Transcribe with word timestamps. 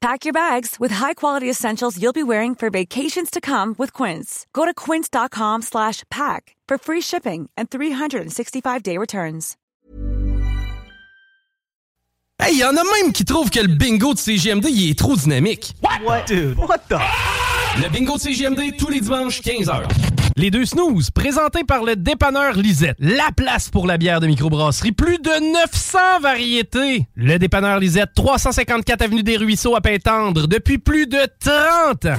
Pack 0.00 0.24
your 0.24 0.32
bags 0.32 0.76
with 0.80 0.90
high-quality 0.92 1.50
essentials 1.50 2.00
you'll 2.00 2.14
be 2.14 2.22
wearing 2.22 2.54
for 2.54 2.70
vacations 2.70 3.30
to 3.30 3.38
come 3.38 3.74
with 3.76 3.92
Quince. 3.92 4.46
Go 4.54 4.64
to 4.64 4.72
quince.com 4.72 5.60
slash 5.60 6.04
pack 6.10 6.56
for 6.66 6.78
free 6.78 7.02
shipping 7.02 7.50
and 7.54 7.68
365-day 7.68 8.96
returns. 8.96 9.58
Hey, 12.38 12.54
y 12.54 12.64
en 12.64 12.74
a 12.74 12.82
même 12.82 13.12
qui 13.12 13.26
trouvent 13.26 13.50
que 13.50 13.60
le 13.60 13.68
bingo 13.68 14.14
de 14.14 14.18
CGMD 14.18 14.70
il 14.70 14.90
est 14.90 14.98
trop 14.98 15.14
dynamique. 15.14 15.74
What? 15.82 16.26
Dude, 16.26 16.56
what 16.56 16.88
the? 16.88 16.96
Ah! 16.98 17.49
Le 17.78 17.88
bingo 17.88 18.16
de 18.16 18.20
CGMD 18.20 18.76
tous 18.76 18.88
les 18.88 19.00
dimanches 19.00 19.40
15h. 19.42 19.82
Les 20.36 20.50
deux 20.50 20.64
snooze, 20.64 21.10
présentés 21.10 21.64
par 21.64 21.84
le 21.84 21.94
dépanneur 21.96 22.54
Lisette. 22.54 22.96
La 22.98 23.28
place 23.36 23.68
pour 23.68 23.86
la 23.86 23.96
bière 23.96 24.20
de 24.20 24.26
microbrasserie. 24.26 24.92
Plus 24.92 25.18
de 25.18 25.52
900 25.52 25.98
variétés. 26.20 27.06
Le 27.14 27.38
dépanneur 27.38 27.78
Lisette, 27.78 28.10
354 28.14 29.02
Avenue 29.02 29.22
des 29.22 29.36
Ruisseaux 29.36 29.76
à 29.76 29.80
Pintendre, 29.80 30.48
depuis 30.48 30.78
plus 30.78 31.06
de 31.06 31.20
30 31.40 32.06
ans. 32.06 32.18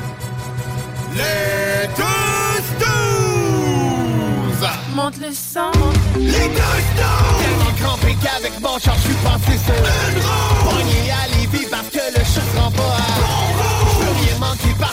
Les 1.16 1.88
deux 1.98 2.64
snooze! 2.80 4.70
Monte 4.96 5.18
le 5.20 5.34
sang. 5.34 5.72
Les 6.18 6.32
deux 6.32 6.32
snooze! 6.32 7.42
Tellement 7.42 7.74
crampé 7.82 8.16
qu'avec 8.24 8.60
mon 8.62 8.80
char, 8.80 8.96
je 8.96 9.02
suis 9.02 9.16
passé 9.16 9.58
sur 9.58 9.76
une 9.76 10.22
roue. 10.22 11.01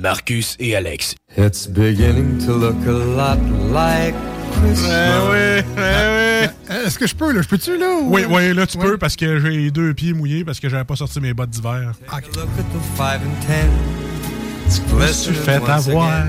Marcus 0.00 0.56
et 0.58 0.74
Alex. 0.74 1.14
It's 1.36 1.66
beginning 1.66 2.38
to 2.46 2.52
look 2.54 2.76
a 2.86 2.90
lot 2.92 3.38
like 3.72 4.14
Christmas. 4.52 4.88
Ouais, 4.88 5.30
ouais, 5.30 5.64
ouais, 5.76 6.50
Est-ce 6.86 6.98
que 6.98 7.06
je 7.06 7.14
peux, 7.14 7.32
là? 7.32 7.42
Je 7.42 7.48
peux-tu, 7.48 7.76
là? 7.78 7.86
ou- 8.02 8.14
Oui, 8.14 8.22
oui, 8.28 8.54
là, 8.54 8.66
tu 8.66 8.78
peux 8.78 8.96
parce 8.96 9.14
que 9.16 9.38
j'ai 9.40 9.50
les 9.50 9.70
deux 9.70 9.92
pieds 9.92 10.14
mouillés 10.14 10.44
parce 10.44 10.58
que 10.58 10.68
j'avais 10.70 10.84
pas 10.84 10.96
sorti 10.96 11.20
mes 11.20 11.34
bottes 11.34 11.50
d'hiver. 11.50 11.92
Fait 15.44 15.58
once 15.58 15.88
avoir. 15.88 16.24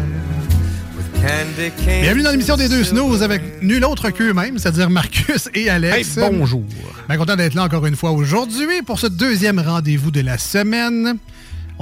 Bienvenue 2.01 2.23
dans 2.23 2.31
l'émission 2.31 2.57
des 2.57 2.67
deux 2.67 2.83
snooze 2.83 3.21
avec 3.23 3.41
nul 3.61 3.85
autre 3.85 4.09
qu'eux-mêmes, 4.09 4.57
c'est-à-dire 4.57 4.89
Marcus 4.89 5.49
et 5.53 5.69
Alex. 5.69 6.17
Hey, 6.17 6.29
bonjour. 6.31 6.63
Bien 7.07 7.17
content 7.17 7.35
d'être 7.35 7.53
là 7.53 7.63
encore 7.63 7.85
une 7.85 7.95
fois 7.95 8.11
aujourd'hui 8.11 8.81
pour 8.85 8.99
ce 8.99 9.07
deuxième 9.07 9.59
rendez-vous 9.59 10.11
de 10.11 10.21
la 10.21 10.37
semaine. 10.37 11.17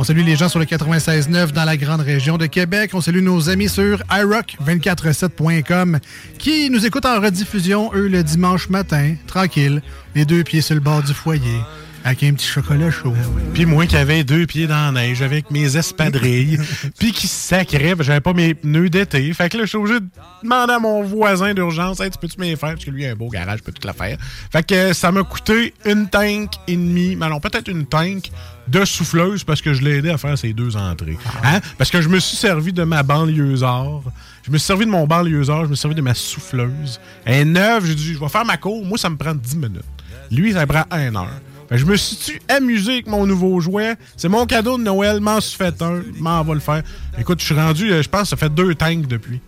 On 0.02 0.06
salue 0.06 0.24
les 0.24 0.38
gens 0.38 0.48
sur 0.48 0.60
le 0.60 0.66
96.9 0.66 1.52
dans 1.52 1.66
la 1.66 1.76
grande 1.76 2.00
région 2.00 2.38
de 2.38 2.46
Québec. 2.46 2.92
On 2.94 3.02
salue 3.02 3.22
nos 3.22 3.50
amis 3.50 3.68
sur 3.68 3.98
iRock247.com 4.10 6.00
qui 6.38 6.70
nous 6.70 6.86
écoutent 6.86 7.06
en 7.06 7.20
rediffusion, 7.20 7.92
eux, 7.94 8.08
le 8.08 8.24
dimanche 8.24 8.70
matin, 8.70 9.16
tranquille, 9.28 9.82
les 10.16 10.24
deux 10.24 10.46
pieds 10.46 10.62
sur 10.62 10.76
le 10.76 10.80
bord 10.80 11.04
du 11.04 11.14
foyer, 11.14 11.60
avec 12.04 12.24
un 12.24 12.34
petit 12.34 12.48
chocolat 12.48 12.92
chaud. 12.92 13.14
Puis 13.54 13.66
moi 13.66 13.86
qui 13.86 13.98
avais 13.98 14.24
deux 14.24 14.46
pieds 14.46 14.68
dans 14.68 14.92
la 14.94 15.02
neige 15.02 15.22
avec 15.22 15.52
mes 15.52 15.78
espadrilles, 15.78 16.58
puis 17.00 17.12
qui 17.12 17.28
sacrait, 17.28 17.96
j'avais 18.00 18.22
pas 18.22 18.34
mes 18.34 18.54
pneus 18.54 18.90
d'été. 18.90 19.32
Fait 19.34 19.50
que 19.50 19.58
là, 19.58 19.64
je 19.64 19.70
suis 19.70 19.78
obligé 19.78 20.00
de 20.00 20.06
demander 20.44 20.74
à 20.74 20.80
mon 20.80 21.04
voisin 21.04 21.54
d'urgence, 21.54 22.00
hey, 22.00 22.10
tu 22.10 22.18
peux-tu 22.18 22.40
me 22.40 22.46
les 22.46 22.56
faire? 22.56 22.74
Parce 22.74 22.86
que 22.86 22.92
lui 22.92 23.06
a 23.06 23.12
un 23.12 23.16
beau 23.16 23.30
garage, 23.30 23.60
je 23.60 23.64
peux 23.64 23.72
tout 23.72 23.86
la 23.86 23.94
faire. 23.94 24.18
Fait 24.52 24.66
que 24.66 24.94
ça 24.94 25.12
m'a 25.12 25.24
coûté 25.24 25.74
une 25.86 26.08
tank 26.10 26.52
et 26.68 26.76
demie, 26.76 27.16
mais 27.16 27.30
non, 27.30 27.40
peut-être 27.40 27.68
une 27.68 27.86
tank 27.86 28.32
de 28.70 28.86
souffleuse 28.86 29.44
parce 29.44 29.62
que 29.62 29.74
je 29.74 29.84
l'ai 29.84 29.98
aidé 29.98 30.10
à 30.10 30.18
faire 30.18 30.38
ces 30.38 30.54
deux 30.54 30.76
entrées. 30.78 31.18
Hein? 31.44 31.60
Parce 31.78 31.90
que 31.90 32.02
je 32.02 32.10
me 32.10 32.20
suis 32.20 32.38
servi 32.38 32.72
de 32.72 32.84
ma 32.84 33.04
banlieusard. 33.04 34.02
Je 34.44 34.52
me 34.52 34.58
suis 34.58 34.66
servi 34.66 34.86
de 34.86 34.92
mon 34.92 35.08
banlieusard, 35.08 35.66
je 35.66 35.70
me 35.70 35.76
suis 35.76 35.82
servi 35.82 35.96
de 35.96 36.02
ma 36.02 36.14
souffleuse. 36.14 37.00
Elle 37.26 37.36
est 37.36 37.46
neuve, 37.46 37.86
j'ai 37.86 37.96
dit, 37.96 38.14
je 38.14 38.20
vais 38.20 38.30
faire 38.30 38.46
ma 38.46 38.58
cour. 38.58 38.86
Moi, 38.86 38.98
ça 38.98 39.10
me 39.10 39.18
prend 39.18 39.36
10 39.36 39.58
minutes. 39.58 39.84
Lui, 40.32 40.54
ça 40.54 40.62
me 40.62 40.66
prend 40.66 40.86
1 40.92 41.16
heure. 41.16 41.42
Que 41.70 41.78
je 41.78 41.86
me 41.86 41.96
suis 41.96 42.40
amusé 42.50 42.94
avec 42.94 43.08
mon 43.08 43.28
nouveau 43.28 43.60
jouet? 43.60 43.96
C'est 44.18 44.28
mon 44.28 44.48
cadeau 44.48 44.78
de 44.78 44.84
Noël. 44.84 45.20
M'en 45.20 45.40
suis 45.40 45.56
fait 45.56 45.80
un. 45.82 46.02
M'en 46.20 46.44
va 46.44 46.54
le 46.56 46.60
faire. 46.60 46.82
Écoute, 47.20 47.40
je 47.40 47.46
suis 47.46 47.56
rendu, 47.56 47.92
euh, 47.92 48.02
je 48.02 48.10
pense, 48.10 48.24
que 48.24 48.28
ça 48.30 48.38
fait 48.38 48.50
deux 48.50 48.74
tanks 48.74 49.06
depuis. 49.06 49.40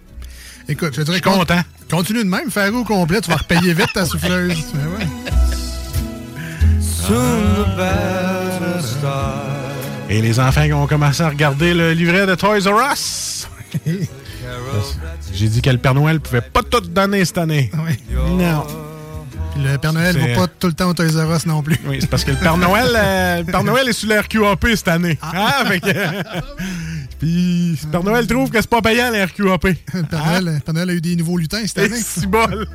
Écoute, 0.69 0.89
je 0.93 1.01
te 1.01 1.05
dirais 1.05 1.19
Je 1.23 1.29
suis 1.29 1.39
content. 1.39 1.61
Continue 1.89 2.23
de 2.23 2.29
même, 2.29 2.51
faire 2.51 2.73
au 2.73 2.83
complet, 2.83 3.19
tu 3.21 3.29
vas 3.29 3.37
repayer 3.37 3.73
vite 3.73 3.91
ta 3.93 4.05
souffleuse. 4.05 4.53
Ben 4.73 4.87
ouais. 4.87 5.07
Soon 6.79 7.15
the 7.55 7.75
better 7.75 8.81
start. 8.81 9.47
Et 10.09 10.21
les 10.21 10.39
enfants 10.39 10.65
qui 10.65 10.73
ont 10.73 10.87
commencé 10.87 11.23
à 11.23 11.29
regarder 11.29 11.73
le 11.73 11.93
livret 11.93 12.27
de 12.27 12.35
Toys 12.35 12.69
R 12.69 12.93
Us. 12.93 13.49
J'ai 15.33 15.47
dit 15.47 15.61
que 15.61 15.69
le 15.69 15.77
Père 15.77 15.95
Noël 15.95 16.19
pouvait 16.19 16.41
pas 16.41 16.61
tout 16.63 16.81
donner 16.81 17.25
cette 17.25 17.39
année. 17.39 17.71
Oui. 17.85 17.97
Non. 18.37 18.65
Puis 19.53 19.63
le 19.63 19.77
Père 19.77 19.93
Noël 19.93 20.15
C'est- 20.19 20.33
va 20.33 20.41
pas 20.41 20.47
tout 20.47 20.67
le 20.67 20.73
temps 20.73 20.89
au 20.89 20.93
Toys 20.93 21.23
R 21.25 21.35
Us 21.35 21.45
non 21.45 21.61
plus. 21.61 21.77
Oui, 21.85 21.97
c'est 21.99 22.09
parce 22.09 22.23
que 22.23 22.31
le 22.31 22.37
Père 22.37 22.57
Noël, 22.57 22.87
euh, 22.95 23.39
le 23.39 23.43
Père 23.45 23.63
Noël 23.63 23.89
est 23.89 23.93
sur 23.93 24.07
le 24.09 24.19
RQAP 24.19 24.65
cette 24.75 24.87
année. 24.87 25.17
Ah. 25.21 25.61
Hein? 25.61 25.65
Fait 25.65 25.79
que- 25.81 25.89
Puis 27.19 27.77
le 27.83 27.89
Père 27.91 28.03
Noël 28.03 28.25
trouve 28.27 28.49
que 28.49 28.61
c'est 28.61 28.69
pas 28.69 28.81
payant 28.81 29.11
le 29.11 29.23
RQAP. 29.23 29.63
Le 29.93 30.03
Père, 30.03 30.25
Noël, 30.25 30.45
le 30.45 30.59
Père 30.61 30.73
Noël 30.73 30.89
a 30.89 30.93
eu 30.93 31.01
des 31.01 31.15
nouveaux 31.17 31.37
lutins 31.37 31.59
cette 31.65 31.77
Et 31.79 31.85
année. 31.85 31.99
si 32.01 32.25
bol. 32.27 32.65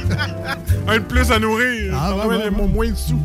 Un 0.88 0.94
de 0.94 0.98
plus 1.00 1.30
à 1.32 1.38
nourrir. 1.40 1.92
Ah, 2.00 2.12
Père 2.14 2.26
ouais, 2.28 2.38
Noël 2.38 2.50
moins 2.52 2.88
de 2.90 2.94
sous. 2.96 3.20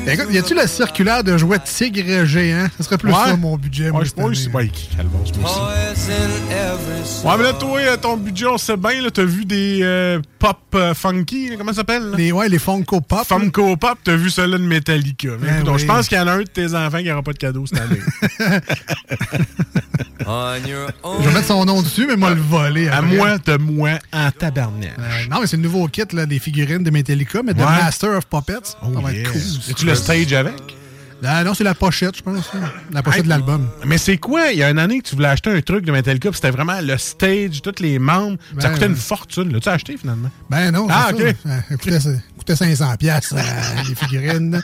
Écoute, 0.07 0.27
y 0.31 0.37
a-tu 0.37 0.53
la 0.53 0.67
circulaire 0.67 1.23
de 1.23 1.37
jouets 1.37 1.59
tigre 1.59 2.25
géant? 2.25 2.67
Ce 2.77 2.83
serait 2.83 2.97
plus 2.97 3.11
Ouais. 3.11 3.17
ça 3.25 3.35
mon 3.37 3.55
budget. 3.57 3.91
moi, 3.91 4.01
Ouais, 4.01 4.05
je 4.05 4.09
si 4.09 4.15
année. 4.15 4.35
c'est 4.35 4.49
Calvance, 4.97 5.31
moi 5.37 5.49
aussi. 5.93 7.25
Ouais, 7.27 7.33
mais 7.37 7.43
là, 7.43 7.53
toi, 7.53 7.79
euh, 7.79 7.97
ton 7.97 8.17
budget, 8.17 8.47
on 8.47 8.57
sait 8.57 8.77
bien, 8.77 9.01
là, 9.01 9.11
t'as 9.11 9.23
vu 9.23 9.45
des 9.45 9.79
euh, 9.83 10.19
pop 10.39 10.57
euh, 10.75 10.93
funky, 10.93 11.49
là, 11.49 11.55
comment 11.57 11.71
ça 11.71 11.77
s'appelle? 11.77 12.11
Les, 12.17 12.31
ouais, 12.31 12.49
les 12.49 12.59
Funko 12.59 13.01
Pop. 13.01 13.19
là. 13.19 13.23
Funko 13.39 13.77
Pop, 13.77 13.97
t'as 14.03 14.15
vu 14.15 14.29
celle-là 14.29 14.57
de 14.57 14.63
Metallica. 14.63 15.29
Ben 15.39 15.57
écoute, 15.59 15.69
oui. 15.73 15.79
Je 15.79 15.85
pense 15.85 16.07
qu'il 16.07 16.17
y 16.17 16.21
en 16.21 16.27
a 16.27 16.33
un 16.33 16.39
de 16.39 16.43
tes 16.43 16.73
enfants 16.75 16.99
qui 16.99 17.05
n'aura 17.05 17.21
pas 17.23 17.33
de 17.33 17.37
cadeau 17.37 17.65
cette 17.65 17.79
année. 17.81 17.99
on 20.25 20.55
your 20.67 20.89
own. 21.03 21.17
Je 21.21 21.27
vais 21.27 21.33
mettre 21.33 21.47
son 21.47 21.65
nom 21.65 21.81
dessus, 21.81 22.05
mais 22.07 22.15
moi 22.15 22.31
le 22.31 22.41
voler. 22.41 22.87
à 22.89 23.01
moi, 23.01 23.37
de 23.39 23.57
moi, 23.57 23.91
en 24.13 24.31
tabarnak. 24.31 24.93
Euh, 24.99 25.01
non, 25.29 25.41
mais 25.41 25.47
c'est 25.47 25.57
le 25.57 25.63
nouveau 25.63 25.87
kit 25.87 26.03
là, 26.13 26.25
des 26.25 26.39
figurines 26.39 26.83
de 26.83 26.91
Metallica, 26.91 27.41
mais 27.43 27.53
de 27.53 27.59
Ouais. 27.59 27.65
Master 27.65 28.11
of 28.17 28.25
Puppets. 28.27 28.75
Oh, 28.81 28.93
ça 28.93 28.99
va 29.01 29.11
yes. 29.11 29.21
être 29.21 29.31
cool. 29.31 29.41
Es-tu 29.71 29.85
le 29.85 29.95
stage 29.95 30.33
avec? 30.33 30.75
Non, 31.21 31.53
c'est 31.53 31.65
la 31.65 31.73
pochette, 31.75 32.15
je 32.15 32.21
pense. 32.21 32.49
La 32.93 33.03
pochette 33.03 33.19
Hey, 33.19 33.23
de 33.25 33.29
l'album. 33.29 33.67
Mais 33.85 33.97
c'est 33.97 34.17
quoi? 34.17 34.53
Il 34.53 34.59
y 34.59 34.63
a 34.63 34.69
une 34.69 34.79
année 34.79 34.99
que 35.01 35.09
tu 35.09 35.15
voulais 35.17 35.27
acheter 35.27 35.49
un 35.51 35.59
truc 35.59 35.83
de 35.83 35.91
Metallica, 35.91 36.29
c'était 36.33 36.49
vraiment 36.49 36.79
le 36.81 36.97
stage, 36.97 37.61
tous 37.61 37.81
les 37.81 37.99
membres. 37.99 38.37
ça 38.57 38.69
Ben, 38.69 38.73
coûtait 38.73 38.85
une 38.85 38.93
ouais. 38.93 38.97
fortune. 38.97 39.51
L'as-tu 39.51 39.67
acheté 39.67 39.97
finalement? 39.97 40.29
Ben 40.49 40.71
non, 40.71 40.87
Ah, 40.89 41.09
ok. 41.13 41.19
ça. 41.43 41.49
Ça 41.69 41.75
coûtait, 41.75 41.99
ça 41.99 42.09
coûtait 42.37 42.55
500 42.55 42.95
pièces 42.97 43.33
les 43.89 43.95
figurines. 43.95 44.63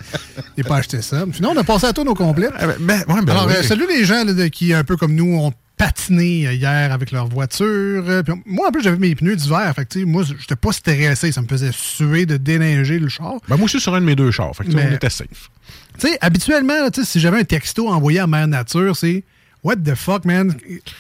J'ai 0.58 0.64
pas 0.64 0.78
acheté 0.78 1.02
ça. 1.02 1.26
Sinon, 1.34 1.52
on 1.54 1.58
a 1.58 1.64
passé 1.66 1.88
à 1.88 1.92
tout 1.94 2.06
nos 2.06 2.16
complets. 2.16 2.48
Ah, 2.58 2.68
ben, 2.68 2.76
ben, 2.80 3.14
ouais, 3.14 3.22
ben 3.22 3.30
Alors, 3.34 3.48
oui. 3.48 3.54
euh, 3.58 3.64
salut 3.64 3.86
les 3.90 4.06
gens 4.06 4.24
là, 4.24 4.32
de- 4.32 4.48
qui, 4.48 4.74
un 4.74 4.86
peu 4.86 4.96
comme 4.96 5.14
nous, 5.14 5.36
ont 5.36 5.52
patiner 5.78 6.54
hier 6.54 6.92
avec 6.94 7.12
leur 7.12 7.28
voiture. 7.28 8.04
Euh, 8.08 8.24
puis 8.24 8.34
moi, 8.46 8.70
en 8.70 8.72
plus, 8.72 8.82
j'avais 8.84 8.98
mes 8.98 9.16
pneus 9.16 9.36
d'hiver. 9.36 9.72
Fait 9.76 9.86
que, 9.86 9.94
tu 9.94 10.00
sais, 10.00 10.06
moi, 10.06 10.24
j'étais 10.24 10.56
pas 10.56 10.72
stressé. 10.72 11.32
Ça 11.32 11.42
me 11.42 11.48
faisait 11.48 11.72
suer 11.74 12.26
de 12.26 12.38
déneiger 12.38 13.00
le 13.00 13.10
char. 13.10 13.36
Ben, 13.48 13.58
moi, 13.58 13.66
je 13.68 13.72
suis 13.72 13.82
sur 13.82 13.94
un 13.96 14.02
de 14.02 14.06
mes 14.06 14.16
deux 14.16 14.32
chars. 14.32 14.56
Fait 14.56 14.64
que, 14.66 14.72
Mais- 14.72 14.88
on 14.90 14.96
était 14.96 15.10
safe. 15.10 15.50
Tu 16.00 16.08
sais, 16.10 16.18
habituellement, 16.22 16.82
là, 16.82 16.92
tu 16.92 17.02
sais, 17.04 17.08
si 17.12 17.20
j'avais 17.20 17.40
un 17.40 17.44
texto 17.44 17.90
envoyé 17.90 18.20
à 18.20 18.28
Mère 18.28 18.48
Nature, 18.48 18.96
c'est 18.96 19.24
What 19.64 19.78
the 19.78 19.96
fuck, 19.96 20.26
man? 20.26 20.54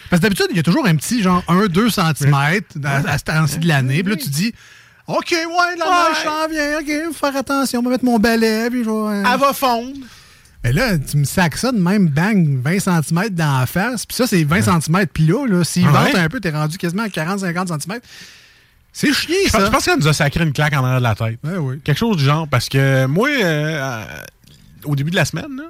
Parce 0.10 0.19
que 0.19 0.24
d'habitude, 0.24 0.48
il 0.50 0.56
y 0.57 0.60
a 0.60 0.63
toujours 0.63 0.88
un 0.88 0.95
petit 0.95 1.21
genre 1.21 1.44
1-2 1.48 1.89
cm 1.92 2.33
à, 2.33 2.95
à 3.12 3.18
ce 3.19 3.24
temps-ci 3.24 3.60
de 3.60 3.68
l'année. 3.68 4.01
Puis 4.01 4.16
là, 4.16 4.19
tu 4.19 4.30
dis 4.30 4.54
OK, 5.07 5.31
ouais, 5.31 5.75
la 5.78 5.86
neige 5.86 6.24
s'en 6.24 6.48
vient, 6.50 6.80
OK, 6.80 7.13
faut 7.13 7.28
faire 7.28 7.36
attention, 7.38 7.81
on 7.81 7.83
va 7.83 7.92
mettre 7.92 8.06
mon 8.06 8.18
balai, 8.18 8.69
puis 8.71 8.83
je 8.83 8.89
vais. 8.89 8.95
euh, 8.95 9.24
Elle 9.31 9.39
va 9.39 9.54
fondre. 9.54 9.94
Mais 10.65 10.73
là, 10.73 10.97
tu 10.97 11.17
me 11.17 11.25
sacs 11.25 11.57
ça 11.57 11.71
de 11.71 11.77
même, 11.77 12.07
bang, 12.07 12.59
20 12.59 12.79
cm 12.79 13.29
dans 13.29 13.59
la 13.59 13.65
face. 13.67 14.03
Puis 14.07 14.15
ça, 14.15 14.25
c'est 14.25 14.44
20 14.44 14.63
cm. 14.81 15.06
Puis 15.13 15.27
là, 15.27 15.45
là 15.45 15.63
s'il 15.63 15.85
Ah 15.88 15.91
vente 15.91 16.13
ouais? 16.13 16.19
un 16.19 16.27
peu, 16.27 16.39
t'es 16.39 16.50
rendu 16.50 16.79
quasiment 16.79 17.03
à 17.03 17.07
40-50 17.07 17.67
cm. 17.83 18.00
C'est 18.91 19.13
chier, 19.13 19.35
Je 19.45 19.51
pense- 19.51 19.62
ça. 19.62 19.65
je 19.67 19.71
pense 19.71 19.85
qu'elle 19.85 20.00
nous 20.00 20.07
a 20.07 20.13
sacré 20.13 20.44
une 20.44 20.53
claque 20.53 20.73
en 20.73 20.83
arrière 20.83 20.97
de 20.97 21.03
la 21.03 21.13
tête. 21.13 21.38
Ouais, 21.44 21.57
oui. 21.57 21.79
Quelque 21.83 22.00
chose 22.00 22.17
du 22.17 22.23
genre. 22.23 22.47
Parce 22.47 22.67
que 22.67 23.06
moi, 23.06 23.29
euh, 23.29 23.44
euh, 23.79 24.06
au 24.85 24.95
début 24.95 25.12
de 25.12 25.17
la 25.17 25.25
semaine, 25.25 25.62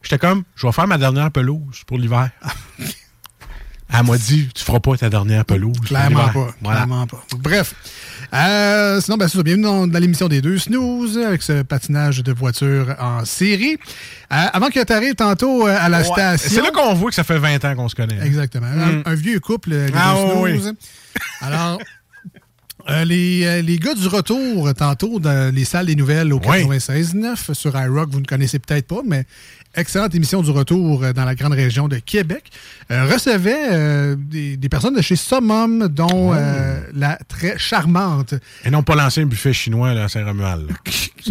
j'étais 0.00 0.18
comme, 0.18 0.44
je 0.54 0.64
vais 0.64 0.72
faire 0.72 0.86
ma 0.86 0.98
dernière 0.98 1.32
pelouse 1.32 1.82
pour 1.84 1.98
l'hiver. 1.98 2.30
Elle 3.92 4.04
m'a 4.06 4.16
dit, 4.18 4.48
tu 4.54 4.62
feras 4.64 4.78
pas 4.80 4.96
ta 4.96 5.08
dernière 5.10 5.44
pelouse. 5.44 5.78
Clairement 5.86 6.28
pas. 6.28 6.54
Voilà. 6.60 6.80
Clairement 6.84 7.06
pas. 7.08 7.24
Bref. 7.38 7.74
Euh, 8.34 9.00
sinon, 9.00 9.16
ben, 9.16 9.28
c'est. 9.28 9.42
Bienvenue 9.42 9.62
dans, 9.64 9.86
dans 9.86 9.98
l'émission 9.98 10.28
des 10.28 10.40
deux 10.40 10.58
snooze 10.58 11.16
avec 11.18 11.42
ce 11.42 11.62
patinage 11.62 12.22
de 12.22 12.32
voiture 12.32 12.94
en 12.98 13.24
série. 13.24 13.76
Euh, 14.32 14.36
avant 14.52 14.68
que 14.68 14.82
tu 14.82 14.92
arrives 14.92 15.14
tantôt 15.14 15.66
euh, 15.66 15.76
à 15.78 15.88
la 15.88 15.98
Ouais. 15.98 16.04
station. 16.04 16.50
C'est 16.54 16.62
là 16.62 16.70
qu'on 16.70 16.94
voit 16.94 17.10
que 17.10 17.14
ça 17.14 17.24
fait 17.24 17.38
20 17.38 17.64
ans 17.64 17.74
qu'on 17.76 17.88
se 17.88 17.94
connaît. 17.94 18.18
Exactement. 18.24 18.66
Mm. 18.66 19.02
Un, 19.06 19.12
un 19.12 19.14
vieux 19.14 19.38
couple, 19.40 19.70
les 19.70 19.86
Ah, 19.94 20.14
deux 20.16 20.40
oui, 20.40 20.60
snooze. 20.60 20.74
Alors, 21.40 21.78
euh, 22.90 23.04
les, 23.04 23.62
les 23.62 23.78
gars 23.78 23.94
du 23.94 24.06
retour, 24.08 24.72
tantôt, 24.74 25.18
dans 25.20 25.54
les 25.54 25.64
salles 25.64 25.86
des 25.86 25.96
nouvelles 25.96 26.32
au 26.32 26.40
Oui. 26.46 26.64
96.9 26.64 27.54
sur 27.54 27.76
iRock, 27.80 28.10
vous 28.10 28.20
ne 28.20 28.26
connaissez 28.26 28.58
peut-être 28.58 28.86
pas, 28.86 29.00
mais 29.04 29.24
excellente 29.76 30.14
émission 30.14 30.42
du 30.42 30.50
retour 30.50 31.04
euh, 31.04 31.12
dans 31.12 31.24
la 31.24 31.34
grande 31.34 31.52
région 31.52 31.88
de 31.88 31.98
Québec, 31.98 32.44
euh, 32.90 33.04
recevait 33.12 33.68
euh, 33.72 34.16
des, 34.18 34.56
des 34.56 34.68
personnes 34.68 34.94
de 34.96 35.02
chez 35.02 35.16
Summum, 35.16 35.88
dont 35.88 36.32
euh, 36.34 36.80
la 36.94 37.18
très 37.28 37.58
charmante. 37.58 38.34
Et 38.64 38.70
non 38.70 38.82
pas 38.82 38.94
l'ancien 38.94 39.26
buffet 39.26 39.52
chinois 39.52 39.94
là, 39.94 40.04
à 40.04 40.08
Saint-Romuald. 40.08 40.70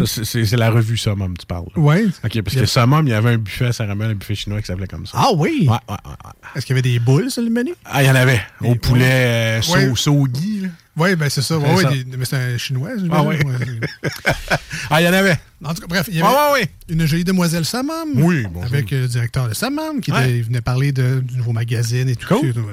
c'est- 0.06 0.56
la 0.56 0.70
revue 0.70 0.96
Summum, 0.96 1.36
tu 1.36 1.44
parles. 1.46 1.66
Oui. 1.76 2.10
OK, 2.24 2.42
parce 2.42 2.56
que 2.56 2.66
Summum, 2.66 3.06
il 3.06 3.10
y 3.10 3.14
avait 3.14 3.30
un 3.34 3.38
buffet 3.38 3.66
à 3.66 3.72
Saint-Romuald, 3.72 4.12
un 4.12 4.14
buffet 4.14 4.34
chinois 4.34 4.60
qui 4.60 4.66
s'appelait 4.66 4.86
comme 4.86 5.06
ça. 5.06 5.12
Ah 5.16 5.28
oui? 5.36 5.66
Ouais, 5.68 5.76
ouais, 5.88 5.96
ouais. 6.06 6.30
Est-ce 6.54 6.64
qu'il 6.64 6.74
y 6.76 6.78
avait 6.78 6.88
des 6.88 6.98
boules 6.98 7.30
sur 7.30 7.42
le 7.42 7.50
menu? 7.50 7.72
Ah, 7.84 8.02
il 8.02 8.06
y 8.06 8.10
en 8.10 8.14
avait. 8.14 8.40
Au 8.62 8.74
poulet 8.76 9.60
so- 9.62 9.74
Ouais. 9.74 9.92
sogi. 9.96 10.60
là. 10.62 10.68
Oui, 10.98 11.14
ben 11.14 11.28
c'est 11.28 11.42
ça. 11.42 11.58
Ouais, 11.58 11.84
des- 12.04 12.16
mais 12.16 12.24
c'est 12.24 12.36
un 12.36 12.56
chinois. 12.56 12.88
Ah 13.10 13.22
oui. 13.22 13.36
Ah, 14.90 15.00
il 15.00 15.04
y 15.04 15.08
en 15.08 15.12
avait. 15.12 15.36
En 15.64 15.72
tout 15.74 15.80
cas, 15.80 15.86
bref, 15.88 16.06
il 16.08 16.16
y 16.16 16.22
avait 16.22 16.28
ouais, 16.28 16.52
ouais. 16.60 16.68
une 16.88 17.06
jolie 17.06 17.24
demoiselle 17.24 17.64
Samam. 17.64 18.10
Oui, 18.16 18.44
bonjour. 18.50 18.64
Avec 18.64 18.92
euh, 18.92 19.02
le 19.02 19.08
directeur 19.08 19.48
de 19.48 19.54
Samam 19.54 20.00
qui 20.00 20.12
Ouais. 20.12 20.24
était- 20.28 20.36
il 20.38 20.42
venait 20.44 20.60
parler 20.60 20.92
de- 20.92 21.20
du 21.20 21.38
nouveau 21.38 21.52
magazine 21.52 22.08
et 22.10 22.16
tout. 22.16 22.28
Cool. 22.38 22.52
tout. 22.52 22.66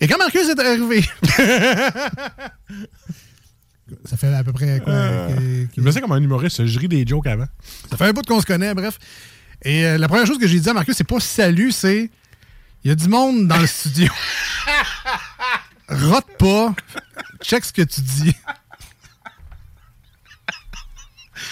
Et 0.00 0.08
quand 0.08 0.16
Marcus 0.16 0.48
est 0.48 0.58
arrivé? 0.58 1.04
ça 4.04 4.16
fait 4.16 4.32
à 4.34 4.42
peu 4.42 4.52
près 4.52 4.80
quoi? 4.80 4.92
Euh, 4.92 5.66
que- 5.66 5.72
Je 5.76 5.80
me 5.82 5.90
sens 5.90 6.00
comme 6.00 6.12
un 6.12 6.20
humoriste, 6.22 6.64
je 6.66 6.78
ris 6.78 6.88
des 6.88 7.06
jokes 7.06 7.26
avant. 7.26 7.46
Ça 7.90 7.96
fait 7.96 8.04
un 8.06 8.12
bout 8.12 8.22
qu'on 8.26 8.40
se 8.40 8.46
connaît, 8.46 8.74
bref. 8.74 8.98
Et 9.62 9.84
euh, 9.86 9.98
la 9.98 10.08
première 10.08 10.26
chose 10.26 10.38
que 10.38 10.46
j'ai 10.46 10.58
dit 10.60 10.68
à 10.68 10.72
Marcus, 10.72 10.96
c'est 10.96 11.04
pas 11.06 11.20
salut, 11.20 11.70
c'est 11.72 12.10
il 12.84 12.88
y 12.88 12.90
a 12.90 12.94
du 12.94 13.08
monde 13.08 13.46
dans 13.46 13.58
le 13.58 13.66
studio. 13.66 14.10
Rote 15.88 16.26
pas. 16.38 16.74
Check 17.42 17.64
ce 17.64 17.72
que 17.72 17.82
tu 17.82 18.00
dis. 18.00 18.34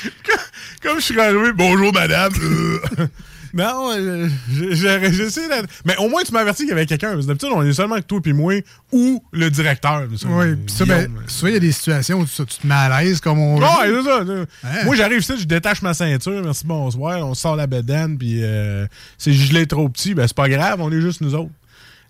Comme 0.83 0.99
je 0.99 1.05
suis 1.05 1.21
arrivé, 1.21 1.53
bonjour 1.55 1.93
madame. 1.93 2.33
Euh, 2.43 2.79
non, 3.55 3.91
euh, 3.97 4.29
j'essaie 4.53 5.49
d'être- 5.49 5.69
Mais 5.85 5.97
au 5.97 6.09
moins, 6.09 6.23
tu 6.23 6.33
m'as 6.33 6.41
averti 6.41 6.62
qu'il 6.62 6.71
y 6.71 6.73
avait 6.73 6.87
quelqu'un. 6.87 7.12
Parce 7.12 7.23
que 7.23 7.29
D'habitude, 7.29 7.49
on 7.55 7.62
est 7.62 7.73
seulement 7.73 7.97
que 7.97 8.03
toi 8.03 8.21
puis 8.21 8.33
moi 8.33 8.55
ou 8.93 9.23
le 9.33 9.51
directeur. 9.51 10.03
Oui, 10.27 10.56
puis 10.56 10.75
ça, 10.75 10.85
ben, 10.85 11.09
souvent, 11.27 11.49
il 11.49 11.55
y 11.55 11.56
a 11.56 11.61
des 11.61 11.73
situations 11.73 12.21
où 12.21 12.27
tu, 12.27 12.33
tu 12.45 12.59
te 12.59 12.67
mets 12.67 12.75
à 12.75 13.01
l'aise, 13.03 13.21
comme 13.21 13.39
on 13.39 13.59
Ouais, 13.59 13.89
dit. 13.89 13.95
c'est 14.05 14.11
ça. 14.11 14.21
Hein? 14.65 14.85
Moi, 14.85 14.97
j'arrive 14.97 15.19
ici, 15.21 15.33
je 15.39 15.45
détache 15.45 15.83
ma 15.83 15.95
ceinture, 15.95 16.43
merci, 16.45 16.67
bonsoir, 16.67 17.19
on 17.27 17.35
sort 17.35 17.56
la 17.56 17.67
bedaine, 17.67 18.19
puis 18.19 18.41
euh, 18.43 18.87
si 19.19 19.35
je 19.35 19.53
l'ai 19.53 19.67
trop 19.67 19.89
petit, 19.89 20.15
ben 20.15 20.27
c'est 20.27 20.37
pas 20.37 20.49
grave, 20.49 20.81
on 20.81 20.91
est 20.93 21.01
juste 21.01 21.21
nous 21.21 21.35
autres. 21.35 21.51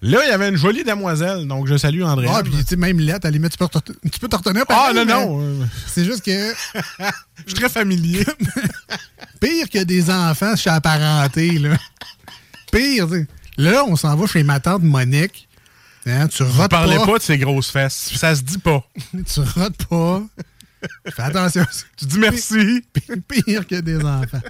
Là, 0.05 0.21
il 0.23 0.29
y 0.29 0.33
avait 0.33 0.51
une 0.51 0.57
jolie 0.57 0.85
demoiselle, 0.85 1.47
donc 1.47 1.67
je 1.67 1.79
salue 1.79 2.03
André. 2.03 2.27
Ah, 2.31 2.43
puis 2.43 2.53
tu 2.53 2.63
sais, 2.63 2.77
même 2.77 3.01
lettre, 3.01 3.25
à 3.25 3.29
la 3.29 3.39
limite, 3.39 3.53
tu 3.53 3.57
peux, 3.57 3.67
tu 4.13 4.21
peux 4.21 4.29
te 4.29 4.37
retenir. 4.37 4.65
Ah, 4.69 4.93
non, 4.95 5.07
non. 5.07 5.67
C'est 5.87 6.05
juste 6.05 6.23
que 6.23 6.31
Je 7.39 7.43
suis 7.47 7.55
très 7.55 7.71
familier. 7.71 8.23
pire 9.41 9.71
que 9.71 9.83
des 9.83 10.11
enfants 10.11 10.57
chez 10.57 10.69
la 10.69 10.83
parenté, 10.83 11.59
là. 11.59 11.79
Pire, 12.71 13.09
tu 13.09 13.15
sais. 13.15 13.27
Là, 13.57 13.83
on 13.87 13.97
s'en 13.97 14.15
va 14.15 14.27
chez 14.27 14.43
ma 14.43 14.61
tante 14.61 14.83
Monique. 14.83 15.49
Hein, 16.07 16.29
tu 16.29 16.45
Je 16.45 16.45
rotes 16.45 16.71
parlais 16.71 16.97
pas. 16.97 17.07
pas 17.07 17.19
de 17.19 17.23
ses 17.23 17.39
grosses 17.39 17.71
fesses. 17.71 18.13
Ça 18.15 18.37
se 18.37 18.43
dit 18.43 18.59
pas. 18.59 18.85
Tu 19.13 19.41
rotes 19.41 19.87
pas. 19.87 20.23
Fais 21.17 21.23
attention. 21.23 21.65
Tu 21.97 22.05
dis 22.05 22.19
merci. 22.19 22.85
Pire 23.27 23.67
que 23.67 23.81
des 23.81 23.97
enfants. 24.05 24.43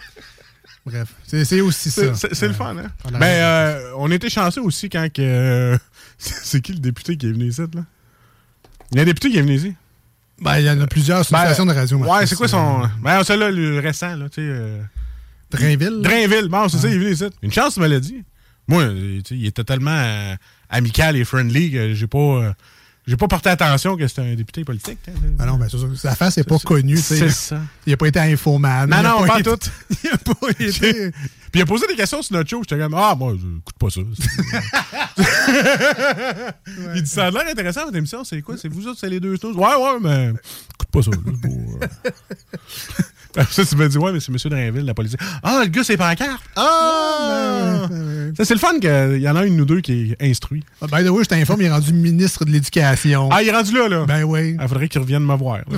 Bref, 0.86 1.08
c'est 1.26 1.44
c'est 1.46 1.60
aussi 1.62 1.90
ça. 1.90 2.12
C'est 2.14 2.46
le 2.48 2.52
fun, 2.54 2.76
hein? 2.76 2.90
Ben, 3.12 3.22
euh, 3.22 3.92
on 3.96 4.10
était 4.10 4.28
chanceux 4.28 4.60
aussi 4.62 4.90
quand 4.90 5.10
que. 5.10 5.22
euh, 5.22 5.78
c'est 6.19 6.60
qui 6.60 6.72
le 6.72 6.78
député 6.78 7.16
qui 7.16 7.26
est 7.26 7.32
venu 7.32 7.46
ici, 7.46 7.62
là? 7.62 7.84
Il 8.92 8.96
y 8.96 8.98
a 8.98 9.02
un 9.02 9.06
député 9.06 9.31
qui 9.31 9.38
est 9.38 9.42
venu 9.42 9.54
ici. 9.54 9.75
Ben, 10.40 10.58
il 10.58 10.66
y 10.66 10.70
en 10.70 10.78
a 10.81 10.86
plusieurs 10.86 11.25
sur 11.25 11.32
Ben, 11.36 11.46
station 11.46 11.64
de 11.64 11.72
radio. 11.72 11.96
Ouais, 11.98 12.26
c'est 12.26 12.36
quoi 12.36 12.48
son. 12.48 12.82
Ben, 13.02 13.25
celui-là, 13.25 13.50
le 13.50 13.78
récent, 13.81 14.14
là, 14.14 14.28
tu 14.28 14.36
sais. 14.36 14.40
euh, 14.42 14.82
Drainville? 15.50 16.00
Drainville. 16.02 16.48
Bon, 16.48 16.69
c'est 16.69 16.78
ça, 16.78 16.88
il 16.88 16.94
est 16.94 16.98
venu 16.98 17.12
ici. 17.12 17.25
Une 17.42 17.52
chance, 17.52 17.75
tu 17.75 17.81
me 17.81 17.86
l'as 17.86 18.00
dit. 18.00 18.22
Moi, 18.69 18.82
euh, 18.82 19.19
tu 19.22 19.34
sais, 19.34 19.40
il 19.40 19.46
était 19.46 19.64
tellement 19.64 19.96
euh, 19.96 20.34
amical 20.69 21.16
et 21.16 21.25
friendly 21.25 21.70
que 21.72 21.94
j'ai 21.94 22.06
pas. 22.06 22.54
J'ai 23.06 23.17
pas 23.17 23.29
porté 23.29 23.51
attention 23.51 23.97
que 23.97 24.06
c'était 24.09 24.23
un 24.23 24.35
député 24.35 24.65
politique. 24.65 24.99
hein. 25.09 25.12
Ben 25.37 25.45
non, 25.47 25.56
ben, 25.59 25.69
c'est 25.71 25.77
ça. 25.79 25.87
Sa 25.95 26.15
face 26.15 26.37
n'est 26.39 26.45
pas 26.45 26.59
connue. 26.59 26.95
tu 26.97 27.03
sais. 27.03 27.19
C'est 27.19 27.31
ça. 27.31 27.61
Il 27.87 27.91
n'a 27.91 27.97
pas 27.99 28.06
été 28.09 28.19
infoman. 28.21 28.89
Non, 28.89 28.97
a 28.97 29.03
non, 29.03 29.27
pas 29.27 29.41
été- 29.41 29.51
tout. 29.51 29.59
Il 30.05 30.11
n'a 30.11 30.17
pas 30.19 30.49
été. 30.59 31.11
Puis 31.53 31.61
il 31.61 31.62
a 31.62 31.67
posé 31.67 31.87
des 31.87 31.95
questions 31.95 32.21
sur 32.23 32.35
notre 32.35 32.51
show. 32.51 32.61
J'étais 32.62 32.79
comme, 32.83 32.95
ah, 32.95 33.15
moi, 33.15 33.35
je 33.41 33.47
écoute 33.59 33.77
pas 33.79 33.89
ça. 33.91 34.01
Il 36.97 37.03
dit, 37.03 37.09
ça 37.09 37.27
a 37.27 37.31
l'air 37.31 37.47
intéressant, 37.49 37.85
votre 37.85 37.97
émission. 37.97 38.25
C'est 38.25 38.43
quoi? 38.43 38.56
C'est 38.56 38.67
vous 38.69 38.89
autres, 38.89 38.99
c'est 38.99 39.09
les 39.09 39.21
deux 39.21 39.37
snooze? 39.37 39.55
Ouais, 39.56 39.75
ouais, 39.77 39.99
mais 40.03 40.31
écoute 40.31 40.89
pas 40.91 41.03
ça. 41.03 41.11
là, 41.13 41.19
ça, 43.50 43.64
tu 43.64 43.76
me 43.76 43.88
dis, 43.88 43.98
ouais, 43.98 44.12
mais 44.12 44.20
c'est 44.20 44.31
M. 44.31 44.38
Drainville, 44.44 44.84
la 44.84 44.94
police. 44.94 45.17
Ah, 45.43 45.62
le 45.64 45.69
gars, 45.69 45.82
c'est 45.82 45.96
pancarte. 45.96 46.43
Ah! 46.55 47.88
Ça, 48.36 48.44
c'est 48.44 48.55
le 48.55 48.60
fun 48.60 48.79
qu'il 48.79 49.20
y 49.20 49.29
en 49.29 49.36
a 49.36 49.44
une 49.44 49.60
ou 49.60 49.64
deux 49.64 49.81
qui 49.81 50.14
est 50.19 50.31
instruit. 50.31 50.62
Ah, 50.81 50.86
By 50.86 51.05
the 51.05 51.08
way, 51.08 51.24
je 51.24 51.29
t'informe, 51.29 51.62
il 51.62 51.67
est 51.67 51.70
rendu 51.72 51.93
ministre 51.93 52.44
de 52.44 52.50
l'Éducation. 52.50 53.29
Ah, 53.32 53.43
il 53.43 53.48
est 53.48 53.53
rendu 53.53 53.72
là, 53.76 53.88
là. 53.88 54.05
Ben 54.06 54.22
oui. 54.22 54.56
Il 54.60 54.69
faudrait 54.69 54.88
qu'il 54.88 55.00
revienne 55.00 55.24
me 55.24 55.34
voir. 55.34 55.60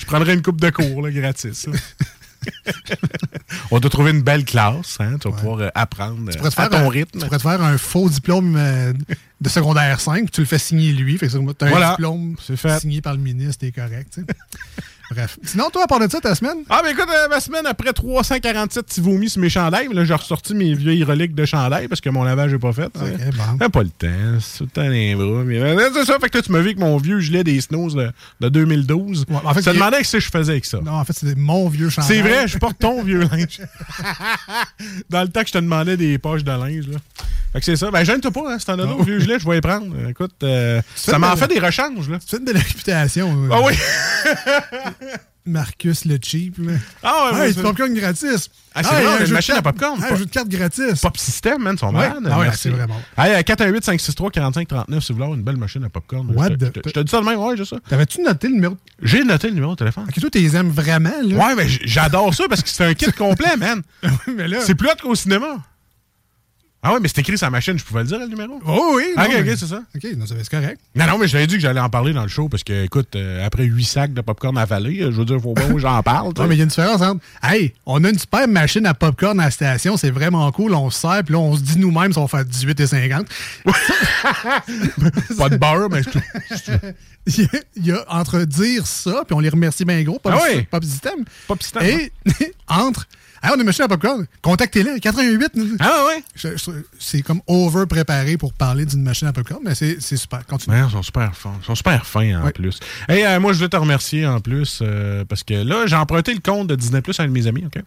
Je 0.00 0.06
prendrais 0.06 0.32
une 0.34 0.42
coupe 0.42 0.60
de 0.60 0.70
cours, 0.70 1.02
là, 1.02 1.10
gratis. 1.10 1.66
On 3.70 3.80
t'a 3.80 3.88
trouvé 3.88 4.10
une 4.10 4.22
belle 4.22 4.44
classe, 4.44 4.98
hein? 5.00 5.16
Tu 5.20 5.28
vas 5.28 5.36
pouvoir 5.36 5.60
euh, 5.60 5.68
apprendre 5.74 6.30
Tu 6.30 6.36
euh, 6.36 6.38
pourrais, 6.38 6.50
te 6.50 6.60
à 6.60 6.68
faire 6.68 6.70
ton 6.70 6.86
un, 6.86 6.88
rythme. 6.88 7.18
tu 7.18 7.24
pourrais 7.24 7.38
te 7.38 7.42
faire 7.42 7.62
un 7.62 7.78
faux 7.78 8.08
diplôme 8.08 8.56
euh, 8.56 8.92
de 9.40 9.48
secondaire 9.48 10.00
5, 10.00 10.24
puis 10.24 10.30
tu 10.30 10.40
le 10.40 10.46
fais 10.46 10.58
signer 10.58 10.92
lui. 10.92 11.18
Fait 11.18 11.28
que 11.28 11.32
tu 11.32 11.64
as 11.64 11.76
un 11.76 11.90
diplôme 11.90 12.36
C'est 12.42 12.56
fait. 12.56 12.80
signé 12.80 13.00
par 13.00 13.14
le 13.14 13.20
ministre, 13.20 13.60
t'es 13.60 13.72
correct. 13.72 14.20
Bref. 15.10 15.38
Sinon, 15.44 15.70
toi, 15.70 15.84
à 15.84 15.86
part 15.86 16.00
de 16.00 16.08
ça, 16.10 16.20
ta 16.20 16.34
semaine? 16.34 16.58
Ah, 16.70 16.80
ben 16.82 16.90
écoute, 16.90 17.08
euh, 17.08 17.28
ma 17.28 17.38
semaine, 17.40 17.66
après 17.66 17.92
347 17.92 18.86
petits 18.86 19.00
vomis 19.00 19.28
sur 19.28 19.40
mes 19.40 19.48
chandails, 19.50 19.88
là, 19.92 20.04
j'ai 20.04 20.14
ressorti 20.14 20.54
mes 20.54 20.74
vieilles 20.74 21.04
reliques 21.04 21.34
de 21.34 21.44
chandails 21.44 21.88
parce 21.88 22.00
que 22.00 22.08
mon 22.10 22.24
lavage 22.24 22.52
n'est 22.52 22.58
pas 22.58 22.72
fait. 22.72 22.86
Ok, 22.86 23.00
bon. 23.58 23.68
Pas 23.68 23.82
le 23.82 23.88
temps, 23.90 24.38
c'est 24.40 24.58
tout 24.58 24.64
le 24.64 24.70
temps 24.70 24.88
les 24.88 25.14
bras. 25.14 25.42
mais, 25.44 25.58
euh, 25.60 25.90
c'est 25.94 26.04
ça, 26.06 26.18
fait 26.18 26.28
que 26.30 26.38
là, 26.38 26.42
tu 26.42 26.52
m'as 26.52 26.58
vu 26.60 26.66
avec 26.66 26.78
mon 26.78 26.96
vieux 26.96 27.20
gilet 27.20 27.44
des 27.44 27.60
snows 27.60 27.90
de, 27.90 28.10
de 28.40 28.48
2012. 28.48 29.26
Ouais, 29.28 29.36
en 29.44 29.54
fait, 29.54 29.60
il- 29.60 29.72
demandais 29.74 30.02
ce 30.04 30.12
que 30.16 30.20
je 30.20 30.30
faisais 30.30 30.52
avec 30.52 30.64
ça. 30.64 30.78
Non, 30.82 30.92
en 30.92 31.04
fait, 31.04 31.12
c'est 31.12 31.36
mon 31.36 31.68
vieux 31.68 31.90
chandail. 31.90 32.08
C'est 32.16 32.22
vrai, 32.22 32.48
je 32.48 32.58
porte 32.58 32.78
ton 32.78 33.02
vieux 33.02 33.20
linge. 33.20 33.60
Dans 35.10 35.22
le 35.22 35.28
temps 35.28 35.42
que 35.42 35.48
je 35.48 35.52
te 35.52 35.58
demandais 35.58 35.96
des 35.96 36.18
poches 36.18 36.44
de 36.44 36.50
linge, 36.50 36.88
là. 36.88 36.98
Fait 37.52 37.60
que 37.60 37.66
c'est 37.66 37.76
ça. 37.76 37.90
Ben, 37.92 38.02
gêne-toi 38.04 38.32
pas, 38.32 38.52
hein, 38.52 38.58
si 38.58 38.66
t'en 38.66 38.72
as 38.72 38.84
d'autres 38.86 39.04
vieux 39.04 39.20
gilets, 39.20 39.38
je 39.38 39.46
vais 39.46 39.54
les 39.54 39.60
prendre. 39.60 39.86
Écoute, 40.08 40.32
euh, 40.42 40.82
ça 40.96 41.18
m'en 41.20 41.34
de- 41.34 41.38
fait 41.38 41.46
des 41.46 41.60
rechanges, 41.60 42.08
là. 42.10 42.18
Tu 42.18 42.26
fais 42.36 42.40
de 42.42 42.50
la 42.52 42.58
réputation. 42.58 43.48
Ah 43.52 43.60
oui! 43.62 43.74
Marcus 45.46 46.06
le 46.06 46.16
cheap. 46.22 46.56
Là. 46.56 46.72
Ah 47.02 47.30
ouais, 47.32 47.36
hey, 47.38 47.40
ouais, 47.48 47.52
du 47.52 47.60
popcorn 47.60 47.92
gratis. 47.92 48.48
Ah, 48.74 48.82
c'est 48.82 48.94
Hey, 48.94 49.04
vrai, 49.04 49.06
on 49.06 49.18
a 49.18 49.22
un 49.22 49.26
une 49.26 49.32
machine 49.32 49.54
à 49.56 49.60
popcorn. 49.62 49.96
hey, 49.96 50.02
Pop- 50.02 50.12
Un 50.12 50.16
jeu 50.16 50.24
de 50.24 50.30
carte 50.30 50.48
gratis. 50.48 51.00
Pop 51.02 51.16
System, 51.18 51.62
man, 51.62 51.74
ils 51.76 51.78
sont 51.78 51.88
Ouais. 51.88 52.08
malades. 52.08 52.28
Ah 52.30 52.38
ouais, 52.38 52.48
c'est 52.56 52.70
vraiment 52.70 52.98
Hey, 53.18 53.44
418 53.44 53.84
563 53.84 54.30
45 54.30 54.68
39 54.68 55.04
si 55.04 55.12
vous 55.12 55.16
voulez 55.16 55.24
avoir 55.24 55.38
une 55.38 55.44
belle 55.44 55.58
machine 55.58 55.84
à 55.84 55.90
popcorn. 55.90 56.30
What 56.34 56.48
je, 56.48 56.54
te- 56.54 56.64
the- 56.64 56.82
je 56.86 56.90
te- 56.92 57.00
dis 57.00 57.10
ça 57.10 57.20
de 57.20 57.26
même, 57.26 57.38
ouais, 57.38 57.56
j'ai 57.58 57.66
ça. 57.66 57.76
T'avais-tu 57.86 58.22
noté 58.22 58.48
le 58.48 58.54
numéro? 58.54 58.76
J'ai 59.02 59.22
noté 59.22 59.48
le 59.48 59.54
numéro 59.54 59.72
de 59.72 59.76
téléphone. 59.78 60.04
Ok, 60.08 60.18
toi, 60.18 60.30
tu 60.30 60.38
les 60.38 60.56
aimes 60.56 60.70
vraiment, 60.70 61.12
là? 61.22 61.36
Ouais, 61.46 61.54
mais 61.54 61.68
j'adore 61.68 62.32
ça 62.32 62.44
parce 62.48 62.62
que 62.62 62.70
c'est 62.70 62.84
un 62.86 62.94
kit 62.94 63.12
complet, 63.12 63.56
man. 63.58 63.82
mais 64.34 64.48
là, 64.48 64.60
C'est 64.62 64.74
plus 64.74 64.88
hot 64.88 64.92
qu'au 65.02 65.14
cinéma. 65.14 65.58
Ah 66.86 66.92
ouais, 66.92 67.00
mais 67.00 67.08
c'est 67.08 67.18
écrit 67.20 67.38
sur 67.38 67.46
la 67.46 67.50
machine, 67.50 67.78
je 67.78 67.82
pouvais 67.84 68.02
le 68.02 68.06
dire, 68.08 68.18
le 68.18 68.26
numéro? 68.26 68.60
Oh 68.66 68.92
oui, 68.96 69.04
non, 69.16 69.22
Ok, 69.24 69.30
mais- 69.32 69.50
ok, 69.52 69.56
c'est 69.58 69.66
ça. 69.66 69.80
OK, 69.96 70.04
non, 70.18 70.26
c'est 70.26 70.48
correct. 70.50 70.78
Non, 70.94 71.06
non, 71.06 71.16
mais 71.18 71.26
je 71.28 71.32
t'avais 71.32 71.46
dit 71.46 71.54
que 71.54 71.60
j'allais 71.62 71.80
en 71.80 71.88
parler 71.88 72.12
dans 72.12 72.22
le 72.22 72.28
show 72.28 72.50
parce 72.50 72.62
que, 72.62 72.84
écoute, 72.84 73.16
euh, 73.16 73.44
après 73.44 73.64
huit 73.64 73.86
sacs 73.86 74.12
de 74.12 74.20
popcorn 74.20 74.58
avalés, 74.58 75.00
euh, 75.00 75.10
je 75.10 75.16
veux 75.16 75.24
dire, 75.24 75.40
faut 75.40 75.54
pas 75.54 75.62
que 75.66 75.78
j'en 75.78 76.02
parle. 76.02 76.32
Non, 76.36 76.46
mais 76.46 76.54
il 76.56 76.58
y 76.58 76.60
a 76.60 76.64
une 76.64 76.68
différence 76.68 77.00
entre 77.00 77.20
Hey, 77.42 77.72
on 77.86 78.04
a 78.04 78.10
une 78.10 78.18
super 78.18 78.46
machine 78.48 78.84
à 78.84 78.92
popcorn 78.92 79.40
à 79.40 79.44
la 79.46 79.50
station, 79.50 79.96
c'est 79.96 80.10
vraiment 80.10 80.52
cool, 80.52 80.74
on 80.74 80.90
se 80.90 81.00
sert, 81.00 81.22
puis 81.24 81.32
là, 81.32 81.38
on 81.40 81.56
se 81.56 81.62
dit 81.62 81.78
nous-mêmes 81.78 82.12
si 82.12 82.18
on 82.18 82.28
faire 82.28 82.44
18 82.44 82.78
et 82.80 82.86
50. 82.86 83.26
Pas 85.38 85.48
de 85.48 85.56
beurre, 85.56 85.88
mais 85.90 86.02
je 86.02 86.10
Il 87.26 87.40
y, 87.40 87.44
a, 87.44 87.60
il 87.76 87.86
y 87.86 87.92
a 87.92 88.04
entre 88.08 88.40
dire 88.40 88.86
ça, 88.86 89.22
puis 89.26 89.34
on 89.34 89.40
les 89.40 89.48
remercie 89.48 89.86
bien 89.86 90.02
gros, 90.02 90.18
Pop, 90.18 90.32
Ah 90.36 90.42
oui. 90.52 90.62
Pop 90.70 90.84
System, 90.84 91.24
Pop 91.48 91.62
System, 91.62 91.82
et 91.82 92.12
entre 92.68 93.06
Hey, 93.44 93.50
on 93.50 93.56
a 93.56 93.60
une 93.60 93.64
machine 93.64 93.84
à 93.84 93.88
popcorn, 93.88 94.26
contactez-les, 94.40 95.00
88. 95.00 95.52
Ah 95.80 96.06
ouais? 96.06 96.24
C'est 96.98 97.20
comme 97.20 97.42
over-préparé 97.46 98.38
pour 98.38 98.54
parler 98.54 98.86
d'une 98.86 99.02
machine 99.02 99.28
à 99.28 99.34
popcorn, 99.34 99.60
mais 99.62 99.74
c'est 99.74 100.00
super. 100.00 100.46
Continue. 100.46 100.76
Ils 100.82 100.90
sont 100.90 101.02
super 101.02 101.36
fins. 101.36 101.52
Ils 101.60 101.66
sont 101.66 101.74
super 101.74 102.06
fins 102.06 102.42
en 102.42 102.50
plus. 102.50 102.80
Et 103.10 103.38
moi, 103.38 103.52
je 103.52 103.58
veux 103.58 103.68
te 103.68 103.76
remercier 103.76 104.26
en 104.26 104.40
plus 104.40 104.78
euh, 104.80 105.26
parce 105.26 105.42
que 105.42 105.52
là, 105.54 105.86
j'ai 105.86 105.96
emprunté 105.96 106.32
le 106.32 106.40
compte 106.40 106.68
de 106.68 106.74
Disney 106.74 107.02
Plus 107.02 107.20
à 107.20 107.24
un 107.24 107.26
de 107.26 107.32
mes 107.32 107.46
amis, 107.46 107.64
OK? 107.66 107.82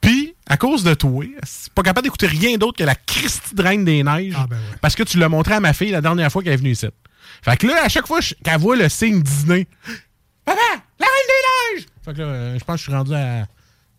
Puis, 0.00 0.34
à 0.48 0.56
cause 0.56 0.82
de 0.82 0.94
toi, 0.94 1.24
c'est 1.44 1.72
pas 1.74 1.82
capable 1.82 2.04
d'écouter 2.06 2.26
rien 2.26 2.56
d'autre 2.56 2.78
que 2.78 2.84
la 2.84 2.94
Christie 2.94 3.54
de 3.54 3.62
Reine 3.62 3.84
des 3.84 4.02
Neiges 4.02 4.34
Ah, 4.36 4.46
ben 4.48 4.56
ouais. 4.56 4.62
parce 4.80 4.94
que 4.94 5.02
tu 5.02 5.18
l'as 5.18 5.28
montré 5.28 5.54
à 5.54 5.60
ma 5.60 5.74
fille 5.74 5.90
la 5.90 6.00
dernière 6.00 6.32
fois 6.32 6.42
qu'elle 6.42 6.54
est 6.54 6.56
venue 6.56 6.70
ici. 6.72 6.86
Fait 7.42 7.56
que 7.58 7.66
là, 7.66 7.84
à 7.84 7.88
chaque 7.90 8.06
fois 8.06 8.20
qu'elle 8.42 8.58
voit 8.60 8.76
le 8.76 8.88
signe 8.88 9.22
Disney, 9.22 9.66
Papa, 10.44 10.58
la 10.98 11.06
Reine 11.06 11.28
des 11.28 11.76
Neiges! 11.80 11.86
Fait 12.04 12.14
que 12.14 12.18
là, 12.18 12.24
euh, 12.24 12.58
je 12.58 12.64
pense 12.64 12.76
que 12.76 12.78
je 12.78 12.82
suis 12.84 12.92
rendu 12.92 13.14
à 13.14 13.46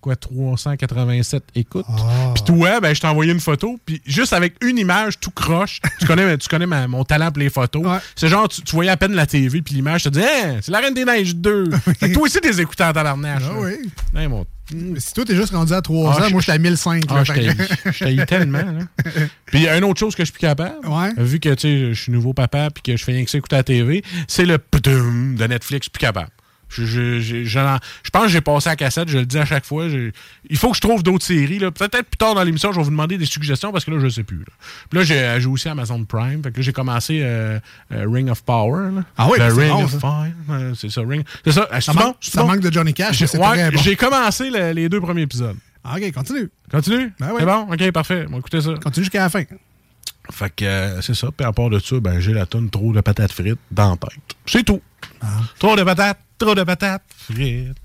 quoi, 0.03 0.15
387 0.15 1.43
écoutes. 1.55 1.86
Ah. 1.89 2.31
Puis 2.36 2.43
toi, 2.43 2.79
ben, 2.79 2.93
je 2.93 3.01
t'ai 3.01 3.07
envoyé 3.07 3.31
une 3.31 3.39
photo, 3.39 3.79
puis 3.86 4.01
juste 4.05 4.33
avec 4.33 4.55
une 4.63 4.77
image, 4.77 5.19
tout 5.19 5.31
croche. 5.31 5.79
tu 6.00 6.05
connais, 6.05 6.38
tu 6.38 6.48
connais 6.50 6.65
ma- 6.67 6.88
mon 6.88 7.03
talent 7.05 7.31
pour 7.31 7.39
les 7.41 7.50
photos. 7.50 7.83
Ouais. 7.86 7.98
C'est 8.15 8.27
genre, 8.27 8.48
tu, 8.48 8.62
tu 8.62 8.75
voyais 8.75 8.91
à 8.91 8.98
peine 8.98 9.13
la 9.13 9.25
TV, 9.25 9.62
puis 9.62 9.75
l'image, 9.75 10.03
tu 10.03 10.10
te 10.12 10.19
dis, 10.19 10.24
Hein, 10.24 10.57
c'est 10.62 10.72
la 10.72 10.79
Reine 10.79 10.93
des 10.93 11.05
Neiges 11.05 11.36
2. 11.36 11.72
Fait 12.00 12.10
que 12.10 12.13
toi 12.13 12.24
aussi, 12.24 12.39
t'es 12.41 12.60
écouté 12.62 12.83
en 12.83 12.93
tabarnache. 12.93 13.43
Ah 13.45 13.53
là. 13.53 13.60
oui. 13.60 13.89
Hey, 14.19 14.27
mon- 14.27 14.45
si 14.98 15.13
toi, 15.13 15.25
t'es 15.25 15.36
juste 15.36 15.53
rendu 15.53 15.74
à 15.74 15.81
3 15.81 16.13
Ah, 16.17 16.22
ans, 16.24 16.27
je- 16.27 16.31
moi, 16.31 16.41
j'étais 16.41 16.53
à 16.53 16.57
1005. 16.57 17.03
Ah, 17.10 17.24
je 17.24 18.00
t'haïs 18.00 18.25
tellement. 18.25 18.60
Là. 18.60 18.86
Puis 19.45 19.60
il 19.60 19.62
y 19.63 19.67
a 19.67 19.77
une 19.77 19.83
autre 19.83 20.00
chose 20.00 20.15
que 20.15 20.24
je 20.24 20.25
suis 20.25 20.33
plus 20.33 20.39
capable. 20.41 20.88
Ouais. 20.88 21.12
Vu 21.17 21.39
que 21.39 21.50
je 21.60 21.93
suis 21.93 22.12
nouveau 22.12 22.33
papa 22.33 22.69
puis 22.74 22.81
que 22.81 22.98
je 22.98 23.03
fais 23.03 23.12
rien 23.12 23.24
que 23.25 23.29
ça 23.29 23.38
écouter 23.38 23.55
à 23.55 23.60
la 23.60 23.63
TV, 23.63 24.03
c'est 24.27 24.45
le 24.45 24.57
p'tum 24.57 25.36
de 25.36 25.45
Netflix, 25.45 25.89
plus 25.89 26.00
capable. 26.00 26.29
Je, 26.75 26.86
je, 26.86 27.20
je, 27.20 27.44
je, 27.44 28.10
pense 28.12 28.24
que 28.24 28.30
j'ai 28.30 28.42
passé 28.42 28.70
à 28.70 28.75
cassette, 28.75 29.10
je 29.10 29.20
le 29.20 29.25
dis 29.25 29.38
à 29.38 29.46
chaque 29.46 29.65
fois. 29.65 29.86
il 29.88 30.58
faut 30.58 30.72
que 30.72 30.75
je 30.75 30.82
trouve 30.82 31.03
d'autres 31.03 31.25
séries. 31.25 31.60
Peut-être 31.60 32.03
plus 32.10 32.18
tard 32.18 32.36
dans 32.36 32.44
l'émission, 32.44 32.72
je 32.72 32.77
vais 32.77 32.84
vous 32.84 32.89
demander 32.89 33.18
des 33.18 33.25
suggestions 33.25 33.72
parce 33.72 33.86
que 33.86 33.92
là, 33.92 34.00
je 34.00 34.10
sais 34.10 34.24
plus. 34.24 34.39
Là. 34.39 34.46
Puis 34.89 35.00
là, 35.00 35.06
j'ai 35.06 35.38
j'ai 35.42 35.48
aussi 35.48 35.70
Amazon 35.70 36.03
Prime. 36.06 36.42
Fait 36.44 36.51
que 36.51 36.58
là, 36.58 36.63
j'ai 36.63 36.74
commencé 36.74 37.20
euh, 37.22 37.60
euh, 37.92 38.06
Ring 38.10 38.30
of 38.30 38.44
Power. 38.44 38.92
là. 38.96 39.03
Ah 39.18 39.27
oui, 39.30 39.38
c'est 39.39 39.48
Ring 39.50 39.72
bon, 39.72 39.84
of 39.84 39.92
ça. 39.92 40.00
Fire. 40.00 40.32
euh, 40.50 40.74
c'est 40.75 40.89
ça, 40.89 41.01
Ring. 41.01 41.24
C'est 41.46 41.51
ça. 41.51 41.68
Ça, 41.82 41.94
manque, 41.94 42.03
bon? 42.03 42.15
Ça 42.22 42.42
bon? 42.42 42.48
manque 42.48 42.60
de 42.62 42.72
Johnny 42.72 42.94
Cash, 42.94 43.18
J'ai 43.18 43.25
ouais, 43.38 43.72
bon. 43.72 43.96
commencé 43.98 44.50
le- 44.50 44.72
les 44.72 44.89
deux 44.89 45.00
premiers 45.01 45.24
épisodes. 45.24 45.56
Ah, 45.84 45.96
OK, 45.98 46.12
continue. 46.13 46.50
Continue? 46.72 47.13
Ben 47.20 47.30
oui. 47.32 47.38
C'est 47.39 47.46
bon? 47.46 47.68
OK, 47.72 47.92
parfait. 47.92 48.25
On 48.30 48.32
va 48.34 48.38
écouter 48.39 48.62
ça. 48.62 48.72
Continue 48.82 49.03
jusqu'à 49.03 49.20
la 49.20 49.30
fin. 49.30 49.44
Fait 50.32 50.50
que 50.56 50.63
euh, 50.63 51.01
c'est 51.01 51.13
ça. 51.15 51.27
Puis 51.36 51.46
à 51.46 51.51
part 51.51 51.70
de 51.70 51.80
ça, 51.80 52.00
ben, 52.00 52.20
j'ai 52.20 52.32
la 52.34 52.46
tonne 52.46 52.70
trop 52.70 52.94
de 52.94 53.01
patates 53.01 53.34
frites 53.34 53.60
dans 53.72 53.92
la 53.92 53.98
tête. 53.98 54.36
C'est 54.46 54.63
tout. 54.63 54.82
Ah. 55.22 55.27
Trop 55.60 55.75
de 55.75 55.84
patates, 55.84 56.20
trop 56.43 56.55
de 56.55 56.63
patates 56.63 57.03
frites. 57.17 57.77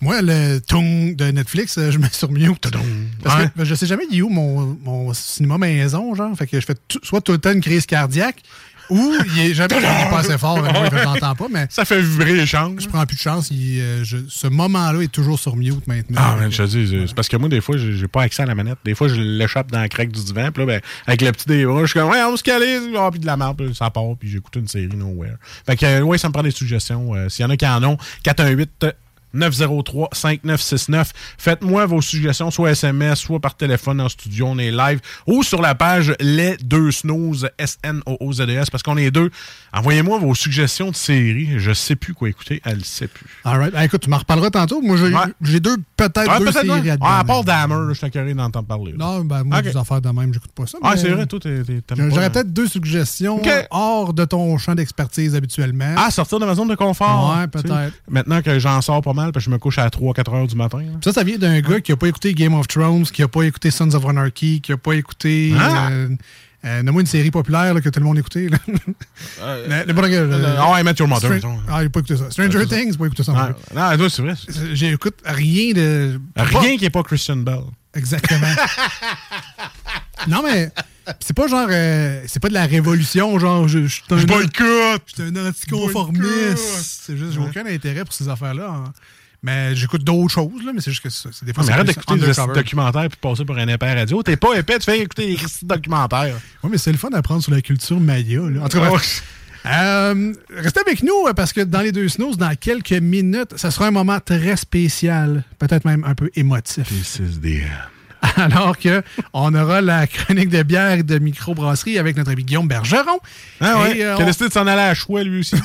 Moi, 0.00 0.20
le 0.22 0.58
ton 0.60 1.10
de 1.12 1.30
Netflix, 1.30 1.78
euh, 1.78 1.90
je 1.90 1.98
mets 1.98 2.10
sur 2.12 2.30
mute. 2.30 2.70
Parce 3.22 3.36
Ouais. 3.40 3.46
que 3.48 3.52
ben, 3.56 3.64
je 3.64 3.74
sais 3.74 3.86
jamais 3.86 4.04
il 4.10 4.18
est 4.18 4.22
où 4.22 4.28
mon, 4.28 4.76
mon 4.82 5.12
cinéma 5.14 5.56
maison, 5.58 6.14
genre. 6.14 6.36
Fait 6.36 6.46
que 6.46 6.60
je 6.60 6.66
fais 6.66 6.74
soit 7.02 7.20
tout 7.22 7.32
le 7.32 7.38
temps 7.38 7.52
une 7.52 7.60
crise 7.62 7.86
cardiaque 7.86 8.42
ou 8.90 9.14
il 9.36 9.40
est 9.50 9.54
jamais 9.54 9.76
il 9.78 9.84
est 9.84 10.10
pas 10.10 10.18
assez 10.20 10.38
fort, 10.38 10.58
moi, 10.58 10.88
je 10.92 11.02
l'entends 11.04 11.34
pas, 11.34 11.46
mais 11.50 11.66
Ça 11.70 11.84
fait 11.84 12.00
vibrer 12.02 12.34
les 12.34 12.46
chambres. 12.46 12.80
je 12.80 12.88
prends 12.88 13.04
plus 13.06 13.16
de 13.16 13.20
chance. 13.20 13.48
il, 13.50 13.80
euh, 13.80 14.04
je- 14.04 14.16
ce 14.28 14.46
moment-là 14.46 15.00
est 15.02 15.10
toujours 15.12 15.38
sur 15.38 15.56
mute 15.56 15.86
maintenant. 15.86 16.20
Ah, 16.20 16.36
man, 16.36 16.48
que- 16.48 16.54
je 16.54 16.62
te 16.62 16.68
dis, 16.68 16.88
c'est- 16.88 17.06
c'est 17.08 17.14
parce 17.14 17.28
que 17.28 17.36
moi, 17.36 17.48
des 17.48 17.60
fois, 17.60 17.76
j'ai 17.78 18.08
pas 18.08 18.22
accès 18.22 18.42
à 18.42 18.46
la 18.46 18.54
manette. 18.54 18.78
Des 18.84 18.94
fois, 18.94 19.08
je 19.08 19.14
l'échappe 19.14 19.70
dans 19.70 19.80
la 19.80 19.88
craque 19.88 20.10
du 20.12 20.22
divan. 20.22 20.50
Puis 20.52 20.62
là, 20.62 20.66
ben, 20.66 20.80
avec 21.06 21.22
le 21.22 21.32
petit 21.32 21.46
des 21.46 21.64
bras, 21.64 21.80
je 21.82 21.86
suis 21.86 21.98
comme, 22.00 22.10
ouais, 22.10 22.22
on 22.24 22.36
se 22.36 22.42
calise. 22.42 22.82
Puis 23.10 23.20
de 23.20 23.26
la 23.26 23.36
merde, 23.36 23.72
ça 23.74 23.90
part, 23.90 24.16
puis 24.18 24.28
j'écoute 24.28 24.54
une 24.56 24.68
série 24.68 24.88
Nowhere. 24.88 25.36
Fait 25.66 25.76
que, 25.76 25.86
euh, 25.86 26.00
ouais, 26.02 26.18
ça 26.18 26.28
me 26.28 26.32
prend 26.32 26.42
des 26.42 26.50
suggestions. 26.50 27.14
Euh, 27.14 27.28
S'il 27.28 27.42
y 27.42 27.46
en 27.46 27.50
a 27.50 27.56
qui 27.56 27.66
en 27.66 27.82
ont, 27.84 27.96
418 28.22 28.86
903 29.34 30.08
5969. 30.12 31.12
Faites-moi 31.38 31.86
vos 31.86 32.00
suggestions, 32.00 32.50
soit 32.50 32.70
SMS, 32.70 33.18
soit 33.18 33.40
par 33.40 33.56
téléphone 33.56 34.00
en 34.00 34.08
studio, 34.08 34.46
on 34.48 34.58
est 34.58 34.70
live, 34.70 35.00
ou 35.26 35.42
sur 35.42 35.60
la 35.60 35.74
page 35.74 36.14
Les 36.20 36.56
Deux 36.58 36.90
Snooze, 36.92 37.48
S-N-O-O-Z-E-S, 37.58 38.70
parce 38.70 38.82
qu'on 38.82 38.96
est 38.96 39.10
deux. 39.10 39.30
Envoyez-moi 39.72 40.18
vos 40.18 40.34
suggestions 40.34 40.90
de 40.90 40.96
séries. 40.96 41.58
Je 41.58 41.72
sais 41.72 41.96
plus 41.96 42.14
quoi 42.14 42.28
écouter, 42.28 42.60
elle 42.64 42.78
le 42.78 42.84
sait 42.84 43.08
plus. 43.08 43.26
All 43.44 43.58
right. 43.58 43.72
Ah, 43.76 43.84
écoute, 43.84 44.02
tu 44.02 44.10
m'en 44.10 44.18
reparleras 44.18 44.50
tantôt. 44.50 44.80
Moi, 44.80 44.96
j'ai 44.96 45.04
Ouais. 45.14 45.60
deux, 45.60 45.76
peut-être 45.96 46.28
Ah, 46.30 46.38
deux 46.38 46.44
peut-être, 46.46 46.60
séries 46.66 46.80
ouais. 46.82 46.90
à 46.90 46.96
Ah, 47.00 47.18
à 47.20 47.24
part 47.24 47.42
là, 47.44 47.66
je 47.88 47.94
suis 47.94 48.10
curé 48.10 48.34
d'entendre 48.34 48.66
parler. 48.66 48.92
là. 48.92 48.98
Non, 48.98 49.20
ben, 49.24 49.44
moi, 49.44 49.58
Ok. 49.58 49.64
des 49.64 49.76
affaires 49.76 50.00
de 50.00 50.08
même, 50.10 50.32
j'écoute 50.32 50.52
pas 50.52 50.66
ça. 50.66 50.78
Ah, 50.82 50.96
c'est 50.96 51.08
vrai, 51.10 51.26
toi, 51.26 51.38
J'aurais 51.44 52.30
peut-être 52.30 52.52
deux 52.52 52.68
suggestions 52.68 53.40
hors 53.70 54.12
de 54.12 54.24
ton 54.24 54.56
champ 54.58 54.74
d'expertise 54.74 55.34
habituellement. 55.34 55.94
Ah, 55.96 56.10
sortir 56.10 56.38
de 56.38 56.46
ma 56.46 56.54
zone 56.54 56.68
de 56.68 56.74
confort. 56.74 57.36
Ouais, 57.36 57.46
peut-être. 57.48 57.92
Maintenant 58.08 58.42
que 58.42 58.58
j'en 58.58 58.80
sors 58.80 59.02
pas 59.02 59.12
mal, 59.12 59.23
parce 59.32 59.44
que 59.44 59.50
je 59.50 59.54
me 59.54 59.58
couche 59.58 59.78
à 59.78 59.88
3-4 59.88 60.34
heures 60.34 60.46
du 60.46 60.56
matin. 60.56 60.78
là. 60.78 60.84
Ça, 61.02 61.12
ça 61.12 61.24
vient 61.24 61.38
d'un 61.38 61.60
gars 61.60 61.80
qui 61.80 61.92
a 61.92 61.96
pas 61.96 62.06
écouté 62.08 62.34
Game 62.34 62.54
of 62.54 62.66
Thrones, 62.68 63.04
qui 63.04 63.22
a 63.22 63.28
pas 63.28 63.42
écouté 63.42 63.70
Sons 63.70 63.94
of 63.94 64.04
Anarchy, 64.06 64.60
qui 64.60 64.72
a 64.72 64.76
pas 64.76 64.92
écouté. 64.94 65.52
Ah! 65.58 65.88
Euh, 65.90 66.08
euh, 66.66 66.82
Nomme-moi 66.82 67.02
une 67.02 67.06
série 67.06 67.30
populaire 67.30 67.74
là, 67.74 67.80
que 67.82 67.90
tout 67.90 68.00
le 68.00 68.06
monde 68.06 68.16
écoutait. 68.18 68.48
là. 68.48 68.56
Le- 68.66 69.86
le 69.86 69.92
bon 69.92 70.00
gars, 70.02 70.08
euh, 70.08 70.56
Ah, 70.58 70.72
ouais, 70.72 70.82
Met 70.82 70.94
Your 70.98 71.06
Mother. 71.08 71.30
Ah, 71.68 71.82
il 71.82 71.86
a 71.86 71.90
pas 71.90 72.00
écouté 72.00 72.16
ça. 72.16 72.30
Stranger 72.30 72.66
Things, 72.66 72.96
pas 72.96 73.04
écouté 73.06 73.22
ça. 73.22 73.32
non 73.32 73.54
Ah, 73.76 73.94
c'est 74.08 74.22
vrai. 74.22 74.34
J'écoute 74.72 75.16
rien 75.26 75.72
de. 75.74 76.18
Rien 76.36 76.76
qui 76.78 76.84
n'est 76.84 76.90
pas 76.90 77.02
Christian 77.02 77.36
Bell. 77.36 77.60
Exactement. 77.94 78.46
non, 80.28 80.42
mais 80.42 80.70
c'est 81.20 81.36
pas 81.36 81.46
genre. 81.48 81.68
euh, 81.70 82.22
c'est 82.26 82.40
pas 82.40 82.48
de 82.48 82.54
la 82.54 82.64
révolution, 82.66 83.38
genre. 83.38 83.68
Je, 83.68 83.80
je 83.86 83.86
suis 83.94 84.02
un, 84.10 84.16
boycotte! 84.24 85.02
je 85.06 85.22
suis 85.22 85.22
un 85.22 85.46
anticonformiste. 85.46 86.56
C'est 86.56 87.16
juste, 87.16 87.32
j'ai 87.32 87.40
aucun 87.40 87.66
intérêt 87.66 88.04
pour 88.04 88.14
ces 88.14 88.28
affaires-là. 88.28 88.68
hein. 88.70 88.92
Mais 89.44 89.76
j'écoute 89.76 90.02
d'autres 90.02 90.32
choses, 90.32 90.64
là, 90.64 90.72
mais 90.74 90.80
c'est 90.80 90.90
juste 90.90 91.02
que 91.02 91.10
c'est 91.10 91.28
c'est 91.30 91.44
des 91.44 91.52
fois. 91.52 91.64
Mais 91.66 91.72
arrête 91.74 91.86
d'écouter 91.86 92.16
des 92.16 92.32
documentaires 92.54 93.02
puis 93.10 93.10
de 93.10 93.28
passer 93.28 93.44
pour 93.44 93.58
un 93.58 93.68
épais 93.68 93.92
radio. 93.92 94.22
T'es 94.22 94.38
pas 94.38 94.54
épais, 94.54 94.78
tu 94.78 94.86
fais 94.86 95.00
écouter 95.00 95.36
des 95.36 95.38
documentaires. 95.60 96.34
Oui, 96.62 96.70
mais 96.72 96.78
c'est 96.78 96.92
le 96.92 96.96
fun 96.96 97.10
d'apprendre 97.10 97.42
sur 97.42 97.52
la 97.52 97.60
culture 97.60 98.00
maya. 98.00 98.40
Là. 98.40 98.62
En 98.62 98.68
tout 98.70 98.80
cas. 98.80 98.90
Euh, 99.66 100.32
restez 100.50 100.80
avec 100.80 101.02
nous 101.02 101.26
euh, 101.28 101.34
parce 101.34 101.52
que 101.52 101.60
dans 101.60 101.82
les 101.82 101.92
deux 101.92 102.08
snooze, 102.08 102.38
dans 102.38 102.54
quelques 102.54 102.92
minutes, 102.92 103.56
ça 103.56 103.70
sera 103.70 103.86
un 103.86 103.90
moment 103.90 104.18
très 104.18 104.56
spécial, 104.56 105.42
peut-être 105.58 105.84
même 105.84 106.04
un 106.04 106.14
peu 106.14 106.30
émotif. 106.36 106.88
This 106.88 107.16
is 107.20 107.40
the 107.40 107.64
end. 107.64 108.32
Alors 108.42 108.78
que 108.78 109.02
on 109.34 109.54
aura 109.54 109.82
la 109.82 110.06
chronique 110.06 110.48
de 110.48 110.62
bière 110.62 110.92
et 110.92 111.02
de 111.02 111.18
microbrasserie 111.18 111.98
avec 111.98 112.16
notre 112.16 112.30
ami 112.30 112.44
Guillaume 112.44 112.66
Bergeron. 112.68 113.18
Ah 113.60 113.82
ouais, 113.82 113.98
Et, 113.98 114.04
euh, 114.06 114.16
qui 114.16 114.22
a 114.22 114.24
on- 114.24 114.26
décidé 114.26 114.48
de 114.48 114.52
s'en 114.54 114.66
aller 114.66 114.80
à 114.80 114.94
choix, 114.94 115.22
lui 115.22 115.40
aussi. 115.40 115.54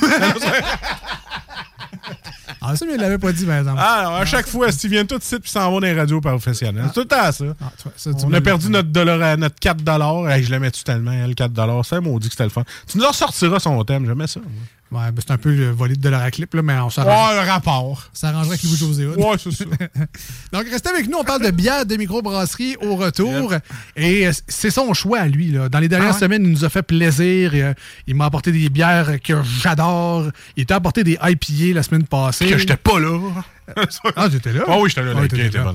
Ah, 2.62 2.76
ça, 2.76 2.84
mais 2.86 2.94
il 2.94 3.00
l'avait 3.00 3.18
pas 3.18 3.32
dit, 3.32 3.46
par 3.46 3.58
exemple. 3.58 3.78
ah, 3.80 3.94
alors, 4.00 4.14
à 4.16 4.24
chaque 4.24 4.46
fois, 4.46 4.70
Steve 4.70 4.90
vient 4.90 5.06
tout 5.06 5.18
de 5.18 5.22
suite 5.22 5.40
puis 5.40 5.50
s'en 5.50 5.72
va 5.72 5.80
dans 5.80 5.86
les 5.86 5.92
radios 5.92 6.20
professionnelles. 6.20 6.84
C'est 6.88 6.92
tout 6.94 7.00
le 7.00 7.06
temps 7.06 7.32
ça. 7.32 7.44
Ah, 7.60 7.72
ça, 7.96 8.10
On 8.24 8.32
a 8.32 8.40
perdu 8.40 8.68
notre, 8.68 8.88
dollar, 8.88 9.38
notre 9.38 9.58
4 9.58 10.30
hey, 10.30 10.42
Je 10.42 10.50
l'aimais-tu 10.50 10.84
tellement, 10.84 11.12
elle, 11.12 11.34
4 11.34 11.84
Ça 11.84 12.00
maudit 12.00 12.28
que 12.28 12.34
c'était 12.34 12.44
le 12.44 12.50
fun. 12.50 12.64
Tu 12.86 12.98
nous 12.98 13.04
en 13.04 13.08
ressortiras 13.08 13.60
son 13.60 13.82
thème, 13.84 14.06
j'aimais 14.06 14.26
ça. 14.26 14.40
moi. 14.40 14.50
Ouais, 14.92 15.12
ben, 15.12 15.14
c'est 15.24 15.30
un 15.30 15.38
peu 15.38 15.54
le 15.54 15.70
volé 15.70 15.94
de 15.94 16.00
dollar 16.00 16.20
à 16.22 16.30
clip, 16.32 16.52
là, 16.52 16.62
mais 16.62 16.74
on 16.80 16.90
s'arrange- 16.90 17.30
Ouais, 17.36 17.40
le 17.44 17.48
rapport. 17.48 18.10
s'arrangerait 18.12 18.54
avec 18.56 18.62
Louis-José. 18.64 19.06
Ouais, 19.06 19.36
c'est 19.38 19.52
ça. 19.52 19.64
Donc, 20.52 20.66
restez 20.68 20.88
avec 20.88 21.08
nous. 21.08 21.16
On 21.18 21.22
parle 21.24 21.44
de 21.44 21.50
bière 21.52 21.86
de 21.86 21.96
microbrasserie 21.96 22.76
au 22.82 22.96
retour. 22.96 23.54
Et 23.96 24.26
euh, 24.26 24.32
c'est 24.48 24.70
son 24.70 24.92
choix 24.92 25.20
à 25.20 25.26
lui. 25.28 25.52
Là. 25.52 25.68
Dans 25.68 25.78
les 25.78 25.88
dernières 25.88 26.14
Ah 26.16 26.18
semaines, 26.18 26.42
il 26.44 26.50
nous 26.50 26.64
a 26.64 26.68
fait 26.68 26.82
plaisir. 26.82 27.54
Et, 27.54 27.62
euh, 27.62 27.72
il 28.08 28.16
m'a 28.16 28.24
apporté 28.24 28.50
des 28.50 28.68
bières 28.68 29.20
que 29.22 29.34
j'adore. 29.62 30.26
Il 30.56 30.66
t'a 30.66 30.76
apporté 30.76 31.04
des 31.04 31.16
IPA 31.22 31.74
la 31.74 31.82
semaine 31.84 32.04
passée. 32.06 32.46
que 32.48 32.58
j'étais 32.58 32.76
pas 32.76 32.98
là. 32.98 33.16
Ah, 34.16 34.28
j'étais 34.30 34.52
là? 34.52 34.64
Ah 34.66 34.78
oui, 34.78 34.88
j'étais 34.88 35.02
là. 35.02 35.12
Ah, 35.16 35.22
t'étais 35.22 35.46
était 35.46 35.58
là. 35.58 35.72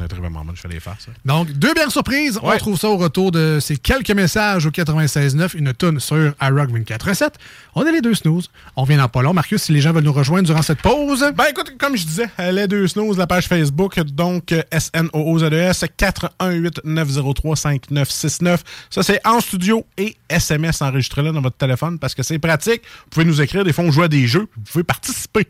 Je 0.53 0.61
fais 0.61 0.67
les 0.67 0.79
farces. 0.79 1.07
Donc, 1.23 1.51
deux 1.51 1.73
bières 1.73 1.91
surprises. 1.91 2.39
On 2.41 2.55
trouve 2.57 2.79
ça 2.79 2.89
au 2.89 2.97
retour 2.97 3.31
de 3.31 3.59
ces 3.61 3.77
quelques 3.77 4.11
messages 4.11 4.65
au 4.65 4.69
96.9. 4.69 5.57
Une 5.57 5.73
tonne 5.73 5.99
sur 5.99 6.33
iRock 6.41 6.71
24.7. 6.71 7.29
On 7.75 7.85
est 7.85 7.91
les 7.91 8.01
deux 8.01 8.15
snooze. 8.15 8.49
On 8.75 8.83
vient 8.83 8.97
dans 8.97 9.07
pas 9.07 9.21
long. 9.21 9.33
Marcus, 9.33 9.63
si 9.63 9.71
les 9.71 9.81
gens 9.81 9.93
veulent 9.93 10.03
nous 10.03 10.13
rejoindre 10.13 10.47
durant 10.47 10.61
cette 10.61 10.81
pause... 10.81 11.25
Ben 11.35 11.45
écoute, 11.49 11.73
comme 11.77 11.95
je 11.95 12.05
disais, 12.05 12.29
euh, 12.39 12.51
les 12.51 12.67
deux 12.67 12.87
snooze, 12.87 13.17
la 13.17 13.27
page 13.27 13.47
Facebook, 13.47 13.99
donc 14.01 14.51
euh, 14.51 14.61
S-N-O-O-Z-E-S 14.71 15.85
418-903-5969. 15.97 18.59
Ça, 18.89 19.03
c'est 19.03 19.25
en 19.25 19.39
studio 19.39 19.85
et 19.97 20.15
SMS 20.29 20.81
enregistré 20.81 21.21
là 21.21 21.31
dans 21.31 21.41
votre 21.41 21.57
téléphone 21.57 21.99
parce 21.99 22.15
que 22.15 22.23
c'est 22.23 22.39
pratique. 22.39 22.81
Vous 22.83 23.09
pouvez 23.11 23.25
nous 23.25 23.41
écrire, 23.41 23.63
des 23.63 23.73
fois 23.73 23.83
on 23.83 23.91
joue 23.91 24.03
à 24.03 24.07
des 24.07 24.27
jeux, 24.27 24.47
vous 24.55 24.63
pouvez 24.63 24.83
participer. 24.83 25.47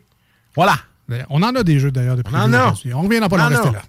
Voilà. 0.54 0.76
On 1.30 1.42
en 1.42 1.54
a 1.54 1.62
des 1.62 1.78
jeux 1.78 1.90
d'ailleurs 1.90 2.16
depuis 2.16 2.34
On 2.36 2.52
en. 2.52 2.74
On 2.94 3.02
revient 3.02 3.20
dans 3.20 3.28
pas 3.28 3.36
long. 3.36 3.44
A. 3.44 3.72
là. 3.72 3.82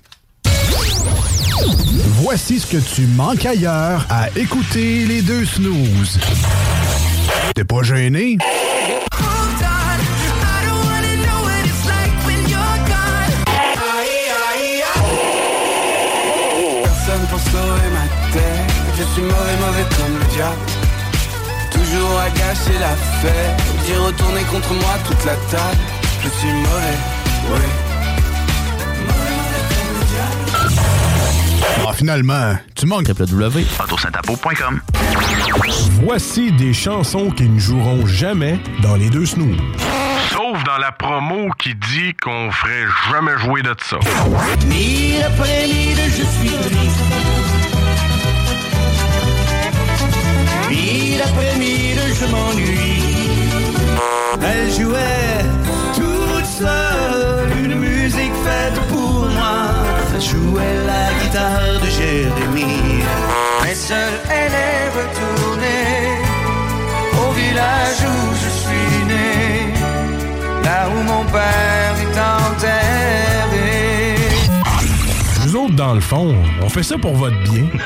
Voici 2.21 2.59
ce 2.59 2.67
que 2.67 2.77
tu 2.77 3.05
manques 3.07 3.45
ailleurs 3.45 4.05
à 4.09 4.29
écouter 4.35 5.05
les 5.05 5.21
deux 5.21 5.45
snooze. 5.45 6.19
T'es 7.55 7.63
pas 7.63 7.83
gêné? 7.83 8.37
Personne 16.83 17.27
pour 17.29 17.39
sauver 17.39 17.89
ma 17.93 18.33
tête 18.33 18.73
Je 18.97 19.03
suis 19.13 19.21
mauvais, 19.21 19.57
mauvais 19.65 19.85
comme 19.95 20.17
le 20.19 20.25
diable 20.33 20.65
Toujours 21.71 22.19
à 22.19 22.29
gâcher 22.29 22.79
la 22.79 22.95
fête 23.21 23.63
J'ai 23.87 23.95
retourné 23.95 24.41
contre 24.51 24.73
moi 24.73 24.95
toute 25.07 25.23
la 25.25 25.35
table 25.51 26.06
Je 26.23 26.29
suis 26.29 26.51
mauvais, 26.51 26.97
oui 27.51 27.59
Ah, 31.87 31.93
finalement, 31.93 32.55
tu 32.75 32.85
manques 32.85 33.07
www.autosaintapo.com 33.07 34.81
Voici 36.03 36.51
des 36.51 36.73
chansons 36.73 37.29
qui 37.31 37.47
ne 37.47 37.59
joueront 37.59 38.05
jamais 38.05 38.59
dans 38.81 38.95
les 38.95 39.09
deux 39.09 39.25
snooze. 39.25 39.57
Sauf 40.31 40.63
dans 40.65 40.77
la 40.77 40.91
promo 40.91 41.49
qui 41.57 41.73
dit 41.75 42.13
qu'on 42.21 42.51
ferait 42.51 42.85
jamais 43.11 43.37
jouer 43.37 43.61
de 43.61 43.73
ça. 43.81 43.97
Mille 44.67 45.23
après 45.23 45.67
mille, 45.67 45.97
je 46.07 46.23
suis 46.23 46.49
triste. 46.49 47.03
Mille 50.69 51.21
après 51.21 51.55
mille, 51.57 51.99
je 52.19 52.25
m'ennuie. 52.25 53.03
Elle 54.43 54.71
jouait 54.71 55.26
jouait 60.19 60.77
la 60.85 61.13
guitare 61.21 61.79
de 61.81 61.87
Jérémie. 61.89 63.03
Mais 63.63 63.73
seule, 63.75 64.19
elle 64.29 64.53
est 64.53 64.89
retournée 64.99 66.19
au 67.13 67.31
village 67.33 68.01
où 68.03 68.33
je 68.43 68.49
suis 68.49 69.05
né. 69.07 69.73
Là 70.63 70.79
où 70.89 70.97
mon 71.03 71.23
père 71.25 71.95
est 72.01 72.17
enterré. 72.37 74.15
Nous 75.45 75.53
autres, 75.55 75.75
dans 75.75 75.93
le 75.93 76.01
fond, 76.01 76.35
on 76.61 76.69
fait 76.69 76.83
ça 76.83 76.97
pour 76.97 77.15
votre 77.15 77.37
bien. 77.43 77.67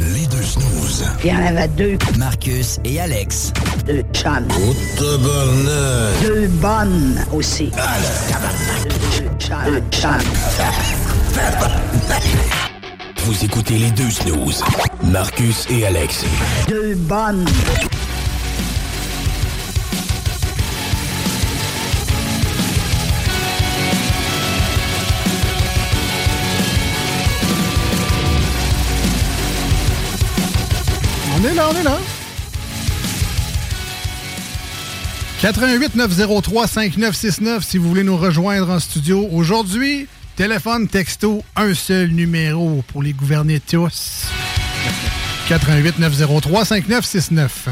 Les 0.00 0.26
deux 0.26 0.42
snooze. 0.42 0.73
Il 1.24 1.30
y 1.30 1.32
en 1.32 1.44
avait 1.46 1.68
deux. 1.68 1.98
Marcus 2.18 2.78
et 2.84 3.00
Alex. 3.00 3.52
Deux 3.86 4.02
chums. 4.12 4.46
Deux 4.98 6.46
bonnes 6.48 7.24
aussi. 7.32 7.70
Deux 7.70 9.32
chums. 9.38 9.56
Deux 9.66 9.82
chums. 9.90 10.10
Vous 13.24 13.44
écoutez 13.44 13.78
les 13.78 13.90
deux 13.90 14.10
snooze. 14.10 14.62
Marcus 15.02 15.66
et 15.70 15.86
Alex. 15.86 16.24
Deux 16.68 16.94
bonnes. 16.94 17.44
On 31.44 31.46
est 31.46 31.54
là, 31.54 31.68
on 31.70 31.76
est 31.76 31.82
là. 31.82 31.98
88 35.42 35.94
903 35.94 36.66
5969 36.66 37.62
si 37.62 37.76
vous 37.76 37.86
voulez 37.86 38.02
nous 38.02 38.16
rejoindre 38.16 38.70
en 38.70 38.80
studio. 38.80 39.28
Aujourd'hui, 39.30 40.08
téléphone, 40.36 40.88
texto, 40.88 41.44
un 41.54 41.74
seul 41.74 42.08
numéro 42.08 42.82
pour 42.88 43.02
les 43.02 43.12
gouverner 43.12 43.60
tous. 43.60 44.24
88 45.48 45.98
903 45.98 46.64
5969. 46.64 47.68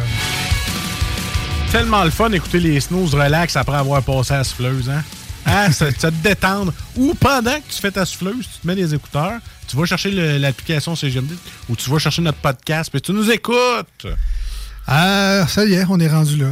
Tellement 1.70 2.04
le 2.04 2.10
fun 2.10 2.28
d'écouter 2.28 2.60
les 2.60 2.78
snooze 2.78 3.14
relax 3.14 3.56
après 3.56 3.78
avoir 3.78 4.02
passé 4.02 4.34
à 4.34 4.38
la 4.38 4.44
souffleuse, 4.44 4.90
hein? 4.90 5.02
Hein, 5.46 5.72
ça, 5.72 5.86
ça 5.96 6.10
te 6.10 6.22
détendre. 6.22 6.74
Ou 6.96 7.14
pendant 7.14 7.54
que 7.54 7.72
tu 7.72 7.80
fais 7.80 7.90
ta 7.90 8.04
souffleuse, 8.04 8.46
tu 8.52 8.60
te 8.60 8.66
mets 8.66 8.76
des 8.76 8.94
écouteurs, 8.94 9.40
tu 9.68 9.76
vas 9.76 9.84
chercher 9.84 10.10
l'application 10.38 10.94
CGMD 10.96 11.32
ou 11.68 11.76
tu 11.76 11.90
vas 11.90 11.98
chercher 11.98 12.22
notre 12.22 12.38
podcast, 12.38 12.90
puis 12.90 13.00
tu 13.00 13.12
nous 13.12 13.30
écoutes. 13.30 14.06
Ah, 14.86 15.46
ça 15.48 15.64
y 15.64 15.74
est, 15.74 15.84
on 15.88 15.98
est 16.00 16.08
rendu 16.08 16.36
là. 16.36 16.48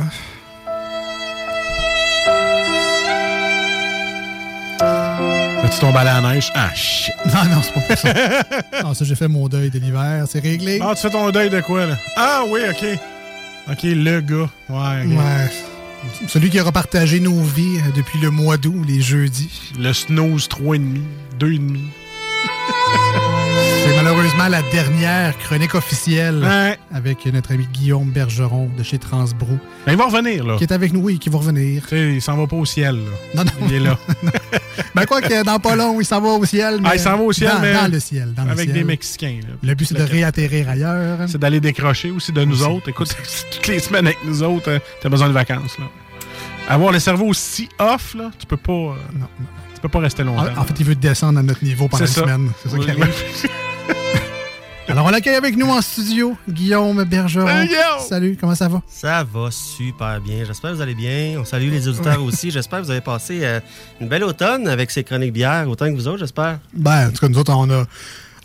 As-tu 5.62 5.79
tombé 5.81 5.99
à 5.99 6.05
la 6.05 6.20
neige? 6.20 6.51
Ah, 6.55 6.70
shit. 6.75 7.14
Non, 7.27 7.44
non, 7.55 7.62
c'est 7.62 7.73
pas 7.75 7.81
pour 7.81 7.99
ça. 7.99 8.83
non, 8.83 8.94
ça, 8.94 9.05
j'ai 9.05 9.14
fait 9.14 9.29
mon 9.29 9.49
deuil 9.49 9.70
de 9.70 9.79
l'hiver, 9.79 10.25
c'est 10.29 10.40
réglé. 10.40 10.81
Ah, 10.83 10.94
tu 10.94 11.03
fais 11.03 11.11
ton 11.11 11.31
deuil 11.31 11.51
de 11.51 11.61
quoi, 11.61 11.87
là? 11.87 11.96
Ah, 12.16 12.42
oui, 12.49 12.61
OK. 12.68 12.85
OK, 13.70 13.83
le 13.83 14.20
gars. 14.20 14.49
Ouais. 14.68 15.07
Ouais. 15.07 15.51
Celui 16.29 16.49
qui 16.51 16.59
aura 16.61 16.73
partagé 16.73 17.20
nos 17.20 17.40
vies 17.42 17.77
euh, 17.77 17.90
depuis 17.94 18.18
le 18.20 18.31
mois 18.31 18.57
d'août, 18.57 18.83
les 18.88 19.01
jeudis. 19.03 19.51
Le 19.79 19.92
snooze 19.92 20.49
3,5, 20.49 21.01
2,5. 21.38 21.79
C'est 23.85 23.96
malheureusement 23.96 24.48
la 24.48 24.62
dernière 24.62 25.37
chronique 25.38 25.74
officielle 25.74 26.42
Ouais. 26.42 26.79
avec 26.92 27.24
notre 27.26 27.53
ami 27.53 27.66
Guillaume 27.72 28.11
Bergeron 28.11 28.70
de 28.76 28.83
chez 28.83 28.98
Transbro, 28.98 29.59
Ben, 29.87 29.92
il 29.92 29.98
va 29.98 30.07
revenir, 30.07 30.44
là. 30.44 30.57
qui 30.57 30.64
est 30.64 30.72
avec 30.72 30.92
nous, 30.92 31.00
oui, 31.00 31.18
qui 31.18 31.29
va 31.31 31.38
revenir. 31.38 31.83
Tu 31.83 31.88
sais, 31.90 32.12
il 32.14 32.22
s'en 32.22 32.37
va 32.37 32.46
pas 32.46 32.57
au 32.57 32.64
ciel, 32.64 32.96
là. 32.96 33.11
Non, 33.35 33.44
non. 33.44 33.66
Il 33.68 33.74
est 33.74 33.81
là. 33.81 33.96
Ben 34.94 35.05
quoi 35.05 35.20
que 35.20 35.44
dans 35.44 35.59
pas 35.59 35.76
long, 35.76 36.00
il 36.00 36.05
s'en 36.07 36.20
va 36.20 36.29
au 36.31 36.44
ciel. 36.44 36.79
Mais 36.83 36.88
Ah, 36.90 36.96
il 36.96 37.00
s'en 37.00 37.16
va 37.16 37.22
au 37.22 37.33
ciel, 37.33 37.50
dans, 37.53 37.61
mais. 37.61 37.74
dans 37.74 37.90
le 37.92 38.00
ciel. 38.00 38.33
Dans 38.35 38.44
le 38.44 38.50
avec 38.53 38.64
ciel. 38.64 38.74
des 38.74 38.85
Mexicains, 38.85 39.40
là. 39.42 39.55
Le 39.62 39.74
but, 39.74 39.85
c'est 39.85 39.94
de 39.98 40.03
réatterrir 40.03 40.68
ailleurs. 40.68 41.18
C'est 41.29 41.38
d'aller 41.38 41.61
décrocher 41.61 42.11
aussi 42.11 42.33
de 42.33 42.42
nous 42.44 42.62
Aussi. 42.62 42.70
autres. 42.72 42.88
Écoute, 42.88 43.14
toutes 43.53 43.66
les 43.68 43.79
semaines 43.79 44.07
avec 44.07 44.18
nous 44.24 44.42
autres, 44.42 44.70
euh, 44.70 44.79
t'as 45.03 45.09
besoin 45.09 45.29
de 45.29 45.33
vacances, 45.35 45.79
là. 45.79 45.85
Avoir 46.68 46.92
le 46.92 46.98
cerveau 46.98 47.26
aussi 47.26 47.68
off, 47.79 48.14
là, 48.14 48.31
tu 48.38 48.46
peux 48.46 48.57
pas. 48.57 48.72
euh, 48.72 48.94
Non, 49.14 49.26
non. 49.38 49.46
Tu 49.81 49.88
peux 49.88 49.88
pas 49.88 50.01
rester 50.01 50.25
longtemps. 50.25 50.45
En, 50.57 50.61
en 50.61 50.64
fait, 50.64 50.75
il 50.79 50.85
veut 50.85 50.95
descendre 50.95 51.38
à 51.38 51.43
notre 51.43 51.64
niveau 51.64 51.88
pendant 51.88 52.05
une 52.05 52.11
ça. 52.11 52.21
semaine. 52.21 52.51
C'est 52.62 52.69
ça 52.69 52.77
qui 52.77 52.85
Oui, 52.85 52.90
arrive. 52.90 53.14
Alors, 54.88 55.07
on 55.07 55.11
l'accueille 55.11 55.37
avec 55.37 55.57
nous 55.57 55.69
en 55.71 55.81
studio, 55.81 56.37
Guillaume 56.49 57.05
Bergeron. 57.05 57.47
Salut, 57.47 57.66
Guillaume! 57.69 57.83
Salut, 58.09 58.37
comment 58.38 58.55
ça 58.57 58.69
va? 58.69 58.83
Ça 58.88 59.25
va 59.25 59.49
super 59.53 60.21
bien. 60.21 60.45
J'espère 60.45 60.73
que 60.73 60.77
vous 60.77 60.83
allez 60.83 60.97
bien. 60.97 61.37
On 61.38 61.45
salue 61.45 61.71
les 61.71 61.87
auditeurs 61.87 62.21
aussi. 62.25 62.51
J'espère 62.51 62.81
que 62.81 62.85
vous 62.87 62.90
avez 62.90 63.01
passé 63.01 63.38
euh, 63.43 63.61
une 64.01 64.09
belle 64.09 64.25
automne 64.25 64.66
avec 64.66 64.90
ces 64.90 65.05
chroniques 65.05 65.33
bières, 65.33 65.69
autant 65.69 65.87
que 65.87 65.95
vous 65.95 66.09
autres, 66.09 66.19
j'espère. 66.19 66.59
Ben, 66.75 67.07
en 67.09 67.11
tout 67.12 67.19
cas, 67.19 67.29
nous 67.29 67.38
autres, 67.38 67.53
on 67.55 67.71
a. 67.71 67.85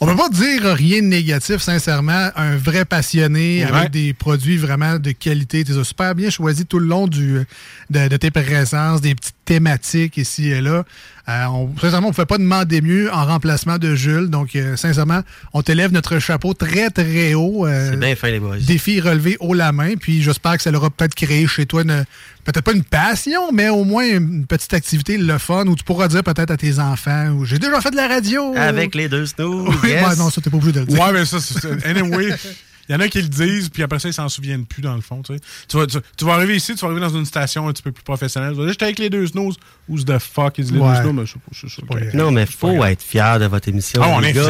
On 0.02 0.06
peut 0.08 0.15
pas 0.17 0.28
dire 0.30 0.62
rien 0.76 1.02
de 1.02 1.08
négatif, 1.08 1.62
sincèrement. 1.62 2.30
Un 2.36 2.58
vrai 2.58 2.84
passionné 2.86 3.63
Ouais. 3.65 3.71
avec 3.71 3.91
des 3.91 4.13
produits 4.13 4.58
vraiment 4.58 5.00
de 5.00 5.12
qualité. 5.12 5.63
Tu 5.63 5.71
les 5.71 5.78
as 5.80 5.84
super 5.86 6.13
bien 6.13 6.30
choisis 6.30 6.65
tout 6.67 6.80
le 6.80 6.86
long 6.88 7.08
du, 7.08 7.39
de, 7.89 8.08
de 8.10 8.17
tes 8.17 8.30
présences, 8.30 9.00
des 9.02 9.15
petites 9.15 9.35
thématiques 9.45 10.17
ici 10.17 10.49
et 10.49 10.62
là. 10.62 10.84
Euh, 11.27 11.45
on, 11.45 11.69
sincèrement, 11.79 12.08
on 12.08 12.10
ne 12.12 12.15
pouvait 12.15 12.27
pas 12.27 12.38
demander 12.38 12.81
mieux 12.81 13.12
en 13.12 13.25
remplacement 13.25 13.77
de 13.79 13.95
Jules. 13.95 14.29
Donc, 14.29 14.55
euh, 14.55 14.75
sincèrement, 14.75 15.21
on 15.53 15.63
t'élève 15.63 15.91
notre 15.91 16.19
chapeau 16.19 16.53
très, 16.53 16.89
très 16.91 17.34
haut. 17.34 17.65
Euh, 17.65 17.91
C'est 17.91 17.97
bien 17.97 18.15
fin, 18.15 18.29
les 18.29 18.39
boys. 18.39 18.58
défi 18.58 19.01
relevé 19.01 19.38
haut 19.39 19.55
la 19.55 19.71
main. 19.71 19.95
Puis 19.99 20.21
j'espère 20.21 20.58
que 20.58 20.62
ça 20.62 20.69
l'aura 20.69 20.91
peut-être 20.91 21.15
créé 21.15 21.47
chez 21.47 21.65
toi 21.65 21.81
une, 21.81 22.05
peut-être 22.43 22.62
pas 22.62 22.73
une 22.73 22.84
passion, 22.84 23.51
mais 23.51 23.69
au 23.69 23.86
moins 23.86 24.05
une 24.08 24.45
petite 24.45 24.73
activité, 24.75 25.17
le 25.17 25.38
fun, 25.39 25.65
où 25.65 25.75
tu 25.75 25.84
pourras 25.84 26.08
dire 26.08 26.23
peut-être 26.23 26.51
à 26.51 26.58
tes 26.58 26.77
enfants, 26.79 27.29
ou 27.29 27.45
j'ai 27.45 27.58
déjà 27.58 27.81
fait 27.81 27.91
de 27.91 27.95
la 27.95 28.08
radio. 28.08 28.53
Avec 28.55 28.93
les 28.93 29.10
deux 29.10 29.25
snooze. 29.25 29.73
Oui, 29.84 29.89
yes. 29.89 30.17
non, 30.19 30.29
ça, 30.29 30.41
t'es 30.41 30.51
pas 30.51 30.58
obligé 30.58 30.73
de 30.73 30.79
le 30.81 30.86
dire. 30.86 30.99
Ouais, 31.01 31.12
mais 31.12 31.25
ça, 31.25 31.39
c'est. 31.39 31.86
Anyway. 31.86 32.36
Il 32.88 32.93
y 32.93 32.95
en 32.95 33.00
a 33.00 33.08
qui 33.08 33.21
le 33.21 33.28
disent, 33.28 33.69
puis 33.69 33.82
après 33.84 33.98
ça, 34.00 34.08
ils 34.10 34.13
s'en 34.13 34.30
souviennent 34.30 34.65
plus, 34.65 34.82
dans 34.82 34.93
le 34.95 35.02
fond. 35.02 35.21
Tu, 35.24 35.34
sais. 35.34 35.39
tu, 35.67 35.78
vas, 35.78 35.88
tu, 35.88 35.98
tu 36.17 36.26
vas 36.26 36.34
arriver 36.34 36.56
ici, 36.56 36.76
tu 36.76 36.82
vas 36.82 36.88
arriver 36.91 37.02
dans 37.02 37.15
une 37.17 37.26
station 37.26 37.67
un 37.67 37.74
petit 37.74 37.82
peu 37.84 37.91
plus 37.91 38.04
professionnelle. 38.04 38.52
Tu 38.52 38.58
vas 38.58 38.63
dire, 38.63 38.71
j'étais 38.74 38.86
avec 38.86 39.00
les 39.00 39.10
deux 39.10 39.26
snows. 39.28 39.54
Who's 39.88 40.04
the 40.06 40.17
fuck 40.19 40.58
is 40.58 40.71
les 40.71 40.80
Ouais. 40.80 40.95
deux 40.95 41.02
snows? 41.02 41.13
Mais 41.13 41.26
je 41.26 41.34
je 41.52 41.67
sais 41.76 41.82
pas. 41.84 41.95
Non, 42.13 42.32
mais 42.32 42.45
faut 42.45 42.84
être 42.86 43.02
fier 43.02 43.39
de 43.39 43.45
votre 43.45 43.67
émission. 43.69 44.02
Ah, 44.04 44.10
on 44.10 44.19
les 44.19 44.30
est 44.30 44.34
gars. 44.34 44.43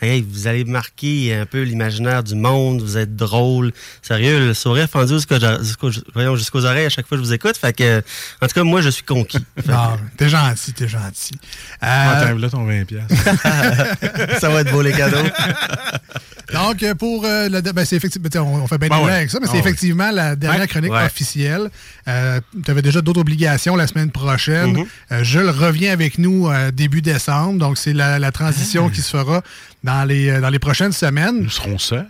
fiers. 0.00 0.08
Hey, 0.08 0.22
vous 0.28 0.46
allez 0.46 0.64
marquer 0.64 1.34
un 1.34 1.44
peu 1.46 1.62
l'imaginaire 1.62 2.22
du 2.22 2.34
monde. 2.34 2.80
Vous 2.82 2.96
êtes 2.96 3.16
drôle. 3.16 3.72
Sérieux, 4.02 4.46
le 4.46 4.54
sourire 4.54 4.88
fendu 4.88 5.14
jusqu'aux 5.14 5.36
jusqu'aux- 5.62 5.90
voyons, 6.14 6.36
jusqu'aux 6.36 6.64
oreilles 6.64 6.86
à 6.86 6.90
chaque 6.90 7.06
fois 7.06 7.18
que 7.18 7.22
je 7.22 7.28
vous 7.28 7.34
écoute. 7.34 7.56
Fait 7.56 7.74
que, 7.76 8.02
en 8.42 8.46
tout 8.46 8.54
cas, 8.54 8.62
moi, 8.62 8.80
je 8.80 8.88
suis 8.90 9.02
conquis. 9.04 9.38
T'es 10.16 10.28
gentil, 10.28 10.72
t'es 10.72 10.88
gentil. 10.88 11.32
Euh, 11.82 11.86
Attends, 11.86 12.38
là, 12.38 12.48
ton 12.50 12.66
20$. 12.66 12.84
piastres. 12.86 13.14
que 14.12 14.38
ça 14.40 14.48
va 14.48 14.62
être 14.62 14.70
beau, 14.72 14.80
les 14.82 14.92
cadeaux. 14.92 15.16
donc, 16.52 16.84
pour 16.98 17.24
euh, 17.24 17.48
le. 17.48 17.60
Ben, 17.72 17.84
c'est 17.84 17.96
effectivement. 17.96 18.28
On, 18.62 18.66
fait 18.66 18.78
bien 18.78 18.88
Ben 18.88 19.04
ouais. 19.04 19.12
avec 19.12 19.30
ça, 19.30 19.38
mais 19.40 19.46
Ah 19.48 19.50
c'est 19.52 19.58
ouais. 19.58 19.60
effectivement 19.60 20.10
la 20.10 20.36
dernière 20.36 20.66
chronique 20.68 20.92
Ouais. 20.92 21.04
officielle. 21.04 21.70
Euh, 22.08 22.40
tu 22.64 22.70
avais 22.70 22.82
déjà 22.82 23.00
d'autres 23.00 23.20
obligations 23.20 23.76
la 23.76 23.86
semaine 23.86 24.10
prochaine. 24.10 24.84
Euh, 25.12 25.22
Jules 25.24 25.50
revient 25.50 25.88
avec 25.88 26.18
nous 26.18 26.48
euh, 26.48 26.70
début 26.70 27.02
décembre, 27.02 27.58
donc 27.58 27.78
c'est 27.78 27.92
la, 27.92 28.18
la 28.18 28.32
transition 28.32 28.86
Ah. 28.90 28.94
qui 28.94 29.02
se 29.02 29.10
fera 29.10 29.42
dans 29.84 30.04
les, 30.04 30.40
dans 30.40 30.50
les 30.50 30.58
prochaines 30.58 30.92
semaines. 30.92 31.42
Nous 31.42 31.50
serons 31.50 31.78
seuls. 31.78 32.06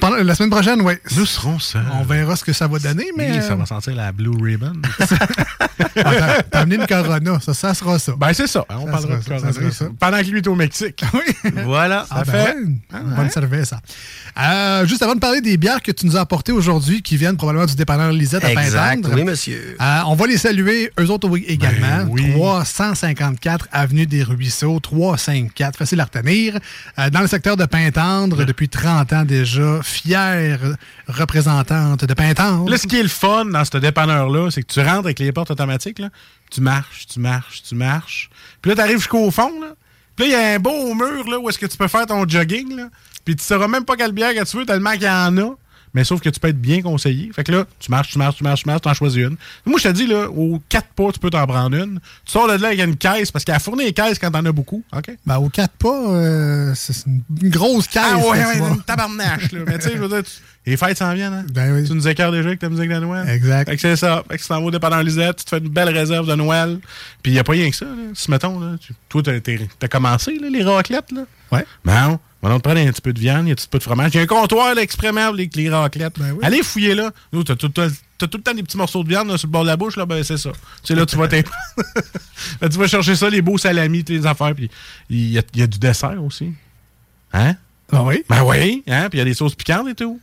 Pendant- 0.00 0.16
la 0.16 0.34
semaine 0.34 0.50
prochaine, 0.50 0.80
oui. 0.82 0.94
Nous 1.16 1.24
serons 1.26 1.58
ça. 1.60 1.80
On 1.94 2.02
verra 2.02 2.34
ce 2.34 2.44
que 2.44 2.52
ça 2.52 2.66
va 2.66 2.78
donner, 2.80 3.06
mais. 3.16 3.30
Oui, 3.30 3.42
ça 3.42 3.52
euh, 3.52 3.56
va 3.56 3.64
sentir 3.66 3.94
la 3.94 4.10
Blue 4.10 4.30
Ribbon. 4.42 4.72
ah, 6.04 6.42
t'as- 6.50 6.60
amené 6.60 6.76
une 6.76 6.86
Corona, 6.86 7.38
ça, 7.40 7.54
ça 7.54 7.74
sera 7.74 7.98
ça. 7.98 8.12
ben, 8.18 8.32
c'est 8.32 8.46
ça. 8.48 8.64
On 8.70 8.86
Ça 8.86 8.90
parlera 8.92 9.16
de 9.18 9.22
ça, 9.22 9.34
Corona. 9.36 9.70
ça. 9.70 9.84
Pendant 10.00 10.18
que 10.18 10.24
lui 10.24 10.38
est 10.38 10.46
au 10.48 10.54
Mexique. 10.56 11.02
Oui. 11.14 11.52
Voilà. 11.64 12.06
Ah, 12.10 12.24
Ça 12.24 12.24
ben 12.24 12.32
fait. 12.32 12.54
ouais, 12.54 12.62
une 13.00 13.14
bonne 13.14 13.30
cervelle, 13.30 13.66
ça. 13.66 13.80
Euh, 14.40 14.86
juste 14.86 15.02
avant 15.02 15.14
de 15.14 15.20
parler 15.20 15.40
des 15.40 15.56
bières 15.56 15.80
que 15.82 15.92
tu 15.92 16.06
nous 16.06 16.16
as 16.16 16.20
apportées 16.20 16.52
aujourd'hui, 16.52 17.00
qui 17.02 17.16
viennent 17.16 17.36
probablement 17.36 17.66
du 17.66 17.74
dépanneur 17.76 18.10
Lisette 18.12 18.44
à. 18.44 18.50
Pintendre. 18.54 19.10
Oui, 19.14 19.24
monsieur. 19.24 19.76
Euh, 19.80 20.00
on 20.06 20.14
va 20.16 20.26
les 20.26 20.38
saluer, 20.38 20.90
eux 20.98 21.10
autres 21.10 21.28
également. 21.46 22.04
Ben 22.04 22.08
oui. 22.10 22.32
354 22.32 23.68
Avenue 23.72 24.06
des 24.06 24.22
Ruisseaux, 24.22 24.80
354, 24.80 25.76
facile 25.78 26.00
à 26.00 26.04
retenir. 26.04 26.58
Euh, 26.98 27.10
dans 27.10 27.20
le 27.20 27.26
secteur 27.28 27.56
de 27.56 27.64
Pintendre, 27.64 28.44
depuis 28.44 28.68
30 28.68 29.12
ans 29.12 29.24
déjà, 29.24 29.67
fière 29.82 30.60
représentante 31.06 32.04
de 32.04 32.14
Pintendre. 32.14 32.70
Là, 32.70 32.78
ce 32.78 32.86
qui 32.86 32.98
est 32.98 33.02
le 33.02 33.08
fun 33.08 33.46
dans 33.46 33.64
ce 33.64 33.78
dépanneur-là, 33.78 34.50
c'est 34.50 34.62
que 34.62 34.72
tu 34.72 34.80
rentres 34.80 35.06
avec 35.06 35.18
les 35.18 35.32
portes 35.32 35.50
automatiques, 35.50 35.98
là, 35.98 36.08
tu 36.50 36.60
marches, 36.60 37.06
tu 37.06 37.20
marches, 37.20 37.62
tu 37.62 37.74
marches. 37.74 38.30
Puis 38.62 38.70
là, 38.70 38.74
tu 38.76 38.80
arrives 38.82 38.98
jusqu'au 38.98 39.30
fond, 39.30 39.60
là. 39.60 39.74
Puis 40.16 40.30
là, 40.30 40.30
il 40.30 40.32
y 40.32 40.34
a 40.34 40.54
un 40.54 40.58
beau 40.58 40.94
mur 40.94 41.28
là, 41.28 41.38
où 41.38 41.48
est-ce 41.48 41.58
que 41.58 41.66
tu 41.66 41.76
peux 41.76 41.86
faire 41.86 42.04
ton 42.06 42.28
jogging. 42.28 42.74
Là. 42.76 42.88
Puis 43.24 43.36
tu 43.36 43.44
sauras 43.44 43.68
même 43.68 43.84
pas 43.84 43.96
quelle 43.96 44.12
bière 44.12 44.34
que 44.34 44.44
tu 44.44 44.56
veux, 44.56 44.66
tellement 44.66 44.92
qu'il 44.92 45.04
y 45.04 45.08
en 45.08 45.36
a. 45.38 45.54
Mais 45.94 46.04
sauf 46.04 46.20
que 46.20 46.28
tu 46.28 46.38
peux 46.40 46.48
être 46.48 46.60
bien 46.60 46.82
conseillé. 46.82 47.30
Fait 47.34 47.44
que 47.44 47.52
là, 47.52 47.64
tu 47.78 47.90
marches, 47.90 48.10
tu 48.12 48.18
marches, 48.18 48.36
tu 48.36 48.44
marches, 48.44 48.62
tu 48.62 48.68
marches, 48.68 48.82
tu 48.82 48.88
en 48.88 48.94
choisis 48.94 49.18
une. 49.18 49.36
Moi, 49.64 49.78
je 49.82 49.88
te 49.88 49.92
dis, 49.94 50.06
là, 50.06 50.28
aux 50.28 50.60
quatre 50.68 50.88
pas, 50.88 51.10
tu 51.12 51.18
peux 51.18 51.30
t'en 51.30 51.46
prendre 51.46 51.76
une. 51.76 52.00
Tu 52.24 52.32
sors 52.32 52.46
de 52.48 52.54
là 52.60 52.68
avec 52.68 52.80
une 52.80 52.96
caisse, 52.96 53.30
parce 53.30 53.44
qu'elle 53.44 53.54
a 53.54 53.58
fourni 53.58 53.84
les 53.84 53.92
caisses 53.92 54.18
quand 54.18 54.30
t'en 54.30 54.44
as 54.44 54.52
beaucoup. 54.52 54.82
OK? 54.96 55.10
Ben, 55.26 55.36
aux 55.38 55.48
quatre 55.48 55.74
pas, 55.74 55.88
euh, 56.10 56.72
c'est 56.74 57.06
une 57.06 57.22
grosse 57.50 57.86
caisse. 57.86 58.02
Ah 58.04 58.18
ouais, 58.18 58.38
là, 58.38 58.48
ouais, 58.48 58.58
une 58.74 58.82
tabarnache, 58.82 59.52
là. 59.52 59.60
Mais 59.66 59.78
tu 59.78 59.88
sais, 59.88 59.92
je 59.96 59.98
veux 60.02 60.08
dire, 60.08 60.22
tu- 60.22 60.42
les 60.66 60.76
fêtes 60.76 60.98
s'en 60.98 61.14
viennent, 61.14 61.32
hein? 61.32 61.46
Ben 61.54 61.72
oui. 61.74 61.84
Tu 61.88 61.94
nous 61.94 62.06
écartes 62.08 62.32
déjà 62.34 62.48
avec 62.48 62.58
ta 62.58 62.68
musique 62.68 62.90
de 62.90 62.98
Noël? 62.98 63.26
Exact. 63.30 63.70
Fait 63.70 63.76
que 63.76 63.80
c'est 63.80 63.96
ça. 63.96 64.22
Fait 64.30 64.36
que 64.36 64.42
tu 64.42 64.48
t'en 64.48 64.60
vas 64.60 64.98
au 64.98 65.02
Lisette, 65.02 65.36
tu 65.38 65.44
te 65.44 65.50
fais 65.50 65.58
une 65.58 65.68
belle 65.70 65.88
réserve 65.88 66.28
de 66.28 66.34
Noël. 66.34 66.78
Puis 67.22 67.32
il 67.32 67.34
n'y 67.34 67.38
a 67.40 67.44
pas 67.44 67.52
rien 67.52 67.70
que 67.70 67.76
ça, 67.76 67.86
là. 67.86 67.92
Si, 68.12 68.30
mettons, 68.30 68.60
là, 68.60 68.76
tu- 68.78 68.92
toi, 69.08 69.22
t'as, 69.22 69.38
t'as 69.78 69.88
commencé, 69.88 70.38
là, 70.38 70.48
les 70.50 70.62
raclettes, 70.62 71.10
là. 71.12 71.22
Ouais. 71.50 71.64
Ben, 71.84 72.18
on 72.42 72.48
va 72.48 72.56
te 72.56 72.60
prendre 72.60 72.80
un 72.80 72.92
petit 72.92 73.00
peu 73.00 73.12
de 73.12 73.18
viande, 73.18 73.46
il 73.46 73.48
y 73.48 73.50
a 73.50 73.52
un 73.52 73.56
petit 73.56 73.68
peu 73.68 73.78
de 73.78 73.82
fromage. 73.82 74.12
Il 74.14 74.16
y 74.16 74.20
a 74.20 74.22
un 74.22 74.26
comptoir, 74.26 74.74
là, 74.74 74.82
exprès 74.82 75.08
avec 75.08 75.56
les 75.56 75.70
raclettes. 75.70 76.18
Ben 76.18 76.32
oui. 76.32 76.38
Allez 76.42 76.62
fouiller 76.62 76.94
là. 76.94 77.10
Nous, 77.32 77.42
t'as 77.42 77.56
tout, 77.56 77.68
t'as 77.68 77.88
tout 77.88 78.38
le 78.38 78.42
temps 78.42 78.54
des 78.54 78.62
petits 78.62 78.76
morceaux 78.76 79.02
de 79.02 79.08
viande 79.08 79.28
là, 79.28 79.38
sur 79.38 79.48
le 79.48 79.52
bord 79.52 79.62
de 79.62 79.68
la 79.68 79.76
bouche, 79.76 79.96
là, 79.96 80.06
ben 80.06 80.22
c'est 80.22 80.38
ça. 80.38 80.50
C'est 80.84 80.94
là, 80.94 81.04
tu 81.04 81.16
vas 81.16 81.26
Ben, 82.60 82.68
tu 82.68 82.78
vas 82.78 82.86
chercher 82.86 83.16
ça, 83.16 83.28
les 83.28 83.42
beaux 83.42 83.58
salamis, 83.58 84.04
tes 84.04 84.24
affaires, 84.24 84.54
puis 84.54 84.70
il 85.10 85.30
y 85.30 85.38
a, 85.38 85.42
y 85.54 85.62
a 85.62 85.66
du 85.66 85.78
dessert 85.78 86.22
aussi. 86.22 86.52
Hein? 87.32 87.56
Ah 87.90 88.02
oui? 88.04 88.22
Ben 88.28 88.42
oui, 88.44 88.84
hein? 88.86 89.08
Puis 89.08 89.18
il 89.18 89.20
y 89.20 89.22
a 89.22 89.24
des 89.24 89.34
sauces 89.34 89.54
piquantes 89.54 89.88
et 89.88 89.94
tout. 89.94 90.20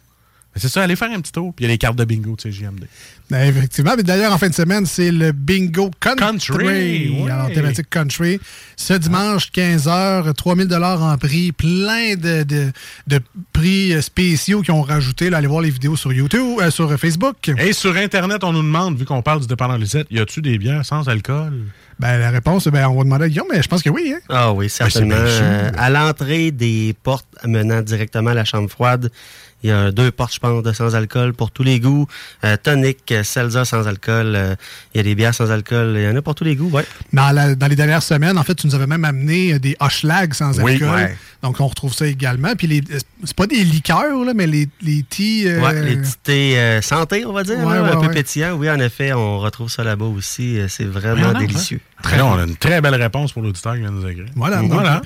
Ben 0.55 0.61
c'est 0.61 0.69
ça, 0.69 0.83
allez 0.83 0.95
faire 0.95 1.11
un 1.11 1.19
petit 1.19 1.33
tour. 1.33 1.53
Puis 1.53 1.65
il 1.65 1.67
y 1.67 1.69
a 1.69 1.73
les 1.73 1.77
cartes 1.77 1.97
de 1.97 2.05
bingo 2.05 2.37
de 2.37 2.41
CGMD. 2.41 2.85
Ben, 3.29 3.49
effectivement. 3.49 3.93
Mais 3.97 4.03
d'ailleurs, 4.03 4.31
en 4.31 4.37
fin 4.37 4.47
de 4.47 4.53
semaine, 4.53 4.85
c'est 4.85 5.11
le 5.11 5.33
Bingo 5.33 5.91
Country. 5.99 6.25
Country, 6.25 7.09
ouais. 7.09 7.29
Alors, 7.29 7.51
thématique 7.51 7.89
country. 7.89 8.39
Ce 8.77 8.93
dimanche, 8.93 9.49
15h, 9.51 10.33
3000 10.33 10.73
en 10.73 11.17
prix. 11.17 11.51
Plein 11.51 12.15
de, 12.15 12.43
de, 12.43 12.71
de 13.07 13.19
prix 13.51 14.01
spéciaux 14.01 14.61
qui 14.61 14.71
ont 14.71 14.81
rajouté. 14.81 15.29
Là, 15.29 15.37
allez 15.37 15.47
voir 15.47 15.61
les 15.61 15.71
vidéos 15.71 15.97
sur 15.97 16.13
YouTube, 16.13 16.59
euh, 16.61 16.71
sur 16.71 16.97
Facebook. 16.97 17.51
Et 17.57 17.73
sur 17.73 17.97
Internet, 17.97 18.45
on 18.45 18.53
nous 18.53 18.63
demande, 18.63 18.97
vu 18.97 19.03
qu'on 19.03 19.21
parle 19.21 19.41
du 19.41 19.47
dépendant 19.47 19.75
Lisette, 19.75 20.07
y 20.09 20.19
a-tu 20.19 20.41
des 20.41 20.57
bières 20.57 20.85
sans 20.85 21.09
alcool? 21.09 21.65
Ben, 21.99 22.17
la 22.17 22.29
réponse, 22.29 22.67
ben, 22.67 22.87
on 22.87 22.95
va 22.97 23.03
demander 23.03 23.25
à 23.25 23.29
Guillaume, 23.29 23.47
mais 23.51 23.61
je 23.61 23.67
pense 23.67 23.81
que 23.81 23.89
oui. 23.89 24.13
Hein? 24.15 24.19
Ah 24.29 24.53
oui, 24.53 24.69
certainement. 24.69 25.15
Ben, 25.15 25.25
c'est 25.25 25.25
bien 25.25 25.37
sûr. 25.37 25.45
Euh, 25.45 25.71
à 25.77 25.89
l'entrée 25.89 26.51
des 26.51 26.95
portes 27.03 27.27
menant 27.45 27.81
directement 27.81 28.31
à 28.31 28.33
la 28.33 28.45
chambre 28.45 28.69
froide, 28.69 29.09
il 29.65 29.69
y 29.69 29.71
a 29.71 29.91
deux 29.91 30.11
portes, 30.11 30.35
je 30.35 30.39
pense, 30.39 30.61
de 30.61 30.71
sans 30.73 30.93
alcool 30.95 31.33
pour 31.33 31.49
tous 31.49 31.63
les 31.63 31.79
goûts. 31.79 32.05
Euh, 32.43 32.55
tonic, 32.61 33.11
seltzer 33.23 33.65
sans 33.65 33.87
alcool. 33.87 34.33
euh, 34.35 34.55
il 34.93 34.97
y 34.97 34.99
a 34.99 35.03
des 35.03 35.15
bières 35.15 35.33
sans 35.33 35.49
alcool. 35.49 35.93
Il 35.97 36.03
y 36.03 36.07
en 36.07 36.15
a 36.15 36.21
pour 36.21 36.35
tous 36.35 36.43
les 36.43 36.55
goûts, 36.55 36.69
ouais. 36.69 36.85
Dans, 37.13 37.31
la- 37.31 37.55
dans 37.55 37.65
les 37.67 37.75
dernières 37.75 38.03
semaines, 38.03 38.37
en 38.37 38.43
fait, 38.43 38.53
tu 38.53 38.67
nous 38.67 38.75
avais 38.75 38.85
même 38.85 39.03
amené 39.05 39.53
euh, 39.53 39.59
des 39.59 39.75
Hochelag 39.79 40.33
sans 40.35 40.59
Oui, 40.61 40.73
alcool. 40.73 40.89
ouais. 40.89 41.17
Donc, 41.41 41.59
on 41.59 41.67
retrouve 41.67 41.93
ça 41.93 42.05
également. 42.05 42.53
Puis, 42.55 42.79
euh, 42.91 42.97
c'est 43.23 43.35
pas 43.35 43.47
des 43.47 43.63
liqueurs, 43.63 44.23
là, 44.23 44.33
mais 44.35 44.45
les, 44.45 44.69
les 44.83 45.03
euh, 45.47 45.61
Ouais, 45.61 45.81
les 45.81 45.97
petits 45.97 46.13
thés 46.23 46.79
santé, 46.83 47.25
on 47.25 47.33
va 47.33 47.43
dire, 47.43 47.57
Ouais, 47.57 47.75
là, 47.75 47.83
ouais, 47.83 47.89
un 47.89 47.95
peu 47.99 48.07
ouais. 48.07 48.13
pétillant. 48.13 48.53
Oui, 48.55 48.69
en 48.69 48.79
effet, 48.79 49.13
on 49.13 49.39
retrouve 49.39 49.69
ça 49.69 49.83
là-bas 49.83 50.05
aussi. 50.05 50.59
C'est 50.69 50.85
vraiment 50.85 51.33
non, 51.33 51.39
délicieux. 51.39 51.79
Très 52.03 52.21
on 52.21 52.37
a 52.37 52.43
une 52.43 52.55
très 52.57 52.81
belle 52.81 52.95
réponse 52.95 53.31
pour 53.31 53.41
l'auditeur 53.41 53.73
qui 53.73 53.79
vient 53.79 53.89
nous 53.91 54.07
écrire. 54.07 54.25
Voilà. 54.35 54.61
Voilà. 54.61 55.01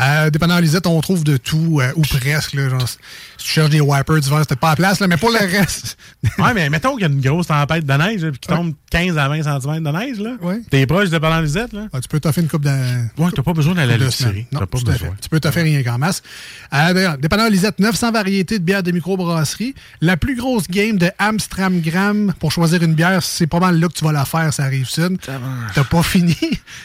Euh, 0.00 0.30
dépendant 0.30 0.56
de 0.56 0.62
Lisette, 0.62 0.86
on 0.86 1.00
trouve 1.00 1.22
de 1.22 1.36
tout, 1.36 1.80
euh, 1.80 1.92
ou 1.96 2.02
presque. 2.02 2.54
Là, 2.54 2.68
genre, 2.70 2.88
si 2.88 2.96
tu 3.38 3.52
cherches 3.52 3.70
des 3.70 3.80
wipers 3.80 4.20
d'hiver, 4.20 4.38
c'était 4.40 4.56
pas 4.56 4.70
la 4.70 4.76
place, 4.76 5.00
là, 5.00 5.06
mais 5.06 5.16
pour 5.16 5.30
le 5.30 5.38
reste. 5.38 5.96
Ouais, 6.38 6.54
mais 6.54 6.68
mettons 6.70 6.92
qu'il 6.94 7.02
y 7.02 7.04
a 7.04 7.08
une 7.08 7.20
grosse 7.20 7.46
tempête 7.48 7.84
de 7.84 7.92
neige, 7.92 8.22
là, 8.22 8.30
puis 8.30 8.40
qu'il 8.40 8.54
tombe 8.54 8.72
15 8.90 9.16
à 9.18 9.28
20 9.28 9.42
cm 9.42 9.82
de 9.82 9.90
neige, 9.90 10.18
là. 10.18 10.30
Ouais. 10.40 10.60
T'es 10.70 10.86
proche 10.86 11.04
du 11.06 11.10
dépendant 11.10 11.40
Lisette, 11.40 11.72
là. 11.72 11.86
Ah, 11.92 12.00
tu 12.00 12.08
peux 12.08 12.18
t'offrir 12.20 12.42
une 12.44 12.48
coupe 12.50 12.64
de. 12.64 12.70
Ouais, 13.18 13.30
t'as 13.34 13.42
pas 13.42 13.52
besoin 13.52 13.74
d'aller 13.74 13.94
à 13.94 13.98
de 13.98 14.04
l'épicerie. 14.04 14.46
Non, 14.52 14.60
pas 14.60 14.64
à 14.64 14.66
besoin. 14.82 14.94
fait. 14.94 15.12
Tu 15.22 15.28
peux 15.28 15.40
t'offrir 15.40 15.64
rien 15.64 15.82
qu'en 15.82 15.98
masse. 15.98 16.22
Euh, 16.72 16.92
D'ailleurs, 16.94 17.18
dépendant 17.18 17.46
de 17.46 17.50
Lisette, 17.50 17.78
900 17.78 18.12
variétés 18.12 18.58
de 18.58 18.64
bières 18.64 18.82
de 18.82 18.90
microbrasserie. 18.90 19.74
La 20.00 20.16
plus 20.16 20.36
grosse 20.36 20.68
game 20.68 20.96
de 20.98 21.10
Amstramgram 21.18 22.32
pour 22.38 22.52
choisir 22.52 22.82
une 22.82 22.94
bière, 22.94 23.22
c'est 23.22 23.46
pas 23.46 23.60
mal 23.60 23.78
là 23.78 23.88
que 23.88 23.92
tu 23.94 24.04
vas 24.04 24.12
la 24.12 24.24
faire, 24.24 24.52
ça 24.52 24.64
arrive 24.64 24.88
sud. 24.88 25.18
T'as 25.74 25.84
pas 25.84 26.02
fini. 26.02 26.29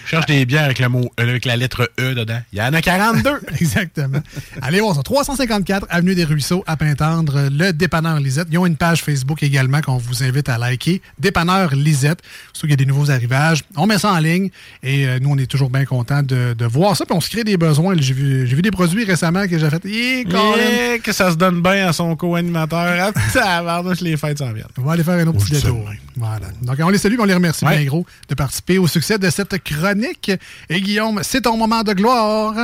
Cherche 0.06 0.26
des 0.26 0.46
bières 0.46 0.66
avec 0.66 0.80
le 0.80 0.90
mot 0.90 1.12
E, 1.20 1.24
avec 1.24 1.46
la 1.46 1.56
lettre 1.58 1.90
E 2.00 2.14
dedans. 2.14 2.40
Il 2.54 2.60
y 2.60 2.62
en 2.62 2.74
a 2.74 2.82
42. 2.82 3.30
Exactement. 3.60 4.20
Allez 4.62 4.80
voir 4.80 4.96
ça. 4.96 5.04
354 5.04 5.88
Avenue 5.90 6.16
des 6.16 6.24
Ruisseaux 6.24 6.64
à 6.68 6.78
Pintendre, 6.78 7.50
le 7.52 7.72
Dépanneur 7.72 8.20
Lisette. 8.20 8.48
Ils 8.52 8.58
ont 8.58 8.66
une 8.66 8.78
page 8.78 9.04
Facebook 9.04 9.44
également 9.44 9.82
qu'on 9.82 9.98
vous 9.98 10.24
invite 10.24 10.50
à 10.50 10.58
liker. 10.58 11.02
Dépanneur 11.20 11.76
Lisette. 11.76 12.20
Surtout 12.54 12.68
qu'il 12.68 12.72
y 12.72 12.74
a 12.74 12.78
des 12.78 12.86
nouveaux 12.86 13.12
arrivages. 13.12 13.64
On 13.76 13.88
met 13.88 13.98
ça 13.98 14.12
en 14.12 14.20
ligne 14.20 14.50
et 14.84 15.08
euh, 15.08 15.20
nous, 15.20 15.30
on 15.32 15.38
est 15.38 15.46
toujours 15.48 15.70
bien 15.70 15.86
contents 15.86 16.24
de, 16.24 16.54
de 16.54 16.66
voir 16.66 16.96
ça. 16.96 17.06
Puis 17.06 17.16
on 17.16 17.22
se 17.22 17.30
crée 17.30 17.44
des 17.44 17.58
besoins. 17.58 17.96
J'ai 18.00 18.14
vu, 18.14 18.62
des 18.62 18.72
produits 18.72 19.06
récemment 19.06 19.48
que 19.48 19.58
j'ai 19.58 19.70
fait. 19.70 19.82
Yeah, 19.86 21.00
que 21.00 21.12
ça 21.12 21.32
se 21.32 21.36
donne 21.36 21.62
bien 21.62 21.88
à 21.88 21.94
son 21.94 22.16
co-animateur. 22.16 23.12
Ah, 23.36 23.82
les 24.02 24.18
fêtes 24.18 24.40
s'en 24.40 24.52
viennent. 24.52 24.66
On 24.78 24.84
va 24.84 24.94
aller 24.94 25.04
faire 25.04 25.16
un 25.16 25.28
autre 25.28 25.40
petit 25.40 25.54
détour. 25.54 25.90
Voilà. 26.18 26.48
Donc, 26.62 26.78
on 26.80 26.90
les 26.90 26.98
salue 26.98 27.16
et 27.16 27.20
on 27.20 27.26
les 27.26 27.34
remercie 27.34 27.66
Ouais. 27.66 27.78
bien 27.78 27.86
gros 27.88 28.06
de 28.30 28.36
participer 28.36 28.78
au 28.78 28.88
succès 28.88 29.18
de 29.18 29.30
cette 29.36 29.62
chronique. 29.64 30.32
Et 30.70 30.82
Guillaume, 30.82 31.20
c'est 31.24 31.42
ton 31.42 31.58
moment 31.58 31.84
de 31.84 31.94
gloire. 31.94 32.56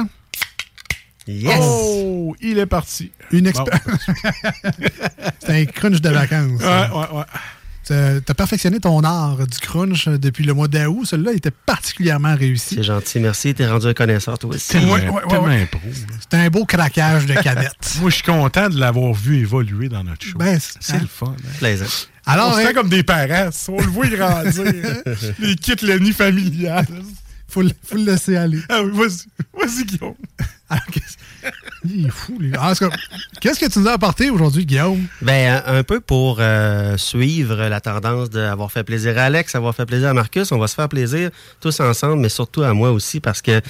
Yes! 1.28 1.60
Oh, 1.62 2.36
il 2.42 2.58
est 2.58 2.66
parti. 2.66 3.12
Une 3.32 3.42
Bon. 3.42 3.50
expérience. 3.50 4.08
c'est 5.40 5.62
un 5.62 5.66
crunch 5.66 6.02
de 6.02 6.10
vacances. 6.10 6.62
Ouais, 6.62 6.90
ouais, 6.98 7.18
ouais. 7.20 8.22
T'as 8.26 8.34
perfectionné 8.34 8.80
ton 8.80 9.04
art 9.04 9.38
du 9.46 9.58
crunch 9.60 10.08
depuis 10.08 10.46
le 10.46 10.54
mois 10.54 10.68
d'août. 10.70 11.04
Celui-là 11.06 11.34
était 11.34 11.52
particulièrement 11.52 12.36
réussi. 12.36 12.76
C'est 12.76 12.84
gentil, 12.84 13.20
merci. 13.20 13.54
T'es 13.54 13.68
rendu 13.68 13.88
un 13.88 13.94
connaisseur, 13.94 14.40
toi 14.40 14.52
aussi. 14.52 14.78
Ouais, 14.78 15.02
Tellement- 15.02 15.16
ouais, 15.16 15.38
ouais. 15.38 15.70
C'était 16.22 16.38
un 16.38 16.50
beau 16.50 16.64
craquage 16.66 17.26
de 17.26 17.34
canettes. 17.42 17.98
Moi, 18.00 18.10
je 18.10 18.16
suis 18.16 18.24
content 18.24 18.70
de 18.70 18.80
l'avoir 18.80 19.14
vu 19.14 19.40
évoluer 19.40 19.90
dans 19.90 20.04
notre 20.04 20.26
show. 20.26 20.38
Ben, 20.38 20.58
c'est 20.60 20.94
hein? 20.94 21.00
le 21.02 21.08
fun. 21.08 21.36
hein. 21.38 21.50
Plaisant. 21.60 21.86
Alors, 22.26 22.50
on 22.50 22.54
se 22.54 22.60
hein, 22.60 22.68
fait 22.68 22.74
comme 22.74 22.90
des 22.90 23.04
parents. 23.04 23.50
On 23.70 23.78
le 23.82 23.88
voit 23.88 24.08
grandir. 24.08 24.64
hein. 25.06 25.12
Il 25.40 25.56
quitte 25.56 25.82
le 25.82 25.98
nid 26.00 26.14
familial. 26.14 26.86
faut, 27.48 27.62
le- 27.62 27.72
faut 27.84 27.96
le 27.98 28.04
laisser 28.06 28.36
aller. 28.38 28.60
Ah 28.70 28.82
oui, 28.84 28.92
vas-y. 28.94 29.28
Vas-y, 29.60 29.86
Guillaume. 29.86 30.16
Alors, 30.70 30.84
Il 31.84 32.08
est 32.08 32.10
fou, 32.10 32.38
lui. 32.40 32.52
Qu'est-ce 33.42 33.60
que 33.60 33.72
tu 33.72 33.80
nous 33.80 33.88
as 33.88 33.94
apporté 33.94 34.30
aujourd'hui, 34.30 34.66
Guillaume? 34.66 35.06
Ben, 35.22 35.62
un, 35.66 35.78
un 35.80 35.84
peu 35.84 36.00
pour 36.00 36.38
euh, 36.40 36.96
suivre 36.98 37.56
la 37.56 37.82
tendance 37.82 38.30
d'avoir 38.30 38.72
fait 38.72 38.84
plaisir 38.84 39.18
à 39.18 39.24
Alex, 39.24 39.56
avoir 39.56 39.74
fait 39.74 39.86
plaisir 39.86 40.10
à 40.10 40.14
Marcus. 40.14 40.52
On 40.52 40.60
va 40.60 40.68
se 40.68 40.76
faire 40.76 40.90
plaisir 40.90 41.32
tous 41.60 41.80
ensemble, 41.80 42.22
mais 42.22 42.30
surtout 42.30 42.64
à 42.64 42.74
moi 42.74 42.92
aussi, 42.92 43.20
parce 43.20 43.42
que 43.42 43.62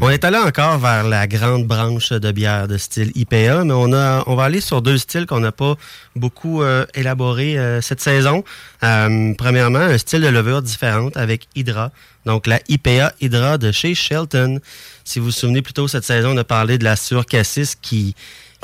on 0.00 0.08
est 0.10 0.24
allé 0.24 0.38
encore 0.38 0.78
vers 0.78 1.04
la 1.04 1.26
grande 1.26 1.66
branche 1.66 2.10
de 2.12 2.32
bière 2.32 2.68
de 2.68 2.78
style 2.78 3.12
IPA, 3.14 3.64
mais 3.64 3.74
on, 3.74 3.92
a, 3.92 4.24
on 4.26 4.34
va 4.34 4.44
aller 4.44 4.60
sur 4.60 4.80
deux 4.80 4.98
styles 4.98 5.26
qu'on 5.26 5.40
n'a 5.40 5.52
pas 5.52 5.74
beaucoup 6.16 6.62
euh, 6.62 6.86
élaborés 6.94 7.58
euh, 7.58 7.80
cette 7.80 8.00
saison. 8.00 8.44
Premièrement, 8.80 9.78
un 9.78 9.98
style 9.98 10.22
de 10.22 10.28
levure 10.28 10.62
différente 10.62 11.16
avec 11.16 11.48
Hydra. 11.54 11.90
Donc, 12.28 12.46
la 12.46 12.60
IPA 12.68 13.14
Hydra 13.22 13.56
de 13.56 13.72
chez 13.72 13.94
Shelton. 13.94 14.60
Si 15.02 15.18
vous 15.18 15.24
vous 15.26 15.30
souvenez, 15.30 15.62
plus 15.62 15.72
tôt 15.72 15.88
cette 15.88 16.04
saison, 16.04 16.34
on 16.34 16.36
a 16.36 16.44
parlé 16.44 16.76
de 16.76 16.84
la 16.84 16.94
Cassis 17.26 17.74
qui 17.80 18.14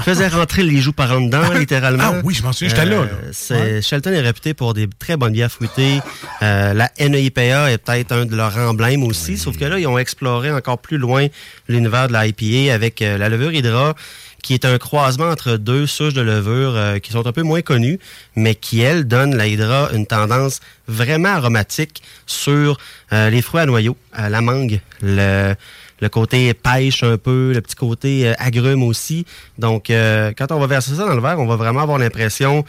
faisait 0.02 0.28
rentrer 0.40 0.62
les 0.64 0.82
joues 0.82 0.92
par 0.92 1.10
en 1.12 1.22
dedans, 1.22 1.50
littéralement. 1.54 2.12
Ah 2.16 2.20
oui, 2.22 2.34
je 2.34 2.42
m'en 2.42 2.52
souviens, 2.52 2.68
j'étais 2.68 2.84
là, 2.84 3.06
là. 3.06 3.10
Euh, 3.52 3.80
Shelton 3.80 4.12
est 4.12 4.20
réputé 4.20 4.52
pour 4.52 4.74
des 4.74 4.86
très 4.98 5.16
bonnes 5.16 5.32
bières 5.32 5.50
fruitées. 5.50 6.00
Euh, 6.42 6.74
la 6.74 6.90
NEIPA 7.00 7.72
est 7.72 7.78
peut-être 7.78 8.12
un 8.12 8.26
de 8.26 8.36
leurs 8.36 8.58
emblèmes 8.58 9.02
aussi, 9.02 9.38
sauf 9.38 9.56
que 9.56 9.64
là, 9.64 9.78
ils 9.78 9.86
ont 9.86 9.96
exploré 9.96 10.50
encore 10.52 10.78
plus 10.78 10.98
loin 10.98 11.28
l'univers 11.66 12.08
de 12.08 12.12
la 12.12 12.26
IPA 12.26 12.70
avec 12.70 13.00
euh, 13.00 13.16
la 13.16 13.30
levure 13.30 13.54
Hydra, 13.54 13.94
qui 14.44 14.52
est 14.52 14.66
un 14.66 14.76
croisement 14.76 15.30
entre 15.30 15.56
deux 15.56 15.86
souches 15.86 16.12
de 16.12 16.20
levure 16.20 16.76
euh, 16.76 16.98
qui 16.98 17.12
sont 17.12 17.26
un 17.26 17.32
peu 17.32 17.42
moins 17.42 17.62
connues, 17.62 17.98
mais 18.36 18.54
qui, 18.54 18.82
elles, 18.82 19.08
donnent 19.08 19.34
la 19.34 19.46
Hydra 19.46 19.88
une 19.94 20.06
tendance 20.06 20.60
vraiment 20.86 21.30
aromatique 21.30 22.02
sur 22.26 22.76
euh, 23.14 23.30
les 23.30 23.40
fruits 23.40 23.62
à 23.62 23.66
noyaux, 23.66 23.96
euh, 24.18 24.28
la 24.28 24.42
mangue, 24.42 24.80
le, 25.00 25.54
le 26.02 26.08
côté 26.10 26.52
pêche 26.52 27.02
un 27.02 27.16
peu, 27.16 27.52
le 27.54 27.62
petit 27.62 27.74
côté 27.74 28.34
agrume 28.38 28.82
aussi. 28.82 29.24
Donc, 29.56 29.86
quand 29.88 30.50
on 30.52 30.60
va 30.60 30.66
verser 30.66 30.94
ça 30.94 31.06
dans 31.06 31.14
le 31.14 31.22
verre, 31.22 31.38
on 31.38 31.46
va 31.46 31.56
vraiment 31.56 31.80
avoir 31.80 31.96
l'impression 31.98 32.66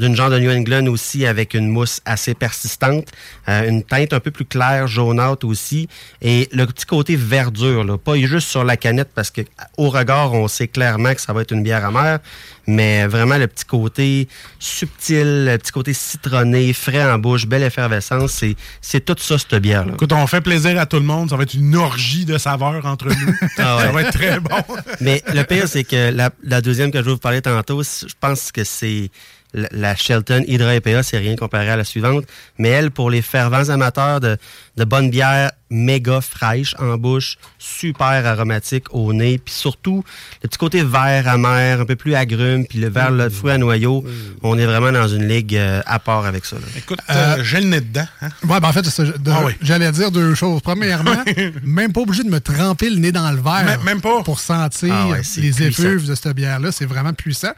d'une 0.00 0.16
genre 0.16 0.30
de 0.30 0.38
New 0.38 0.50
England 0.50 0.86
aussi 0.86 1.26
avec 1.26 1.54
une 1.54 1.68
mousse 1.68 2.00
assez 2.04 2.34
persistante, 2.34 3.08
euh, 3.48 3.68
une 3.68 3.82
teinte 3.82 4.12
un 4.12 4.20
peu 4.20 4.30
plus 4.30 4.44
claire, 4.44 4.86
jaunâtre 4.86 5.46
aussi, 5.46 5.88
et 6.20 6.48
le 6.52 6.66
petit 6.66 6.86
côté 6.86 7.16
verdure, 7.16 7.84
là, 7.84 7.98
pas 7.98 8.16
juste 8.16 8.48
sur 8.48 8.64
la 8.64 8.76
canette 8.76 9.10
parce 9.14 9.30
que 9.30 9.42
au 9.76 9.90
regard 9.90 10.32
on 10.32 10.48
sait 10.48 10.68
clairement 10.68 11.14
que 11.14 11.20
ça 11.20 11.32
va 11.32 11.42
être 11.42 11.52
une 11.52 11.62
bière 11.62 11.84
amère, 11.84 12.18
mais 12.66 13.06
vraiment 13.06 13.36
le 13.36 13.46
petit 13.46 13.64
côté 13.64 14.28
subtil, 14.58 15.44
le 15.46 15.56
petit 15.58 15.72
côté 15.72 15.92
citronné, 15.92 16.72
frais 16.72 17.04
en 17.10 17.18
bouche, 17.18 17.46
belle 17.46 17.62
effervescence, 17.62 18.32
c'est 18.32 18.56
c'est 18.80 19.04
tout 19.04 19.16
ça 19.18 19.38
cette 19.38 19.54
bière 19.56 19.86
là. 19.86 19.92
Écoute, 19.94 20.12
on 20.12 20.26
fait 20.26 20.40
plaisir 20.40 20.78
à 20.78 20.86
tout 20.86 20.96
le 20.96 21.04
monde. 21.04 21.30
Ça 21.30 21.36
va 21.36 21.42
être 21.42 21.54
une 21.54 21.76
orgie 21.76 22.24
de 22.24 22.38
saveurs 22.38 22.84
entre 22.86 23.06
nous. 23.06 23.34
Ah 23.58 23.76
ouais. 23.76 23.82
Ça 23.82 23.92
va 23.92 24.02
être 24.02 24.12
très 24.12 24.40
bon. 24.40 24.56
Mais 25.00 25.22
le 25.34 25.42
pire, 25.42 25.68
c'est 25.68 25.84
que 25.84 26.10
la, 26.10 26.30
la 26.42 26.60
deuxième 26.60 26.90
que 26.90 26.98
je 26.98 27.04
vais 27.04 27.10
vous 27.10 27.18
parler 27.18 27.42
tantôt, 27.42 27.82
je 27.82 28.14
pense 28.18 28.52
que 28.52 28.64
c'est 28.64 29.10
la, 29.54 29.96
Shelton 29.96 30.44
Hydra 30.46 30.76
EPA, 30.76 31.02
c'est 31.02 31.18
rien 31.18 31.36
comparé 31.36 31.68
à 31.68 31.76
la 31.76 31.84
suivante. 31.84 32.24
Mais 32.58 32.68
elle, 32.68 32.90
pour 32.90 33.10
les 33.10 33.22
fervents 33.22 33.68
amateurs 33.68 34.20
de, 34.20 34.36
de 34.80 34.84
bonnes 34.86 35.10
bières 35.10 35.50
méga 35.72 36.20
fraîches 36.20 36.74
en 36.80 36.96
bouche, 36.96 37.36
super 37.56 38.26
aromatiques 38.26 38.86
au 38.92 39.12
nez, 39.12 39.38
puis 39.38 39.54
surtout 39.54 40.02
le 40.42 40.48
petit 40.48 40.58
côté 40.58 40.82
vert 40.82 41.28
amer, 41.28 41.80
un 41.80 41.84
peu 41.84 41.94
plus 41.94 42.16
agrume, 42.16 42.66
puis 42.66 42.80
le 42.80 42.88
vert, 42.88 43.12
le 43.12 43.28
fruit 43.30 43.52
à 43.52 43.58
noyau, 43.58 44.04
on 44.42 44.58
est 44.58 44.66
vraiment 44.66 44.90
dans 44.90 45.06
une 45.06 45.28
ligue 45.28 45.54
euh, 45.56 45.80
à 45.86 46.00
part 46.00 46.26
avec 46.26 46.44
ça. 46.44 46.56
là. 46.56 46.62
Écoute, 46.76 46.98
euh, 47.10 47.44
j'ai 47.44 47.60
le 47.60 47.66
nez 47.68 47.80
dedans. 47.80 48.06
hein? 48.20 48.30
Ouais, 48.48 48.58
ben 48.58 48.68
en 48.68 48.72
fait, 48.72 48.84
Ah 49.28 49.42
oui. 49.44 49.52
j'allais 49.62 49.92
dire 49.92 50.10
deux 50.10 50.34
choses. 50.34 50.60
Premièrement, 50.60 51.22
même 51.62 51.92
pas 51.92 52.00
obligé 52.00 52.24
de 52.24 52.30
me 52.30 52.40
tremper 52.40 52.90
le 52.90 52.96
nez 52.96 53.12
dans 53.12 53.30
le 53.30 53.36
verre. 53.40 53.64
Même- 53.64 53.82
même 53.84 54.00
pas. 54.00 54.22
Pour 54.24 54.40
sentir 54.40 54.92
Ah 54.92 55.06
ouais, 55.08 55.22
les 55.36 55.62
effluves 55.62 56.04
de 56.08 56.14
cette 56.16 56.34
bière-là. 56.34 56.72
C'est 56.72 56.84
vraiment 56.86 57.12
puissant. 57.12 57.52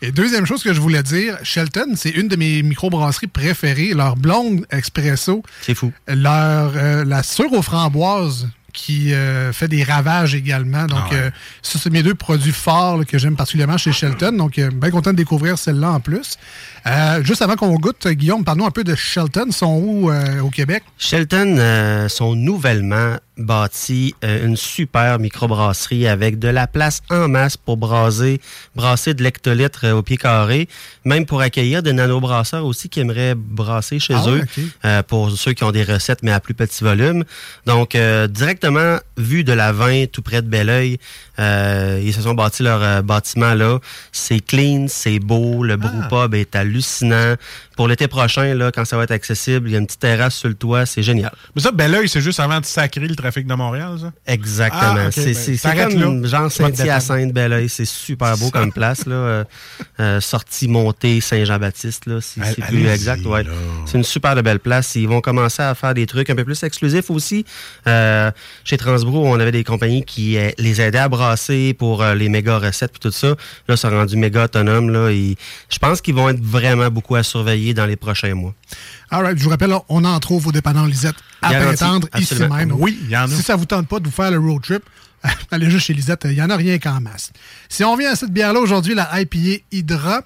Et 0.00 0.10
deuxième 0.10 0.46
chose 0.46 0.62
que 0.62 0.72
je 0.72 0.80
voulais 0.80 1.02
dire, 1.02 1.36
Shelton, 1.42 1.92
c'est 1.96 2.10
une 2.10 2.28
de 2.28 2.36
mes 2.36 2.62
microbrasseries 2.62 3.26
préférées. 3.26 3.92
Leur 3.92 4.16
blonde 4.16 4.64
expresso, 4.70 5.42
C'est 5.60 5.74
fou. 5.74 5.92
leur, 6.06 6.67
euh, 6.76 7.04
la 7.04 7.22
sure 7.22 7.52
aux 7.52 7.62
framboises 7.62 8.48
qui 8.74 9.12
euh, 9.12 9.52
fait 9.52 9.66
des 9.66 9.82
ravages 9.82 10.34
également. 10.36 10.86
Donc, 10.86 10.98
Ah 11.10 11.14
ouais. 11.14 11.20
euh, 11.20 11.30
ça, 11.62 11.78
c'est 11.82 11.90
mes 11.90 12.02
deux 12.04 12.14
produits 12.14 12.52
forts 12.52 12.98
là, 12.98 13.04
que 13.04 13.18
j'aime 13.18 13.34
particulièrement 13.34 13.76
chez 13.78 13.90
Shelton. 13.92 14.32
Donc, 14.36 14.56
euh, 14.58 14.70
bien 14.70 14.90
content 14.90 15.10
de 15.10 15.16
découvrir 15.16 15.58
celle-là 15.58 15.90
en 15.90 16.00
plus. 16.00 16.36
Juste 17.22 17.42
avant 17.42 17.56
qu'on 17.56 17.74
goûte, 17.74 18.06
Guillaume, 18.06 18.44
parle-nous 18.44 18.66
un 18.66 18.70
peu 18.70 18.84
de 18.84 18.94
Shelton. 18.94 19.46
Ils 19.48 19.52
sont 19.52 19.74
où 19.82 20.10
au 20.10 20.50
Québec? 20.50 20.84
Shelton 20.96 22.06
sont 22.08 22.34
nouvellement 22.34 23.16
bâtis 23.38 24.14
euh, 24.24 24.44
une 24.44 24.56
super 24.56 25.18
microbrasserie 25.18 26.06
avec 26.06 26.38
de 26.38 26.48
la 26.48 26.66
place 26.66 27.00
en 27.08 27.28
masse 27.28 27.56
pour 27.56 27.76
braser, 27.76 28.40
brasser 28.74 29.14
de 29.14 29.22
l'hectolitre 29.22 29.84
euh, 29.84 29.92
au 29.92 30.02
pied 30.02 30.16
carré, 30.16 30.68
même 31.04 31.24
pour 31.24 31.40
accueillir 31.40 31.82
des 31.82 31.92
nanobrasseurs 31.92 32.66
aussi 32.66 32.88
qui 32.88 33.00
aimeraient 33.00 33.34
brasser 33.36 33.98
chez 33.98 34.14
Ah 34.14 34.24
eux 34.28 34.42
euh, 34.84 35.02
pour 35.02 35.30
ceux 35.30 35.52
qui 35.52 35.64
ont 35.64 35.70
des 35.70 35.84
recettes 35.84 36.22
mais 36.22 36.32
à 36.32 36.40
plus 36.40 36.54
petit 36.54 36.82
volume. 36.82 37.24
Donc 37.66 37.96
directement 38.30 38.98
vu 39.16 39.44
de 39.44 39.52
la 39.52 39.72
20 39.72 40.06
tout 40.10 40.22
près 40.22 40.42
de 40.42 40.48
Belleuil, 40.48 40.98
ils 41.38 42.12
se 42.12 42.22
sont 42.22 42.34
bâtis 42.34 42.62
leur 42.62 43.02
bâtiment 43.02 43.54
là. 43.54 43.78
C'est 44.12 44.40
clean, 44.40 44.86
c'est 44.88 45.18
beau, 45.18 45.62
le 45.62 45.76
brewpub 45.76 46.34
est 46.34 46.56
hallucinant. 46.56 47.34
Pour 47.76 47.86
l'été 47.86 48.08
prochain 48.08 48.54
là, 48.54 48.72
quand 48.72 48.84
ça 48.84 48.96
va 48.96 49.04
être 49.04 49.12
accessible, 49.12 49.68
il 49.68 49.72
y 49.72 49.76
a 49.76 49.78
une 49.78 49.86
petite 49.86 50.00
terrasse 50.00 50.34
sur 50.34 50.48
le 50.48 50.54
toit, 50.54 50.86
c'est 50.86 51.02
génial. 51.02 51.32
Mais 51.54 51.62
ça, 51.62 51.70
Belleuil, 51.70 52.08
c'est 52.08 52.20
juste 52.20 52.40
avant 52.40 52.60
de 52.60 52.64
sacrer 52.64 53.06
le 53.06 53.14
trafic 53.28 53.46
de 53.46 53.54
Montréal, 53.54 53.98
ça? 54.00 54.12
Exactement. 54.26 54.94
Ah, 54.96 55.10
c'est 55.10 55.62
ben, 55.62 55.90
comme 55.90 56.22
là. 56.22 56.48
Saint-Hyacinthe, 56.48 57.32
Belleuil. 57.32 57.68
C'est 57.68 57.84
super 57.84 58.38
beau 58.38 58.50
comme 58.52 58.72
place. 58.72 59.04
Là. 59.04 59.14
Euh, 59.14 59.44
euh, 60.00 60.20
sortie 60.20 60.66
montée 60.66 61.20
Saint-Jean-Baptiste, 61.20 62.06
là, 62.06 62.20
si 62.22 62.40
Allez- 62.40 62.54
c'est 62.56 62.64
plus 62.64 62.86
exact. 62.86 63.26
Ouais. 63.26 63.44
C'est 63.84 63.98
une 63.98 64.04
super 64.04 64.34
belle 64.42 64.60
place. 64.60 64.94
Ils 64.94 65.08
vont 65.08 65.20
commencer 65.20 65.62
à 65.62 65.74
faire 65.74 65.92
des 65.92 66.06
trucs 66.06 66.30
un 66.30 66.34
peu 66.34 66.44
plus 66.44 66.62
exclusifs 66.62 67.10
aussi. 67.10 67.44
Euh, 67.86 68.30
chez 68.64 68.78
Transbro, 68.78 69.26
on 69.26 69.38
avait 69.38 69.52
des 69.52 69.64
compagnies 69.64 70.04
qui 70.04 70.38
euh, 70.38 70.50
les 70.58 70.80
aidaient 70.80 70.98
à 70.98 71.08
brasser 71.08 71.74
pour 71.74 72.02
les 72.04 72.28
méga 72.30 72.58
recettes 72.58 72.96
et 72.96 72.98
tout 72.98 73.10
ça. 73.10 73.34
Là, 73.68 73.76
ça 73.76 73.88
a 73.88 73.90
rendu 73.90 74.16
méga 74.16 74.44
autonome. 74.44 74.90
Là, 74.90 75.10
et 75.10 75.36
je 75.68 75.78
pense 75.78 76.00
qu'ils 76.00 76.14
vont 76.14 76.30
être 76.30 76.40
vraiment 76.42 76.88
beaucoup 76.88 77.16
à 77.16 77.22
surveiller 77.22 77.74
dans 77.74 77.86
les 77.86 77.96
prochains 77.96 78.34
mois. 78.34 78.54
All 79.10 79.22
right, 79.22 79.38
je 79.38 79.42
vous 79.44 79.50
rappelle, 79.50 79.72
on 79.88 80.04
en 80.04 80.20
trouve 80.20 80.46
au 80.48 80.52
dépanneur 80.52 80.86
Lisette 80.86 81.16
à 81.42 81.50
Pintendre, 81.54 82.08
ici 82.18 82.34
même. 82.34 82.72
Oui, 82.72 82.98
il 83.04 83.10
y 83.10 83.16
en 83.16 83.22
a. 83.24 83.28
Si 83.28 83.42
ça 83.42 83.56
vous 83.56 83.64
tente 83.64 83.88
pas 83.88 84.00
de 84.00 84.04
vous 84.06 84.10
faire 84.10 84.30
le 84.30 84.38
road 84.38 84.62
trip, 84.62 84.82
allez 85.50 85.70
juste 85.70 85.86
chez 85.86 85.94
Lisette, 85.94 86.22
il 86.24 86.32
n'y 86.32 86.42
en 86.42 86.50
a 86.50 86.56
rien 86.56 86.78
qu'en 86.78 87.00
masse. 87.00 87.32
Si 87.68 87.84
on 87.84 87.96
vient 87.96 88.12
à 88.12 88.16
cette 88.16 88.32
bière-là 88.32 88.60
aujourd'hui, 88.60 88.94
la 88.94 89.08
IPA 89.20 89.62
Hydra, 89.72 90.18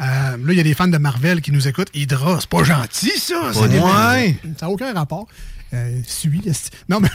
euh, 0.00 0.04
là, 0.04 0.36
il 0.48 0.54
y 0.54 0.60
a 0.60 0.62
des 0.64 0.74
fans 0.74 0.88
de 0.88 0.98
Marvel 0.98 1.40
qui 1.40 1.50
nous 1.52 1.66
écoutent. 1.66 1.88
Hydra, 1.94 2.38
c'est 2.40 2.50
pas 2.50 2.62
gentil, 2.64 3.12
ça. 3.18 3.34
n'est- 3.68 3.78
ouais. 3.80 4.38
Ça 4.58 4.66
n'a 4.66 4.70
aucun 4.70 4.92
rapport. 4.92 5.26
Euh, 5.74 6.00
suis. 6.06 6.40
Non, 6.88 7.00
mais... 7.00 7.08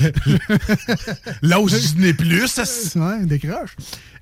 L'os 1.42 1.96
n'est 1.96 2.14
plus. 2.14 2.46
ça, 2.48 2.64
c'est- 2.64 2.98
ouais, 2.98 3.24
décroche. 3.24 3.74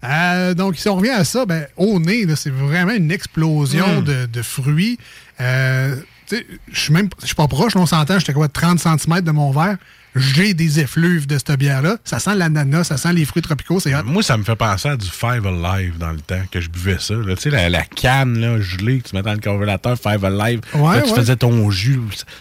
Euh, 0.04 0.54
donc, 0.54 0.76
si 0.76 0.88
on 0.88 0.96
revient 0.96 1.10
à 1.10 1.24
ça, 1.24 1.44
ben, 1.46 1.66
au 1.76 1.98
nez, 1.98 2.24
là, 2.26 2.36
c'est 2.36 2.50
vraiment 2.50 2.92
une 2.92 3.10
explosion 3.10 4.00
Mm. 4.00 4.04
de, 4.04 4.26
de 4.26 4.42
fruits. 4.42 4.98
Euh, 5.40 5.96
tu 6.26 6.36
sais, 6.36 6.46
je 6.72 6.80
suis 6.80 6.92
même 6.92 7.08
je 7.20 7.26
suis 7.26 7.34
pas 7.34 7.46
proche, 7.48 7.76
on 7.76 7.86
s'entend, 7.86 8.18
j'étais 8.18 8.32
quoi, 8.32 8.48
30 8.48 8.78
cm 8.80 9.20
de 9.20 9.30
mon 9.30 9.50
verre. 9.52 9.76
J'ai 10.18 10.54
des 10.54 10.80
effluves 10.80 11.26
de 11.26 11.36
cette 11.36 11.52
bière-là. 11.58 11.98
Ça 12.02 12.18
sent 12.18 12.34
l'ananas, 12.36 12.84
ça 12.84 12.96
sent 12.96 13.12
les 13.12 13.26
fruits 13.26 13.42
tropicaux, 13.42 13.80
c'est. 13.80 13.92
Moi, 14.02 14.22
ça 14.22 14.38
me 14.38 14.44
fait 14.44 14.56
penser 14.56 14.88
à 14.88 14.96
du 14.96 15.06
Five 15.10 15.46
Alive 15.46 15.98
dans 15.98 16.10
le 16.10 16.20
temps 16.20 16.40
que 16.50 16.58
je 16.58 16.70
buvais 16.70 16.96
ça. 16.98 17.14
Tu 17.22 17.36
sais, 17.36 17.50
la, 17.50 17.68
la 17.68 17.82
canne 17.84 18.38
là, 18.38 18.58
gelée 18.58 19.00
que 19.00 19.10
tu 19.10 19.14
mettais 19.14 19.28
dans 19.28 19.34
le 19.34 19.40
congélateur 19.40 19.98
Five 19.98 20.24
Alive. 20.24 20.60
Ouais, 20.72 20.96
Là, 20.96 21.02
tu 21.02 21.10
ouais. 21.10 21.16
faisais 21.16 21.36
ton 21.36 21.70
jus. 21.70 22.00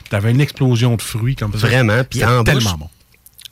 Tu 0.09 0.15
avais 0.15 0.31
une 0.31 0.39
explosion 0.39 0.95
de 0.95 1.01
fruits 1.01 1.35
comme 1.35 1.51
ça. 1.51 1.57
Vraiment. 1.67 2.01
Puis 2.09 2.19
C'était 2.19 2.31
en 2.31 2.43
bouche, 2.43 2.53
tellement 2.53 2.77
bon. 2.77 2.89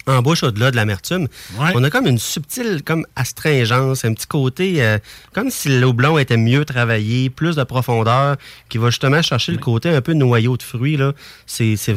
En 0.07 0.21
bouche 0.21 0.43
au-delà 0.43 0.71
de 0.71 0.75
l'amertume, 0.75 1.27
Ouais. 1.57 1.71
on 1.75 1.83
a 1.83 1.89
comme 1.89 2.07
une 2.07 2.19
subtile 2.19 2.81
comme 2.85 3.05
astringence, 3.15 4.05
un 4.05 4.13
petit 4.13 4.27
côté 4.27 4.83
euh, 4.83 4.97
comme 5.33 5.49
si 5.49 5.69
le 5.69 5.85
houblon 5.85 6.17
était 6.17 6.37
mieux 6.37 6.65
travaillé, 6.65 7.29
plus 7.29 7.55
de 7.55 7.63
profondeur, 7.63 8.37
qui 8.69 8.77
va 8.77 8.89
justement 8.89 9.21
chercher 9.21 9.51
le 9.51 9.57
côté 9.59 9.89
un 9.89 10.01
peu 10.01 10.13
noyau 10.13 10.57
de 10.57 10.63
fruits. 10.63 10.97
là. 10.97 11.13
C'est 11.45 11.75
c'est 11.77 11.95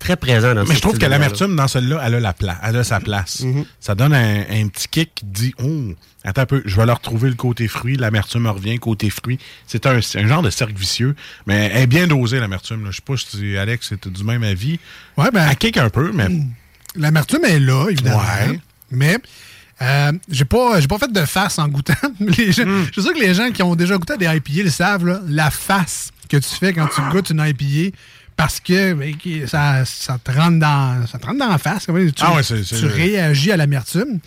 très 0.00 0.16
présent 0.16 0.54
dans 0.54 0.64
Mais 0.64 0.74
je 0.74 0.80
trouve 0.80 0.96
que 0.98 1.04
l'amertume, 1.06 1.54
dans 1.54 1.68
celle-là, 1.68 2.00
elle 2.04 2.14
a, 2.14 2.20
la 2.20 2.32
pla- 2.32 2.58
elle 2.62 2.76
a 2.76 2.84
sa 2.84 2.98
place. 3.00 3.42
Mm-hmm. 3.42 3.64
Ça 3.78 3.94
donne 3.94 4.14
un, 4.14 4.40
un 4.48 4.68
petit 4.68 4.88
kick 4.88 5.10
qui 5.16 5.24
dit 5.26 5.54
Oh, 5.62 5.92
attends 6.24 6.42
un 6.42 6.46
peu, 6.46 6.62
je 6.64 6.76
vais 6.76 6.86
leur 6.86 6.96
retrouver 6.96 7.28
le 7.28 7.34
côté 7.34 7.68
fruit. 7.68 7.96
L'amertume 7.96 8.46
revient, 8.46 8.78
côté 8.78 9.10
fruit. 9.10 9.38
C'est 9.66 9.84
un, 9.86 10.00
c'est 10.00 10.20
un 10.20 10.26
genre 10.26 10.40
de 10.42 10.48
cercle 10.48 10.74
vicieux, 10.74 11.14
mais 11.46 11.70
elle 11.74 11.82
est 11.82 11.86
bien 11.86 12.06
dosée, 12.06 12.40
l'amertume. 12.40 12.84
là. 12.84 12.90
Je 12.90 12.96
sais 12.96 13.02
pas 13.04 13.16
si 13.18 13.56
Alex 13.58 13.92
était 13.92 14.08
du 14.10 14.24
même 14.24 14.44
avis. 14.44 14.78
Ouais, 15.18 15.30
ben, 15.30 15.46
Elle 15.50 15.56
kick 15.56 15.76
un 15.76 15.90
peu, 15.90 16.10
mais 16.14 16.28
L'amertume 16.96 17.44
est 17.44 17.58
là, 17.60 17.88
évidemment. 17.90 18.18
Ouais. 18.18 18.60
Mais 18.90 19.18
euh, 19.80 20.12
j'ai 20.30 20.44
pas 20.44 20.78
pas 20.88 20.98
fait 20.98 21.12
de 21.12 21.24
face 21.24 21.58
en 21.58 21.68
goûtant. 21.68 21.94
Les 22.20 22.52
gens- 22.52 22.64
Hmm. 22.64 22.84
Je 22.86 22.92
suis 22.92 23.02
sûr 23.02 23.12
que 23.14 23.18
les 23.20 23.34
gens 23.34 23.50
qui 23.50 23.62
ont 23.62 23.74
déjà 23.74 23.96
goûté 23.96 24.12
à 24.12 24.16
des 24.16 24.26
IPA 24.26 24.64
le 24.64 24.70
savent, 24.70 25.06
là, 25.06 25.20
la 25.26 25.50
face 25.50 26.10
que 26.28 26.36
tu 26.36 26.48
fais 26.60 26.72
quand 26.72 26.86
tu 26.94 27.00
goûtes 27.10 27.30
une 27.30 27.40
IPA. 27.44 27.96
Parce 28.36 28.60
que 28.60 28.94
ben, 28.94 29.14
ça, 29.46 29.84
ça 29.84 30.18
te 30.22 30.30
rentre 30.30 30.58
dans 30.58 31.06
ça 31.06 31.18
te 31.18 31.26
rentre 31.26 31.38
dans 31.38 31.48
la 31.48 31.58
face. 31.58 31.84
Tu, 31.86 32.12
Ah 32.20 32.34
ouais, 32.34 32.42
tu 32.42 32.86
réagis 32.86 33.52
à 33.52 33.56
l'amertume. 33.56 34.18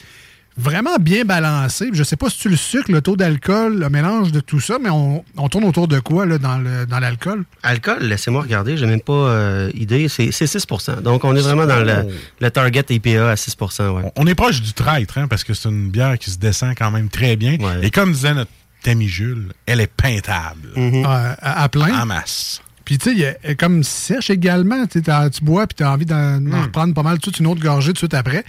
Vraiment 0.58 0.96
bien 1.00 1.26
balancé. 1.26 1.89
Je 1.91 2.02
sais 2.04 2.15
pas 2.15 2.30
si 2.30 2.39
tu 2.39 2.48
le 2.50 2.56
sucre, 2.56 2.89
le 2.89 3.02
taux 3.02 3.18
d'alcool, 3.18 3.78
le 3.80 3.89
mélange 3.89 4.32
de 4.32 4.39
tout 4.39 4.62
ça, 4.62 4.78
mais 4.82 4.89
on, 4.89 5.24
on 5.36 5.50
tourne 5.50 5.65
autour 5.65 5.89
de 5.89 6.00
quoi 6.00 6.26
là, 6.26 6.38
dans 6.38 6.58
le- 6.58 6.86
dans 6.86 7.00
l'alcool? 7.00 7.44
Alcool, 7.62 8.04
laissez-moi 8.04 8.41
regarder, 8.44 8.78
j'ai 8.78 8.86
même 8.86 9.02
pas 9.02 9.12
euh, 9.13 9.70
idée. 9.74 10.08
C'est 10.08 10.32
c'est 10.32 10.48
6 10.48 10.65
Donc, 11.04 11.26
on 11.26 11.36
est 11.36 11.41
vraiment 11.41 11.65
dans 11.65 11.84
le, 11.84 12.08
le 12.39 12.52
target 12.52 12.86
IPA 12.89 13.32
à 13.32 13.36
6 13.36 13.58
ouais. 13.60 14.12
on 14.15 14.26
est 14.28 14.36
proche 14.36 14.62
du 14.62 14.72
traître, 14.72 15.18
hein, 15.18 15.28
parce 15.28 15.44
que 15.44 15.54
c'est 15.54 15.68
une 15.68 15.89
bière 15.89 16.18
qui 16.18 16.32
se 16.32 16.38
descend 16.38 16.74
quand 16.78 16.89
même 16.91 17.10
très 17.10 17.36
bien. 17.36 17.58
Ouais. 17.60 17.80
Et 17.86 17.91
comme 17.91 18.13
disait 18.13 18.34
notre 18.34 18.52
ami 18.88 19.08
Jules, 19.10 19.52
elle 19.65 19.82
est 19.82 19.91
peintable. 19.91 20.70
Mm-hmm. 20.78 21.06
Euh, 21.06 21.34
à, 21.41 21.63
à 21.63 21.70
plein. 21.70 22.02
En 22.02 22.06
masse. 22.06 22.62
Puis, 22.86 22.98
tu 23.00 23.10
sais, 23.10 23.12
il 23.15 23.20
y 23.20 23.26
a- 23.26 23.36
elle 23.44 23.52
est 23.52 23.56
comme 23.56 23.84
sèche 23.84 24.30
également. 24.30 24.86
Tu 24.88 25.02
bois, 25.41 25.65
puis 25.68 25.76
tu 25.76 25.84
as 25.84 25.91
envie 25.91 26.06
d'en 26.06 26.39
d'en 26.39 26.62
reprendre 26.62 26.94
pas 26.94 27.02
mal 27.04 27.18
tout 27.20 27.32
de 27.32 27.36
suite 27.36 27.39
une 27.39 27.48
autre 27.52 27.60
gorgée 27.62 27.88
tout 27.89 27.94
de 27.94 27.98
suite 27.98 28.13
après. 28.13 28.46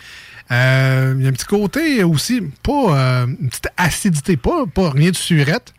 Euh, 0.51 1.15
Il 1.19 1.25
y 1.25 1.27
a 1.27 1.31
un 1.31 1.33
petit 1.33 1.45
côté 1.47 2.05
aussi, 2.05 2.41
pas 2.63 2.73
euh, 3.23 3.27
une 3.27 3.49
petite 3.49 3.69
acidité, 3.77 4.37
pas, 4.37 4.65
pas 4.73 4.91
rien 4.91 5.11
de 5.11 5.17
surette, 5.17 5.73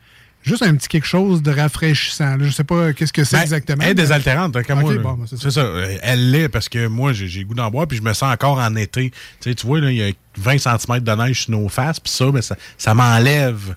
juste 0.44 0.62
un 0.64 0.76
petit 0.76 0.88
quelque 0.90 1.08
chose 1.08 1.42
de 1.42 1.52
rafraîchissant. 1.52 2.36
là. 2.38 2.46
Je 2.46 2.50
sais 2.52 2.64
pas 2.66 2.92
qu'est-ce 2.94 3.14
que 3.14 3.24
c'est 3.24 3.38
Ben, 3.38 3.44
exactement. 3.44 3.84
Elle 3.84 3.92
est 3.92 3.96
désaltérante, 3.96 4.56
hein, 4.56 4.64
comme 4.64 4.80
moi. 4.82 4.94
bon, 4.98 5.14
ben, 5.14 5.26
c'est 5.30 5.38
c'est 5.38 5.52
ça. 5.52 5.62
Euh, 5.62 5.98
Elle 6.02 6.32
l'est 6.32 6.50
parce 6.50 6.68
que 6.70 6.88
moi, 6.88 7.14
j'ai 7.14 7.44
goût 7.44 7.54
d'en 7.54 7.70
boire, 7.72 7.88
puis 7.88 7.98
je 7.98 8.04
me 8.04 8.14
sens 8.14 8.34
encore 8.34 8.58
en 8.60 8.76
été. 8.76 9.12
Tu 9.42 9.50
sais, 9.50 9.56
tu 9.56 9.66
vois, 9.68 9.80
là, 9.80 9.90
il 9.92 9.98
y 9.98 10.04
a 10.04 10.12
20 10.38 10.58
cm 10.58 11.00
de 11.00 11.12
neige 11.12 11.44
sur 11.44 11.52
nos 11.52 11.70
faces, 11.70 12.00
puis 12.00 12.12
ça, 12.12 12.30
ben, 12.32 12.42
ça, 12.42 12.56
ça 12.78 12.94
m'enlève 12.94 13.76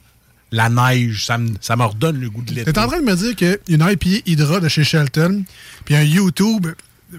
la 0.52 0.68
neige. 0.68 1.24
Ça 1.26 1.38
me, 1.38 1.50
ça 1.60 1.76
me 1.76 1.84
redonne 1.84 2.20
le 2.20 2.28
goût 2.28 2.42
de 2.42 2.52
l'été. 2.52 2.72
T'es 2.72 2.78
en 2.80 2.88
train 2.88 3.00
de 3.00 3.04
me 3.06 3.14
dire 3.14 3.36
qu'il 3.36 3.58
y 3.68 3.74
a 3.74 3.76
une 3.76 3.88
IPA 3.92 4.22
Hydra 4.26 4.58
de 4.58 4.68
chez 4.68 4.82
Shelton, 4.82 5.44
puis 5.84 5.94
un 5.94 6.02
YouTube 6.02 6.66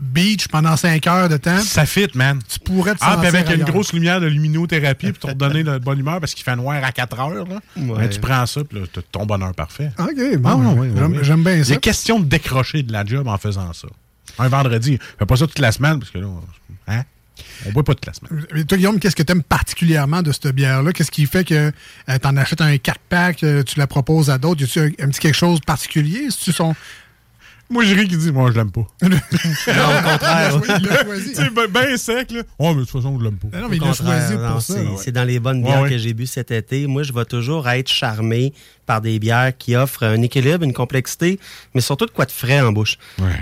beach 0.02 0.48
pendant 0.48 0.78
5 0.78 1.06
heures 1.08 1.30
de 1.30 1.38
temps. 1.38 1.60
Ça 1.60 1.86
fit, 1.86 2.08
man. 2.16 2.40
Tu 2.48 2.60
pourrais 2.60 2.94
te 2.94 3.00
Ah, 3.02 3.18
puis 3.20 3.28
avec 3.28 3.50
une 3.50 3.64
grosse 3.64 3.94
lumière 3.94 4.22
de 4.22 4.28
luminothérapie 4.28 5.12
pour 5.12 5.20
te 5.20 5.28
redonner 5.28 5.64
de 5.64 5.78
bonne 5.80 6.00
humeur 6.00 6.20
parce 6.20 6.34
qu'il 6.34 6.44
fait 6.44 6.56
noir 6.56 6.84
à 6.84 6.92
4 6.92 7.20
heures. 7.20 7.30
Là. 7.46 7.60
Ouais. 7.78 7.98
Ben, 7.98 8.10
tu 8.10 8.20
prends 8.20 8.46
ça, 8.46 8.64
puis 8.64 8.80
là, 8.80 8.86
t'as 8.92 9.02
ton 9.12 9.26
bonheur 9.26 9.54
parfait. 9.54 9.92
OK, 10.00 10.38
bon, 10.38 10.50
Ah, 10.50 10.56
ouais, 10.56 10.90
ouais, 10.90 11.20
j'aime- 11.24 11.44
bien 11.44 11.56
Il 11.58 11.66
ça. 11.66 11.74
est 11.74 11.78
question 11.80 12.20
de 12.20 12.26
décrocher 12.26 12.84
de 12.84 12.94
la 12.94 13.04
job 13.06 13.28
en 13.28 13.38
faisant 13.38 13.74
ça. 13.74 13.88
Un 14.40 14.48
vendredi. 14.48 14.98
Fais 15.20 15.26
pas 15.26 15.36
ça 15.36 15.48
toute 15.48 15.60
la 15.60 15.72
semaine 15.72 16.00
parce 16.00 16.12
que 16.12 16.20
là, 16.20 16.28
on- 16.28 16.42
hein? 16.92 17.04
On 17.66 17.72
boit 17.72 17.84
pas 17.84 17.96
toute 17.96 18.06
la 18.06 18.14
semaine. 18.14 18.46
Mais 18.54 18.64
toi, 18.66 18.78
Guillaume, 18.78 19.00
qu'est-ce 19.00 19.16
que 19.16 19.24
tu 19.24 19.32
aimes 19.32 19.42
particulièrement 19.44 20.22
de 20.22 20.32
cette 20.32 20.48
bière-là? 20.50 20.92
Qu'est-ce 20.94 21.10
qui 21.12 21.26
fait 21.26 21.44
que 21.44 21.72
tu 22.08 22.28
en 22.28 22.38
achètes 22.38 22.62
un 22.62 22.76
4-pack, 22.78 23.44
euh, 23.44 23.64
tu 23.64 23.80
la 23.80 23.88
proposes 23.88 24.30
à 24.30 24.38
d'autres? 24.38 24.62
Y 24.62 24.66
a-tu 24.66 24.80
un, 24.80 25.06
un 25.06 25.10
petit 25.10 25.20
quelque 25.20 25.36
chose 25.38 25.60
de 25.60 25.66
particulier? 25.66 26.28
Si 26.30 26.40
tu 26.46 26.52
son... 26.52 26.76
Moi, 27.72 27.86
je 27.86 27.96
ris 27.96 28.08
qui 28.08 28.18
dit, 28.18 28.32
moi, 28.32 28.52
je 28.52 28.58
l'aime 28.58 28.70
pas. 28.72 28.86
Non, 29.02 29.08
au 29.10 30.10
contraire. 30.12 30.62
Il 30.80 30.86
l'a 30.88 31.04
choisi. 31.06 31.32
C'est 31.36 31.50
ben, 31.54 31.68
ben 31.70 31.98
sec, 31.98 32.32
là. 32.32 32.42
Oh, 32.60 32.70
mais 32.70 32.76
de 32.76 32.80
toute 32.82 32.90
façon, 32.92 33.18
je 33.18 33.24
l'aime 33.24 33.38
pas. 33.38 33.58
Non, 33.58 33.70
mais 33.70 33.78
il 33.78 33.80
contraire, 33.82 33.96
choisi 34.28 34.36
non, 34.36 34.52
pour 34.52 34.62
ça. 34.62 34.74
c'est- 34.74 34.80
ouais. 34.82 34.98
C'est 34.98 35.12
dans 35.12 35.24
les 35.24 35.40
bonnes 35.40 35.60
Ouais, 35.64 35.70
bières 35.70 35.82
ouais. 35.84 35.90
que 35.90 35.98
j'ai 35.98 36.14
bu 36.14 36.28
cet 36.28 36.52
été. 36.52 36.86
Moi, 36.88 37.04
je 37.04 37.14
vais 37.14 37.26
toujours 37.26 37.68
être 37.70 37.88
charmé 37.88 38.54
par 38.86 39.02
des 39.02 39.20
bières 39.20 39.52
qui 39.58 39.76
offrent 39.76 40.04
un 40.04 40.22
équilibre, 40.22 40.64
une 40.64 40.74
complexité, 40.74 41.40
mais 41.74 41.82
surtout 41.82 42.06
de 42.06 42.12
quoi 42.12 42.26
de 42.26 42.32
frais 42.32 42.60
en 42.62 42.72
bouche. 42.72 42.98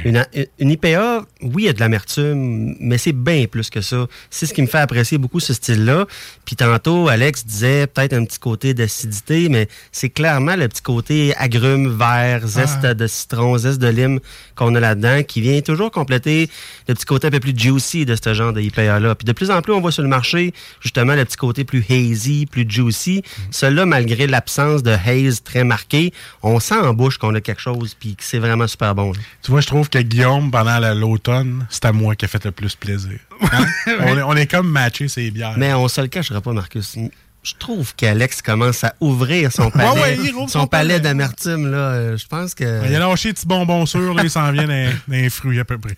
Une, 0.06 0.25
une 0.60 0.69
IPA, 0.71 1.25
oui, 1.41 1.63
il 1.63 1.65
y 1.65 1.69
a 1.69 1.73
de 1.73 1.80
l'amertume, 1.80 2.75
mais 2.80 2.97
c'est 2.97 3.13
bien 3.13 3.45
plus 3.45 3.69
que 3.69 3.82
ça. 3.82 4.08
C'est 4.30 4.45
ce 4.45 4.54
qui 4.54 4.62
me 4.62 4.67
fait 4.67 4.78
apprécier 4.80 5.17
beaucoup 5.17 5.39
ce 5.39 5.54
style-là. 5.54 6.06
Puis 6.45 6.56
tantôt, 6.56 7.08
Alex 7.08 7.45
disait 7.45 7.88
peut-être 7.88 8.13
un 8.13 8.25
petit 8.25 8.39
côté 8.39 8.73
d'acidité, 8.73 9.49
mais 9.49 9.67
c'est 9.91 10.10
clairement 10.10 10.56
le 10.56 10.67
petit 10.67 10.82
côté 10.82 11.34
agrumes, 11.38 11.89
vert, 11.97 12.45
zeste 12.47 12.80
Ah. 12.84 12.93
de 12.93 13.08
citron, 13.08 13.58
zeste 13.58 13.80
de 13.80 13.88
lime 13.88 14.19
qu'on 14.56 14.75
a 14.75 14.80
là-dedans, 14.80 15.23
qui 15.23 15.41
vient 15.41 15.62
toujours 15.62 15.91
compléter 15.91 16.49
le 16.88 16.93
petit 16.93 17.06
côté 17.06 17.28
un 17.28 17.32
peu 17.32 17.39
plus 17.39 17.58
juicy 17.58 18.06
de 18.06 18.15
ce 18.21 18.34
genre 18.34 18.54
de 18.54 18.62
IPA-là. 18.62 19.15
Puis 19.15 19.25
de 19.25 19.32
plus 19.32 19.52
en 19.52 19.62
plus, 19.62 19.73
on 19.73 19.82
voit 19.82 19.91
sur 19.91 20.04
le 20.04 20.10
marché 20.10 20.54
justement 20.82 21.15
le 21.15 21.25
petit 21.25 21.38
côté 21.38 21.63
plus 21.63 21.84
hazy, 21.89 22.45
plus 22.45 22.65
juicy. 22.69 23.23
Celui-là, 23.52 23.86
malgré 23.86 24.28
l'absence 24.28 24.84
de 24.84 24.91
haze 24.91 25.29
très 25.38 25.63
marqué, 25.63 26.13
on 26.44 26.60
sent 26.60 26.76
en 26.80 26.94
bouche 26.94 27.18
qu'on 27.18 27.34
a 27.36 27.42
quelque 27.42 27.62
chose, 27.62 27.96
puis 28.00 28.15
que 28.15 28.24
c'est 28.24 28.39
vraiment 28.39 28.68
super 28.68 28.96
bon. 28.96 29.12
là. 29.12 29.20
Tu 29.44 29.52
vois, 29.52 29.62
je 29.62 29.68
trouve 29.68 29.89
que 29.89 30.00
Guillaume, 30.00 30.52
pendant 30.52 30.80
la- 30.80 30.94
l'automne, 30.94 31.65
c'est 31.70 31.86
à 31.86 31.92
moi 31.92 32.15
qui 32.15 32.26
a 32.26 32.28
fait 32.28 32.44
le 32.46 32.52
plus 32.52 32.76
plaisir. 32.76 33.20
Hein? 33.42 33.65
on, 34.02 34.18
est, 34.18 34.22
on 34.22 34.36
est 34.36 34.48
comme 34.48 34.70
matché 34.70 35.08
ces 35.08 35.32
bières. 35.32 35.54
Mais 35.58 35.74
on 35.74 35.88
se 35.88 36.02
le 36.02 36.08
cachera 36.08 36.42
pas, 36.42 36.52
Marcus. 36.52 36.96
Je 37.42 37.54
trouve 37.58 37.96
qu'Alex 37.96 38.42
commence 38.42 38.84
à 38.84 38.94
ouvrir 39.00 39.52
son 39.54 39.72
palais, 39.72 40.02
ouais, 40.02 40.18
son 40.34 40.48
son 40.50 40.68
palais 40.68 40.96
palais. 40.96 41.00
d'amertume. 41.00 41.72
là. 41.72 41.78
Euh, 41.78 42.18
Je 42.18 42.28
pense 42.28 42.54
que... 42.54 42.86
Il 42.86 42.94
a 42.94 43.00
lâché 43.00 43.32
petit 43.32 43.46
bonbon 43.48 43.86
sûr, 43.86 44.13
là, 44.13 44.24
il 44.24 44.30
s'en 44.30 44.52
vient 44.52 44.68
d'un 44.68 45.30
fruit 45.30 45.58
à 45.60 45.63
peu 45.65 45.78
près. 45.78 45.96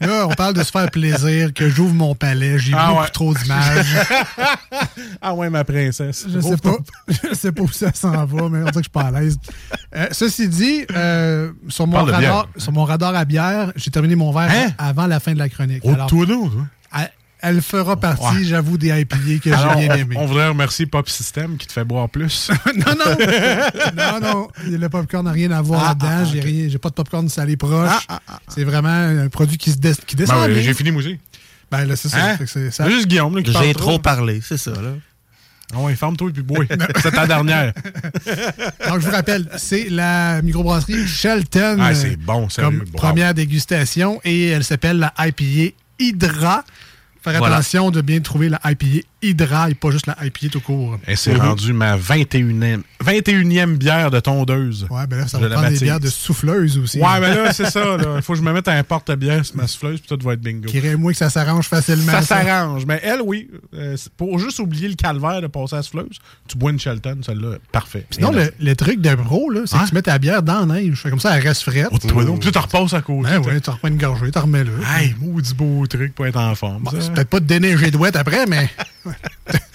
Là, 0.00 0.26
on 0.28 0.34
parle 0.34 0.54
de 0.54 0.62
se 0.62 0.70
faire 0.70 0.90
plaisir, 0.90 1.54
que 1.54 1.68
j'ouvre 1.70 1.94
mon 1.94 2.14
palais. 2.14 2.58
J'ai 2.58 2.74
Ah 2.76 2.88
beaucoup 2.88 3.00
ouais. 3.00 3.08
trop 3.08 3.34
d'images. 3.34 3.96
ah 5.22 5.34
ouais, 5.34 5.48
ma 5.50 5.64
princesse. 5.64 6.26
Je 6.28 6.38
sais 6.40 6.56
pas. 6.58 6.76
Je 7.08 7.34
sais 7.34 7.52
pas 7.52 7.62
où 7.62 7.68
ça 7.68 7.92
s'en 7.94 8.10
va, 8.26 8.48
mais 8.48 8.58
on 8.58 8.64
dirait 8.64 8.72
que 8.72 8.76
je 8.76 8.80
suis 8.82 8.90
pas 8.90 9.02
à 9.04 9.10
l'aise. 9.10 9.38
Euh, 9.94 10.06
ceci 10.12 10.48
dit, 10.48 10.84
euh, 10.94 11.52
sur, 11.68 11.86
mon 11.86 12.04
radar, 12.04 12.48
sur 12.56 12.72
mon 12.72 12.84
radar 12.84 13.14
à 13.14 13.24
bière, 13.24 13.72
j'ai 13.76 13.90
terminé 13.90 14.16
mon 14.16 14.32
verre 14.32 14.50
Hein? 14.50 14.70
avant 14.78 15.06
la 15.06 15.18
fin 15.20 15.32
de 15.32 15.38
la 15.38 15.48
chronique. 15.48 15.80
Oh, 15.84 15.92
Alors, 15.94 16.08
toi, 16.08 16.26
non, 16.26 16.48
toi. 16.48 16.66
elle, 16.98 17.10
elle 17.48 17.62
fera 17.62 17.96
partie, 17.96 18.24
Ouais. 18.24 18.44
j'avoue, 18.44 18.76
des 18.76 18.88
IPA 18.88 19.16
que 19.16 19.50
j'ai 19.50 19.50
bien 19.86 19.94
aimé. 19.96 20.16
On, 20.18 20.26
voudrait 20.26 20.48
remercier 20.48 20.86
Pop 20.86 21.08
System 21.08 21.56
qui 21.56 21.66
te 21.66 21.72
fait 21.72 21.84
boire 21.84 22.08
plus. 22.08 22.50
non, 22.76 22.94
non. 22.98 23.16
non, 23.96 24.20
non. 24.20 24.48
Le 24.68 24.88
popcorn 24.88 25.24
n'a 25.24 25.32
rien 25.32 25.50
à 25.52 25.62
voir 25.62 25.82
Ah, 25.84 25.88
là-dedans. 25.90 26.08
ah, 26.10 26.24
j'ai. 26.24 26.70
J'ai 26.70 26.78
pas 26.78 26.88
de 26.90 26.94
popcorn 26.94 27.28
salé 27.28 27.56
proche. 27.56 27.90
Ah, 28.08 28.20
ah, 28.28 28.38
C'est 28.48 28.64
vraiment 28.64 28.88
un 28.88 29.28
produit 29.28 29.58
qui, 29.58 29.70
se 29.70 29.76
des- 29.78 29.94
qui 30.06 30.16
descend. 30.16 30.40
Ben 30.46 30.52
bien. 30.54 30.62
J'ai 30.62 30.74
fini, 30.74 30.90
moi 30.90 31.00
aussi. 31.02 31.18
Ben 31.70 31.84
là, 31.84 31.96
c'est 31.96 32.08
ça. 32.08 32.18
Hein? 32.32 32.36
C'est- 32.46 32.70
ça- 32.70 32.84
C'est 32.84 32.90
juste 32.90 33.06
Guillaume 33.08 33.36
là, 33.36 33.42
qui 33.42 33.52
J'ai 33.52 33.74
trop 33.74 33.98
parlé, 33.98 34.40
c'est 34.42 34.56
ça. 34.58 34.70
Là. 34.72 34.90
Ah 35.74 35.80
ouais, 35.80 35.96
ferme-toi 35.96 36.28
et 36.30 36.32
puis 36.32 36.42
bois. 36.42 36.64
C'est 37.02 37.10
ta 37.10 37.26
dernière. 37.26 37.72
Donc, 38.88 39.00
je 39.00 39.06
vous 39.06 39.10
rappelle, 39.10 39.48
c'est 39.56 39.88
la 39.90 40.40
microbrasserie 40.42 41.08
Shelton. 41.08 41.78
Ah, 41.80 41.92
c'est 41.92 42.14
bon, 42.16 42.48
sérieux, 42.48 42.78
Comme 42.78 42.90
première 42.90 43.34
dégustation. 43.34 44.20
Et 44.24 44.46
elle 44.48 44.62
s'appelle 44.62 44.98
la 44.98 45.12
IPA 45.18 45.74
Hydra. 45.98 46.62
Faire 47.30 47.38
Voilà. 47.40 47.56
attention 47.56 47.90
de 47.90 48.00
bien 48.02 48.20
trouver 48.20 48.48
la 48.48 48.60
IPA 48.64 49.06
Hydra 49.30 49.70
et 49.70 49.74
pas 49.74 49.90
juste 49.90 50.06
la 50.06 50.16
IPA 50.24 50.48
tout 50.50 50.60
court. 50.60 50.98
Et 51.06 51.16
c'est 51.16 51.34
Mhm. 51.34 51.40
rendu 51.40 51.72
ma 51.72 51.96
21e, 51.96 52.82
21e 53.00 53.76
bière 53.76 54.10
de 54.10 54.20
tondeuse. 54.20 54.86
Ouais, 54.90 55.06
ben 55.06 55.18
là, 55.18 55.28
ça 55.28 55.38
va 55.38 55.48
prendre 55.48 55.68
des 55.68 55.78
bières 55.78 56.00
de 56.00 56.08
souffleuse 56.08 56.78
aussi. 56.78 56.98
Ouais, 57.00 57.20
mais 57.20 57.34
là, 57.34 57.52
c'est 57.52 57.70
ça. 57.70 57.96
Il 58.16 58.22
faut 58.22 58.32
que 58.34 58.38
je 58.38 58.44
me 58.44 58.52
mette 58.52 58.68
un 58.68 58.82
porte-bière 58.82 59.44
sur 59.44 59.56
ma 59.56 59.66
souffleuse, 59.66 60.00
puis 60.00 60.16
tout 60.16 60.24
va 60.24 60.34
être 60.34 60.40
bingo. 60.40 60.68
Qui 60.68 60.80
moins 60.96 61.12
que 61.12 61.18
ça 61.18 61.30
s'arrange 61.30 61.68
facilement. 61.68 62.12
Ça 62.12 62.22
s'arrange. 62.22 62.86
Mais 62.86 63.00
elle, 63.02 63.20
oui. 63.24 63.48
euh, 63.74 63.96
pour 64.16 64.38
juste 64.38 64.58
oublier 64.60 64.88
le 64.88 64.94
calvaire 64.94 65.40
de 65.42 65.46
passer 65.46 65.74
à 65.74 65.78
la 65.78 65.82
souffleuse, 65.82 66.18
tu 66.48 66.56
bois 66.56 66.70
une 66.70 66.78
Shelton, 66.80 67.18
celle-là, 67.24 67.56
parfait. 67.72 68.06
Sinon, 68.10 68.30
le, 68.32 68.50
le 68.58 68.76
truc 68.76 69.00
de 69.00 69.14
pro, 69.14 69.50
là, 69.50 69.60
c'est 69.66 69.76
Hein? 69.76 69.82
que 69.84 69.88
tu 69.90 69.94
mets 69.94 70.02
ta 70.02 70.18
bière 70.18 70.42
dans 70.42 70.64
la 70.64 70.74
neige. 70.80 71.02
Comme 71.08 71.20
ça, 71.20 71.36
elle 71.36 71.46
reste 71.46 71.62
frette. 71.62 71.88
Oh, 71.90 71.98
toi 71.98 72.24
donc. 72.24 72.40
Puis 72.40 72.50
tu 72.52 72.58
repasses 72.58 72.94
à 72.94 73.02
côté. 73.02 73.28
Ben 73.30 73.38
ouais, 73.40 73.60
tu 73.60 73.70
reprends 73.70 73.88
une 73.88 73.98
gorgée, 73.98 74.30
tu 74.30 74.38
remets 74.38 74.64
là. 74.64 74.70
Hey, 74.98 75.14
maudit 75.20 75.54
beau 75.54 75.86
truc 75.86 76.14
pour 76.14 76.26
être 76.26 76.38
en 76.38 76.54
forme. 76.54 76.82
Bon, 76.82 76.90
ça. 76.92 76.98
c'est 77.00 77.12
peut-être 77.12 77.28
pas 77.28 77.40
de 77.40 77.46
déneiger 77.46 77.90
de 77.90 77.96
après, 78.16 78.46
mais 78.46 78.70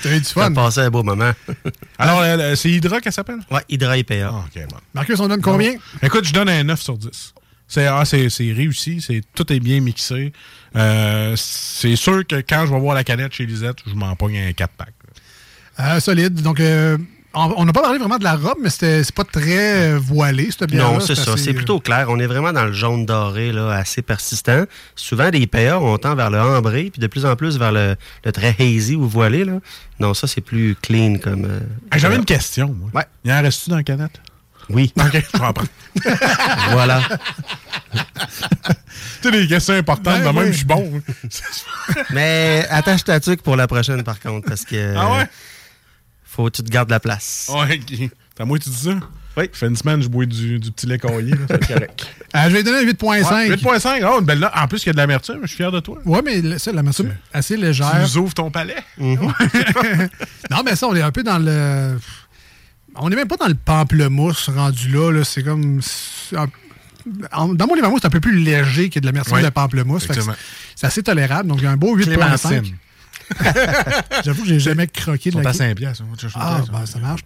t'as 0.02 0.16
eu 0.16 0.20
du 0.20 0.26
fun. 0.26 0.54
passé 0.54 0.80
un 0.82 0.90
beau 0.90 1.04
moment. 1.04 1.32
Alors, 1.98 2.24
elle, 2.24 2.42
euh, 2.42 2.56
c'est 2.56 2.70
Hydra 2.70 3.00
qu'elle 3.02 3.14
s'appelle? 3.14 3.40
Ouais, 3.50 3.62
Hydra 3.70 3.98
IPA. 3.98 4.14
Ah, 4.32 4.46
ok, 4.46 4.64
bon. 4.70 4.78
Marcus, 4.94 5.20
on 5.20 5.28
donne 5.28 5.42
combien? 5.42 5.74
Écoute, 6.02 6.26
je 6.26 6.34
donne 6.34 6.50
un 6.50 6.64
9 6.64 6.82
sur 6.82 6.98
10. 6.98 7.34
C'est 7.68 7.88
ah, 7.88 8.04
c'est- 8.04 8.30
c'est 8.30 8.52
réussi, 8.52 9.00
c'est 9.02 9.22
tout 9.34 9.52
est 9.54 9.60
bien 9.62 9.80
mixé. 9.80 10.34
Euh, 10.76 11.34
c'est 11.38 11.96
sûr 11.96 12.26
que 12.28 12.36
quand 12.42 12.66
je 12.66 12.74
vais 12.74 12.80
voir 12.80 12.96
la 12.96 13.04
canette 13.06 13.34
chez 13.34 13.46
Lisette, 13.46 13.78
je 13.88 13.94
m'en 13.94 14.14
pogne 14.16 14.38
un 14.38 14.52
4-pack. 14.52 14.94
Euh, 15.80 16.00
solide. 16.02 16.42
Donc, 16.42 16.60
euh, 16.60 16.98
on 17.34 17.64
n'a 17.66 17.72
pas 17.74 17.82
parlé 17.82 17.98
vraiment 17.98 18.18
de 18.18 18.24
la 18.24 18.36
robe, 18.36 18.58
mais 18.62 18.70
c'était- 18.70 19.04
c'est 19.04 19.16
pas 19.16 19.24
très 19.24 19.94
euh, 19.94 20.00
voilé, 20.02 20.50
cette 20.52 20.70
bière 20.70 20.92
Non, 20.92 21.00
c'est 21.00 21.16
ça. 21.16 21.34
assez, 21.34 21.44
C'est 21.46 21.50
euh, 21.52 21.54
plutôt 21.54 21.80
clair. 21.80 22.08
On 22.10 22.20
est 22.20 22.28
vraiment 22.28 22.52
dans 22.52 22.66
le 22.66 22.74
jaune 22.74 23.06
doré, 23.06 23.52
là, 23.52 23.70
assez 23.72 24.02
persistant. 24.02 24.66
Souvent, 24.96 25.30
des 25.30 25.40
IPA, 25.40 25.80
on 25.80 25.98
tend 25.98 26.16
vers 26.16 26.30
le 26.30 26.42
ambré, 26.42 26.90
puis 26.92 27.00
de 27.00 27.08
plus 27.08 27.26
en 27.26 27.36
plus 27.36 27.58
vers 27.58 27.72
le, 27.72 27.96
le 28.26 28.32
très 28.32 28.56
hazy 28.60 28.96
ou 28.96 29.08
voilé. 29.08 29.46
Là. 29.46 29.54
Non, 30.00 30.14
ça, 30.14 30.28
c'est 30.28 30.42
plus 30.42 30.76
clean 30.82 31.18
comme. 31.24 31.46
euh, 31.46 31.60
Hey, 31.92 32.00
J'avais 32.00 32.16
euh, 32.16 32.20
une 32.20 32.26
question. 32.26 32.76
Moi. 32.78 32.90
Ouais. 32.94 33.06
Il 33.24 33.32
en 33.32 33.42
reste-tu 33.42 33.70
dans 33.70 33.78
la 33.78 33.84
canette? 33.84 34.20
Oui. 34.70 34.94
OK, 35.00 35.12
je 35.14 35.38
vais 35.38 35.46
en 35.46 35.54
prendre. 35.54 35.70
voilà. 36.72 37.02
tu 37.94 38.74
sais, 39.24 39.32
des 39.32 39.48
questions 39.48 39.74
importantes, 39.74 40.22
Ben 40.24 40.32
de 40.34 40.36
même, 40.38 40.46
oui. 40.48 40.52
je 40.52 40.58
suis 40.58 40.66
bon. 40.66 41.02
Mais 42.12 42.66
attache 42.70 43.04
ta 43.04 43.20
tuque 43.20 43.42
pour 43.42 43.56
la 43.56 43.68
prochaine, 43.68 44.04
par 44.04 44.20
contre, 44.20 44.48
parce 44.48 44.64
que. 44.66 44.96
Ah 44.96 45.12
ouais? 45.18 45.30
Faut 46.34 46.46
que 46.46 46.52
tu 46.52 46.64
te 46.64 46.70
gardes 46.72 46.90
la 46.90 47.00
place. 47.02 47.52
ouais, 47.54 47.78
OK. 47.80 47.98
C'est 48.36 48.42
à 48.42 48.46
moi 48.46 48.58
que 48.58 48.64
tu 48.64 48.70
dis 48.70 48.76
ça? 48.86 48.92
Oui. 49.38 49.46
Fait 49.54 49.68
une 49.68 49.76
semaine 49.78 50.02
je 50.02 50.08
bois 50.10 50.26
du, 50.26 50.60
du 50.60 50.72
petit 50.72 50.86
lait 50.88 50.98
caillé. 50.98 51.32
là, 51.32 51.38
c'est 51.50 51.68
correct. 51.74 52.06
euh, 52.36 52.44
je 52.50 52.50
vais 52.50 52.64
donner 52.64 52.80
un 52.80 52.92
8.5. 52.92 53.32
Ouais, 53.34 53.50
8.5. 53.56 54.06
Oh, 54.10 54.20
une 54.20 54.26
belle 54.26 54.40
note. 54.40 54.52
En 54.56 54.68
plus, 54.68 54.84
il 54.84 54.88
y 54.88 54.90
a 54.90 54.94
de 54.94 54.98
l'amertume. 54.98 55.40
Je 55.44 55.48
suis 55.48 55.58
fier 55.58 55.72
de 55.72 55.80
toi. 55.80 55.98
Ouais, 56.06 56.22
mais 56.24 56.58
ça, 56.60 56.72
la 56.72 56.84
massue 56.84 57.04
assez 57.34 57.56
Tu 57.56 57.62
légère. 57.62 57.98
nous 58.02 58.18
ouvres 58.18 58.34
ton 58.34 58.50
palais. 58.52 58.76
non, 58.98 60.64
mais 60.66 60.76
ça, 60.76 60.88
on 60.88 60.96
est 60.96 61.02
un 61.02 61.12
peu 61.12 61.24
dans 61.24 61.38
le. 61.40 61.98
On 62.96 63.10
n'est 63.10 63.16
même 63.16 63.28
pas 63.28 63.38
dans 63.38 63.48
le 63.48 63.56
pamplemousse 63.56 64.50
rendu 64.50 64.90
là. 64.90 65.12
là. 65.12 65.24
C'est 65.24 65.44
comme. 65.44 65.80
Dans 66.34 67.68
mon 67.68 67.74
livre, 67.76 67.92
c'est 68.00 68.06
un 68.08 68.10
peu 68.10 68.20
plus 68.20 68.38
léger 68.40 68.90
que 68.90 69.00
de 69.00 69.06
l'amertume 69.06 69.36
Oui, 69.38 69.44
de 69.44 69.50
pamplemousse. 69.50 70.08
C'est 70.76 70.88
assez 70.88 71.04
tolérable. 71.04 71.48
Donc, 71.50 71.60
il 71.60 71.64
y 71.64 71.68
a 71.68 71.72
un 71.72 71.78
beau 71.78 71.98
8.5. 71.98 72.74
J'avoue 74.26 74.42
que 74.44 74.48
j'ai 74.48 74.60
jamais 74.60 74.88
croqué 74.88 75.32
de 75.32 75.40
la 75.40 75.50
à 75.50 75.54
5 75.54 75.76
piastres. 75.76 76.04
On 76.08 76.12
va 76.12 76.16
te 76.16 76.22
chercher 76.22 76.38
une 76.38 76.44
Ah, 76.46 76.62
ben, 76.72 76.86
ça 76.86 77.00
marche. 77.00 77.22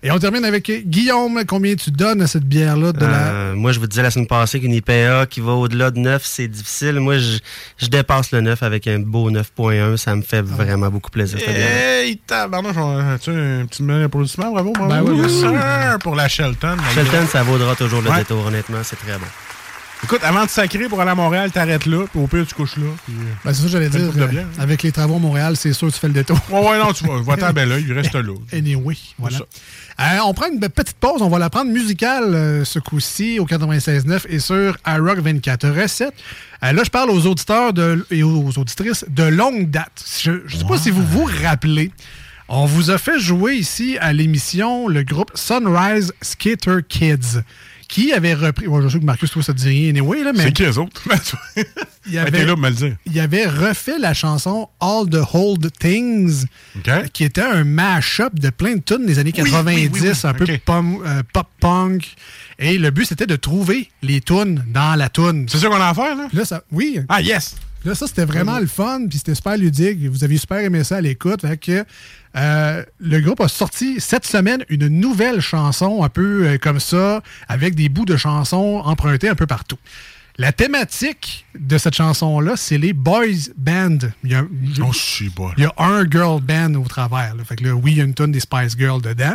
Et 0.00 0.12
on 0.12 0.18
termine 0.20 0.44
avec 0.44 0.70
Guillaume. 0.86 1.42
Combien 1.44 1.74
tu 1.74 1.90
donnes 1.90 2.22
à 2.22 2.28
cette 2.28 2.44
bière-là 2.44 2.92
de 2.92 3.00
la. 3.04 3.28
Euh, 3.30 3.54
moi, 3.56 3.72
je 3.72 3.80
vous 3.80 3.88
disais 3.88 4.02
la 4.02 4.12
semaine 4.12 4.28
passée 4.28 4.60
qu'une 4.60 4.72
IPA 4.72 5.26
qui 5.26 5.40
va 5.40 5.52
au-delà 5.54 5.90
de 5.90 5.98
9, 5.98 6.22
c'est 6.24 6.46
difficile. 6.46 7.00
Moi, 7.00 7.18
je, 7.18 7.38
je 7.78 7.86
dépasse 7.88 8.30
le 8.30 8.40
9 8.40 8.62
avec 8.62 8.86
un 8.86 9.00
beau 9.00 9.28
9.1. 9.28 9.96
Ça 9.96 10.14
me 10.14 10.22
Ah 10.22 10.24
fait 10.24 10.40
vraiment 10.42 10.88
beaucoup 10.88 11.10
plaisir. 11.10 11.40
Hey, 11.44 12.16
tabarnouche, 12.18 12.76
on- 12.76 12.98
as-tu 13.14 13.30
un 13.30 13.66
petit 13.66 13.82
mail 13.82 14.02
d'applaudissement? 14.02 14.52
Bravo, 14.52 14.72
bravo. 14.72 14.88
Ben 14.88 15.02
oui, 15.02 15.20
oui. 15.20 15.98
pour 16.00 16.14
la 16.14 16.28
Shelton. 16.28 16.76
la 16.76 16.94
Shelton, 17.04 17.26
ça 17.26 17.42
vaudra 17.42 17.74
toujours 17.74 18.00
le 18.00 18.10
Ouais. 18.10 18.18
détour, 18.18 18.46
honnêtement. 18.46 18.78
C'est 18.84 18.96
très 18.96 19.18
bon. 19.18 19.26
Écoute, 20.04 20.20
avant 20.22 20.44
de 20.44 20.48
sacrer 20.48 20.88
pour 20.88 21.00
aller 21.00 21.10
à 21.10 21.14
Montréal, 21.16 21.50
t'arrêtes 21.50 21.84
là, 21.84 22.04
puis 22.10 22.20
au 22.20 22.26
pire, 22.28 22.46
tu 22.46 22.54
couches 22.54 22.76
là. 22.76 22.86
puis, 23.04 23.14
euh, 23.18 23.32
Ben, 23.44 23.52
c'est 23.52 23.58
ça 23.58 23.62
que 23.64 23.68
j'allais 23.72 23.88
dire. 23.88 24.10
euh, 24.16 24.26
bière. 24.28 24.46
avec 24.58 24.82
les 24.84 24.92
travaux 24.92 25.16
à 25.16 25.18
Montréal, 25.18 25.56
c'est 25.56 25.72
sûr 25.72 25.88
que 25.88 25.92
tu 25.92 25.98
fais 25.98 26.06
le 26.06 26.14
détour. 26.14 26.38
Ouais, 26.50 26.60
ouais, 26.70 26.78
non, 26.78 26.92
tu 26.92 27.04
vas, 27.04 27.20
va 27.20 27.36
t'en 27.36 27.52
bel 27.52 27.72
oeil, 27.72 27.84
il 27.86 27.92
reste 27.92 28.14
là. 28.14 28.32
Anyway, 28.52 28.96
voilà. 29.18 29.38
Euh, 30.00 30.18
on 30.24 30.32
prend 30.34 30.46
une 30.52 30.60
petite 30.60 30.96
pause. 30.98 31.20
On 31.20 31.28
va 31.28 31.40
la 31.40 31.50
prendre 31.50 31.72
musicale 31.72 32.32
euh, 32.32 32.64
ce 32.64 32.78
coup-ci 32.78 33.40
au 33.40 33.44
96.9 33.46 34.26
et 34.28 34.38
sur 34.38 34.78
iRock 34.86 35.18
24 35.18 35.68
recettes. 35.70 36.14
Euh, 36.62 36.72
là, 36.72 36.84
je 36.84 36.90
parle 36.90 37.10
aux 37.10 37.26
auditeurs 37.26 37.72
de, 37.72 38.06
et 38.12 38.22
aux 38.22 38.52
auditrices 38.56 39.04
de 39.08 39.24
longue 39.24 39.68
date. 39.68 40.04
Je 40.22 40.30
ne 40.30 40.48
sais 40.48 40.64
pas 40.64 40.78
si 40.78 40.90
vous 40.90 41.04
vous 41.04 41.28
rappelez. 41.42 41.90
On 42.48 42.64
vous 42.66 42.90
a 42.92 42.98
fait 42.98 43.18
jouer 43.18 43.56
ici 43.56 43.98
à 44.00 44.12
l'émission 44.12 44.86
le 44.86 45.02
groupe 45.02 45.32
Sunrise 45.34 46.14
Skater 46.22 46.76
Kids 46.88 47.40
qui 47.88 48.12
avait 48.12 48.34
repris? 48.34 48.66
Bon, 48.66 48.82
je 48.82 48.88
sais 48.88 49.00
que 49.00 49.04
Marcus, 49.04 49.30
toi, 49.30 49.42
ça 49.42 49.54
te 49.54 49.58
dit 49.58 49.68
rien 49.68 49.88
anyway, 49.88 50.22
là, 50.22 50.32
mais. 50.32 50.44
C'est 50.44 50.52
qui 50.52 50.64
eux 50.64 50.78
autres? 50.78 51.02
il 52.06 52.12
Ben, 52.12 52.30
t'es 52.30 52.44
là 52.44 52.54
me 52.54 52.68
le 52.68 52.74
dire. 52.74 52.96
il 53.06 53.18
avait 53.18 53.46
refait 53.46 53.98
la 53.98 54.14
chanson 54.14 54.68
All 54.78 55.08
the 55.10 55.20
Hold 55.32 55.70
Things, 55.78 56.44
qui 57.12 57.24
était 57.24 57.42
un 57.42 57.64
mash-up 57.64 58.38
de 58.38 58.50
plein 58.50 58.76
de 58.76 58.82
tunes 58.82 59.06
des 59.06 59.18
années 59.18 59.32
90, 59.32 59.64
oui, 59.66 59.90
oui, 59.92 60.00
oui. 60.02 60.18
un 60.22 60.34
peu 60.34 60.46
euh, 60.46 61.22
pop-punk. 61.32 62.14
Et 62.58 62.76
le 62.76 62.90
but, 62.90 63.06
c'était 63.06 63.26
de 63.26 63.36
trouver 63.36 63.90
les 64.02 64.20
tunes 64.20 64.64
dans 64.68 64.96
la 64.96 65.08
tune. 65.08 65.46
C'est 65.48 65.58
ça 65.58 65.68
qu'on 65.68 65.80
a 65.80 65.88
à 65.88 65.94
faire, 65.94 66.14
là? 66.16 66.28
Là, 66.32 66.44
ça, 66.44 66.62
oui. 66.70 67.00
Ah, 67.08 67.22
yes! 67.22 67.56
Là, 67.88 67.94
ça, 67.94 68.06
c'était 68.06 68.26
vraiment 68.26 68.58
le 68.58 68.66
fun, 68.66 69.06
puis 69.08 69.16
c'était 69.16 69.34
super 69.34 69.56
ludique. 69.56 69.98
Vous 70.10 70.22
aviez 70.22 70.36
super 70.36 70.58
aimé 70.58 70.84
ça 70.84 70.96
à 70.96 71.00
l'écoute. 71.00 71.40
Que 71.58 71.86
euh, 72.36 72.84
le 73.00 73.20
groupe 73.20 73.40
a 73.40 73.48
sorti 73.48 73.98
cette 73.98 74.26
semaine 74.26 74.62
une 74.68 74.88
nouvelle 74.88 75.40
chanson 75.40 76.02
un 76.04 76.10
peu 76.10 76.46
euh, 76.46 76.58
comme 76.58 76.80
ça, 76.80 77.22
avec 77.48 77.74
des 77.74 77.88
bouts 77.88 78.04
de 78.04 78.18
chansons 78.18 78.82
empruntés 78.84 79.30
un 79.30 79.34
peu 79.34 79.46
partout. 79.46 79.78
La 80.40 80.52
thématique 80.52 81.46
de 81.58 81.78
cette 81.78 81.96
chanson-là, 81.96 82.52
c'est 82.56 82.78
les 82.78 82.92
boys 82.92 83.24
band. 83.56 83.98
Il 84.22 84.30
y 84.30 84.34
a, 84.36 84.44
Oh, 84.80 84.92
bon. 85.34 85.50
il 85.56 85.64
y 85.64 85.66
a 85.66 85.72
un 85.78 86.08
girl 86.08 86.40
band 86.40 86.74
au 86.76 86.84
travers. 86.86 87.34
là. 87.34 87.42
Fait 87.42 87.56
que 87.56 87.64
là, 87.64 87.74
oui, 87.74 87.90
il 87.92 87.98
y 87.98 88.00
a 88.00 88.04
une 88.04 88.14
tonne 88.14 88.30
des 88.30 88.38
Spice 88.38 88.76
Girls 88.78 89.02
dedans. 89.02 89.34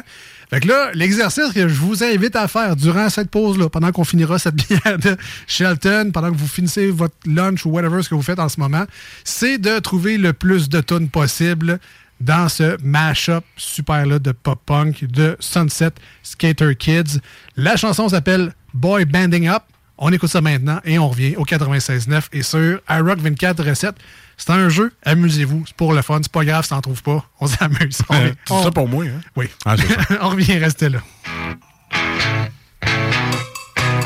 Fait 0.49 0.61
que 0.61 0.67
là, 0.69 0.91
l'exercice 0.93 1.51
que 1.53 1.67
je 1.67 1.73
vous 1.73 2.05
invite 2.05 2.37
à 2.37 2.47
faire 2.47 2.77
durant 2.77 3.09
cette 3.09 3.29
pause-là, 3.29 3.67
pendant 3.67 3.91
qu'on 3.91 4.05
finira 4.05 4.39
cette 4.39 4.55
bière 4.55 4.97
de 4.97 5.17
Shelton, 5.45 6.11
pendant 6.13 6.31
que 6.31 6.37
vous 6.37 6.47
finissez 6.47 6.89
votre 6.89 7.15
lunch 7.25 7.65
ou 7.65 7.71
whatever 7.71 8.01
ce 8.01 8.07
que 8.07 8.15
vous 8.15 8.21
faites 8.21 8.39
en 8.39 8.47
ce 8.47 8.59
moment, 8.61 8.85
c'est 9.25 9.57
de 9.57 9.79
trouver 9.79 10.17
le 10.17 10.31
plus 10.31 10.69
de 10.69 10.79
tonnes 10.79 11.09
possible 11.09 11.79
dans 12.21 12.47
ce 12.47 12.77
mash-up 12.81 13.43
super-là 13.57 14.19
de 14.19 14.31
pop-punk 14.31 15.03
de 15.03 15.35
Sunset 15.41 15.91
Skater 16.21 16.75
Kids. 16.77 17.19
La 17.57 17.75
chanson 17.75 18.07
s'appelle 18.07 18.53
Boy 18.73 19.03
Banding 19.03 19.49
Up. 19.49 19.63
On 19.97 20.11
écoute 20.11 20.29
ça 20.29 20.41
maintenant 20.41 20.79
et 20.85 20.97
on 20.99 21.07
revient 21.07 21.35
au 21.37 21.45
96.9 21.45 22.23
et 22.33 22.41
sur 22.41 22.79
iRock 22.89 23.19
24 23.19 23.63
recettes. 23.63 23.95
C'est 24.37 24.49
un 24.49 24.67
jeu, 24.67 24.91
amusez-vous, 25.05 25.63
c'est 25.67 25.75
pour 25.75 25.93
le 25.93 26.01
fun, 26.01 26.19
c'est 26.23 26.31
pas 26.31 26.43
grave 26.43 26.63
si 26.63 26.71
t'en 26.71 26.81
trouves 26.81 27.03
pas, 27.03 27.23
on 27.39 27.45
s'amuse. 27.47 27.99
On- 28.09 28.13
C'est 28.15 28.33
on- 28.53 28.63
ça 28.63 28.71
pour 28.71 28.87
moi, 28.87 29.05
hein? 29.05 29.21
Oui. 29.35 29.45
Ah, 29.65 29.77
ça. 29.77 29.83
on 30.21 30.29
revient, 30.29 30.57
restez 30.57 30.89
là. 30.89 30.99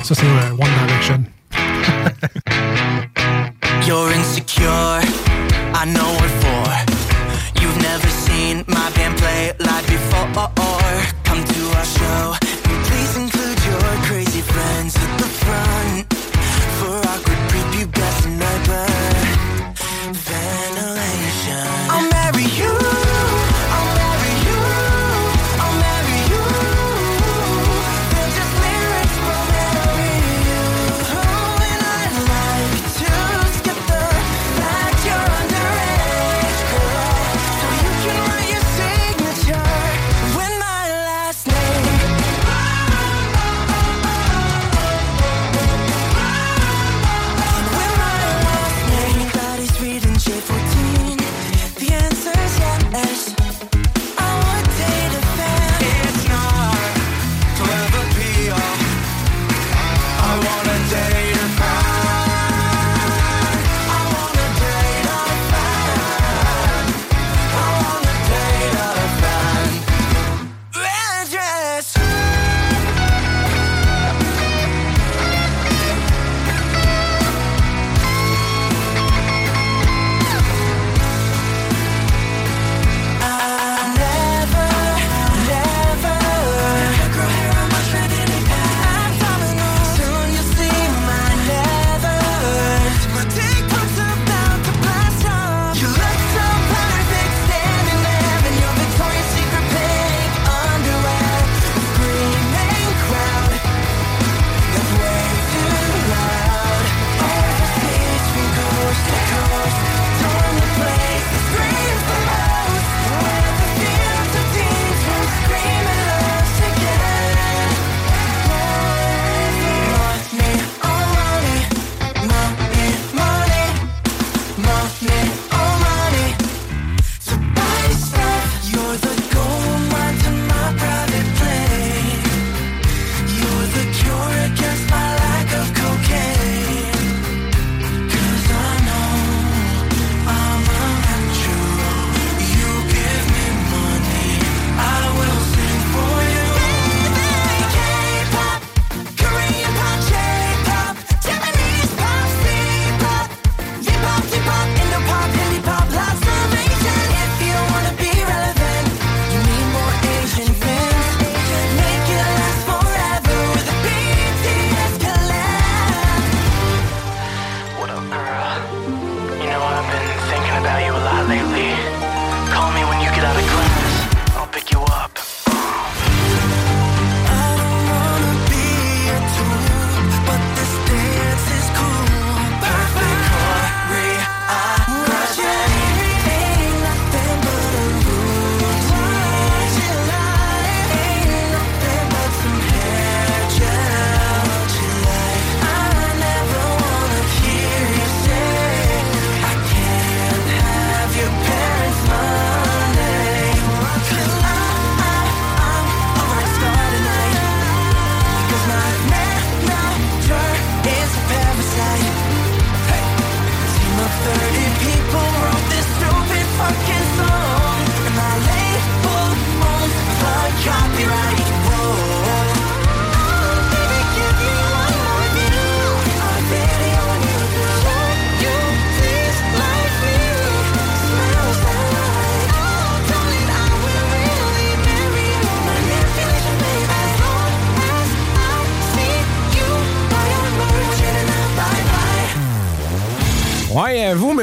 Ça, 0.03 0.13
c'est 0.15 0.25
euh, 0.25 0.51
One 0.51 0.69
Direction. 0.87 1.23
You're 3.87 4.11
insecure, 4.11 4.99
I 5.73 5.85
know 5.85 6.11
what 6.19 6.29
for. 6.41 6.67
You've 7.61 7.77
never 7.81 8.09
seen 8.09 8.65
my 8.67 8.89
band 8.95 9.15
play 9.17 9.53
live 9.59 9.87
before. 9.87 10.51
Come 11.23 11.43
to 11.45 11.77
our 11.77 11.85
show, 11.85 12.35
please 12.83 13.15
include 13.17 13.36
your 13.81 13.97
crazy 14.07 14.41
friends 14.41 14.95
at 14.95 15.11
the 15.19 15.29
front. 15.43 16.13
For 16.77 16.97
awkward 17.11 17.41
prepubescent 17.49 18.41
urban 18.41 18.96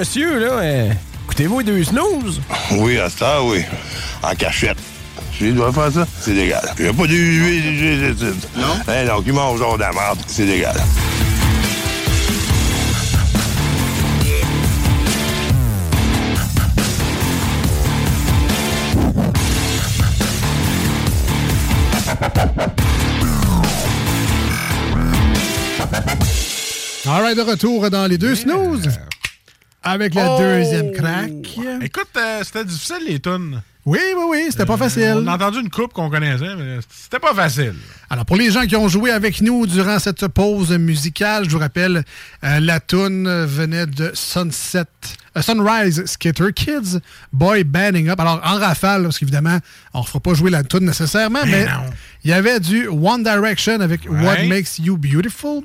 monsieur, 0.04 0.38
là, 0.38 0.52
euh, 0.60 0.92
écoutez-vous 1.24 1.60
les 1.60 1.64
deux 1.64 1.82
snooze? 1.82 2.38
Oui, 2.72 2.98
à 2.98 3.08
ça, 3.08 3.42
oui. 3.42 3.62
En 4.22 4.34
cachette. 4.34 4.76
Si 5.32 5.46
il 5.46 5.54
doit 5.54 5.72
faire 5.72 5.90
ça, 5.90 6.06
c'est 6.20 6.34
légal. 6.34 6.60
Il 6.78 6.84
n'y 6.84 6.90
a 6.90 6.92
pas 6.92 7.06
de... 7.06 8.34
Non? 8.54 8.66
Eh 8.86 9.08
non, 9.08 9.22
qui 9.22 9.32
mange 9.32 9.58
genre 9.60 9.76
de 9.76 9.80
la 9.80 9.92
merde, 9.92 10.18
c'est 10.26 10.44
légal. 10.44 10.76
All 27.06 27.22
right, 27.22 27.36
de 27.36 27.42
retour 27.42 27.88
dans 27.88 28.06
les 28.06 28.18
deux 28.18 28.34
snooze. 28.34 28.90
Avec 29.84 30.14
le 30.14 30.22
Oh! 30.24 30.38
deuxième 30.38 30.92
crack. 30.92 31.30
Écoute, 31.82 32.08
euh, 32.16 32.40
c'était 32.42 32.64
difficile 32.64 33.04
les 33.06 33.20
tunes. 33.20 33.60
Oui, 33.86 33.98
oui, 34.16 34.22
oui, 34.30 34.46
c'était 34.48 34.64
pas 34.64 34.78
facile. 34.78 35.12
On 35.16 35.26
a 35.26 35.34
entendu 35.34 35.58
une 35.60 35.68
coupe 35.68 35.92
qu'on 35.92 36.08
connaissait, 36.08 36.56
mais 36.56 36.78
c'était 36.88 37.18
pas 37.18 37.34
facile. 37.34 37.74
Alors, 38.08 38.24
pour 38.24 38.36
les 38.36 38.50
gens 38.50 38.62
qui 38.64 38.76
ont 38.76 38.88
joué 38.88 39.10
avec 39.10 39.42
nous 39.42 39.66
durant 39.66 39.98
cette 39.98 40.26
pause 40.28 40.70
musicale, 40.72 41.44
je 41.44 41.50
vous 41.50 41.58
rappelle, 41.58 42.02
euh, 42.44 42.60
la 42.60 42.80
tune 42.80 43.28
venait 43.44 43.84
de 43.84 44.10
Sunset, 44.14 44.84
euh, 45.36 45.42
Sunrise 45.42 46.02
Skater 46.06 46.50
Kids, 46.54 46.98
Boy 47.30 47.62
Banding 47.64 48.08
Up. 48.08 48.18
Alors, 48.20 48.40
en 48.42 48.58
rafale, 48.58 49.02
parce 49.02 49.18
qu'évidemment, 49.18 49.58
on 49.92 50.00
ne 50.00 50.04
fera 50.06 50.20
pas 50.20 50.32
jouer 50.32 50.50
la 50.50 50.64
tune 50.64 50.86
nécessairement, 50.86 51.40
mais, 51.44 51.66
il 52.24 52.30
y 52.30 52.32
avait 52.32 52.60
du 52.60 52.88
One 52.88 53.22
Direction 53.22 53.80
avec 53.80 54.08
What. 54.08 54.44
Makes 54.48 54.78
You 54.78 54.96
Beautiful. 54.96 55.60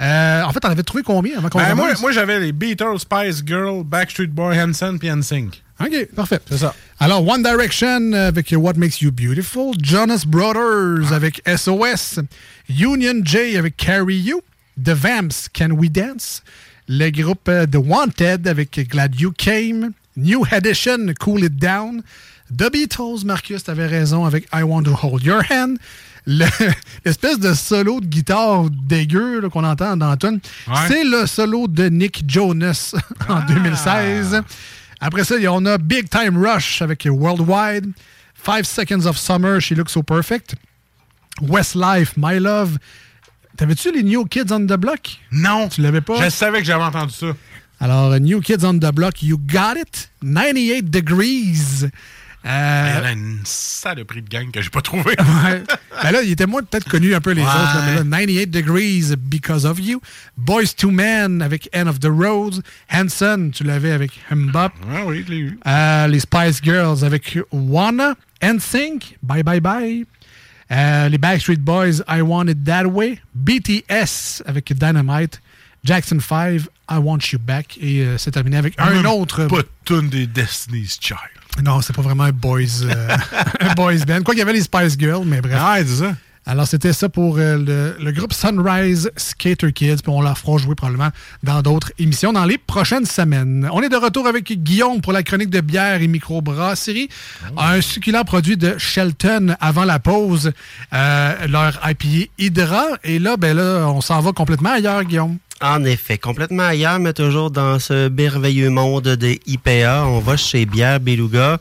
Euh, 0.00 0.42
en 0.42 0.52
fait, 0.52 0.64
on 0.64 0.68
avait 0.70 0.82
trouvé 0.82 1.02
combien 1.02 1.38
avant 1.38 1.48
qu'on 1.48 1.58
Ben, 1.58 1.74
moi, 1.74 2.12
j'avais 2.12 2.40
les 2.40 2.52
Beatles, 2.52 2.98
Spice 2.98 3.42
Girl, 3.46 3.84
Backstreet 3.84 4.28
Boy, 4.28 4.58
Hanson 4.60 4.96
puis 4.98 5.10
NSYNC. 5.10 5.62
OK, 5.80 6.06
parfait. 6.14 6.40
C'est 6.48 6.58
ça. 6.58 6.74
Alors, 7.00 7.26
One 7.26 7.42
Direction 7.42 8.12
avec 8.12 8.54
What 8.56 8.74
Makes 8.76 9.00
You 9.00 9.10
Beautiful. 9.10 9.74
Jonas 9.80 10.24
Brothers 10.26 11.12
avec 11.12 11.42
SOS. 11.46 12.20
Union 12.68 13.20
J 13.24 13.56
avec 13.56 13.76
Carry 13.76 14.16
You. 14.16 14.42
The 14.82 14.90
Vamps, 14.90 15.48
Can 15.52 15.72
We 15.72 15.90
Dance. 15.90 16.42
Le 16.88 17.10
groupe 17.10 17.48
euh, 17.48 17.66
The 17.66 17.76
Wanted 17.76 18.46
avec 18.48 18.88
Glad 18.88 19.18
You 19.20 19.32
Came. 19.36 19.92
New 20.16 20.44
Edition, 20.50 21.12
Cool 21.20 21.44
It 21.44 21.56
Down. 21.56 22.02
The 22.54 22.70
Beatles, 22.70 23.24
Marcus, 23.24 23.64
t'avais 23.64 23.86
raison, 23.86 24.24
avec 24.26 24.46
I 24.52 24.62
Want 24.62 24.82
to 24.84 24.94
Hold 24.94 25.24
Your 25.24 25.42
Hand. 25.50 25.78
Le- 26.26 26.46
L'espèce 27.04 27.38
de 27.38 27.52
solo 27.54 28.00
de 28.00 28.06
guitare 28.06 28.70
dégueu 28.70 29.48
qu'on 29.50 29.64
entend 29.64 29.96
dans 29.96 30.12
Ouais. 30.12 30.74
c'est 30.88 31.04
le 31.04 31.26
solo 31.26 31.66
de 31.68 31.88
Nick 31.88 32.24
Jonas 32.28 32.94
en 33.28 33.40
2016. 33.46 34.40
Après 35.00 35.24
ça, 35.24 35.34
on 35.50 35.66
a 35.66 35.78
Big 35.78 36.08
Time 36.08 36.36
Rush 36.44 36.80
avec 36.82 37.06
Worldwide. 37.10 37.90
Five 38.34 38.64
Seconds 38.64 39.06
of 39.06 39.16
Summer, 39.18 39.60
She 39.60 39.72
Looks 39.72 39.90
So 39.90 40.02
Perfect. 40.02 40.54
Westlife, 41.40 42.14
My 42.16 42.38
Love. 42.38 42.78
T'avais-tu 43.56 43.92
les 43.92 44.02
New 44.02 44.24
Kids 44.26 44.52
on 44.52 44.60
the 44.66 44.76
Block? 44.76 45.18
Non. 45.30 45.68
Tu 45.68 45.80
l'avais 45.80 46.00
pas? 46.00 46.22
Je 46.24 46.30
savais 46.30 46.58
que 46.60 46.64
j'avais 46.64 46.84
entendu 46.84 47.12
ça. 47.12 47.26
Alors, 47.80 48.18
New 48.20 48.40
Kids 48.40 48.64
on 48.64 48.74
the 48.78 48.92
Block, 48.94 49.22
You 49.22 49.38
Got 49.38 49.74
It. 49.80 50.10
98 50.22 50.88
Degrees. 50.90 51.88
Euh, 52.44 52.88
Il 52.90 52.98
y 52.98 53.00
en 53.00 53.04
a 53.04 53.12
une 53.12 53.40
saloperie 53.44 54.22
de 54.22 54.28
gang 54.28 54.50
que 54.50 54.60
j'ai 54.60 54.70
pas 54.70 54.80
trouvé. 54.82 55.14
Ouais. 55.44 55.62
Ben 56.02 56.10
là, 56.10 56.22
il 56.22 56.32
était 56.32 56.46
moins 56.46 56.62
peut-être 56.62 56.88
connu 56.88 57.14
un 57.14 57.20
peu 57.20 57.30
les 57.32 57.42
Ouais. 57.42 57.48
autres. 57.48 57.76
là, 57.76 57.82
mais 57.86 57.94
là, 57.94 58.02
98 58.04 58.46
Degrees, 58.50 59.14
Because 59.16 59.64
of 59.64 59.78
You. 59.78 60.00
Boys 60.36 60.74
to 60.76 60.90
Men 60.90 61.40
avec 61.42 61.68
End 61.74 61.86
of 61.86 62.00
the 62.00 62.08
Road. 62.10 62.62
Hanson, 62.92 63.50
tu 63.54 63.62
l'avais 63.64 63.92
avec 63.92 64.10
Humbop. 64.30 64.72
Ah 64.92 65.02
oui, 65.06 65.22
je 65.26 65.30
l'ai 65.32 65.38
eu. 65.38 65.58
Euh, 65.66 66.06
les 66.08 66.20
Spice 66.20 66.60
Girls 66.62 67.04
avec 67.04 67.38
Wanna. 67.52 68.14
NSYNC, 68.42 69.18
Bye 69.22 69.42
Bye 69.44 69.60
Bye. 69.60 70.06
Euh, 70.72 71.08
les 71.08 71.18
Backstreet 71.18 71.56
Boys, 71.60 72.00
I 72.08 72.22
Want 72.22 72.46
It 72.48 72.64
That 72.64 72.86
Way. 72.86 73.20
BTS 73.34 74.42
avec 74.46 74.72
Dynamite. 74.72 75.40
Jackson 75.84 76.18
5, 76.20 76.60
I 76.90 76.96
Want 76.98 77.18
You 77.32 77.38
Back. 77.40 77.78
Et 77.80 78.00
euh, 78.02 78.16
c'est 78.18 78.30
terminé 78.30 78.56
avec 78.56 78.74
un 78.78 78.90
Même 78.90 79.06
autre. 79.06 79.46
Pas 79.46 79.58
de 79.62 79.68
tune 79.84 80.08
des 80.08 80.26
Destiny's 80.26 80.98
Child. 81.00 81.18
Non, 81.64 81.80
c'est 81.82 81.94
pas 81.94 82.02
vraiment 82.02 82.24
un 82.24 82.32
boys, 82.32 82.60
euh, 82.84 83.16
un 83.60 83.74
boys 83.74 83.94
band. 84.06 84.22
Quoi 84.22 84.34
qu'il 84.34 84.38
y 84.38 84.42
avait 84.42 84.52
les 84.52 84.62
Spice 84.62 84.96
Girls, 84.98 85.24
mais 85.26 85.40
bref. 85.40 85.56
Ah, 85.58 85.76
c'est 85.78 85.96
ça. 86.04 86.14
Alors, 86.44 86.66
c'était 86.66 86.92
ça 86.92 87.08
pour 87.08 87.36
euh, 87.38 87.56
le, 87.56 88.04
le 88.04 88.10
groupe 88.12 88.32
Sunrise 88.32 89.10
Skater 89.16 89.72
Kids. 89.72 89.96
Puis 90.02 90.08
on 90.12 90.20
leur 90.22 90.36
fera 90.36 90.56
jouer 90.58 90.74
probablement 90.74 91.10
dans 91.44 91.62
d'autres 91.62 91.92
émissions 91.98 92.32
dans 92.32 92.44
les 92.44 92.58
prochaines 92.58 93.06
semaines. 93.06 93.68
On 93.72 93.80
est 93.80 93.88
de 93.88 93.96
retour 93.96 94.26
avec 94.26 94.50
Guillaume 94.52 95.00
pour 95.00 95.12
la 95.12 95.22
chronique 95.22 95.50
de 95.50 95.60
bière 95.60 96.00
et 96.02 96.08
microbrasserie. 96.08 97.08
Un 97.56 97.80
succulent 97.80 98.24
produit 98.24 98.56
de 98.56 98.76
Shelton 98.76 99.54
avant 99.60 99.84
la 99.84 100.00
pause. 100.00 100.50
euh, 100.92 101.46
leur 101.46 101.78
IPA 101.88 102.30
Hydra. 102.38 102.84
Et 103.04 103.18
là, 103.20 103.36
ben 103.36 103.56
là, 103.56 103.86
on 103.88 104.00
s'en 104.00 104.20
va 104.20 104.32
complètement 104.32 104.70
ailleurs, 104.72 105.04
Guillaume. 105.04 105.38
En 105.62 105.84
effet, 105.84 106.18
complètement 106.18 106.64
ailleurs, 106.64 106.98
mais 106.98 107.12
toujours 107.12 107.52
dans 107.52 107.78
ce 107.78 108.08
merveilleux 108.08 108.68
monde 108.68 109.06
des 109.10 109.40
IPA. 109.46 110.06
On 110.06 110.18
va 110.18 110.36
chez 110.36 110.66
Bière 110.66 110.98
Beluga 110.98 111.60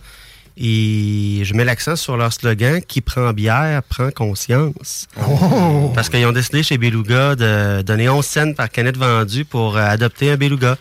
et 0.58 1.42
je 1.44 1.54
mets 1.54 1.64
l'accent 1.64 1.96
sur 1.96 2.18
leur 2.18 2.34
slogan 2.34 2.82
qui 2.82 3.02
prend 3.02 3.32
bière, 3.32 3.84
prend 3.84 4.10
conscience. 4.10 5.08
Oh! 5.20 5.92
Parce 5.94 6.10
qu'ils 6.10 6.26
ont 6.26 6.32
décidé 6.32 6.64
chez 6.64 6.80
Beluga 6.80 7.36
de 7.36 7.84
donner 7.84 8.10
11 8.10 8.26
cents 8.26 8.54
par 8.54 8.72
canette 8.72 8.98
vendue 8.98 9.46
pour 9.46 9.78
euh, 9.78 9.82
adopter 9.82 10.32
un 10.32 10.36
Beluga. 10.36 10.78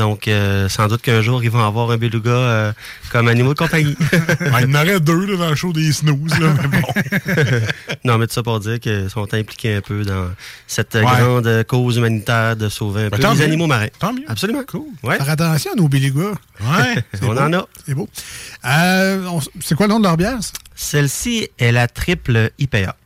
Donc, 0.00 0.28
euh, 0.28 0.66
sans 0.70 0.88
doute 0.88 1.02
qu'un 1.02 1.20
jour, 1.20 1.44
ils 1.44 1.50
vont 1.50 1.62
avoir 1.62 1.90
un 1.90 1.98
Beluga 1.98 2.30
euh, 2.30 2.72
comme 3.12 3.28
animal 3.28 3.52
de 3.52 3.58
compagnie. 3.58 3.94
Ouais, 4.40 4.62
il 4.62 4.70
y 4.70 4.76
en 4.76 4.80
aurait 4.80 4.98
deux 4.98 5.26
là, 5.26 5.36
dans 5.36 5.50
le 5.50 5.54
show 5.56 5.74
des 5.74 5.92
snooze, 5.92 6.38
là, 6.40 6.54
mais 6.70 6.80
bon. 6.80 6.88
non, 8.04 8.16
mais 8.16 8.26
tout 8.26 8.32
ça 8.32 8.42
pour 8.42 8.58
dire 8.60 8.80
qu'ils 8.80 9.10
sont 9.10 9.32
impliqués 9.34 9.74
un 9.76 9.80
peu 9.82 10.02
dans 10.02 10.28
cette 10.66 10.94
Ouais. 10.94 11.02
grande 11.04 11.64
cause 11.68 11.98
humanitaire 11.98 12.56
de 12.56 12.70
sauver 12.70 13.02
un 13.04 13.08
Ben, 13.10 13.18
peu 13.18 13.28
les 13.28 13.34
mieux. 13.34 13.44
animaux 13.44 13.66
marins. 13.66 13.88
Tant 13.98 14.14
mieux. 14.14 14.24
Absolument. 14.26 14.62
Cool. 14.66 14.86
Ouais. 15.02 15.18
Faire 15.18 15.28
attention 15.30 15.72
à 15.72 15.76
nos 15.76 15.88
Belugas. 15.88 16.32
Ouais. 16.62 17.04
On 17.22 17.36
en 17.36 17.52
a. 17.52 17.66
C'est 17.86 17.94
beau. 17.94 18.08
Euh, 18.64 19.24
on- 19.26 19.40
c'est 19.60 19.74
quoi 19.74 19.86
le 19.86 19.92
nom 19.92 19.98
de 20.00 20.04
leur 20.04 20.16
bière? 20.16 20.38
Celle-ci 20.74 21.48
est 21.58 21.72
la 21.72 21.88
triple 21.88 22.50
IPA. 22.58 22.96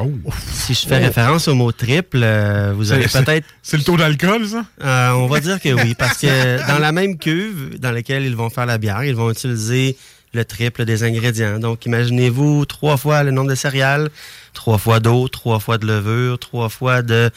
Oh. 0.00 0.10
Si 0.52 0.74
je 0.74 0.86
fais 0.86 0.98
Oh. 1.00 1.04
référence 1.06 1.48
au 1.48 1.54
mot 1.54 1.72
triple, 1.72 2.20
euh, 2.22 2.72
vous 2.76 2.92
avez 2.92 3.08
C'est- 3.08 3.24
peut-être... 3.24 3.46
C'est 3.62 3.76
le 3.76 3.82
taux 3.82 3.96
d'alcool, 3.96 4.46
ça? 4.46 4.64
Euh, 4.84 5.10
on 5.12 5.26
va 5.26 5.40
dire 5.40 5.60
que 5.60 5.70
oui, 5.70 5.94
parce 5.94 6.18
que 6.18 6.26
dans 6.68 6.78
la 6.78 6.92
même 6.92 7.18
cuve 7.18 7.78
dans 7.78 7.90
laquelle 7.90 8.24
ils 8.24 8.36
vont 8.36 8.50
faire 8.50 8.66
la 8.66 8.78
bière, 8.78 9.02
ils 9.04 9.14
vont 9.14 9.30
utiliser 9.30 9.96
le 10.34 10.44
triple 10.44 10.84
des 10.84 11.04
ingrédients. 11.04 11.58
Donc, 11.58 11.86
imaginez-vous 11.86 12.64
trois 12.66 12.96
fois 12.96 13.22
le 13.22 13.30
nombre 13.30 13.48
de 13.50 13.54
céréales, 13.54 14.10
trois 14.52 14.76
fois 14.78 15.00
d'eau, 15.00 15.26
trois 15.28 15.58
fois 15.58 15.78
de 15.78 15.86
levure, 15.86 16.38
trois 16.38 16.68
fois 16.68 17.00
de 17.02 17.30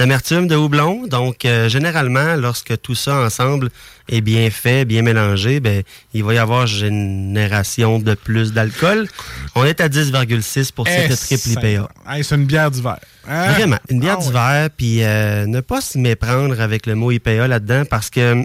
d'amertume, 0.00 0.48
de 0.48 0.56
houblon. 0.56 1.06
Donc, 1.06 1.44
euh, 1.44 1.68
généralement, 1.68 2.34
lorsque 2.34 2.80
tout 2.80 2.94
ça 2.94 3.16
ensemble 3.16 3.68
est 4.08 4.22
bien 4.22 4.48
fait, 4.48 4.86
bien 4.86 5.02
mélangé, 5.02 5.60
ben, 5.60 5.82
il 6.14 6.24
va 6.24 6.32
y 6.32 6.38
avoir 6.38 6.66
génération 6.66 7.98
de 7.98 8.14
plus 8.14 8.54
d'alcool. 8.54 9.06
On 9.54 9.62
est 9.66 9.78
à 9.82 9.90
10,6 9.90 10.72
pour 10.72 10.88
cette 10.88 11.14
triple 11.20 11.50
IPA. 11.50 11.90
Hey, 12.08 12.24
c'est 12.24 12.34
une 12.34 12.46
bière 12.46 12.70
d'hiver. 12.70 12.98
Hein? 13.28 13.52
Vraiment, 13.52 13.76
une 13.90 14.00
bière 14.00 14.16
Ah 14.18 14.22
d'hiver, 14.22 14.68
puis 14.74 15.04
euh, 15.04 15.44
ne 15.44 15.60
pas 15.60 15.82
se 15.82 15.98
méprendre 15.98 16.58
avec 16.62 16.86
le 16.86 16.94
mot 16.94 17.10
IPA 17.10 17.46
là-dedans 17.46 17.82
parce 17.84 18.08
que 18.08 18.42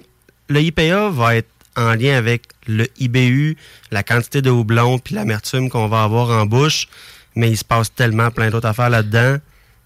le 0.50 0.62
IPA 0.62 1.10
va 1.10 1.38
être 1.38 1.48
en 1.78 1.94
lien 1.94 2.18
avec 2.18 2.44
le 2.68 2.86
IBU, 3.00 3.56
la 3.92 4.04
quantité 4.04 4.42
de 4.42 4.50
houblon 4.50 5.00
puis 5.00 5.16
l'amertume 5.16 5.70
qu'on 5.70 5.88
va 5.88 6.04
avoir 6.04 6.32
en 6.32 6.46
bouche, 6.46 6.90
mais 7.38 7.50
il 7.50 7.58
se 7.58 7.64
passe 7.64 7.96
tellement 7.96 8.30
plein 8.30 8.50
d'autres 8.50 8.68
affaires 8.68 8.90
là-dedans, 8.90 9.38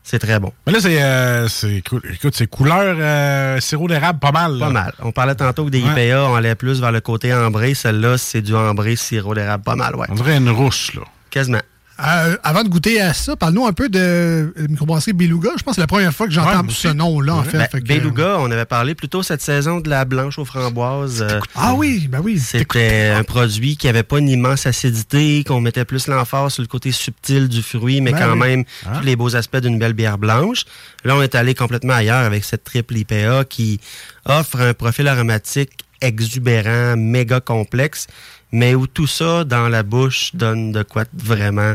c'est 0.10 0.20
très 0.20 0.40
bon. 0.40 0.52
Mais 0.66 0.74
là, 0.74 0.80
c'est, 0.82 1.02
euh, 1.02 1.48
c'est, 1.48 1.76
écoute, 1.76 2.04
c'est 2.34 2.48
couleur 2.48 2.96
euh, 3.00 3.60
sirop 3.60 3.88
d'érable 3.88 4.20
pas 4.20 4.32
mal. 4.32 4.54
là. 4.58 4.66
Pas 4.66 4.72
mal. 4.72 4.94
On 5.04 5.12
parlait 5.12 5.36
tantôt 5.36 5.66
que 5.66 5.70
des 5.70 5.84
Ouais. 5.84 6.08
IPA, 6.08 6.24
on 6.24 6.36
allait 6.36 6.56
plus 6.56 6.82
vers 6.82 6.92
le 6.92 7.00
côté 7.02 7.34
ambré. 7.34 7.74
Celle-là, 7.76 8.18
c'est 8.18 8.42
du 8.42 8.56
ambré 8.56 8.96
sirop 8.96 9.36
d'érable 9.36 9.64
pas 9.64 9.76
mal, 9.76 9.96
ouais. 9.96 10.08
On 10.10 10.16
dirait 10.16 10.38
une 10.38 10.50
rousse, 10.50 10.94
là. 10.96 11.02
Quasiment. 11.30 11.60
Euh, 12.02 12.38
avant 12.44 12.64
de 12.64 12.70
goûter 12.70 13.02
à 13.02 13.14
ça, 13.14 13.36
parle-nous 13.36 13.66
un 13.66 13.74
peu 13.74 13.90
de 13.90 14.00
euh, 14.00 14.52
microbrasserie 14.70 15.12
Beluga. 15.14 15.50
Je 15.58 15.64
pense 15.64 15.72
que 15.72 15.76
c'est 15.76 15.82
la 15.82 15.88
première 15.88 16.14
fois 16.14 16.28
que 16.28 16.34
j'entends 16.34 16.62
Ouais, 16.62 16.70
ce 16.74 16.88
nom-là, 16.88 17.36
en 17.36 17.44
fait. 17.44 17.58
Ben, 17.58 17.68
Fait 17.70 17.82
que, 17.82 17.88
Beluga, 17.88 18.38
on 18.40 18.50
avait 18.52 18.66
parlé 18.66 18.96
plutôt 18.96 19.22
cette 19.22 19.42
saison 19.42 19.82
de 19.82 19.90
la 19.90 20.06
blanche 20.06 20.40
aux 20.40 20.46
framboises. 20.46 21.22
euh, 21.22 21.40
Ah 21.56 21.74
oui, 21.76 22.08
ben 22.10 22.22
oui. 22.24 22.40
C'était 22.40 23.12
un 23.14 23.24
produit 23.24 23.76
qui 23.76 23.88
avait 23.90 24.04
pas 24.04 24.20
une 24.20 24.30
immense 24.30 24.66
acidité, 24.66 25.44
qu'on 25.44 25.60
mettait 25.60 25.84
plus 25.86 26.08
l'emphase 26.08 26.54
sur 26.54 26.62
le 26.62 26.68
côté 26.68 26.92
subtil 26.94 27.50
du 27.50 27.62
fruit, 27.62 28.00
mais 28.00 28.14
Ben 28.14 28.20
quand 28.20 28.32
oui. 28.34 28.40
même 28.40 28.64
Hein? 28.86 29.00
tous 29.00 29.06
les 29.06 29.16
beaux 29.18 29.36
aspects 29.36 29.58
d'une 29.58 29.78
belle 29.78 29.94
bière 29.94 30.18
blanche. 30.18 30.64
Là, 31.04 31.16
on 31.18 31.22
est 31.22 31.36
allé 31.36 31.54
complètement 31.54 31.94
ailleurs 31.94 32.26
avec 32.26 32.46
cette 32.46 32.64
triple 32.64 32.96
IPA 32.98 33.44
qui 33.46 33.80
offre 34.26 34.62
un 34.62 34.74
profil 34.74 35.08
aromatique 35.08 35.72
exubérant, 36.02 36.96
méga 36.96 37.42
complexe, 37.42 38.08
mais 38.52 38.76
où 38.76 38.88
tout 38.88 39.08
ça 39.08 39.44
dans 39.44 39.68
la 39.70 39.84
bouche 39.84 40.32
donne 40.36 40.72
de 40.72 40.84
quoi 40.84 41.04
vraiment 41.14 41.74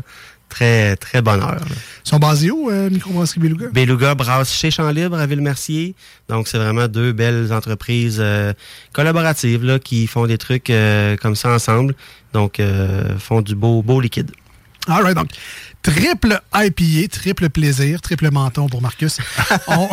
très, 0.49 0.95
très 0.97 1.21
bonheur. 1.23 1.53
là. 1.57 1.61
Ils 2.05 2.09
sont 2.09 2.19
basés 2.19 2.51
où, 2.51 2.71
euh, 2.71 2.89
Microbrasserie 2.91 3.41
Beluga? 3.41 3.69
Beluga 3.73 4.15
brasse 4.15 4.53
chez 4.55 4.71
Champ 4.71 4.89
Libre 4.91 5.17
à 5.19 5.27
Ville-Mercier. 5.27 5.95
Donc, 6.29 6.47
c'est 6.47 6.59
vraiment 6.59 6.87
deux 6.87 7.13
belles 7.13 7.53
entreprises 7.53 8.19
euh, 8.21 8.53
collaboratives 8.93 9.65
là, 9.65 9.79
qui 9.81 10.07
font 10.07 10.27
des 10.27 10.39
trucs 10.39 10.71
euh, 10.71 11.17
comme 11.17 11.35
ça 11.35 11.51
ensemble. 11.51 11.95
Donc, 12.33 12.61
euh, 12.61 13.19
font 13.19 13.41
du 13.43 13.55
beau, 13.57 13.83
beau 13.83 14.01
liquide. 14.01 14.31
All 14.87 15.03
right, 15.03 15.17
donc, 15.17 15.31
triple 15.83 16.39
IPA, 16.55 17.09
triple 17.11 17.49
plaisir, 17.49 18.01
triple 18.03 18.31
menton 18.31 18.69
pour 18.69 18.83
Marcus. 18.83 19.19
On- 19.67 19.89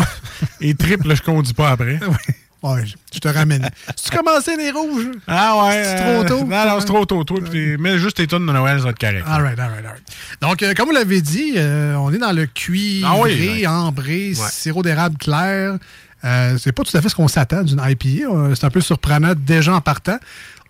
Et 0.59 0.75
triple, 0.75 1.15
je 1.15 1.21
conduis 1.21 1.53
pas 1.53 1.69
après. 1.71 1.97
Ouais, 2.63 2.85
je- 2.85 3.19
te 3.19 3.27
ramène. 3.27 3.69
tu 4.03 4.15
commencé 4.15 4.55
les 4.55 4.71
rouges? 4.71 5.09
Ah 5.27 5.65
ouais. 5.65 5.83
C'est 5.83 6.01
euh, 6.03 6.23
trop 6.23 6.27
tôt? 6.39 6.45
Non, 6.45 6.65
non, 6.67 6.79
c'est 6.79 6.85
trop 6.85 7.05
tôt. 7.05 7.23
Toi, 7.23 7.39
puis 7.49 7.77
mets 7.77 7.97
juste 7.97 8.17
tes 8.17 8.27
tonnes 8.27 8.45
de 8.45 8.51
Noël, 8.51 8.77
ça 8.77 8.83
va 8.85 8.89
être 8.91 8.99
correct. 8.99 9.25
All 9.27 9.41
right, 9.41 9.59
all 9.59 9.69
right, 9.69 9.85
all 9.85 9.91
right. 9.93 10.03
Donc, 10.41 10.61
euh, 10.61 10.73
comme 10.75 10.87
vous 10.89 10.93
l'avez 10.93 11.21
dit, 11.21 11.53
euh, 11.55 11.95
on 11.95 12.13
est 12.13 12.17
dans 12.19 12.31
le 12.31 12.45
cuivré, 12.45 13.09
Ah 13.11 13.19
oui, 13.19 13.67
ambré, 13.67 14.33
sirop 14.51 14.83
d'érable 14.83 15.17
clair. 15.17 15.77
C'est 16.23 16.71
pas 16.71 16.83
tout 16.83 16.95
à 16.95 17.01
fait 17.01 17.09
ce 17.09 17.15
qu'on 17.15 17.27
s'attend 17.27 17.63
d'une 17.63 17.81
IPA. 17.83 18.29
Euh, 18.31 18.55
C'est 18.55 18.65
un 18.65 18.69
peu 18.69 18.81
surprenant 18.81 19.33
déjà 19.35 19.73
en 19.73 19.81
partant. 19.81 20.17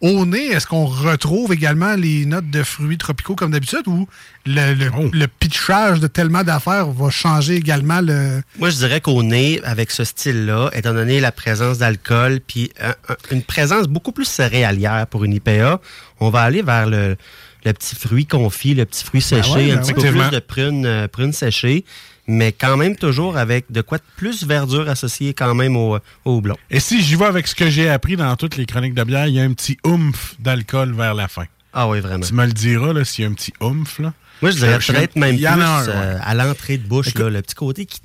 Au 0.01 0.25
nez, 0.25 0.47
est-ce 0.47 0.65
qu'on 0.65 0.85
retrouve 0.85 1.53
également 1.53 1.93
les 1.95 2.25
notes 2.25 2.49
de 2.49 2.63
fruits 2.63 2.97
tropicaux 2.97 3.35
comme 3.35 3.51
d'habitude 3.51 3.87
ou 3.87 4.07
le, 4.47 4.73
le, 4.73 4.89
Oh. 4.97 5.09
le 5.13 5.27
pitchage 5.27 5.99
de 5.99 6.07
tellement 6.07 6.43
d'affaires 6.43 6.87
va 6.87 7.09
changer 7.11 7.55
également 7.55 8.01
le. 8.01 8.41
Moi, 8.57 8.71
je 8.71 8.77
dirais 8.77 8.99
qu'au 8.99 9.21
nez, 9.21 9.61
avec 9.63 9.91
ce 9.91 10.03
style-là, 10.03 10.71
étant 10.73 10.93
donné 10.93 11.19
la 11.19 11.31
présence 11.31 11.77
d'alcool, 11.77 12.39
puis 12.45 12.71
un- 12.81 12.95
un- 13.09 13.15
une 13.31 13.43
présence 13.43 13.87
beaucoup 13.87 14.11
plus 14.11 14.25
céréalière 14.25 15.05
pour 15.07 15.23
une 15.23 15.33
IPA, 15.33 15.79
on 16.19 16.29
va 16.31 16.41
aller 16.41 16.63
vers 16.63 16.87
le, 16.89 17.15
le 17.63 17.73
petit 17.73 17.95
fruit 17.95 18.25
confit, 18.25 18.73
le 18.73 18.85
petit 18.85 19.03
fruit 19.03 19.21
séché, 19.21 19.51
ouais, 19.51 19.67
ben 19.67 19.77
un 19.77 19.81
petit 19.83 19.93
peu 19.93 20.01
plus 20.01 20.29
de 20.31 20.39
prunes 20.39 20.85
euh, 20.87 21.07
prunes 21.07 21.33
séchées, 21.33 21.85
mais 22.31 22.51
quand 22.51 22.77
même 22.77 22.95
toujours 22.95 23.37
avec 23.37 23.71
de 23.71 23.81
quoi 23.81 23.97
de 23.97 24.03
plus 24.17 24.45
verdure 24.45 24.89
associée 24.89 25.33
quand 25.33 25.53
même 25.53 25.75
au, 25.75 25.97
au 26.25 26.31
houblon. 26.37 26.55
Et 26.69 26.79
si 26.79 27.01
j'y 27.01 27.15
vais 27.15 27.25
avec 27.25 27.47
ce 27.47 27.55
que 27.55 27.69
j'ai 27.69 27.89
appris 27.89 28.15
dans 28.15 28.35
toutes 28.35 28.55
les 28.57 28.65
chroniques 28.65 28.93
de 28.95 29.03
bière, 29.03 29.27
il 29.27 29.35
y 29.35 29.39
a 29.39 29.43
un 29.43 29.53
petit 29.53 29.77
oomph 29.85 30.35
d'alcool 30.39 30.93
vers 30.93 31.13
la 31.13 31.27
fin. 31.27 31.45
Ah 31.73 31.87
oui, 31.87 31.99
vraiment. 31.99 32.25
Tu 32.25 32.33
me 32.33 32.45
le 32.45 32.51
diras, 32.51 32.93
là, 32.93 33.05
s'il 33.05 33.23
y 33.23 33.27
a 33.27 33.29
un 33.29 33.33
petit 33.33 33.53
oomph, 33.61 33.99
là. 33.99 34.13
Moi, 34.41 34.51
je 34.51 34.57
dirais 34.57 34.79
peut-être 34.79 35.15
même 35.15 35.35
plus 35.37 35.45
ouais. 35.45 35.51
euh, 35.87 36.17
à 36.21 36.33
l'entrée 36.33 36.77
de 36.77 36.87
bouche, 36.87 37.13
là, 37.15 37.29
le 37.29 37.41
petit 37.41 37.55
côté 37.55 37.85
qui, 37.85 37.99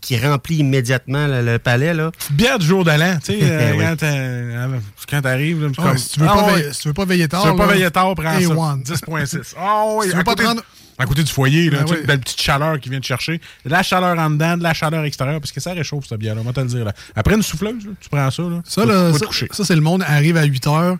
qui 0.00 0.18
remplit 0.18 0.56
immédiatement 0.56 1.26
le, 1.26 1.42
le 1.44 1.58
palais. 1.58 1.92
Là. 1.94 2.10
Bière 2.30 2.58
du 2.58 2.66
jour 2.66 2.82
de 2.84 2.90
l'an, 2.90 3.18
tu 3.22 3.32
sais, 3.32 3.38
euh, 3.42 3.72
Oui. 3.76 3.84
quand 3.84 4.02
euh, 4.04 4.78
quand 5.08 5.20
t'arrives, 5.22 5.70
Ah, 5.78 5.82
comme- 5.82 5.98
si, 5.98 6.08
tu 6.14 6.20
veux 6.20 6.26
Ah 6.28 6.34
pas 6.34 6.46
ouais. 6.46 6.54
veiller, 6.62 6.72
si 6.72 6.80
tu 6.80 6.88
veux 6.88 6.94
pas 6.94 7.04
veiller 7.04 7.28
tard. 7.28 7.42
Tu 7.42 7.48
veux 7.50 7.56
pas 7.56 7.66
veiller 7.66 7.90
tard, 7.90 8.14
prends 8.14 8.24
ça. 8.32 8.38
A1. 8.40 8.82
10.6. 8.84 9.54
Ah 9.58 9.84
oui, 9.88 10.06
Si 10.06 10.10
tu 10.12 10.16
veux 10.16 10.24
pas 10.24 10.30
côté, 10.32 10.42
te 10.44 10.48
rendre- 10.48 10.62
à 11.02 11.06
côté 11.06 11.22
du 11.22 11.32
foyer, 11.32 11.68
là, 11.70 11.80
Ben 11.80 11.90
oui. 11.90 11.96
une 12.00 12.06
belle 12.06 12.20
petite 12.20 12.40
chaleur 12.40 12.80
qui 12.80 12.88
vient 12.88 13.00
te 13.00 13.06
chercher. 13.06 13.40
De 13.64 13.70
la 13.70 13.82
chaleur 13.82 14.18
en 14.18 14.30
dedans, 14.30 14.56
de 14.56 14.62
la 14.62 14.72
chaleur 14.74 15.04
extérieure, 15.04 15.40
parce 15.40 15.52
que 15.52 15.60
ça 15.60 15.72
réchauffe, 15.72 16.06
cette 16.08 16.18
bière-là, 16.18 16.40
on 16.42 16.44
va 16.44 16.52
te 16.52 16.60
le 16.60 16.66
dire. 16.66 16.84
Là. 16.84 16.92
Après 17.14 17.34
une 17.34 17.42
souffleuse, 17.42 17.84
là, 17.84 17.92
tu 18.00 18.08
prends 18.08 18.30
ça, 18.30 18.42
là, 18.42 18.62
Ça, 18.64 18.84
là, 18.86 19.12
ça, 19.12 19.26
ça, 19.50 19.64
c'est 19.64 19.74
le 19.74 19.80
monde 19.80 20.02
arrive 20.06 20.36
à 20.36 20.44
8 20.44 20.66
h. 20.66 20.96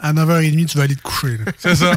À 0.00 0.12
9h30, 0.12 0.66
tu 0.66 0.78
vas 0.78 0.84
aller 0.84 0.96
te 0.96 1.02
coucher. 1.02 1.38
là. 1.44 1.52
C'est 1.58 1.74
ça. 1.74 1.92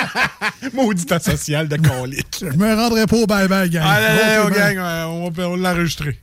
Maudit 0.74 1.12
asocial 1.12 1.68
de 1.68 1.76
colique. 1.76 2.36
Je 2.42 2.56
me 2.56 2.74
rendrai 2.74 3.06
pas 3.06 3.16
au 3.16 3.26
bye-bye, 3.26 3.68
gang. 3.70 3.84
Allez, 3.86 4.06
allez, 4.56 4.74
gang, 4.74 5.08
on 5.10 5.30
va, 5.30 5.48
on 5.48 5.56
l'enregistrer. 5.56 6.18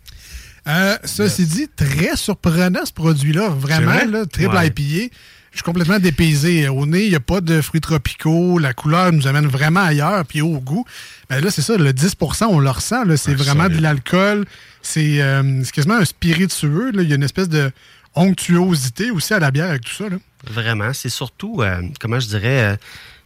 Euh, 0.67 0.97
ceci 1.05 1.45
dit, 1.45 1.67
très 1.75 2.15
surprenant 2.17 2.85
ce 2.85 2.91
produit-là. 2.91 3.49
Vraiment, 3.49 3.91
vrai? 3.93 4.05
là, 4.05 4.25
triple 4.25 4.55
Ouais. 4.55 4.67
IPA. 4.67 5.15
Je 5.57 5.61
suis 5.63 5.65
complètement 5.65 5.97
dépaysé. 5.97 6.67
Au 6.67 6.85
nez, 6.85 7.05
il 7.05 7.09
n'y 7.09 7.15
a 7.15 7.19
pas 7.19 7.41
de 7.41 7.61
fruits 7.61 7.81
tropicaux. 7.81 8.59
La 8.59 8.75
couleur 8.75 9.11
nous 9.11 9.25
amène 9.25 9.47
vraiment 9.47 9.79
ailleurs. 9.79 10.23
Puis 10.23 10.39
au 10.39 10.59
goût, 10.59 10.85
ben 11.31 11.43
là, 11.43 11.49
c'est 11.49 11.63
ça, 11.63 11.77
le 11.77 11.91
10% 11.93 12.45
on 12.51 12.59
le 12.59 12.69
ressent. 12.69 13.01
C'est 13.15 13.33
vraiment 13.33 13.67
de 13.67 13.79
l'alcool. 13.79 14.45
C'est 14.83 15.19
euh, 15.19 15.63
c'est 15.63 15.71
quasiment 15.71 15.95
un 15.95 16.05
spiritueux. 16.05 16.91
là. 16.91 17.01
Il 17.01 17.09
y 17.09 17.11
a 17.11 17.15
une 17.15 17.23
espèce 17.23 17.49
de 17.49 17.71
onctuosité 18.13 19.09
aussi 19.09 19.33
à 19.33 19.39
la 19.39 19.49
bière 19.49 19.71
avec 19.71 19.81
tout 19.81 19.95
ça. 19.95 20.07
Là. 20.09 20.17
Vraiment. 20.47 20.93
C'est 20.93 21.09
surtout, 21.09 21.63
euh, 21.63 21.81
comment 21.99 22.19
je 22.19 22.27
dirais, 22.27 22.73
euh, 22.73 22.75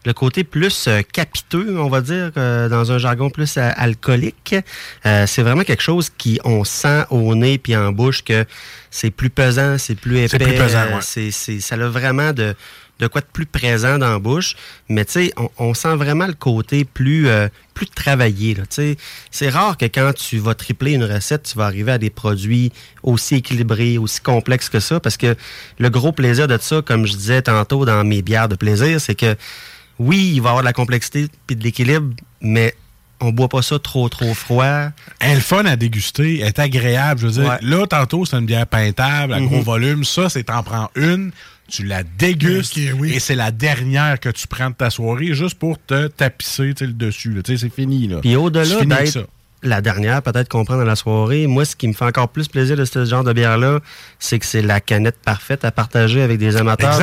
le 0.06 0.14
côté 0.14 0.44
plus 0.44 0.88
euh, 0.88 1.02
capiteux, 1.04 1.78
on 1.80 1.88
va 1.90 2.02
dire, 2.02 2.32
euh, 2.38 2.68
dans 2.70 2.92
un 2.92 2.98
jargon 2.98 3.30
plus 3.30 3.58
euh, 3.58 3.70
alcoolique. 3.76 4.56
Euh, 5.06 5.26
c'est 5.28 5.44
vraiment 5.44 5.64
quelque 5.64 5.84
chose 5.84 6.10
qui, 6.18 6.40
on 6.44 6.64
sent 6.64 7.04
au 7.12 7.36
nez 7.36 7.58
puis 7.58 7.76
en 7.76 7.92
bouche 7.92 8.24
que 8.24 8.46
c'est 8.90 9.12
plus 9.12 9.30
pesant, 9.30 9.78
c'est 9.78 9.96
plus 9.96 10.18
épais. 10.18 10.28
C'est 10.30 10.40
plus 10.40 10.56
pesant, 10.56 10.86
ouais. 10.86 11.02
c'est, 11.02 11.32
c'est- 11.32 11.60
ça 11.60 11.76
a 11.76 11.88
vraiment 11.88 12.34
de, 12.34 12.56
de 13.00 13.08
quoi 13.08 13.22
de 13.22 13.28
plus 13.32 13.46
présent 13.46 14.00
dans 14.00 14.10
la 14.12 14.20
bouche. 14.20 14.56
Mais 14.90 15.06
tu 15.06 15.12
sais, 15.14 15.34
on, 15.38 15.50
on 15.60 15.74
sent 15.76 15.96
vraiment 15.96 16.26
le 16.26 16.34
côté 16.34 16.84
plus, 16.84 17.28
euh, 17.28 17.48
plus 17.76 17.88
travaillé. 17.88 18.56
Là, 18.56 18.64
tu 18.64 18.68
sais. 18.76 18.98
c'est 19.30 19.50
rare 19.50 19.78
que 19.78 19.86
quand 19.86 20.14
tu 20.16 20.40
vas 20.40 20.56
tripler 20.56 20.94
une 20.94 21.04
recette, 21.04 21.44
tu 21.44 21.58
vas 21.58 21.66
arriver 21.66 21.92
à 21.92 21.98
des 22.00 22.10
produits 22.10 22.72
aussi 23.04 23.36
équilibrés, 23.36 23.98
aussi 24.00 24.20
complexes 24.22 24.70
que 24.70 24.80
ça. 24.80 25.00
Parce 25.00 25.18
que 25.18 25.36
le 25.78 25.90
gros 25.92 26.12
plaisir 26.12 26.48
de 26.48 26.58
ça, 26.60 26.82
comme 26.82 27.06
je 27.06 27.14
disais 27.16 27.44
tantôt 27.44 27.86
dans 27.86 28.04
mes 28.04 28.22
bières 28.24 28.50
de 28.50 28.56
plaisir, 28.56 29.00
c'est 29.00 29.16
que 29.16 29.36
oui, 30.02 30.32
il 30.36 30.42
va 30.42 30.48
y 30.48 30.50
avoir 30.50 30.64
de 30.64 30.66
la 30.68 30.74
complexité 30.74 31.28
puis 31.48 31.56
de 31.56 31.64
l'équilibre, 31.64 32.14
mais 32.42 32.74
on 33.20 33.32
boit 33.32 33.50
pas 33.50 33.62
ça 33.62 33.78
trop, 33.78 34.10
trop 34.10 34.34
froid. 34.34 34.90
Elle 35.20 35.32
est 35.32 35.36
le 35.36 35.42
fun 35.42 35.64
à 35.66 35.76
déguster, 35.76 36.40
elle 36.40 36.48
est 36.48 36.60
agréable. 36.60 37.20
Je 37.22 37.28
veux 37.28 37.34
dire, 37.34 37.50
Ouais. 37.52 37.58
là, 37.62 37.86
tantôt, 37.88 38.26
c'est 38.26 38.38
une 38.38 38.46
bière 38.48 38.66
peintable, 38.68 39.34
à 39.34 39.40
Mhm. 39.40 39.48
gros 39.48 39.62
volume. 39.62 40.04
Ça, 40.04 40.28
c'est 40.30 40.44
t'en 40.46 40.64
prends 40.64 40.90
une, 40.96 41.32
tu 41.70 41.86
la 41.86 42.02
dégustes, 42.04 42.78
et 42.78 43.20
c'est 43.20 43.36
la 43.36 43.52
dernière 43.52 44.20
que 44.20 44.30
tu 44.30 44.48
prends 44.48 44.70
de 44.72 44.76
ta 44.76 44.90
soirée 44.90 45.34
juste 45.36 45.60
pour 45.60 45.78
te 45.86 46.08
tapisser 46.08 46.74
le 46.82 46.94
dessus. 46.94 47.32
là. 47.34 47.44
Tu 47.44 47.58
sais, 47.58 47.68
C'est 47.68 47.74
fini. 47.74 48.08
Là. 48.08 48.18
Puis 48.22 48.36
au-delà 48.36 48.84
d'être 48.84 49.08
ça. 49.08 49.22
La 49.64 49.82
dernière, 49.82 50.22
peut-être 50.22 50.50
qu'on 50.50 50.66
prend 50.66 50.78
dans 50.78 50.84
la 50.84 50.96
soirée, 50.96 51.48
moi, 51.48 51.66
ce 51.66 51.76
qui 51.76 51.88
me 51.88 51.94
fait 51.94 52.06
encore 52.06 52.30
plus 52.30 52.48
plaisir 52.48 52.76
de 52.76 52.86
ce 52.86 53.06
genre 53.06 53.24
de 53.24 53.34
bière-là, 53.34 53.80
c'est 54.20 54.40
que 54.40 54.46
c'est 54.46 54.62
la 54.62 54.80
canette 54.80 55.18
parfaite 55.24 55.64
à 55.66 55.72
partager 55.72 56.22
avec 56.22 56.40
des 56.40 56.58
amateurs 56.58 57.00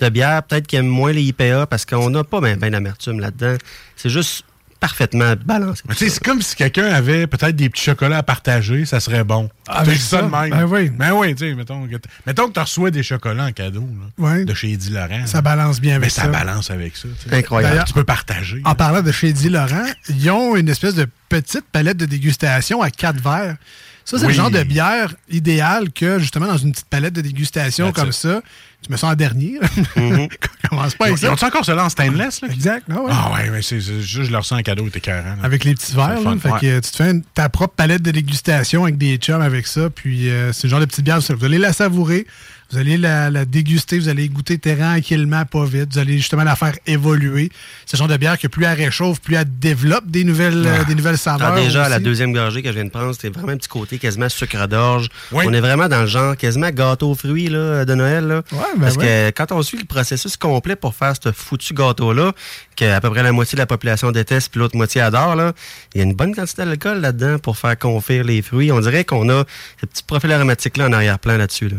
de, 0.00 0.08
bière, 0.08 0.42
peut-être 0.42 0.66
qui 0.66 0.76
aiment 0.76 0.86
moins 0.86 1.12
les 1.12 1.22
IPA 1.22 1.66
parce 1.66 1.84
qu'on 1.84 2.10
n'a 2.10 2.24
pas 2.24 2.40
bien 2.40 2.56
ben 2.56 2.70
d'amertume 2.70 3.20
là-dedans. 3.20 3.56
C'est 3.96 4.10
juste 4.10 4.44
parfaitement 4.80 5.34
balancé. 5.44 5.82
C'est 5.96 6.18
comme 6.22 6.40
si 6.42 6.56
quelqu'un 6.56 6.86
avait 6.86 7.26
peut-être 7.26 7.54
des 7.54 7.68
petits 7.68 7.84
chocolats 7.84 8.18
à 8.18 8.22
partager, 8.22 8.84
ça 8.86 8.98
serait 8.98 9.24
bon. 9.24 9.50
Avec 9.68 9.94
Tu 9.96 10.00
sais, 10.00 10.16
ça, 10.16 10.22
de 10.22 10.28
même. 10.28 10.50
ben 10.50 10.64
oui. 10.64 10.88
Ben 10.90 11.12
oui, 11.12 11.34
tu 11.34 11.48
sais, 11.48 11.54
mettons 11.54 11.86
que, 11.86 11.96
t- 11.96 12.08
mettons 12.26 12.48
que 12.48 12.54
tu 12.54 12.60
reçois 12.60 12.90
des 12.90 13.02
chocolats 13.02 13.44
en 13.44 13.52
cadeau 13.52 13.80
là, 14.18 14.24
Ouais. 14.26 14.44
de 14.44 14.54
chez 14.54 14.72
Eddie 14.72 14.90
Laurent. 14.90 15.26
Ça 15.26 15.42
balance 15.42 15.80
bien 15.80 15.92
avec 15.96 16.06
Mais 16.06 16.10
ça. 16.10 16.22
ça 16.22 16.28
balance 16.28 16.70
avec 16.70 16.96
ça. 16.96 17.08
tu 17.22 17.28
sais. 17.28 17.36
Incroyable. 17.36 17.84
Tu 17.86 17.92
peux 17.92 18.04
partager. 18.04 18.62
En 18.64 18.74
parlant 18.74 19.02
de 19.02 19.12
chez 19.12 19.32
Di 19.32 19.48
Laurent, 19.50 19.86
ils 20.08 20.30
ont 20.30 20.56
une 20.56 20.68
espèce 20.68 20.94
de 20.94 21.06
petite 21.28 21.64
palette 21.70 21.98
de 21.98 22.06
dégustation 22.06 22.82
à 22.82 22.90
quatre 22.90 23.20
verres. 23.22 23.56
Ça, 24.04 24.18
c'est 24.18 24.24
Oui. 24.24 24.32
le 24.32 24.36
genre 24.36 24.50
de 24.50 24.62
bière 24.64 25.14
idéale 25.28 25.92
que, 25.92 26.18
justement, 26.18 26.46
dans 26.46 26.56
une 26.56 26.72
petite 26.72 26.88
palette 26.88 27.12
de 27.14 27.20
dégustation 27.20 27.86
That's 27.92 27.94
comme 28.00 28.08
it. 28.08 28.14
ça, 28.14 28.42
tu 28.82 28.90
me 28.92 28.96
sens 28.96 29.12
en 29.12 29.14
dernier. 29.14 29.58
Mm-hmm. 29.96 30.28
Commence 30.70 30.94
pas 30.94 31.10
ils 31.10 31.26
ont 31.26 31.32
encore 31.32 31.64
cela 31.64 31.84
en 31.84 31.88
stainless? 31.88 32.40
Là? 32.42 32.48
Exact. 32.52 32.86
Ah 32.90 33.00
ouais. 33.00 33.10
Ah 33.12 33.32
ouais, 33.34 33.50
mais 33.50 33.62
c'est 33.62 33.80
juste, 33.80 34.24
je 34.26 34.30
leur 34.32 34.44
sens 34.44 34.58
un 34.58 34.62
cadeau, 34.62 34.86
était 34.86 35.00
carré. 35.00 35.28
Avec 35.42 35.64
les 35.64 35.74
petits 35.74 35.94
verres, 35.94 36.20
là. 36.20 36.34
Fait 36.40 36.50
que, 36.60 36.66
euh, 36.66 36.80
tu 36.80 36.90
te 36.90 36.96
fais 36.96 37.10
une- 37.10 37.22
ta 37.22 37.48
propre 37.48 37.74
palette 37.74 38.02
de 38.02 38.10
dégustation 38.10 38.84
avec 38.84 38.96
des 38.98 39.16
chums 39.16 39.42
avec 39.42 39.66
ça. 39.66 39.90
Puis 39.90 40.30
euh, 40.30 40.52
c'est 40.52 40.64
le 40.66 40.70
genre 40.70 40.80
de 40.80 40.86
petite 40.86 41.04
bière, 41.04 41.18
vous 41.20 41.44
allez 41.44 41.58
la 41.58 41.72
savourer, 41.72 42.26
vous 42.70 42.78
allez 42.78 42.96
la, 42.96 43.30
la 43.30 43.44
déguster, 43.44 43.98
vous 43.98 44.08
allez 44.08 44.28
goûter 44.28 44.58
tranquillement, 44.58 45.44
pas 45.44 45.64
vite. 45.64 45.92
Vous 45.94 45.98
allez 45.98 46.18
justement 46.18 46.44
la 46.44 46.54
faire 46.54 46.74
évoluer. 46.86 47.50
C'est 47.84 47.96
le 47.96 47.98
genre 47.98 48.08
de 48.08 48.16
bière 48.16 48.38
que 48.38 48.46
plus 48.46 48.64
elle 48.64 48.78
réchauffe, 48.78 49.20
plus 49.20 49.34
elle 49.34 49.46
développe 49.58 50.06
des 50.06 50.22
nouvelles, 50.22 50.64
euh, 50.64 50.84
des 50.84 50.94
nouvelles 50.94 51.18
saveurs. 51.18 51.54
Ah, 51.56 51.60
déjà, 51.60 51.86
à 51.86 51.88
la 51.88 51.96
aussi. 51.96 52.04
deuxième 52.04 52.32
gorgée 52.32 52.62
que 52.62 52.68
je 52.68 52.74
viens 52.74 52.84
de 52.84 52.90
prendre, 52.90 53.12
c'était 53.12 53.30
vraiment 53.30 53.52
un 53.52 53.56
petit 53.56 53.68
côté 53.68 53.98
quasiment 53.98 54.28
sucre 54.28 54.68
d'orge. 54.68 55.08
Oui. 55.32 55.44
On 55.48 55.52
est 55.52 55.60
vraiment 55.60 55.88
dans 55.88 56.02
le 56.02 56.06
genre 56.06 56.36
quasiment 56.36 56.70
gâteau 56.70 57.10
aux 57.10 57.14
fruits 57.16 57.48
là, 57.48 57.84
de 57.84 57.94
Noël. 57.94 58.26
Là. 58.28 58.42
Ben 58.76 58.80
Parce 58.82 58.96
ouais. 58.96 59.32
que 59.32 59.36
quand 59.36 59.52
on 59.52 59.62
suit 59.62 59.78
le 59.78 59.84
processus 59.84 60.36
complet 60.36 60.76
pour 60.76 60.94
faire 60.94 61.14
ce 61.22 61.32
foutu 61.32 61.74
gâteau-là, 61.74 62.32
que 62.76 62.84
à 62.84 63.00
peu 63.00 63.10
près 63.10 63.22
la 63.22 63.32
moitié 63.32 63.56
de 63.56 63.60
la 63.60 63.66
population 63.66 64.10
déteste 64.12 64.50
puis 64.50 64.60
l'autre 64.60 64.76
moitié 64.76 65.00
adore, 65.00 65.34
là, 65.36 65.52
il 65.94 65.98
y 65.98 66.00
a 66.00 66.04
une 66.04 66.14
bonne 66.14 66.34
quantité 66.34 66.64
d'alcool 66.64 67.00
là-dedans 67.00 67.38
pour 67.38 67.56
faire 67.58 67.78
confire 67.78 68.24
les 68.24 68.42
fruits. 68.42 68.70
On 68.72 68.80
dirait 68.80 69.04
qu'on 69.04 69.28
a 69.28 69.44
ce 69.80 69.86
petit 69.86 70.02
profil 70.02 70.32
aromatique-là 70.32 70.86
en 70.88 70.92
arrière-plan 70.92 71.36
là-dessus. 71.36 71.68
Là. 71.68 71.76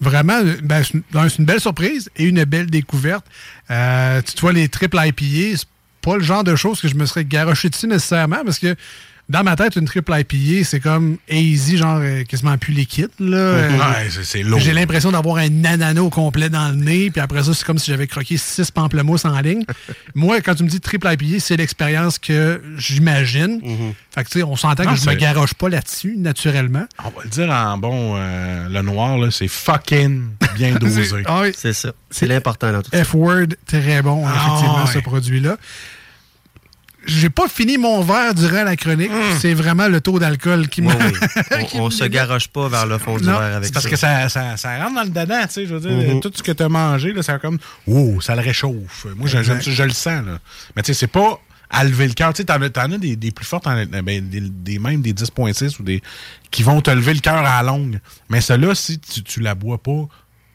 Vraiment, 0.00 0.40
ben, 0.62 0.82
c'est 0.84 1.38
une- 1.38 1.44
belle 1.44 1.60
surprise 1.60 2.10
et 2.16 2.24
une 2.24 2.44
belle 2.44 2.66
découverte. 2.70 3.26
Euh, 3.70 4.20
tu 4.22 4.40
vois, 4.40 4.52
les 4.52 4.68
triple 4.68 4.96
IPA, 5.00 5.56
c'est 5.56 5.68
pas 6.00 6.16
le 6.16 6.22
genre 6.22 6.44
de 6.44 6.54
choses 6.56 6.80
que 6.80 6.88
je 6.88 6.94
me 6.94 7.04
serais 7.06 7.24
garoché 7.24 7.68
dessus 7.68 7.86
nécessairement 7.88 8.44
parce 8.44 8.58
que 8.58 8.76
dans 9.28 9.42
ma 9.42 9.56
tête, 9.56 9.76
une 9.76 9.84
triple 9.84 10.12
IPA, 10.16 10.64
c'est 10.64 10.80
comme 10.80 11.18
easy, 11.30 11.76
genre 11.76 11.98
euh, 12.00 12.24
quasiment 12.24 12.56
plus 12.56 12.72
liquide. 12.72 13.10
Là. 13.20 13.36
Euh, 13.36 13.68
Ouais, 13.78 14.08
c'est- 14.10 14.24
c'est 14.24 14.42
lourd. 14.42 14.58
J'ai 14.58 14.72
l'impression 14.72 15.12
d'avoir 15.12 15.36
un 15.36 15.64
ananas 15.64 16.00
au 16.00 16.08
complet 16.10 16.48
dans 16.48 16.68
le 16.70 16.76
nez, 16.76 17.10
puis 17.10 17.20
après 17.20 17.42
ça, 17.42 17.52
c'est 17.52 17.64
comme 17.64 17.78
si 17.78 17.90
j'avais 17.90 18.06
croqué 18.06 18.36
six 18.38 18.70
pamplemousses 18.70 19.24
en 19.26 19.38
ligne. 19.40 19.64
Moi, 20.14 20.40
quand 20.40 20.54
tu 20.54 20.64
me 20.64 20.68
dis 20.68 20.80
triple 20.80 21.06
IPA, 21.12 21.40
c'est 21.40 21.56
l'expérience 21.56 22.18
que 22.18 22.62
j'imagine. 22.78 23.60
Fait 24.14 24.24
que, 24.24 24.30
tu 24.30 24.38
sais, 24.38 24.42
on 24.44 24.56
s'entend 24.56 24.84
Ah, 24.86 24.94
que 24.94 24.98
je 25.00 25.08
me 25.08 25.14
garoche 25.14 25.54
pas 25.54 25.68
là-dessus, 25.68 26.14
naturellement. 26.16 26.86
On 27.04 27.08
va 27.10 27.22
le 27.24 27.30
dire 27.30 27.50
en 27.50 27.76
bon, 27.78 28.14
euh, 28.16 28.68
le 28.68 28.82
noir, 28.82 29.18
là, 29.18 29.30
c'est 29.30 29.48
fucking 29.48 30.22
bien 30.56 30.74
dosé. 30.80 31.02
Ah 31.26 31.42
oui. 31.42 31.52
C'est 31.56 31.72
ça. 31.74 31.92
C'est 32.10 32.26
l'important 32.26 32.72
dans 32.72 32.82
tout 32.82 32.90
ça. 32.92 33.04
F-word, 33.04 33.48
très 33.66 34.00
bon, 34.02 34.26
hein, 34.26 34.32
Ah, 34.34 34.46
effectivement, 34.46 34.84
ouais. 34.84 34.92
ce 34.92 34.98
produit-là. 35.00 35.56
J'ai 37.08 37.30
pas 37.30 37.48
fini 37.48 37.78
mon 37.78 38.02
verre 38.02 38.34
durant 38.34 38.62
la 38.64 38.76
chronique. 38.76 39.10
C'est 39.40 39.54
vraiment 39.54 39.88
le 39.88 40.00
taux 40.00 40.18
d'alcool 40.18 40.68
qui 40.68 40.82
Oui, 40.82 40.88
m'a. 40.88 41.06
oui. 41.06 41.66
On, 41.74 41.82
on 41.86 41.90
se 41.90 42.04
garoche 42.04 42.48
pas 42.48 42.68
vers 42.68 42.86
le 42.86 42.98
fond 42.98 43.16
du 43.16 43.24
Non, 43.24 43.38
verre 43.38 43.56
avec 43.56 43.66
C'est 43.66 43.72
parce 43.72 43.84
ça. 43.84 43.90
que 43.90 43.96
ça, 43.96 44.28
ça, 44.28 44.56
ça 44.56 44.78
rentre 44.78 44.94
dans 44.94 45.02
le 45.02 45.08
dedans, 45.08 45.42
tu 45.46 45.52
sais. 45.54 45.66
Je 45.66 45.74
veux 45.74 45.80
dire, 45.80 46.14
Mhm. 46.14 46.20
tout 46.20 46.30
ce 46.34 46.42
que 46.42 46.52
tu 46.52 46.62
as 46.62 46.68
mangé, 46.68 47.12
là, 47.12 47.22
ça 47.22 47.38
comme. 47.38 47.58
Oh, 47.86 48.20
ça 48.20 48.36
le 48.36 48.42
réchauffe. 48.42 49.06
Moi, 49.16 49.26
je, 49.26 49.42
je, 49.42 49.52
Exact. 49.52 49.70
je 49.70 49.82
le 49.82 49.90
sens, 49.90 50.24
là. 50.24 50.38
Mais 50.76 50.82
tu 50.82 50.92
sais, 50.92 50.94
c'est 51.00 51.06
pas 51.06 51.40
à 51.70 51.84
lever 51.84 52.06
le 52.08 52.14
cœur. 52.14 52.32
Tu 52.32 52.38
sais, 52.38 52.44
t'en 52.44 52.60
as, 52.62 52.70
t'en 52.70 52.92
as 52.92 52.98
des, 52.98 53.16
des 53.16 53.30
plus 53.30 53.44
fortes, 53.46 53.66
en- 53.66 53.84
ben, 53.86 54.02
des, 54.04 54.40
des 54.40 54.78
même 54.78 55.00
des 55.02 55.12
10.6 55.12 55.78
ou 55.80 55.82
des. 55.82 56.02
qui 56.50 56.62
vont 56.62 56.80
te 56.80 56.90
lever 56.90 57.14
le 57.14 57.20
cœur 57.20 57.36
à 57.38 57.62
la 57.62 57.62
longue. 57.62 58.00
Mais 58.28 58.40
celle-là, 58.40 58.74
si 58.74 58.98
tu, 58.98 59.22
tu 59.22 59.40
la 59.40 59.54
bois 59.54 59.78
pas 59.82 60.06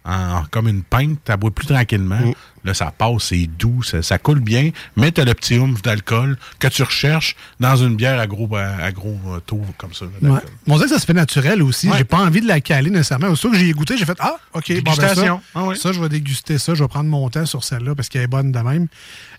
en, 0.06 0.44
comme 0.52 0.68
une 0.68 0.84
pinte, 0.84 1.20
tu 1.24 1.30
la 1.32 1.38
bois 1.38 1.52
plus 1.52 1.68
tranquillement. 1.68 2.18
Mm. 2.20 2.34
Là, 2.66 2.74
ça 2.74 2.94
passe, 2.98 3.24
c'est 3.24 3.48
doux, 3.48 3.84
ça, 3.84 4.02
ça 4.02 4.18
coule 4.18 4.40
bien, 4.40 4.70
mais 4.96 5.12
tu 5.12 5.20
as 5.22 5.26
le 5.26 5.34
petit 5.34 5.58
oomph 5.58 5.82
d'alcool 5.82 6.38
que 6.60 6.68
tu 6.68 6.82
recherches 6.84 7.36
dans 7.60 7.76
une 7.76 7.96
bière 7.96 8.20
à 8.20 8.28
gros, 8.28 8.50
à, 8.56 8.92
gros 8.92 9.20
euh, 9.28 9.40
taux 9.46 9.62
comme 9.78 9.94
ça. 9.94 10.06
là, 10.06 10.12
Ouais. 10.22 10.30
d'alcool. 10.36 10.50
On 10.68 10.76
dirait 10.76 10.88
que 10.88 10.94
ça 10.94 11.00
se 11.00 11.06
fait 11.06 11.14
naturel 11.14 11.62
aussi. 11.62 11.90
Ouais. 11.90 11.98
J'ai 11.98 12.04
pas 12.06 12.20
envie 12.20 12.42
de 12.42 12.48
la 12.48 12.62
caler 12.62 12.90
nécessairement. 12.90 13.28
Aussitôt 13.28 13.52
que 13.52 13.58
j'y 13.58 13.70
ai 13.70 13.74
goûté, 13.74 13.98
j'ai 13.98 14.06
fait 14.06 14.18
Ah, 14.20 14.38
OK, 14.54 14.72
bon, 14.82 14.94
ben 14.96 15.16
ça. 15.16 15.40
Ah 15.56 15.64
ouais. 15.66 15.76
ça, 15.76 15.92
je 15.92 16.00
vais 16.02 16.10
déguster 16.10 16.58
ça. 16.58 16.74
Je 16.74 16.84
vais 16.84 16.88
prendre 16.88 17.10
mon 17.10 17.30
temps 17.30 17.46
sur 17.46 17.64
celle-là 17.64 17.96
parce 17.96 18.08
qu'elle 18.10 18.22
est 18.24 18.28
bonne 18.28 18.52
de 18.52 18.60
même. 18.60 18.88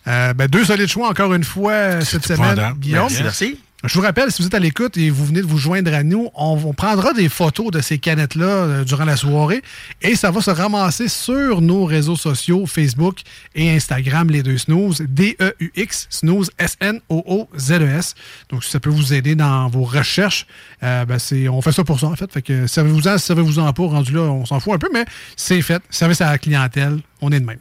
Euh, 0.06 0.34
ben, 0.34 0.46
deux 0.46 0.64
solides 0.66 0.88
choix 0.88 1.08
encore 1.08 1.32
une 1.32 1.44
fois 1.44 1.72
euh, 1.72 2.00
cette 2.02 2.26
semaine. 2.26 2.74
Guillaume? 2.78 3.06
Merci, 3.08 3.22
merci. 3.22 3.58
Je 3.86 3.94
vous 3.94 4.00
rappelle, 4.00 4.32
si 4.32 4.40
vous 4.40 4.46
êtes 4.46 4.54
à 4.54 4.58
l'écoute 4.58 4.96
et 4.96 5.10
vous 5.10 5.26
venez 5.26 5.42
de 5.42 5.46
vous 5.46 5.58
joindre 5.58 5.92
à 5.92 6.02
nous, 6.02 6.30
on, 6.34 6.58
on 6.64 6.72
prendra 6.72 7.12
des 7.12 7.28
photos 7.28 7.70
de 7.70 7.82
ces 7.82 7.98
canettes-là 7.98 8.46
euh, 8.46 8.84
durant 8.84 9.04
la 9.04 9.16
soirée 9.16 9.62
et 10.00 10.16
ça 10.16 10.30
va 10.30 10.40
se 10.40 10.50
ramasser 10.50 11.06
sur 11.08 11.60
nos 11.60 11.84
réseaux 11.84 12.16
sociaux, 12.16 12.64
Facebook 12.64 13.20
et 13.54 13.70
Instagram, 13.70 14.30
les 14.30 14.42
deux 14.42 14.56
snooze, 14.56 15.02
D-E-U-X, 15.06 16.06
snooze, 16.08 16.50
S-N-O-O-Z-E-S. 16.58 18.14
Donc, 18.48 18.64
si 18.64 18.70
ça 18.70 18.80
peut 18.80 18.88
vous 18.88 19.12
aider 19.12 19.34
dans 19.34 19.68
vos 19.68 19.84
recherches, 19.84 20.46
euh, 20.82 21.04
ben, 21.04 21.18
on 21.50 21.60
fait 21.60 21.72
ça 21.72 21.84
pour 21.84 22.00
ça, 22.00 22.06
en 22.06 22.16
fait. 22.16 22.32
Fait 22.32 22.42
que 22.42 22.66
servez-vous-en, 22.66 23.18
servez-vous-en 23.18 23.70
pas, 23.74 23.86
rendu 23.86 24.12
là, 24.12 24.22
on 24.22 24.46
s'en 24.46 24.60
fout 24.60 24.72
un 24.72 24.78
peu, 24.78 24.88
mais 24.94 25.04
c'est 25.36 25.60
fait. 25.60 25.82
Service 25.90 26.22
à 26.22 26.30
la 26.30 26.38
clientèle, 26.38 27.00
on 27.20 27.30
est 27.32 27.40
de 27.40 27.44
même. 27.44 27.58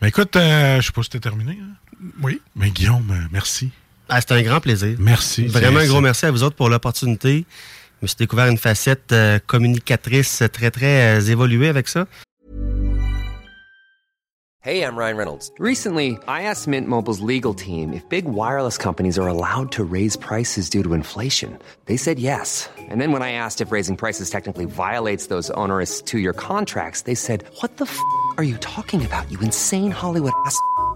Ben 0.00 0.08
écoute, 0.08 0.36
euh, 0.36 0.82
je 0.82 0.86
sais 0.86 0.92
pas 0.92 1.02
si 1.02 1.10
c'était 1.10 1.26
terminé. 1.26 1.58
hein? 1.62 1.74
Oui. 2.22 2.40
Mais 2.54 2.70
Guillaume, 2.70 3.10
euh, 3.10 3.28
merci. 3.32 3.70
Ah, 4.08 4.20
C'était 4.20 4.34
un 4.34 4.42
grand 4.42 4.60
plaisir. 4.60 4.96
Merci. 4.98 5.46
Vraiment 5.46 5.80
un 5.80 5.86
gros 5.86 6.00
merci 6.00 6.26
à 6.26 6.30
vous 6.30 6.42
autres 6.42 6.56
pour 6.56 6.68
l'opportunité. 6.68 7.46
Je 8.00 8.04
me 8.04 8.06
suis 8.06 8.16
découvert 8.16 8.46
une 8.46 8.58
facette 8.58 9.12
euh, 9.12 9.38
communicatrice 9.46 10.42
très, 10.52 10.70
très 10.70 11.18
euh, 11.18 11.20
évoluée 11.20 11.68
avec 11.68 11.88
ça. 11.88 12.06
Hey, 14.66 14.80
I'm 14.82 14.96
Ryan 14.96 15.18
Reynolds. 15.18 15.50
Recently, 15.58 16.16
I 16.26 16.44
asked 16.44 16.66
Mint 16.66 16.88
Mobile's 16.88 17.20
legal 17.20 17.52
team 17.52 17.92
if 17.92 18.02
big 18.08 18.24
wireless 18.24 18.78
companies 18.78 19.18
are 19.18 19.28
allowed 19.28 19.70
to 19.72 19.84
raise 19.84 20.16
prices 20.16 20.70
due 20.70 20.82
to 20.82 20.94
inflation. 20.94 21.58
They 21.84 21.98
said 21.98 22.18
yes. 22.18 22.70
And 22.88 22.98
then 22.98 23.12
when 23.12 23.20
I 23.20 23.32
asked 23.32 23.60
if 23.60 23.70
raising 23.70 23.94
prices 23.94 24.30
technically 24.30 24.64
violates 24.64 25.26
those 25.26 25.50
onerous 25.50 26.00
two 26.00 26.18
year 26.18 26.32
contracts, 26.32 27.02
they 27.02 27.14
said, 27.14 27.44
What 27.60 27.76
the 27.76 27.84
f 27.84 27.98
are 28.38 28.42
you 28.44 28.56
talking 28.56 29.04
about, 29.04 29.30
you 29.30 29.38
insane 29.40 29.90
Hollywood 29.90 30.32
ass? 30.46 30.58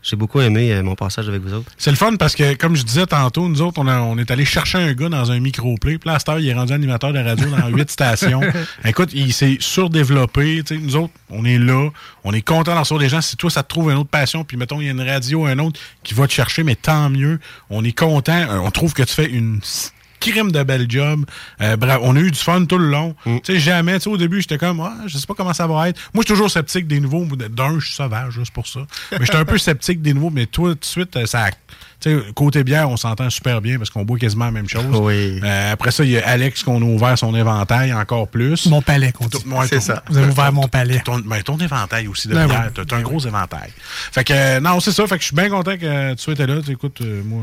J'ai 0.00 0.14
beaucoup 0.16 0.40
aimé 0.40 0.72
euh, 0.72 0.82
mon 0.82 0.94
passage 0.94 1.28
avec 1.28 1.42
vous 1.42 1.52
autres. 1.52 1.70
C'est 1.76 1.90
le 1.90 1.96
fun 1.96 2.14
parce 2.16 2.34
que, 2.36 2.54
comme 2.54 2.76
je 2.76 2.84
disais 2.84 3.04
tantôt, 3.06 3.48
nous 3.48 3.60
autres, 3.62 3.80
on, 3.80 3.88
a- 3.88 4.00
on 4.00 4.16
est 4.16 4.30
allé 4.30 4.44
chercher 4.44 4.78
un 4.78 4.92
gars 4.94 5.08
dans 5.08 5.32
un 5.32 5.40
micro-play. 5.40 5.98
Heure, 6.06 6.38
il 6.38 6.48
est 6.48 6.54
rendu 6.54 6.72
animateur 6.72 7.12
de 7.12 7.18
radio 7.18 7.46
dans 7.50 7.66
huit 7.68 7.90
stations. 7.90 8.40
Écoute, 8.84 9.10
il 9.12 9.32
s'est 9.32 9.56
surdéveloppé. 9.60 10.62
Tu 10.64 10.76
sais, 10.76 10.80
nous 10.80 10.94
autres, 10.96 11.12
on 11.30 11.44
est 11.44 11.58
là. 11.58 11.90
On 12.24 12.32
est 12.32 12.42
content 12.42 12.74
d'en 12.74 12.80
recevoir 12.80 13.00
des 13.00 13.08
gens. 13.08 13.20
Si 13.20 13.36
toi, 13.36 13.50
ça 13.50 13.62
te 13.64 13.68
trouve 13.68 13.90
une 13.90 13.98
autre 13.98 14.08
passion, 14.10 14.44
puis 14.44 14.56
mettons, 14.56 14.80
il 14.80 14.84
y 14.86 14.88
a 14.88 14.92
une 14.92 15.02
radio, 15.02 15.46
un 15.46 15.58
autre 15.58 15.80
qui 16.04 16.14
va 16.14 16.26
te 16.28 16.32
chercher, 16.32 16.62
mais 16.62 16.76
tant 16.76 17.10
mieux. 17.10 17.40
On 17.68 17.84
est 17.84 17.92
content. 17.92 18.32
Euh, 18.48 18.58
On 18.58 18.70
trouve 18.70 18.94
que 18.94 19.02
tu 19.02 19.12
fais 19.14 19.28
une 19.28 19.60
crime 20.20 20.52
de 20.52 20.62
bel 20.62 20.90
job. 20.90 21.24
Euh, 21.60 21.76
bravo. 21.76 22.04
On 22.06 22.16
a 22.16 22.20
eu 22.20 22.30
du 22.30 22.38
fun 22.38 22.64
tout 22.64 22.78
le 22.78 22.88
long. 22.88 23.14
Tu 23.24 23.40
sais, 23.44 23.58
jamais, 23.58 23.94
tu 23.94 24.04
sais, 24.04 24.10
au 24.10 24.16
début, 24.16 24.40
j'étais 24.40 24.58
comme, 24.58 24.80
ah, 24.80 24.96
je 25.06 25.18
sais 25.18 25.26
pas 25.26 25.34
comment 25.34 25.54
ça 25.54 25.66
va 25.66 25.88
être. 25.88 25.98
Moi, 26.14 26.22
je 26.22 26.28
suis 26.28 26.34
toujours 26.34 26.50
sceptique 26.50 26.86
des 26.86 27.00
nouveaux. 27.00 27.24
D'un, 27.24 27.78
je 27.78 27.86
suis 27.86 27.94
sauvage, 27.94 28.34
juste 28.34 28.52
pour 28.52 28.66
ça. 28.66 28.80
Mais 29.12 29.24
j'étais 29.24 29.36
un 29.36 29.44
peu 29.44 29.58
sceptique 29.58 30.02
des 30.02 30.14
nouveaux, 30.14 30.30
mais 30.30 30.46
toi, 30.46 30.70
tout 30.70 30.80
de 30.80 30.84
suite, 30.84 31.16
euh, 31.16 31.26
ça. 31.26 31.48
Tu 32.00 32.10
sais, 32.16 32.22
côté 32.34 32.62
bière, 32.62 32.88
on 32.88 32.96
s'entend 32.96 33.28
super 33.28 33.60
bien 33.60 33.76
parce 33.76 33.90
qu'on 33.90 34.04
boit 34.04 34.18
quasiment 34.18 34.44
la 34.44 34.50
même 34.52 34.68
chose. 34.68 34.84
Oui. 34.92 35.40
Euh, 35.42 35.72
après 35.72 35.90
ça, 35.90 36.04
il 36.04 36.10
y 36.10 36.18
a 36.18 36.28
Alex 36.28 36.62
qu'on 36.62 36.80
a 36.80 36.84
ouvert 36.84 37.18
son 37.18 37.34
éventail 37.34 37.92
encore 37.92 38.28
plus. 38.28 38.66
Mon 38.66 38.80
palais, 38.82 39.10
qu'on 39.10 39.26
dit. 39.26 39.36
Ouais, 39.46 39.66
C'est 39.68 39.80
ça. 39.80 40.04
Vous 40.08 40.16
avez 40.16 40.30
ouvert 40.30 40.52
mon 40.52 40.68
palais. 40.68 41.00
Ton, 41.04 41.18
ben, 41.18 41.42
ton 41.42 41.56
éventail 41.58 42.06
aussi 42.06 42.28
de 42.28 42.34
Ben 42.34 42.46
bière. 42.46 42.70
oui. 42.76 42.84
T'as- 42.86 42.96
un 42.96 43.02
gros 43.02 43.18
éventail. 43.20 43.70
Fait 44.12 44.22
que, 44.24 44.32
euh, 44.32 44.60
non, 44.60 44.78
c'est 44.80 44.92
ça. 44.92 45.06
Fait 45.08 45.16
que 45.16 45.22
je 45.22 45.26
suis 45.26 45.36
bien 45.36 45.48
content 45.48 45.76
que 45.76 46.14
tu 46.14 46.22
sois 46.22 46.34
là. 46.34 46.60
Tu 46.64 46.70
écoute, 46.72 47.00
euh, 47.00 47.22
moi, 47.24 47.42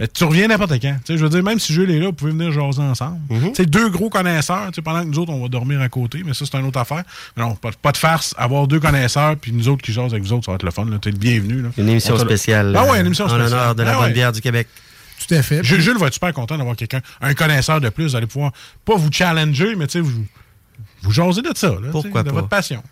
euh, 0.00 0.06
tu 0.14 0.24
reviens 0.24 0.46
n'importe 0.48 0.72
quand. 0.80 0.96
Tu 1.04 1.12
sais, 1.14 1.18
je 1.18 1.22
veux 1.24 1.28
dire, 1.30 1.42
même 1.42 1.58
si 1.58 1.72
Jules 1.72 1.90
est 1.90 1.98
là, 1.98 2.06
vous 2.06 2.12
pouvez 2.12 2.30
venir 2.32 2.52
jaser 2.52 2.82
ensemble. 2.82 3.18
Tu 3.30 3.54
sais, 3.54 3.66
deux 3.66 3.88
gros 3.90 4.10
connaisseurs. 4.10 4.66
Tu 4.68 4.74
sais, 4.76 4.82
pendant 4.82 5.00
que 5.02 5.06
nous 5.08 5.18
autres, 5.18 5.32
on 5.32 5.42
va 5.42 5.48
dormir 5.48 5.80
à 5.80 5.88
côté, 5.88 6.22
mais 6.24 6.34
ça, 6.34 6.44
c'est 6.48 6.56
une 6.58 6.66
autre 6.66 6.78
affaire. 6.78 7.02
Mais 7.36 7.42
non, 7.42 7.54
pas, 7.56 7.70
pas 7.80 7.90
de 7.92 7.96
farce. 7.96 8.32
Avoir 8.38 8.66
deux 8.68 8.78
connaisseurs, 8.80 9.36
puis 9.36 9.52
nous 9.52 9.68
autres 9.68 9.82
qui 9.82 9.92
jasent 9.92 10.12
avec 10.12 10.22
vous 10.22 10.32
autres, 10.34 10.44
ça 10.46 10.52
va 10.52 10.56
être 10.56 10.62
le 10.62 10.70
fun. 10.70 10.86
Tu 11.00 11.08
es 11.08 11.12
le 11.12 11.18
bienvenu. 11.18 11.62
Là. 11.62 11.68
Une 11.78 11.88
émission 11.88 12.16
spéciale. 12.16 12.74
Ah 12.76 12.84
ouais, 12.84 13.00
une 13.00 13.06
émission 13.06 13.28
spéciale. 13.28 13.71
De 13.74 13.82
la 13.82 13.92
Ah 13.92 13.94
bonne 13.96 14.04
ouais. 14.06 14.12
bière 14.12 14.32
du 14.32 14.40
Québec. 14.40 14.68
Tout 15.26 15.34
à 15.34 15.42
fait. 15.42 15.62
Jules, 15.62 15.80
Jules 15.80 15.98
va 15.98 16.08
être 16.08 16.14
super 16.14 16.32
content 16.32 16.58
d'avoir 16.58 16.74
quelqu'un, 16.76 17.00
un 17.20 17.34
connaisseur 17.34 17.80
de 17.80 17.88
plus. 17.90 18.04
Vous 18.08 18.16
allez 18.16 18.26
pouvoir, 18.26 18.52
pas 18.84 18.96
vous 18.96 19.10
challenger, 19.12 19.76
mais 19.76 19.86
tu 19.86 19.92
sais, 19.92 20.00
vous, 20.00 20.24
vous 21.02 21.12
jaser 21.12 21.42
de 21.42 21.52
ça. 21.54 21.68
Là, 21.68 21.88
Pourquoi 21.92 22.22
de 22.22 22.28
pas? 22.30 22.34
votre 22.34 22.48
passion. 22.48 22.82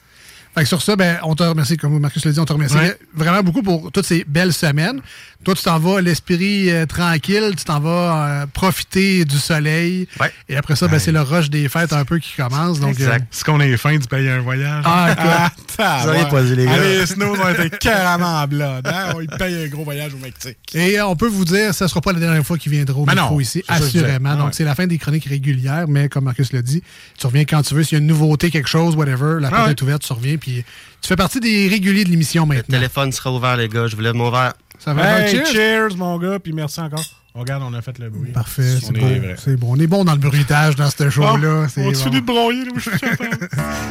Fait 0.54 0.62
que 0.62 0.68
sur 0.68 0.82
ça, 0.82 0.96
ben, 0.96 1.18
on 1.22 1.34
te 1.36 1.42
remercie, 1.44 1.76
comme 1.76 1.98
Marcus 2.00 2.24
l'a 2.24 2.32
dit, 2.32 2.40
on 2.40 2.44
te 2.44 2.52
remercie 2.52 2.74
Ouais. 2.76 2.96
vraiment 3.14 3.42
beaucoup 3.42 3.62
pour 3.62 3.92
toutes 3.92 4.04
ces 4.06 4.24
belles 4.24 4.52
semaines. 4.52 5.00
Toi, 5.42 5.54
tu 5.54 5.62
t'en 5.62 5.78
vas 5.78 6.02
l'esprit 6.02 6.70
euh, 6.70 6.84
tranquille, 6.84 7.52
tu 7.56 7.64
t'en 7.64 7.80
vas 7.80 8.42
euh, 8.42 8.46
profiter 8.46 9.24
du 9.24 9.38
soleil. 9.38 10.06
Et 10.50 10.56
après 10.56 10.76
ça, 10.76 10.86
ben, 10.86 10.98
c'est 10.98 11.12
le 11.12 11.22
rush 11.22 11.48
des 11.48 11.66
fêtes 11.70 11.94
un 11.94 12.04
peu 12.04 12.18
qui 12.18 12.32
commence. 12.36 12.78
Donc, 12.78 13.00
euh, 13.00 13.14
Est-ce 13.14 13.42
qu'on 13.42 13.58
est 13.58 13.74
fin 13.78 13.96
de 13.96 14.06
payer 14.06 14.30
un 14.30 14.40
voyage? 14.42 14.82
Ah, 14.86 15.12
écoute. 15.56 15.76
tabarouette. 15.78 16.02
Vous 16.02 16.08
auriez 16.10 16.28
pas 16.30 16.42
dit, 16.42 16.56
les 16.56 16.66
gars. 16.66 16.72
Allez, 16.74 17.06
Snows 17.06 17.36
ont 17.40 17.48
été 17.48 17.70
carrément 17.78 18.26
en 18.42 18.46
blood. 18.46 18.86
Hein? 18.86 19.14
On 19.14 19.36
paye 19.38 19.64
un 19.64 19.68
gros 19.68 19.82
voyage 19.84 20.12
au 20.12 20.18
Mexique. 20.18 20.58
Et 20.74 20.98
euh, 21.00 21.06
on 21.06 21.16
peut 21.16 21.28
vous 21.28 21.46
dire, 21.46 21.72
ça 21.72 21.86
ne 21.86 21.88
sera 21.88 22.02
pas 22.02 22.12
la 22.12 22.20
dernière 22.20 22.44
fois 22.44 22.58
qu'il 22.58 22.72
viendra 22.72 22.98
au 22.98 23.06
Ben 23.06 23.14
micro 23.14 23.34
non, 23.34 23.40
ici, 23.40 23.62
c'est 23.66 23.72
assurément. 23.72 24.18
disais. 24.28 24.36
Donc, 24.36 24.46
Ouais. 24.48 24.52
c'est 24.52 24.64
la 24.64 24.74
fin 24.74 24.86
des 24.86 24.98
chroniques 24.98 25.24
régulières, 25.24 25.86
mais 25.88 26.10
comme 26.10 26.24
Marcus 26.24 26.52
l'a 26.52 26.60
dit, 26.60 26.82
tu 27.18 27.26
reviens 27.26 27.44
quand 27.46 27.62
tu 27.62 27.74
veux. 27.74 27.82
S'il 27.82 27.96
y 27.96 27.98
a 27.98 28.02
une 28.02 28.08
nouveauté, 28.08 28.50
quelque 28.50 28.68
chose, 28.68 28.94
whatever, 28.94 29.38
la 29.40 29.48
porte 29.48 29.64
ouais. 29.64 29.70
est 29.70 29.80
ouverte, 29.82 30.02
tu 30.02 30.12
reviens. 30.12 30.36
Puis 30.36 30.64
tu 31.00 31.08
fais 31.08 31.16
partie 31.16 31.40
des 31.40 31.66
réguliers 31.68 32.04
de 32.04 32.10
l'émission 32.10 32.42
Le 32.42 32.56
maintenant. 32.56 32.76
téléphone 32.76 33.10
sera 33.10 33.32
ouvert, 33.32 33.56
les 33.56 33.68
gars. 33.70 33.86
Je 33.86 33.96
vous 33.96 34.02
lève 34.02 34.12
mon 34.14 34.30
verre. 34.30 34.52
Ça 34.82 34.94
va, 34.94 35.20
Hey, 35.20 35.30
cheers. 35.30 35.46
cheers. 35.46 35.96
mon 35.96 36.18
gars, 36.18 36.38
puis 36.38 36.52
merci 36.52 36.80
encore. 36.80 37.04
On 37.34 37.40
regarde, 37.40 37.62
on 37.64 37.72
a 37.74 37.80
fait 37.82 37.96
le 38.00 38.10
bruit. 38.10 38.32
Parfait, 38.32 38.62
c'est 38.80 38.88
est 38.96 39.00
bon. 39.00 39.06
vrai. 39.06 39.36
C'est 39.38 39.56
bon. 39.56 39.68
On 39.70 39.76
est 39.78 39.86
bon 39.86 40.04
dans 40.04 40.14
le 40.14 40.18
bruitage 40.18 40.74
dans 40.74 40.90
ce 40.90 41.08
show-là. 41.10 41.62
Ah, 41.64 41.68
c'est 41.68 41.86
on 41.86 41.92
te 41.92 41.96
bon. 41.96 42.02
finit 42.04 42.20
de 42.20 42.26
broyer, 42.26 42.64
là, 42.64 42.70
où 42.74 42.78
je 42.80 42.90
suis. 42.90 43.00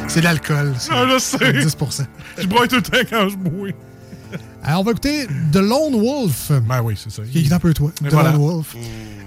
C'est 0.10 0.22
l'alcool. 0.22 0.74
Ah, 0.92 1.06
je 1.10 1.20
sais. 1.20 1.54
10 1.54 1.78
Je 2.40 2.48
broye 2.48 2.68
tout 2.68 2.76
le 2.76 2.82
temps 2.82 2.98
quand 3.10 3.30
je 3.30 3.38
bouille. 3.38 3.74
Alors, 4.62 4.82
on 4.82 4.84
va 4.84 4.92
écouter 4.92 5.26
The 5.54 5.56
Lone 5.58 5.96
Wolf. 6.02 6.52
Ben 6.68 6.82
oui, 6.82 6.96
c'est 7.02 7.10
ça. 7.12 7.22
Qui 7.24 7.46
est 7.46 7.54
un 7.54 7.60
peu 7.60 7.74
toi. 7.74 7.92
Mais 8.02 8.10
The 8.10 8.14
voilà. 8.14 8.32
Lone 8.34 8.42
Wolf. 8.42 8.76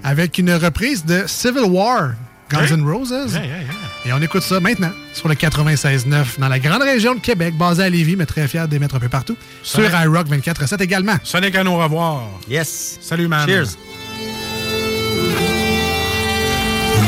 Avec 0.04 0.36
une 0.36 0.52
reprise 0.52 1.04
de 1.06 1.24
Civil 1.26 1.64
War, 1.64 2.10
Guns 2.50 2.64
Hey. 2.66 2.72
N' 2.74 2.84
Roses. 2.84 3.10
Yeah, 3.10 3.44
yeah, 3.46 3.46
yeah. 3.62 3.70
Et 4.04 4.12
on 4.12 4.20
écoute 4.20 4.42
ça 4.42 4.58
maintenant 4.58 4.90
sur 5.12 5.28
le 5.28 5.34
96.9 5.34 6.38
dans 6.38 6.48
la 6.48 6.58
grande 6.58 6.82
région 6.82 7.14
de 7.14 7.20
Québec, 7.20 7.56
basée 7.56 7.84
à 7.84 7.88
Lévis, 7.88 8.16
mais 8.16 8.26
très 8.26 8.48
fier 8.48 8.66
d'émettre 8.66 8.96
un 8.96 8.98
peu 8.98 9.08
partout. 9.08 9.36
Sur 9.62 9.84
iRock 9.84 10.26
24-7 10.28 10.82
également. 10.82 11.16
Sonic 11.22 11.54
à 11.54 11.62
nous 11.62 11.76
revoir. 11.76 12.24
Yes. 12.48 12.98
Salut, 13.00 13.28
man. 13.28 13.46
Cheers. 13.46 13.76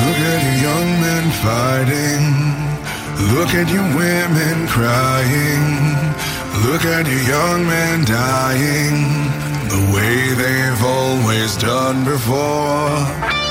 Look 0.05 0.19
at 0.21 0.43
your 0.43 0.55
young 0.63 1.01
men 1.01 1.31
fighting. 1.43 2.65
Look 3.35 3.55
at 3.55 3.69
your 3.71 3.83
women 3.97 4.67
crying. 4.69 5.97
Look 6.65 6.85
at 6.85 7.07
your 7.07 7.23
young 7.23 7.67
men 7.67 8.05
dying. 8.05 9.31
The 9.69 9.93
way 9.93 10.35
they've 10.35 10.85
always 10.85 11.57
done 11.57 12.05
before. 12.05 13.44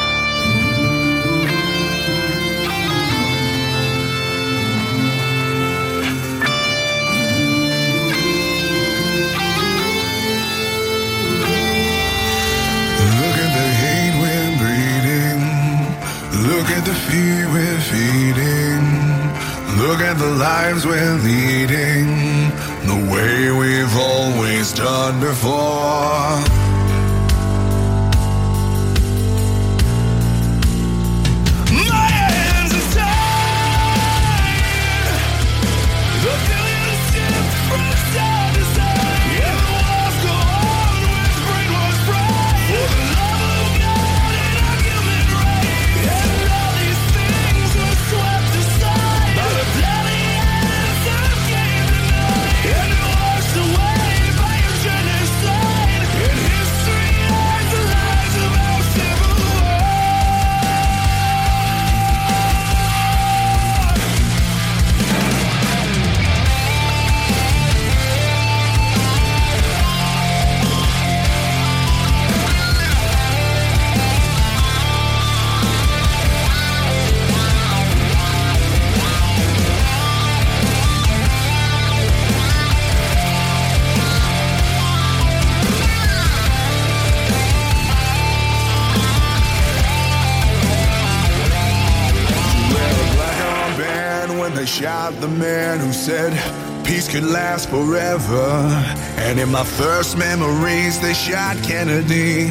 they 101.03 101.13
shot 101.13 101.57
Kennedy. 101.63 102.47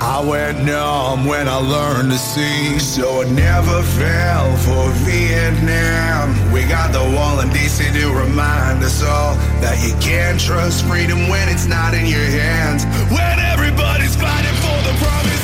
I 0.00 0.18
went 0.20 0.64
numb 0.64 1.26
when 1.26 1.46
I 1.46 1.58
learned 1.58 2.10
to 2.10 2.18
see, 2.18 2.80
so 2.80 3.22
I 3.22 3.30
never 3.30 3.82
fell 3.94 4.56
for 4.66 4.90
Vietnam. 5.06 6.52
We 6.52 6.64
got 6.64 6.92
the 6.92 7.04
wall 7.14 7.38
in 7.38 7.50
DC 7.50 7.92
to 8.00 8.10
remind 8.10 8.82
us 8.82 9.00
all 9.04 9.36
that 9.62 9.78
you 9.86 9.94
can't 10.02 10.40
trust 10.40 10.84
freedom 10.86 11.28
when 11.28 11.48
it's 11.48 11.66
not 11.66 11.94
in 11.94 12.06
your 12.06 12.26
hands. 12.26 12.84
When 13.14 13.38
everybody's 13.38 14.16
fighting 14.16 14.56
for 14.58 14.78
the 14.82 14.94
promise. 14.98 15.43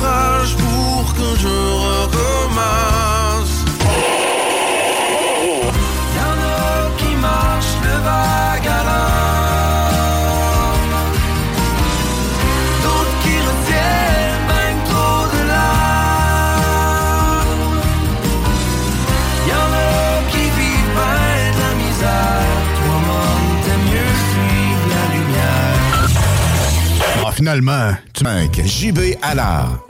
Courage 0.00 0.56
pour 0.56 1.04
que 1.12 1.28
je 1.40 1.48
recommence. 1.86 3.54
Y'en 6.16 6.36
a 6.42 6.90
qui 6.96 7.12
marchent 7.16 7.78
le 7.84 7.96
vague 8.02 8.66
à 8.66 8.82
l'âme 8.88 10.00
D'autres 12.82 13.16
qui 13.22 13.36
retiennent 13.48 14.44
même 14.48 14.80
trop 14.88 15.22
de 15.34 15.40
larmes 15.48 16.80
Y'en 19.48 19.68
a 19.74 19.84
qui 20.30 20.44
vivent 20.58 20.94
bien 20.96 21.52
de 21.52 21.58
la 21.60 21.72
misère 21.82 22.56
Toi, 22.76 22.96
mon, 23.06 23.28
t'aimes 23.64 23.86
mieux 23.92 24.14
suivre 24.30 24.84
la 24.94 25.04
lumière 25.14 26.08
Ah, 27.26 27.32
finalement, 27.32 27.86
tu 28.14 28.20
manques. 28.24 28.60
JB 28.64 28.98
Allard. 29.20 29.89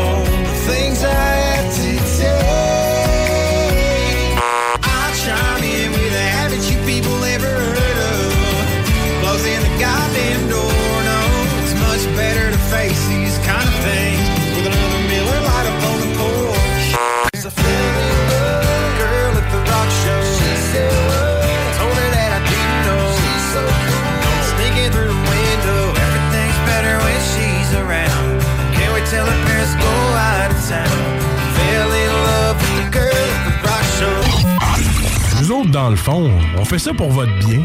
Nous 35.41 35.51
autres, 35.51 35.71
dans 35.71 35.89
le 35.89 35.95
fond, 35.95 36.31
on 36.57 36.65
fait 36.65 36.77
ça 36.77 36.93
pour 36.93 37.09
votre 37.11 37.33
bien. 37.39 37.63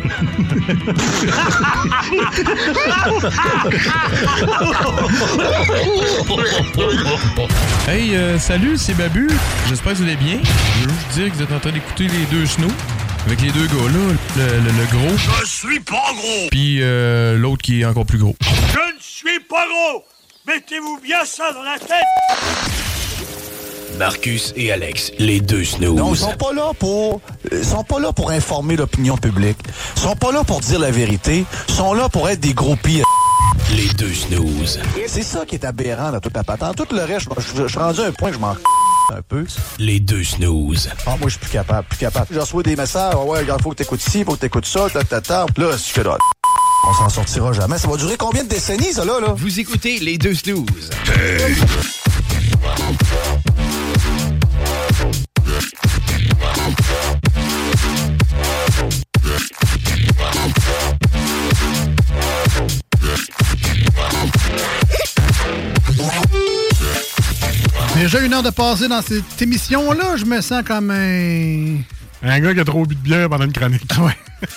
Hey, 7.88 8.14
euh, 8.16 8.38
salut, 8.38 8.76
c'est 8.76 8.94
Babu. 8.94 9.28
J'espère 9.68 9.92
que 9.92 9.98
vous 9.98 10.02
allez 10.04 10.16
bien. 10.16 10.38
Je 10.42 10.84
veux 10.88 10.94
juste 10.94 11.08
dire 11.14 11.30
que 11.30 11.36
vous 11.36 11.42
êtes 11.42 11.52
en 11.52 11.58
train 11.60 11.70
d'écouter 11.72 12.08
les 12.08 12.24
deux 12.30 12.44
snows. 12.46 12.66
Avec 13.26 13.40
les 13.40 13.50
deux 13.50 13.66
gars 13.66 13.74
là, 13.74 14.14
le, 14.36 14.44
le- 14.60 14.70
le 14.70 14.86
gros, 14.92 15.16
Je 15.40 15.46
suis 15.46 15.80
pas 15.80 16.12
gros! 16.14 16.48
puis 16.50 16.78
euh, 16.80 17.36
l'autre 17.36 17.62
qui 17.62 17.80
est 17.80 17.84
encore 17.84 18.06
plus 18.06 18.18
gros. 18.18 18.36
Je 18.40 18.78
ne 18.94 19.00
suis 19.00 19.40
pas 19.40 19.64
gros! 19.66 20.04
Mettez-vous 20.46 21.00
bien 21.02 21.24
ça 21.24 21.50
dans 21.52 21.62
la 21.62 21.76
tête! 21.78 22.04
Marcus 23.99 24.53
et 24.57 24.72
Alex, 24.72 25.12
les 25.18 25.40
deux 25.40 25.64
snooze. 25.64 25.97
Non, 25.97 26.12
ils 26.12 26.18
sont 26.18 26.36
pas 26.36 26.53
là 26.53 26.72
pour 26.78 27.20
ils 27.51 27.64
sont 27.64 27.84
pas 27.84 27.99
là 27.99 28.12
pour 28.12 28.30
informer 28.30 28.76
l'opinion 28.76 29.16
publique. 29.16 29.59
Ils 29.97 30.03
sont 30.03 30.16
pas 30.16 30.32
là 30.32 30.44
pour 30.44 30.61
dire 30.61 30.78
la 30.78 30.90
vérité, 30.90 31.44
ils 31.68 31.74
sont 31.74 31.94
là 31.94 32.09
pour 32.09 32.28
être 32.28 32.40
des 32.40 32.55
gros 32.55 32.76
pires. 32.76 33.05
Les 33.74 33.88
deux 33.94 34.12
snooze. 34.12 34.80
C'est 35.07 35.22
ça 35.22 35.44
qui 35.47 35.57
est 35.57 35.64
aberrant 35.64 36.12
dans 36.12 36.20
toute 36.20 36.36
la 36.36 36.44
patente. 36.44 36.76
Tout 36.76 36.94
le 36.94 37.03
reste, 37.03 37.28
je, 37.38 37.66
suis 37.66 37.78
rendu 37.78 38.01
à 38.01 38.05
un 38.05 38.12
point 38.12 38.30
que 38.30 38.36
je 38.36 38.40
m'en 38.40 38.57
un 39.14 39.22
peu. 39.22 39.47
Les 39.78 40.01
deux 40.01 40.24
snooze. 40.24 40.88
Ah, 41.07 41.16
moi, 41.18 41.28
je 41.28 41.30
suis 41.30 41.38
plus 41.38 41.51
capable, 41.51 41.86
plus 41.86 41.99
capable. 41.99 42.26
Je 42.30 42.40
reçois 42.40 42.62
des 42.62 42.76
messages, 42.76 43.14
ouais, 43.14 43.38
regarde, 43.38 43.62
faut 43.62 43.70
que 43.70 43.76
t'écoutes 43.76 44.01
ci, 44.01 44.24
faut 44.24 44.34
que 44.34 44.40
t'écoutes 44.40 44.66
ça, 44.66 44.88
ta, 44.92 45.05
ta, 45.05 45.20
ta. 45.20 45.47
Là, 45.57 45.78
c'est 45.78 45.94
que 45.94 46.01
là, 46.01 46.18
on 46.88 46.92
s'en 46.92 47.09
sortira 47.09 47.53
jamais. 47.53 47.78
Ça 47.78 47.88
va 47.88 47.97
durer 47.97 48.16
combien 48.16 48.44
de 48.44 48.49
décennies, 48.49 48.92
ça, 48.92 49.05
là, 49.05 49.20
là? 49.20 49.32
Vous 49.36 49.61
écoutez 49.61 49.99
les 50.01 50.18
deux 50.18 50.34
snooze. 50.34 50.90
Déjà 67.97 68.20
une 68.20 68.32
heure 68.34 68.42
de 68.42 68.51
passer 68.51 68.88
dans 68.88 69.01
cette 69.03 69.40
émission-là, 69.40 70.16
je 70.16 70.24
me 70.26 70.40
sens 70.40 70.62
comme 70.64 70.90
un... 70.90 71.76
Un 72.22 72.40
gars 72.40 72.55
qui 72.55 72.61
a 72.61 72.64
trop 72.64 72.84
bu 72.86 72.94
de 72.94 73.01
bière 73.01 73.28
pendant 73.28 73.44
une 73.44 73.53
chronique. 73.53 73.82
Ouais. 73.99 74.16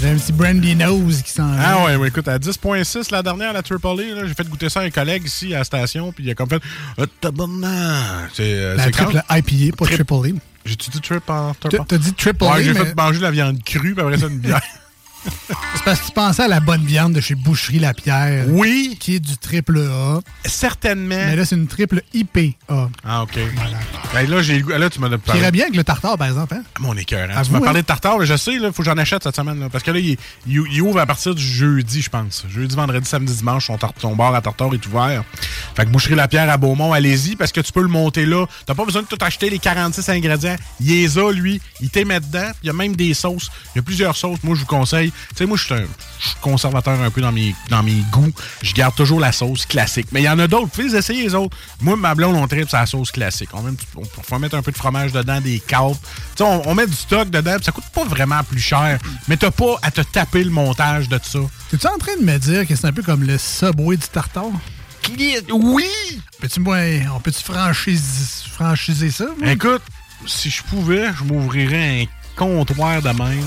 J'ai 0.00 0.10
un 0.10 0.16
petit 0.16 0.32
brandy 0.32 0.74
nose 0.76 1.22
qui 1.22 1.30
s'en 1.32 1.50
Ah 1.58 1.84
ouais, 1.84 1.96
ouais, 1.96 2.08
écoute, 2.08 2.28
à 2.28 2.38
10.6 2.38 3.10
la 3.12 3.22
dernière, 3.22 3.52
la 3.52 3.62
Triple 3.62 3.86
A, 3.88 3.94
là, 4.14 4.26
j'ai 4.26 4.34
fait 4.34 4.48
goûter 4.48 4.68
ça 4.68 4.80
à 4.80 4.84
un 4.84 4.90
collègue 4.90 5.24
ici 5.26 5.54
à 5.54 5.58
la 5.58 5.64
station, 5.64 6.12
puis 6.12 6.24
il 6.24 6.30
a 6.30 6.34
comme 6.34 6.48
fait 6.48 6.62
Ah, 6.96 7.02
tabarnak! 7.20 8.30
C'est 8.34 8.42
euh, 8.44 8.76
La 8.76 8.90
triple 8.90 9.12
quand- 9.28 9.36
IPA, 9.36 9.76
pas 9.76 9.84
Trip- 9.86 10.06
triple 10.06 10.14
A. 10.14 10.40
J'ai-tu 10.64 10.90
dit 10.90 11.00
trip 11.00 11.28
en 11.28 11.52
T'as- 11.54 11.78
t'as 11.84 11.98
dit 11.98 12.12
triple 12.14 12.44
Ouais, 12.44 12.50
A, 12.50 12.62
j'ai 12.62 12.72
mais- 12.74 12.84
fait 12.84 12.94
manger 12.96 13.18
de 13.18 13.22
la 13.24 13.30
viande 13.32 13.62
crue, 13.64 13.94
puis 13.94 14.04
après 14.04 14.18
ça, 14.18 14.26
une 14.28 14.38
bière. 14.38 14.60
C'est 15.74 15.84
parce 15.84 16.00
que 16.00 16.06
tu 16.06 16.12
pensais 16.12 16.42
à 16.42 16.48
la 16.48 16.60
bonne 16.60 16.84
viande 16.84 17.12
de 17.12 17.20
chez 17.20 17.34
Boucherie 17.34 17.78
La 17.78 17.94
Pierre. 17.94 18.44
Oui. 18.48 18.96
Qui 19.00 19.16
est 19.16 19.20
du 19.20 19.36
triple 19.36 19.78
A. 19.78 20.20
Certainement. 20.44 21.14
Mais 21.14 21.36
là, 21.36 21.44
c'est 21.44 21.56
une 21.56 21.66
triple 21.66 22.02
IPA. 22.14 22.40
Ah, 23.04 23.22
OK. 23.22 23.38
Ben, 24.14 24.28
là, 24.30 24.42
j'ai 24.42 24.62
là, 24.62 24.90
tu 24.90 25.00
m'as 25.00 25.08
Qui 25.10 25.18
parlé. 25.18 25.40
irait 25.40 25.50
bien 25.52 25.64
avec 25.64 25.76
le 25.76 25.84
tartare, 25.84 26.16
par 26.18 26.26
exemple. 26.28 26.54
Hein? 26.54 26.62
Mon 26.80 26.96
écœur. 26.96 27.28
À 27.36 27.44
Tu 27.44 27.50
m'as 27.52 27.58
hein? 27.58 27.62
parlé 27.62 27.82
de 27.82 27.86
tartare, 27.86 28.24
je 28.24 28.36
sais, 28.36 28.54
il 28.54 28.60
faut 28.72 28.82
que 28.82 28.84
j'en 28.84 28.96
achète 28.98 29.22
cette 29.22 29.36
semaine. 29.36 29.60
Là, 29.60 29.68
parce 29.70 29.84
que 29.84 29.90
là, 29.90 29.98
il, 29.98 30.16
il- 30.46 30.62
il 30.70 30.82
ouvre 30.82 30.98
à 31.00 31.06
partir 31.06 31.34
du 31.34 31.42
jeudi, 31.42 32.02
je 32.02 32.10
pense. 32.10 32.44
Jeudi, 32.48 32.74
vendredi, 32.74 33.08
samedi, 33.08 33.34
dimanche, 33.34 33.66
son, 33.66 33.76
tar- 33.78 33.92
son 33.98 34.16
bar 34.16 34.34
à 34.34 34.40
tartare 34.42 34.72
est 34.74 34.86
ouvert. 34.86 35.22
Fait 35.74 35.84
que 35.84 35.90
Boucherie 35.90 36.14
La 36.14 36.28
Pierre 36.28 36.50
à 36.50 36.56
Beaumont, 36.56 36.92
allez-y, 36.92 37.36
parce 37.36 37.52
que 37.52 37.60
tu 37.60 37.72
peux 37.72 37.82
le 37.82 37.88
monter 37.88 38.26
là. 38.26 38.46
T'as 38.66 38.74
pas 38.74 38.84
besoin 38.84 39.02
de 39.02 39.06
tout 39.06 39.18
acheter 39.20 39.50
les 39.50 39.58
46 39.58 40.08
ingrédients. 40.08 40.56
Il 40.80 40.88
les 40.88 41.18
a, 41.18 41.30
lui. 41.32 41.60
Il 41.80 41.90
t'est 41.90 42.04
met 42.04 42.20
dedans. 42.20 42.50
Il 42.62 42.66
y 42.66 42.70
a 42.70 42.72
même 42.72 42.96
des 42.96 43.14
sauces. 43.14 43.50
Il 43.74 43.78
y 43.78 43.80
a 43.80 43.82
plusieurs 43.82 44.16
sauces. 44.16 44.38
Moi, 44.42 44.54
je 44.54 44.60
vous 44.60 44.66
conseille. 44.66 45.12
Tu 45.30 45.36
sais, 45.36 45.46
moi, 45.46 45.56
je 45.56 45.64
suis 45.64 46.34
conservateur 46.40 47.00
un 47.00 47.10
peu 47.10 47.20
dans 47.20 47.32
mes, 47.32 47.54
dans 47.68 47.82
mes 47.82 48.02
goûts. 48.10 48.32
Je 48.62 48.72
garde 48.72 48.94
toujours 48.94 49.20
la 49.20 49.32
sauce 49.32 49.66
classique. 49.66 50.08
Mais 50.12 50.20
il 50.20 50.24
y 50.24 50.28
en 50.28 50.38
a 50.38 50.46
d'autres. 50.48 50.64
Vous 50.64 50.68
pouvez 50.70 50.88
les 50.88 50.96
essayer, 50.96 51.22
les 51.24 51.34
autres. 51.34 51.56
Moi, 51.80 51.96
ma 51.96 52.14
blonde, 52.14 52.36
on 52.36 52.46
tripe 52.48 52.70
la 52.72 52.86
sauce 52.86 53.10
classique. 53.10 53.50
On, 53.52 53.62
met, 53.62 53.72
on 54.30 54.38
mettre 54.38 54.54
un 54.56 54.62
peu 54.62 54.72
de 54.72 54.76
fromage 54.76 55.12
dedans, 55.12 55.40
des 55.40 55.60
câbles. 55.60 55.94
Tu 55.94 56.38
sais, 56.38 56.44
on, 56.44 56.68
on 56.68 56.74
met 56.74 56.86
du 56.86 56.94
stock 56.94 57.30
dedans, 57.30 57.56
ça 57.62 57.72
coûte 57.72 57.84
pas 57.94 58.04
vraiment 58.04 58.42
plus 58.44 58.60
cher. 58.60 58.98
Mais 59.28 59.36
t'as 59.36 59.50
pas 59.50 59.76
à 59.82 59.90
te 59.90 60.00
taper 60.00 60.44
le 60.44 60.50
montage 60.50 61.08
de 61.08 61.18
ça. 61.22 61.38
T'es-tu 61.70 61.86
en 61.86 61.98
train 61.98 62.16
de 62.18 62.24
me 62.24 62.38
dire 62.38 62.66
que 62.66 62.74
c'est 62.74 62.86
un 62.86 62.92
peu 62.92 63.02
comme 63.02 63.24
le 63.24 63.38
Subway 63.38 63.96
du 63.96 64.06
tartare? 64.08 64.44
Oui! 65.50 65.86
Peux-tu, 66.40 66.60
on 66.60 67.20
peut-tu 67.20 67.42
franchise- 67.42 68.44
franchiser 68.52 69.10
ça? 69.10 69.26
moi? 69.38 69.50
Écoute, 69.52 69.82
si 70.26 70.50
je 70.50 70.62
pouvais, 70.62 71.06
je 71.18 71.24
m'ouvrirais 71.24 72.02
un 72.02 72.04
comptoir 72.38 73.02
de 73.02 73.08
même, 73.08 73.44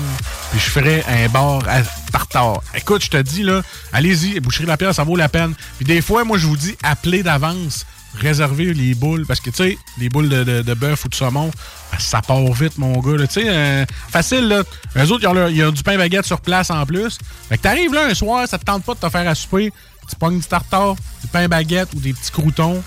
puis 0.50 0.60
je 0.60 0.70
ferais 0.70 1.02
un 1.08 1.28
bar 1.28 1.62
à 1.66 1.80
tartare. 2.12 2.60
Écoute, 2.74 3.02
je 3.02 3.08
te 3.10 3.16
dis, 3.16 3.42
là, 3.42 3.62
allez-y, 3.92 4.38
Boucherie 4.40 4.66
La 4.66 4.76
Pierre, 4.76 4.94
ça 4.94 5.02
vaut 5.04 5.16
la 5.16 5.28
peine. 5.30 5.54
Puis 5.78 5.86
des 5.86 6.02
fois, 6.02 6.24
moi, 6.24 6.36
je 6.38 6.46
vous 6.46 6.56
dis, 6.56 6.76
appelez 6.82 7.22
d'avance, 7.22 7.86
réservez 8.14 8.74
les 8.74 8.94
boules, 8.94 9.24
parce 9.26 9.40
que, 9.40 9.48
tu 9.50 9.56
sais, 9.56 9.78
les 9.98 10.10
boules 10.10 10.28
de, 10.28 10.74
bœuf 10.74 11.06
ou 11.06 11.08
de 11.08 11.14
saumon, 11.14 11.50
ben, 11.90 11.98
ça 11.98 12.20
part 12.20 12.52
vite, 12.52 12.76
mon 12.76 13.00
gars. 13.00 13.26
Tu 13.26 13.40
sais, 13.40 13.44
euh, 13.46 13.86
facile, 14.10 14.46
là. 14.48 14.62
Eux 14.96 15.10
autres, 15.10 15.32
leur- 15.32 15.48
ils 15.48 15.64
ont 15.64 15.72
du 15.72 15.82
pain 15.82 15.96
baguette 15.96 16.26
sur 16.26 16.40
place 16.40 16.70
en 16.70 16.84
plus. 16.84 17.16
Fait 17.48 17.56
que 17.56 17.62
t'arrives 17.62 17.94
là 17.94 18.06
un 18.10 18.14
soir, 18.14 18.46
ça 18.46 18.58
te 18.58 18.64
tente 18.64 18.84
pas 18.84 18.94
de 18.94 19.00
te 19.00 19.08
faire 19.08 19.26
à 19.28 19.34
souper, 19.34 19.72
tu 20.08 20.16
pognes 20.16 20.38
du 20.38 20.46
tartare, 20.46 20.94
du 21.22 21.28
pain 21.32 21.48
baguette 21.48 21.88
ou 21.96 22.00
des 22.00 22.12
petits 22.12 22.30
croutons. 22.30 22.82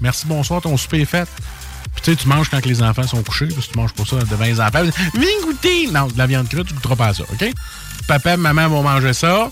Merci, 0.00 0.26
bonsoir, 0.26 0.60
ton 0.60 0.76
souper 0.76 1.02
est 1.02 1.04
fait. 1.04 1.28
Tu 2.04 2.10
sais, 2.10 2.16
tu 2.16 2.28
manges 2.28 2.50
quand 2.50 2.64
les 2.66 2.82
enfants 2.82 3.06
sont 3.06 3.22
couchés, 3.22 3.46
parce 3.46 3.66
que 3.66 3.72
tu 3.72 3.78
manges 3.78 3.94
pas 3.94 4.04
ça 4.04 4.16
devant 4.16 4.44
les 4.44 4.60
enfants. 4.60 4.82
Viens 5.14 5.40
goûter! 5.42 5.86
Non, 5.90 6.06
de 6.06 6.18
la 6.18 6.26
viande 6.26 6.48
crue, 6.48 6.62
tu 6.62 6.74
goûteras 6.74 6.96
pas 6.96 7.06
à 7.06 7.14
ça, 7.14 7.24
OK? 7.32 7.50
Papa 8.06 8.34
et 8.34 8.36
maman 8.36 8.68
vont 8.68 8.82
manger 8.82 9.14
ça. 9.14 9.50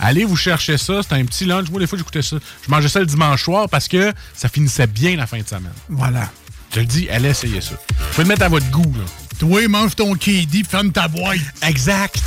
Allez 0.00 0.24
vous 0.24 0.36
chercher 0.36 0.78
ça. 0.78 0.94
C'est 1.02 1.14
un 1.14 1.24
petit 1.24 1.44
lunch. 1.44 1.70
Moi, 1.70 1.78
des 1.78 1.86
fois, 1.86 1.96
j'écoutais 1.96 2.22
ça. 2.22 2.38
Je 2.66 2.70
mangeais 2.70 2.88
ça 2.88 2.98
le 2.98 3.06
dimanche 3.06 3.44
soir 3.44 3.68
parce 3.68 3.86
que 3.86 4.12
ça 4.34 4.48
finissait 4.48 4.88
bien 4.88 5.14
la 5.14 5.28
fin 5.28 5.38
de 5.38 5.46
semaine. 5.46 5.70
Voilà. 5.88 6.28
Je 6.70 6.74
te 6.74 6.80
le 6.80 6.86
dis, 6.86 7.08
allez 7.08 7.28
essayer 7.28 7.60
ça. 7.60 7.76
Vous 7.88 8.04
pouvez 8.10 8.24
le 8.24 8.28
mettre 8.28 8.42
à 8.42 8.48
votre 8.48 8.68
goût, 8.70 8.92
là. 8.98 9.04
Toi, 9.38 9.68
mange 9.68 9.94
ton 9.94 10.14
KD, 10.14 10.66
ferme 10.68 10.90
ta 10.90 11.06
boîte. 11.06 11.38
Exact. 11.62 12.20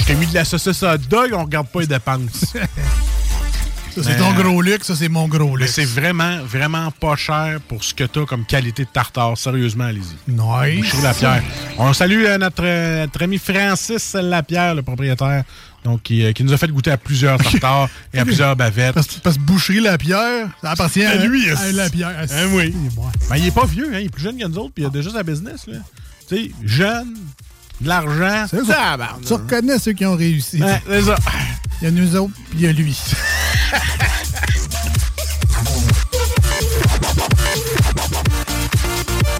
Je 0.00 0.04
t'ai 0.04 0.14
mis 0.16 0.26
de 0.26 0.34
la 0.34 0.44
saucisse 0.44 0.82
hot 0.82 0.98
dog, 1.08 1.30
on 1.32 1.44
regarde 1.44 1.68
pas 1.68 1.80
les 1.80 1.86
dépenses. 1.86 2.54
Ça, 3.94 4.02
c'est 4.02 4.16
ton 4.16 4.32
gros 4.32 4.62
luxe, 4.62 4.86
ça, 4.86 4.96
c'est 4.96 5.08
mon 5.08 5.28
gros 5.28 5.56
Mais 5.56 5.64
luxe. 5.64 5.74
c'est 5.74 5.84
vraiment, 5.84 6.38
vraiment 6.44 6.90
pas 6.90 7.14
cher 7.16 7.60
pour 7.68 7.84
ce 7.84 7.92
que 7.92 8.04
t'as 8.04 8.24
comme 8.24 8.44
qualité 8.46 8.84
de 8.84 8.88
tartare. 8.88 9.36
Sérieusement, 9.36 9.84
allez-y. 9.84 10.30
Nice. 10.30 10.76
Boucherie 10.80 11.02
Lapierre. 11.02 11.42
On 11.78 11.92
salue 11.92 12.24
euh, 12.24 12.38
notre, 12.38 12.64
euh, 12.64 13.02
notre 13.02 13.22
ami 13.22 13.38
Francis 13.38 14.14
Lapierre, 14.14 14.74
le 14.74 14.82
propriétaire, 14.82 15.44
donc 15.84 16.02
qui, 16.02 16.24
euh, 16.24 16.32
qui 16.32 16.42
nous 16.44 16.52
a 16.52 16.56
fait 16.56 16.68
goûter 16.68 16.90
à 16.90 16.96
plusieurs 16.96 17.36
tartares 17.38 17.88
et 18.14 18.18
à 18.18 18.24
plusieurs 18.24 18.56
bavettes. 18.56 18.94
Parce, 18.94 19.08
parce 19.18 19.36
que 19.36 19.42
Boucherie 19.42 19.80
Lapierre, 19.80 20.48
ça 20.62 20.70
appartient 20.70 21.04
à, 21.04 21.10
À 21.10 21.16
lui, 21.26 21.50
à 21.50 21.72
Lapierre. 21.72 22.16
Hein, 22.18 22.46
oui. 22.52 22.74
Ben, 23.28 23.36
il 23.36 23.46
est 23.46 23.54
pas 23.54 23.66
vieux, 23.66 23.90
hein, 23.94 23.98
il 24.00 24.06
est 24.06 24.10
plus 24.10 24.22
jeune 24.22 24.38
que 24.38 24.46
nous 24.46 24.58
autres, 24.58 24.72
puis 24.74 24.84
il 24.84 24.86
a 24.86 24.90
déjà 24.90 25.10
sa 25.10 25.22
business. 25.22 25.66
Là. 25.66 25.78
Tu 26.28 26.36
sais, 26.36 26.50
jeune, 26.64 27.14
de 27.82 27.88
l'argent. 27.88 28.46
C'est 28.48 28.64
ça. 28.64 28.96
Tu 29.26 29.32
reconnais 29.32 29.78
ceux 29.78 29.92
qui 29.92 30.06
ont 30.06 30.16
réussi. 30.16 30.62
Ouais, 30.62 30.80
c'est 30.86 31.02
ça. 31.02 31.16
Il 31.80 31.84
y 31.84 31.88
a 31.88 31.90
nous 31.90 32.16
autres, 32.16 32.32
puis 32.50 32.60
il 32.60 32.64
y 32.64 32.68
a 32.68 32.72
lui. 32.72 32.98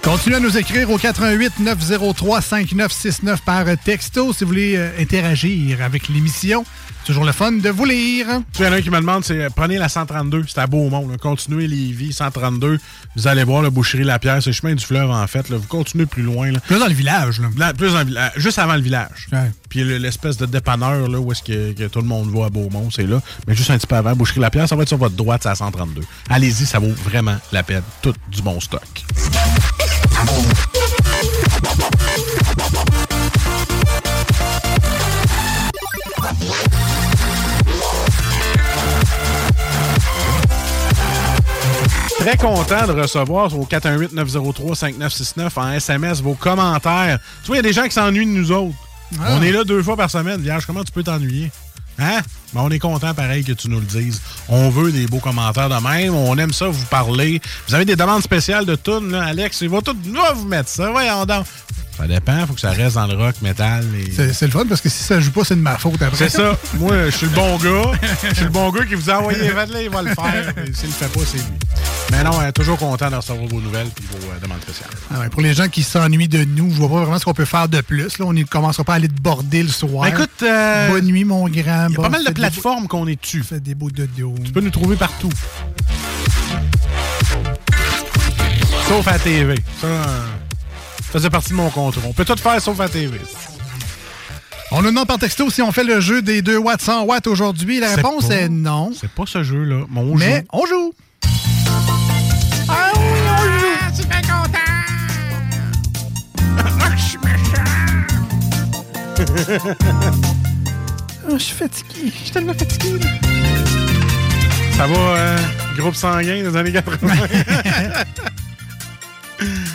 Continuez 0.03 0.37
à 0.37 0.41
nous 0.41 0.59
écrire 0.59 0.91
au 0.91 0.99
88 0.99 1.61
903 1.61 2.41
5969 2.43 3.41
par 3.43 3.65
texto 3.85 4.33
si 4.33 4.43
vous 4.43 4.49
voulez 4.49 4.75
euh, 4.77 4.91
interagir 4.99 5.81
avec 5.81 6.09
l'émission. 6.09 6.65
Toujours 7.05 7.25
le 7.25 7.33
fun 7.33 7.51
de 7.53 7.69
vous 7.69 7.85
lire. 7.85 8.27
Il 8.59 8.65
y 8.65 8.69
en 8.69 8.73
a 8.73 8.77
un 8.77 8.81
qui 8.81 8.91
me 8.91 8.97
demande, 9.01 9.25
c'est 9.25 9.37
euh, 9.43 9.49
prenez 9.55 9.77
la 9.77 9.89
132, 9.89 10.45
c'est 10.47 10.59
à 10.61 10.67
Beaumont. 10.69 11.09
Là. 11.09 11.17
Continuez 11.19 11.67
Lévis, 11.67 12.13
132. 12.13 12.79
Vous 13.17 13.27
allez 13.27 13.43
voir 13.43 13.61
le 13.63 13.71
Boucherie 13.71 14.05
Lapierre, 14.05 14.41
c'est 14.43 14.51
le 14.51 14.55
chemin 14.55 14.75
du 14.75 14.85
fleuve 14.85 15.11
en 15.11 15.27
fait. 15.27 15.49
Là. 15.49 15.57
Vous 15.57 15.67
continuez 15.67 16.07
plus 16.07 16.23
loin. 16.23 16.53
Là. 16.53 16.61
Plus 16.61 16.79
dans 16.79 16.87
le 16.87 16.95
village. 16.95 17.41
Là. 17.59 17.75
Plus 17.75 17.93
dans 17.93 17.99
le 18.01 18.05
village, 18.05 18.33
juste 18.37 18.59
avant 18.61 18.75
le 18.77 18.83
village. 18.83 19.27
Ouais. 19.33 19.51
Puis 19.69 19.83
le- 19.83 19.99
l'espèce 19.99 20.37
de 20.37 20.47
dépanneur 20.47 21.09
là, 21.09 21.19
où 21.19 21.33
est-ce 21.33 21.43
que, 21.43 21.73
que 21.73 21.89
tout 21.89 22.01
le 22.01 22.07
monde 22.07 22.31
va 22.33 22.47
à 22.47 22.51
Beaumont, 22.51 22.89
c'est 22.91 23.07
là. 23.07 23.21
Mais 23.49 23.55
juste 23.57 23.71
un 23.71 23.79
petit 23.79 23.87
peu 23.89 23.97
avant, 23.97 24.15
Boucherie 24.15 24.41
Lapierre, 24.41 24.69
ça 24.69 24.77
va 24.77 24.83
être 24.83 24.89
sur 24.89 24.99
votre 24.99 25.17
droite, 25.17 25.41
c'est 25.43 25.49
à 25.49 25.55
132. 25.57 26.03
Allez-y, 26.31 26.67
ça 26.67 26.79
vaut 26.79 26.93
vraiment 27.05 27.37
la 27.51 27.63
peine. 27.65 27.83
Tout 28.01 28.15
du 28.31 28.43
bon 28.43 28.61
stock. 28.61 28.83
Très 42.23 42.37
content 42.37 42.87
de 42.87 42.93
recevoir 42.93 43.53
au 43.59 43.67
418-903-5969 43.67 45.51
en 45.57 45.73
SMS 45.73 46.21
vos 46.21 46.35
commentaires. 46.35 47.19
Tu 47.43 47.49
vois, 47.49 47.57
il 47.57 47.59
y 47.59 47.59
a 47.59 47.63
des 47.63 47.73
gens 47.73 47.83
qui 47.83 47.91
s'ennuient 47.91 48.27
de 48.27 48.31
nous 48.31 48.53
autres. 48.53 48.77
Ah. 49.19 49.31
On 49.37 49.43
est 49.43 49.51
là 49.51 49.65
deux 49.65 49.83
fois 49.83 49.97
par 49.97 50.09
semaine. 50.09 50.41
Vierge, 50.41 50.65
comment 50.65 50.85
tu 50.85 50.93
peux 50.93 51.03
t'ennuyer? 51.03 51.51
Hein? 51.99 52.21
Ben, 52.53 52.61
on 52.63 52.71
est 52.71 52.79
content, 52.79 53.13
pareil, 53.13 53.43
que 53.43 53.51
tu 53.51 53.69
nous 53.69 53.81
le 53.81 53.87
dises. 53.87 54.23
On 54.49 54.71
veut 54.71 54.93
des 54.93 55.09
beaux 55.09 55.19
commentaires 55.19 55.69
de 55.69 55.83
même. 55.83 56.15
On 56.15 56.39
aime 56.39 56.53
ça 56.53 56.69
vous 56.69 56.85
parler. 56.85 57.43
Vous 57.67 57.75
avez 57.75 57.85
des 57.85 57.97
demandes 57.97 58.23
spéciales 58.23 58.67
de 58.67 58.77
tunes, 58.77 59.11
là, 59.11 59.25
Alex? 59.25 59.61
Il 59.63 59.71
va 59.71 59.81
tout 59.81 59.97
va 60.13 60.33
vous 60.33 60.47
mettre 60.47 60.69
ça. 60.69 60.93
Voyons 60.93 61.25
donc. 61.27 61.45
Ça 61.97 62.07
dépend. 62.07 62.47
faut 62.47 62.55
que 62.55 62.61
ça 62.61 62.71
reste 62.71 62.95
dans 62.95 63.07
le 63.09 63.17
rock, 63.17 63.35
métal. 63.43 63.85
Et... 63.97 64.33
C'est 64.33 64.47
le 64.47 64.53
fun 64.53 64.65
parce 64.69 64.81
que 64.81 64.89
si 64.89 65.03
ça 65.03 65.19
joue 65.19 65.33
pas, 65.33 65.43
c'est 65.45 65.57
de 65.57 65.61
ma 65.61 65.77
faute 65.77 66.01
après. 66.01 66.17
C'est 66.17 66.31
ça. 66.31 66.57
Moi, 66.75 67.11
je 67.11 67.17
suis 67.17 67.27
le 67.27 67.33
bon 67.33 67.57
gars. 67.59 67.99
Je 68.31 68.35
suis 68.35 68.45
le 68.45 68.51
bon 68.51 68.71
gars 68.71 68.87
qui 68.87 68.95
vous 68.95 69.11
a 69.11 69.19
envoyé 69.19 69.41
les 69.41 69.47
il 69.47 69.91
va 69.91 70.03
le 70.03 70.15
faire. 70.15 70.55
S'il 70.73 70.89
le 70.89 70.95
fait 70.95 71.13
pas, 71.13 71.21
c'est 71.27 71.39
lui. 71.39 71.92
Mais 72.13 72.23
non, 72.23 72.39
euh, 72.41 72.53
toujours 72.53 72.77
content 72.79 73.11
de 73.11 73.17
recevoir 73.17 73.49
vos 73.49 73.61
nouvelles 73.61 73.87
et 73.87 74.03
vos 74.19 74.31
euh, 74.31 74.39
demandes 74.41 74.61
spéciales. 74.61 74.91
Ah 75.13 75.21
ouais, 75.21 75.29
pour 75.31 75.41
les 75.41 75.55
gens 75.55 75.69
qui 75.69 75.83
s'ennuient 75.83 76.29
de 76.29 76.45
nous, 76.45 76.71
je 76.71 76.77
vois 76.77 76.89
pas 76.91 77.01
vraiment 77.05 77.19
ce 77.19 77.25
qu'on 77.25 77.33
peut 77.33 77.47
faire 77.47 77.69
de 77.69 77.81
plus. 77.81 78.19
Là, 78.19 78.27
on 78.27 78.35
ne 78.35 78.43
commencera 78.45 78.85
pas 78.85 78.93
à 78.93 78.97
aller 78.97 79.09
te 79.09 79.21
border 79.21 79.63
le 79.63 79.71
soir. 79.71 80.05
Ben, 80.05 80.15
écoute, 80.15 80.31
euh, 80.43 80.89
bonne 80.91 81.07
nuit, 81.07 81.25
mon 81.25 81.49
grand. 81.49 81.87
Il 81.89 81.95
y 81.95 81.97
a 81.97 82.03
pas 82.03 82.11
mal 82.11 82.25
de 82.25 82.31
plateformes 82.31 82.87
qu'on 82.87 83.07
est 83.09 83.21
dessus. 83.21 83.43
Fais 83.43 83.61
des 83.61 83.75
beaux 83.75 83.91
dodo. 83.91 84.35
Tu 84.45 84.53
peux 84.53 84.61
nous 84.61 84.71
trouver 84.71 84.97
partout. 84.97 85.31
Sauf 88.89 89.09
à 89.09 89.13
la 89.13 89.19
TV. 89.19 89.55
Ça, 89.81 89.87
euh, 89.87 90.05
ça 90.99 91.13
faisait 91.13 91.31
partie 91.31 91.51
de 91.51 91.55
mon 91.55 91.71
contrôle. 91.71 92.05
On 92.07 92.13
peut 92.13 92.27
tout 92.27 92.37
faire 92.37 92.61
sauf 92.61 92.79
à 92.79 92.85
la 92.85 92.89
TV. 92.91 93.19
On 94.71 94.83
nous 94.83 94.89
demande 94.91 95.07
par 95.07 95.19
texto 95.19 95.49
si 95.51 95.63
on 95.63 95.73
fait 95.73 95.85
le 95.85 96.01
jeu 96.01 96.21
des 96.23 96.43
2 96.43 96.59
watts 96.59 96.83
100 96.83 97.05
watts 97.05 97.27
aujourd'hui. 97.27 97.81
La 97.81 97.95
réponse 97.95 98.29
pas- 98.29 98.35
est 98.37 98.49
non. 98.51 98.93
C'est 98.99 99.11
pas 99.11 99.25
ce 99.27 99.43
jeu-là, 99.43 99.85
mais 99.91 100.01
on 100.01 100.15
Mais 100.15 100.37
joue. 100.41 100.47
on 100.53 100.67
joue. 100.67 100.95
Méchant! 109.31 109.77
je 111.31 111.39
suis 111.39 111.55
fatigué. 111.55 112.13
Je 112.13 112.23
suis 112.25 112.31
tellement 112.31 112.55
fatigué, 112.55 112.99
là. 112.99 113.11
Ça 114.77 114.87
va, 114.87 114.97
euh, 114.97 115.39
groupe 115.77 115.95
sanguin 115.95 116.43
des 116.43 116.57
années 116.57 116.73
80. 116.73 117.15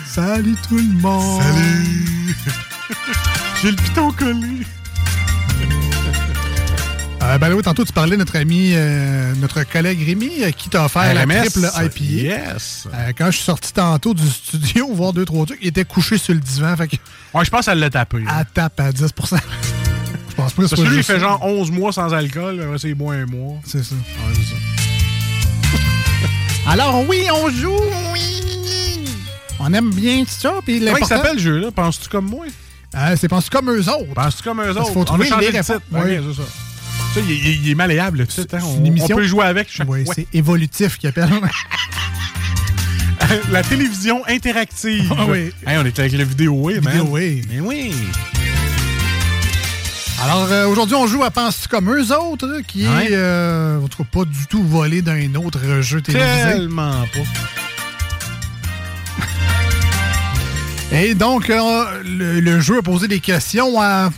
Salut 0.06 0.56
tout 0.68 0.76
le 0.76 1.00
monde. 1.00 1.42
Salut. 1.42 2.36
J'ai 3.62 3.70
le 3.70 3.76
piton 3.76 4.10
collé. 4.12 4.66
Euh, 7.28 7.36
ben 7.36 7.52
oui, 7.52 7.62
tantôt, 7.62 7.84
tu 7.84 7.92
parlais 7.92 8.12
de 8.12 8.16
notre 8.16 8.36
ami, 8.36 8.70
euh, 8.74 9.34
notre 9.36 9.62
collègue 9.64 10.02
Rémi, 10.04 10.30
euh, 10.40 10.50
qui 10.50 10.70
t'a 10.70 10.86
offert 10.86 11.12
la 11.12 11.22
RMS, 11.24 11.50
triple 11.50 11.68
IPA. 11.76 12.04
yes. 12.04 12.88
Quand 13.18 13.26
je 13.26 13.36
suis 13.36 13.44
sorti 13.44 13.70
tantôt 13.72 14.14
du 14.14 14.26
studio, 14.26 14.88
voir 14.94 15.12
deux, 15.12 15.26
trois 15.26 15.44
trucs, 15.44 15.58
il 15.60 15.68
était 15.68 15.84
couché 15.84 16.16
sur 16.16 16.32
le 16.32 16.40
divan. 16.40 16.74
Fait 16.76 16.88
que, 16.88 16.96
Ouais, 17.34 17.44
je 17.44 17.50
pense 17.50 17.66
qu'elle 17.66 17.80
l'a 17.80 17.90
tapé. 17.90 18.20
là. 18.20 18.34
à 18.38 18.44
tape 18.46 18.80
à 18.80 18.90
10% 18.92 19.02
Je 20.30 20.34
pense 20.34 20.52
pas 20.52 20.62
que 20.62 20.68
Parce 20.68 20.70
c'est 20.70 20.76
que 20.76 20.82
pas 20.82 20.88
lui, 20.88 20.96
il 20.96 21.02
fait 21.02 21.12
ça. 21.14 21.18
genre 21.18 21.38
11 21.44 21.70
mois 21.70 21.92
sans 21.92 22.14
alcool, 22.14 22.64
c'est 22.78 22.94
moins 22.94 23.16
un 23.22 23.26
mois. 23.26 23.56
C'est 23.66 23.84
ça. 23.84 23.94
Ouais, 23.94 24.34
c'est 24.34 25.76
ça. 25.76 25.80
Alors 26.70 27.06
oui, 27.08 27.24
on 27.34 27.50
joue. 27.50 27.76
Oui. 28.14 29.04
On 29.58 29.74
aime 29.74 29.90
bien 29.92 30.24
ça. 30.26 30.52
Puis 30.64 30.78
Comment 30.82 30.96
il 30.96 31.04
s'appelle 31.04 31.34
le 31.36 31.42
jeu, 31.42 31.58
là? 31.58 31.70
Penses-tu 31.72 32.08
comme 32.08 32.26
moi? 32.26 32.46
C'est 33.16 33.28
penses-tu 33.28 33.50
comme 33.50 33.68
eux 33.70 33.80
autres? 33.80 34.14
Penses-tu 34.14 34.42
comme 34.44 34.62
eux 34.62 34.70
autres? 34.70 34.84
qu'il 34.84 34.92
faut 34.94 35.00
On 35.00 35.04
trouver 35.04 35.24
les 35.24 35.30
le 35.30 35.36
réponses. 35.36 35.70
Ok, 35.70 35.82
Oui. 36.04 36.18
c'est 36.34 36.42
ça. 36.42 36.48
Ça, 37.18 37.24
il, 37.28 37.46
est- 37.48 37.54
il 37.62 37.70
est 37.70 37.74
malléable, 37.74 38.18
le 38.18 38.26
titre. 38.26 38.54
hein. 38.54 38.60
On, 38.64 38.78
une 38.78 38.86
émission. 38.86 39.16
on 39.16 39.18
peut 39.18 39.26
jouer 39.26 39.44
avec 39.46 39.68
chaque 39.70 39.88
Oui, 39.88 40.04
fois. 40.04 40.14
c'est 40.14 40.26
évolutif 40.34 40.98
qui 40.98 41.06
appelle. 41.06 41.28
La 43.50 43.62
télévision 43.62 44.22
interactive. 44.26 45.12
Ah 45.18 45.26
oui. 45.28 45.52
Hey, 45.66 45.76
on 45.78 45.84
était 45.84 46.00
avec 46.02 46.12
le 46.12 46.24
vidéo, 46.24 46.54
oui, 46.56 46.74
man. 46.80 46.92
Vidéo, 46.92 47.08
oui. 47.10 47.42
Mais 47.50 47.60
oui. 47.60 47.92
Alors 50.22 50.48
euh, 50.50 50.66
aujourd'hui, 50.66 50.96
on 50.96 51.06
joue 51.06 51.22
à 51.24 51.30
Penses-tu 51.30 51.68
comme 51.68 51.90
eux 51.94 52.12
autres, 52.16 52.46
là, 52.46 52.58
qui 52.66 52.86
Ouais. 52.88 53.06
est, 53.06 53.14
euh, 53.14 53.78
en 53.80 53.86
tout 53.88 53.98
cas, 54.02 54.08
pas 54.10 54.24
du 54.24 54.46
tout 54.48 54.62
volé 54.64 55.00
d'un 55.02 55.34
autre 55.36 55.60
jeu 55.80 56.00
télévisé. 56.00 56.42
Tellement 56.42 57.04
pas. 57.12 57.18
Et 60.96 61.14
donc, 61.14 61.50
euh, 61.50 61.84
le, 62.04 62.40
le 62.40 62.60
jeu 62.60 62.78
a 62.78 62.82
posé 62.82 63.08
des 63.08 63.20
questions 63.20 63.80
à 63.80 64.10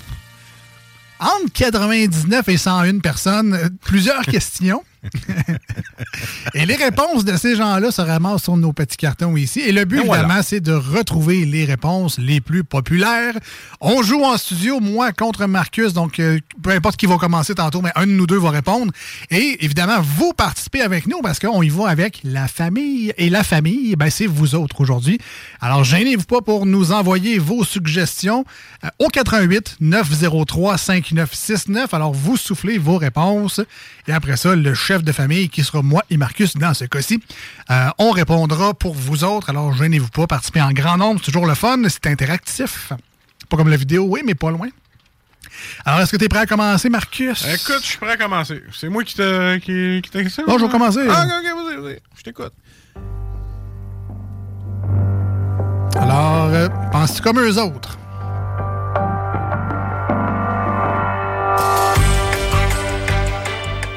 entre 1.20 1.52
99 1.52 2.48
et 2.48 2.56
101 2.56 2.98
personnes, 2.98 3.54
euh, 3.54 3.68
plusieurs 3.82 4.22
questions. 4.26 4.82
et 6.54 6.66
les 6.66 6.76
réponses 6.76 7.24
de 7.24 7.36
ces 7.36 7.56
gens-là 7.56 7.90
se 7.90 8.02
ramassent 8.02 8.44
sur 8.44 8.56
nos 8.56 8.72
petits 8.72 8.96
cartons 8.96 9.36
ici. 9.36 9.60
Et 9.60 9.72
le 9.72 9.84
but, 9.84 10.00
Et 10.00 10.04
voilà. 10.04 10.24
évidemment, 10.24 10.42
c'est 10.42 10.60
de 10.60 10.72
retrouver 10.72 11.44
les 11.44 11.64
réponses 11.64 12.18
les 12.18 12.40
plus 12.40 12.64
populaires. 12.64 13.34
On 13.80 14.02
joue 14.02 14.22
en 14.22 14.36
studio, 14.36 14.80
moi 14.80 15.12
contre 15.12 15.46
Marcus, 15.46 15.92
donc 15.92 16.20
euh, 16.20 16.38
peu 16.62 16.70
importe 16.70 16.96
qui 16.96 17.06
va 17.06 17.16
commencer 17.16 17.54
tantôt, 17.54 17.80
mais 17.80 17.90
un 17.94 18.06
de 18.06 18.12
nous 18.12 18.26
deux 18.26 18.38
va 18.38 18.50
répondre. 18.50 18.92
Et 19.30 19.64
évidemment, 19.64 20.00
vous 20.00 20.32
participez 20.32 20.82
avec 20.82 21.06
nous 21.06 21.20
parce 21.22 21.38
qu'on 21.38 21.62
y 21.62 21.68
va 21.68 21.88
avec 21.88 22.20
la 22.24 22.48
famille. 22.48 23.12
Et 23.16 23.30
la 23.30 23.42
famille, 23.42 23.96
ben, 23.96 24.10
c'est 24.10 24.26
vous 24.26 24.54
autres 24.54 24.80
aujourd'hui. 24.80 25.18
Alors, 25.60 25.84
gênez-vous 25.84 26.24
pas 26.24 26.40
pour 26.42 26.66
nous 26.66 26.92
envoyer 26.92 27.38
vos 27.38 27.64
suggestions 27.64 28.44
euh, 28.84 28.88
au 28.98 29.08
88 29.08 29.76
903 29.80 30.78
5969. 30.78 31.94
Alors, 31.94 32.12
vous 32.12 32.36
soufflez 32.36 32.78
vos 32.78 32.96
réponses. 32.96 33.60
Et 34.06 34.12
après 34.12 34.36
ça, 34.36 34.54
le 34.56 34.74
chef 34.90 35.04
de 35.04 35.12
famille, 35.12 35.48
qui 35.48 35.62
sera 35.62 35.82
moi 35.82 36.02
et 36.10 36.16
Marcus 36.16 36.56
dans 36.56 36.74
ce 36.74 36.84
cas-ci, 36.84 37.22
euh, 37.70 37.90
on 37.98 38.10
répondra 38.10 38.74
pour 38.74 38.92
vous 38.92 39.22
autres. 39.22 39.48
Alors, 39.48 39.72
gênez-vous 39.72 40.08
pas, 40.08 40.26
participez 40.26 40.60
en 40.60 40.72
grand 40.72 40.96
nombre. 40.96 41.20
C'est 41.20 41.30
toujours 41.30 41.46
le 41.46 41.54
fun, 41.54 41.80
c'est 41.88 42.08
interactif. 42.08 42.92
Pas 43.48 43.56
comme 43.56 43.68
la 43.68 43.76
vidéo, 43.76 44.06
oui, 44.08 44.22
mais 44.26 44.34
pas 44.34 44.50
loin. 44.50 44.66
Alors, 45.84 46.00
est-ce 46.00 46.10
que 46.10 46.16
tu 46.16 46.24
es 46.24 46.28
prêt 46.28 46.40
à 46.40 46.46
commencer, 46.46 46.88
Marcus? 46.88 47.46
Écoute, 47.46 47.82
je 47.82 47.86
suis 47.86 47.98
prêt 47.98 48.10
à 48.10 48.16
commencer. 48.16 48.64
C'est 48.72 48.88
moi 48.88 49.04
qui 49.04 49.14
t'a 49.14 49.60
qui, 49.60 50.02
je 50.02 50.64
vais 50.64 50.68
commencer. 50.68 51.06
Ah, 51.08 51.24
ok, 51.24 51.32
ok, 51.38 51.64
vas-y, 51.64 51.82
vas-y. 51.82 51.98
Je 52.16 52.22
t'écoute. 52.24 52.52
Alors, 55.94 56.46
euh, 56.46 56.68
penses-tu 56.90 57.22
comme 57.22 57.38
eux 57.38 57.58
autres? 57.62 57.96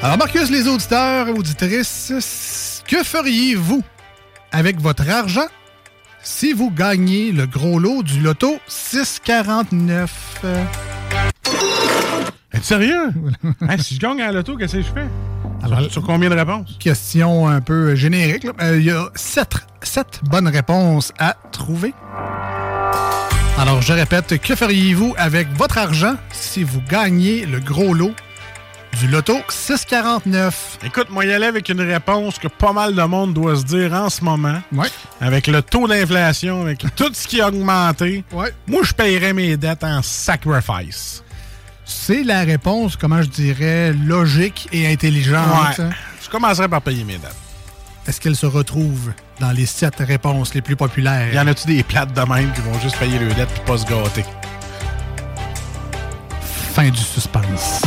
Alors, 0.04 0.18
Marcus, 0.18 0.52
les 0.52 0.68
auditeurs 0.68 1.30
et 1.30 1.32
auditrices, 1.32 2.84
que 2.86 3.04
feriez-vous 3.06 3.82
avec 4.52 4.82
votre 4.82 5.10
argent 5.10 5.48
si 6.22 6.52
vous 6.52 6.72
gagnez 6.72 7.32
le 7.32 7.48
gros 7.48 7.80
lot 7.80 8.04
du 8.04 8.20
loto 8.20 8.58
649? 8.68 10.44
Es-tu 12.52 12.64
sérieux? 12.64 13.14
Si 13.80 13.96
je 13.96 14.00
gagne 14.02 14.22
à 14.22 14.26
la 14.26 14.32
loto, 14.34 14.58
qu'est-ce 14.58 14.74
que 14.74 14.82
je 14.82 14.88
fais? 14.88 15.08
sur, 15.66 15.92
sur 15.94 16.02
combien 16.04 16.30
de 16.30 16.36
réponses? 16.36 16.76
Question 16.82 17.48
un 17.48 17.62
peu 17.62 17.96
générique. 17.96 18.46
Euh, 18.62 18.80
Il 18.80 18.84
y 18.84 18.92
a 18.92 19.06
sept, 19.16 19.56
sept 19.84 20.20
bonnes 20.26 20.50
réponses 20.50 21.14
à 21.18 21.38
trouver. 21.54 21.94
Alors, 23.58 23.82
je 23.82 23.94
répète, 23.94 24.38
que 24.42 24.54
feriez-vous 24.54 25.16
avec 25.18 25.48
votre 25.56 25.78
argent 25.78 26.16
si 26.34 26.66
vous 26.66 26.82
gagnez 26.90 27.46
le 27.46 27.62
gros 27.62 27.94
lot 27.94 28.14
du 29.00 29.08
loto 29.08 29.38
649? 29.50 30.80
Écoute, 30.84 31.10
moi, 31.10 31.26
y 31.26 31.34
aller 31.34 31.46
avec 31.46 31.70
une 31.70 31.82
réponse 31.82 32.38
que 32.38 32.48
pas 32.48 32.74
mal 32.74 32.96
de 32.96 33.04
monde 33.04 33.34
doit 33.34 33.56
se 33.56 33.64
dire 33.64 33.94
en 33.94 34.10
ce 34.10 34.24
moment. 34.24 34.62
Avec 35.20 35.48
le 35.48 35.62
taux 35.62 35.88
d'inflation, 35.88 36.62
avec 36.62 36.84
tout 36.96 37.12
ce 37.14 37.28
qui 37.28 37.42
a 37.42 37.48
augmenté. 37.48 38.24
Moi, 38.68 38.84
je 38.84 38.94
paierais 38.94 39.34
mes 39.34 39.58
dettes 39.58 39.84
en 39.84 40.02
sacrifice. 40.02 41.24
C'est 41.86 42.24
la 42.24 42.42
réponse, 42.42 42.96
comment 42.96 43.22
je 43.22 43.30
dirais, 43.30 43.94
logique 43.94 44.70
et 44.72 44.92
intelligente. 44.92 45.78
Ouais. 45.80 45.90
Je 46.24 46.30
commencerais 46.30 46.70
par 46.70 46.82
payer 46.82 47.04
mes 47.04 47.18
dettes. 47.18 47.36
Est-ce 48.08 48.20
qu'elle 48.20 48.36
se 48.36 48.46
retrouve 48.46 49.14
dans 49.40 49.52
les 49.52 49.66
sept 49.66 49.96
réponses 50.00 50.54
les 50.54 50.62
plus 50.62 50.76
populaires? 50.76 51.34
Y 51.34 51.40
en 51.40 51.48
a-tu 51.48 51.68
des 51.68 51.84
plates 51.84 52.14
de 52.14 52.22
même 52.22 52.52
qui 52.54 52.62
vont 52.62 52.80
juste 52.80 52.98
payer 52.98 53.18
leurs 53.20 53.36
dettes 53.36 53.50
puis 53.50 53.64
pas 53.66 53.78
se 53.78 53.86
gâter? 53.86 54.26
Fin 56.74 56.90
du 56.90 57.00
suspense. 57.00 57.82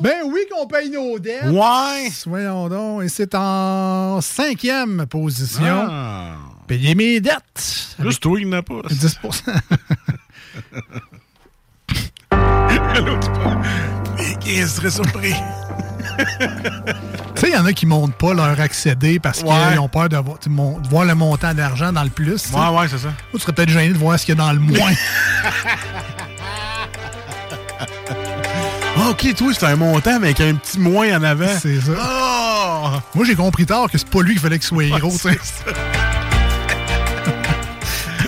Ben 0.00 0.22
oui 0.26 0.40
qu'on 0.50 0.66
paye 0.66 0.90
nos 0.90 1.18
dettes. 1.18 1.46
Ouais. 1.46 2.10
Voyons 2.26 2.68
donc. 2.68 3.02
Et 3.04 3.08
c'est 3.08 3.34
en 3.34 4.20
cinquième 4.20 5.06
position. 5.06 5.86
Ah. 5.90 6.34
Payer 6.66 6.94
mes 6.94 7.20
dettes. 7.20 7.96
Juste 8.00 8.22
toi, 8.22 8.40
il 8.40 8.48
n'a 8.48 8.62
pas. 8.62 8.80
10 8.88 9.18
L'autre. 13.04 13.30
Il 14.46 14.68
serait 14.68 14.90
surpris? 14.90 15.34
Tu 17.34 17.40
sais, 17.40 17.48
il 17.48 17.54
y 17.54 17.56
en 17.56 17.66
a 17.66 17.72
qui 17.72 17.86
montent 17.86 18.14
pas 18.14 18.34
leur 18.34 18.60
accédé 18.60 19.18
parce 19.18 19.42
qu'ils 19.42 19.78
ont 19.78 19.88
peur 19.88 20.08
de 20.08 20.16
de 20.16 20.88
voir 20.88 21.04
le 21.04 21.14
montant 21.14 21.54
d'argent 21.54 21.92
dans 21.92 22.04
le 22.04 22.10
plus. 22.10 22.52
Ouais, 22.52 22.68
ouais, 22.68 22.88
c'est 22.88 22.98
ça. 22.98 23.08
Ou 23.32 23.38
tu 23.38 23.42
serais 23.42 23.52
peut-être 23.52 23.70
gêné 23.70 23.92
de 23.92 23.98
voir 23.98 24.18
ce 24.18 24.26
qu'il 24.26 24.36
y 24.36 24.40
a 24.40 24.44
dans 24.44 24.52
le 24.52 24.60
moins. 24.60 24.92
Ah, 29.06 29.10
ok, 29.10 29.34
toi, 29.34 29.52
c'est 29.52 29.66
un 29.66 29.76
montant, 29.76 30.18
mais 30.18 30.28
avec 30.28 30.40
un 30.40 30.54
petit 30.54 30.80
moins 30.80 31.18
en 31.18 31.22
avant. 31.22 31.58
C'est 31.60 31.78
ça. 31.78 31.92
Oh! 31.92 32.88
Moi, 33.14 33.26
j'ai 33.26 33.34
compris 33.34 33.66
tard 33.66 33.90
que 33.90 33.98
c'est 33.98 34.08
pas 34.08 34.22
lui 34.22 34.32
qu'il 34.32 34.40
fallait 34.40 34.58
qu'il 34.58 34.66
soit 34.66 34.84
héros. 34.84 35.12
tu 35.12 36.03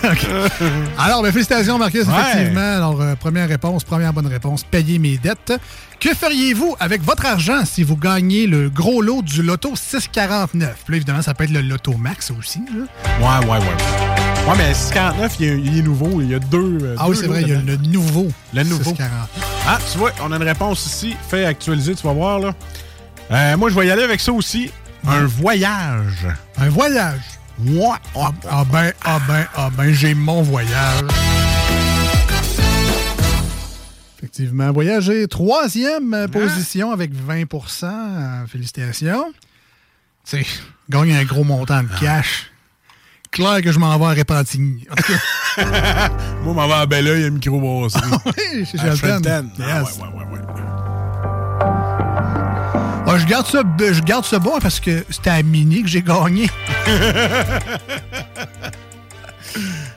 Alors, 0.97 1.21
ben, 1.23 1.31
félicitations, 1.31 1.77
Marcus, 1.77 2.05
Ouais. 2.05 2.13
effectivement. 2.31 2.75
Alors, 2.75 3.01
euh, 3.01 3.15
première 3.15 3.47
réponse, 3.47 3.83
première 3.83 4.13
bonne 4.13 4.27
réponse, 4.27 4.63
payer 4.63 4.99
mes 4.99 5.17
dettes. 5.17 5.53
Que 5.99 6.13
feriez-vous 6.13 6.75
avec 6.79 7.01
votre 7.03 7.25
argent 7.25 7.65
si 7.65 7.83
vous 7.83 7.97
gagnez 7.97 8.45
le 8.47 8.69
gros 8.69 9.01
lot 9.01 9.21
du 9.21 9.41
loto 9.41 9.73
649? 9.75 10.75
Puis 10.85 10.91
là, 10.93 10.97
évidemment, 10.97 11.21
ça 11.21 11.33
peut 11.33 11.43
être 11.45 11.51
le 11.51 11.61
loto 11.61 11.93
max 11.97 12.31
aussi. 12.37 12.59
là. 12.59 12.85
Ouais, 13.41 13.45
ouais, 13.47 13.57
ouais. 13.57 14.47
Ouais, 14.47 14.53
mais 14.57 14.73
649, 14.73 15.35
il, 15.39 15.45
est- 15.47 15.59
il 15.59 15.77
est 15.79 15.81
nouveau. 15.81 16.21
Il 16.21 16.29
y 16.29 16.35
a 16.35 16.39
deux. 16.39 16.77
euh, 16.81 16.95
Ah 16.99 17.05
deux 17.05 17.11
oui, 17.11 17.17
c'est 17.19 17.27
vrai, 17.27 17.41
il 17.41 17.49
y 17.49 17.53
a 17.53 17.59
le 17.61 17.75
nouveau. 17.77 18.27
Le 18.53 18.63
nouveau. 18.63 18.83
649. 18.91 19.27
Ah, 19.67 19.79
tu 19.91 19.97
vois, 19.97 20.11
on 20.23 20.31
a 20.31 20.37
une 20.37 20.43
réponse 20.43 20.85
ici. 20.85 21.15
Fait 21.29 21.45
actualiser, 21.45 21.95
tu 21.95 22.05
vas 22.07 22.13
voir, 22.13 22.39
là. 22.39 22.53
Euh, 23.31 23.57
moi, 23.57 23.69
je 23.69 23.75
vais 23.75 23.87
y 23.87 23.91
aller 23.91 24.03
avec 24.03 24.21
ça 24.21 24.31
aussi. 24.31 24.71
Un 25.05 25.25
voyage. 25.25 26.27
Un 26.57 26.69
voyage. 26.69 27.19
Ouais. 27.59 27.87
Ah, 28.15 28.31
ah 28.49 28.63
ben, 28.71 28.91
ah 29.03 29.19
ben, 29.27 29.45
ah 29.55 29.69
ben, 29.75 29.91
j'ai 29.93 30.13
mon 30.13 30.41
voyage. 30.43 31.01
Effectivement, 34.17 34.71
voyager. 34.71 35.27
Troisième 35.27 36.13
euh, 36.13 36.27
position 36.27 36.91
avec 36.91 37.11
20% 37.13 37.85
Euh, 37.85 38.47
Félicitations. 38.47 39.25
Tu 40.27 40.43
sais, 40.43 40.45
gagne 40.89 41.13
un 41.15 41.23
gros 41.23 41.43
montant 41.43 41.83
de 41.83 41.89
cash. 41.99 42.51
Clair 43.31 43.61
que 43.61 43.71
je 43.71 43.79
m'en 43.79 43.97
vais 43.97 44.05
à 44.05 44.15
cas, 44.95 45.13
Moi, 46.43 46.53
m'en 46.53 46.67
vais 46.67 46.73
à 46.73 46.85
Belleuil 46.85 47.25
à 47.25 47.29
microbrasserie. 47.29 48.01
oui, 48.25 48.65
chez 48.65 48.77
Shelton. 48.77 49.49
Ah, 49.59 49.79
Yes. 49.81 49.97
ouais, 49.97 50.03
ouais, 50.03 50.23
ouais, 50.25 50.39
ouais. 50.39 50.86
Je, 53.15 53.25
garde 53.25 53.47
ça, 53.47 53.63
je 53.79 54.01
garde 54.01 54.25
ça 54.25 54.39
bon 54.39 54.59
parce 54.59 54.79
que 54.79 55.05
c'était 55.09 55.29
à 55.29 55.41
Mini 55.41 55.83
que 55.83 55.89
j'ai 55.89 56.01
gagné. 56.01 56.49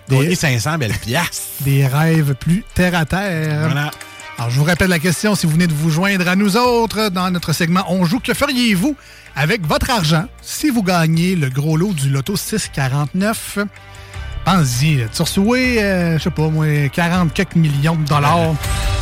Gagner 0.08 0.34
500 0.34 0.78
belles 0.78 0.98
piastres. 0.98 1.46
Des 1.60 1.86
rêves 1.86 2.34
plus 2.34 2.64
terre 2.74 2.94
à 2.94 3.04
terre. 3.04 3.60
Voilà. 3.66 3.90
Alors, 4.38 4.50
je 4.50 4.58
vous 4.58 4.64
rappelle 4.64 4.88
la 4.88 4.98
question 4.98 5.34
si 5.34 5.46
vous 5.46 5.52
venez 5.52 5.66
de 5.66 5.72
vous 5.72 5.90
joindre 5.90 6.26
à 6.26 6.34
nous 6.34 6.56
autres 6.56 7.10
dans 7.10 7.30
notre 7.30 7.52
segment 7.52 7.84
On 7.88 8.04
joue. 8.04 8.20
Que 8.20 8.34
feriez-vous 8.34 8.96
avec 9.36 9.66
votre 9.66 9.90
argent 9.90 10.24
si 10.42 10.70
vous 10.70 10.82
gagnez 10.82 11.36
le 11.36 11.48
gros 11.50 11.76
lot 11.76 11.92
du 11.92 12.10
loto 12.10 12.36
649? 12.36 13.58
Pensez-y, 14.44 14.96
là. 14.96 15.04
tu 15.12 15.22
euh, 15.22 16.18
je 16.18 16.22
sais 16.22 16.30
pas, 16.30 16.48
moi, 16.48 16.88
40 16.88 17.32
quelques 17.34 17.56
millions 17.56 17.96
de 17.96 18.04
dollars. 18.04 18.54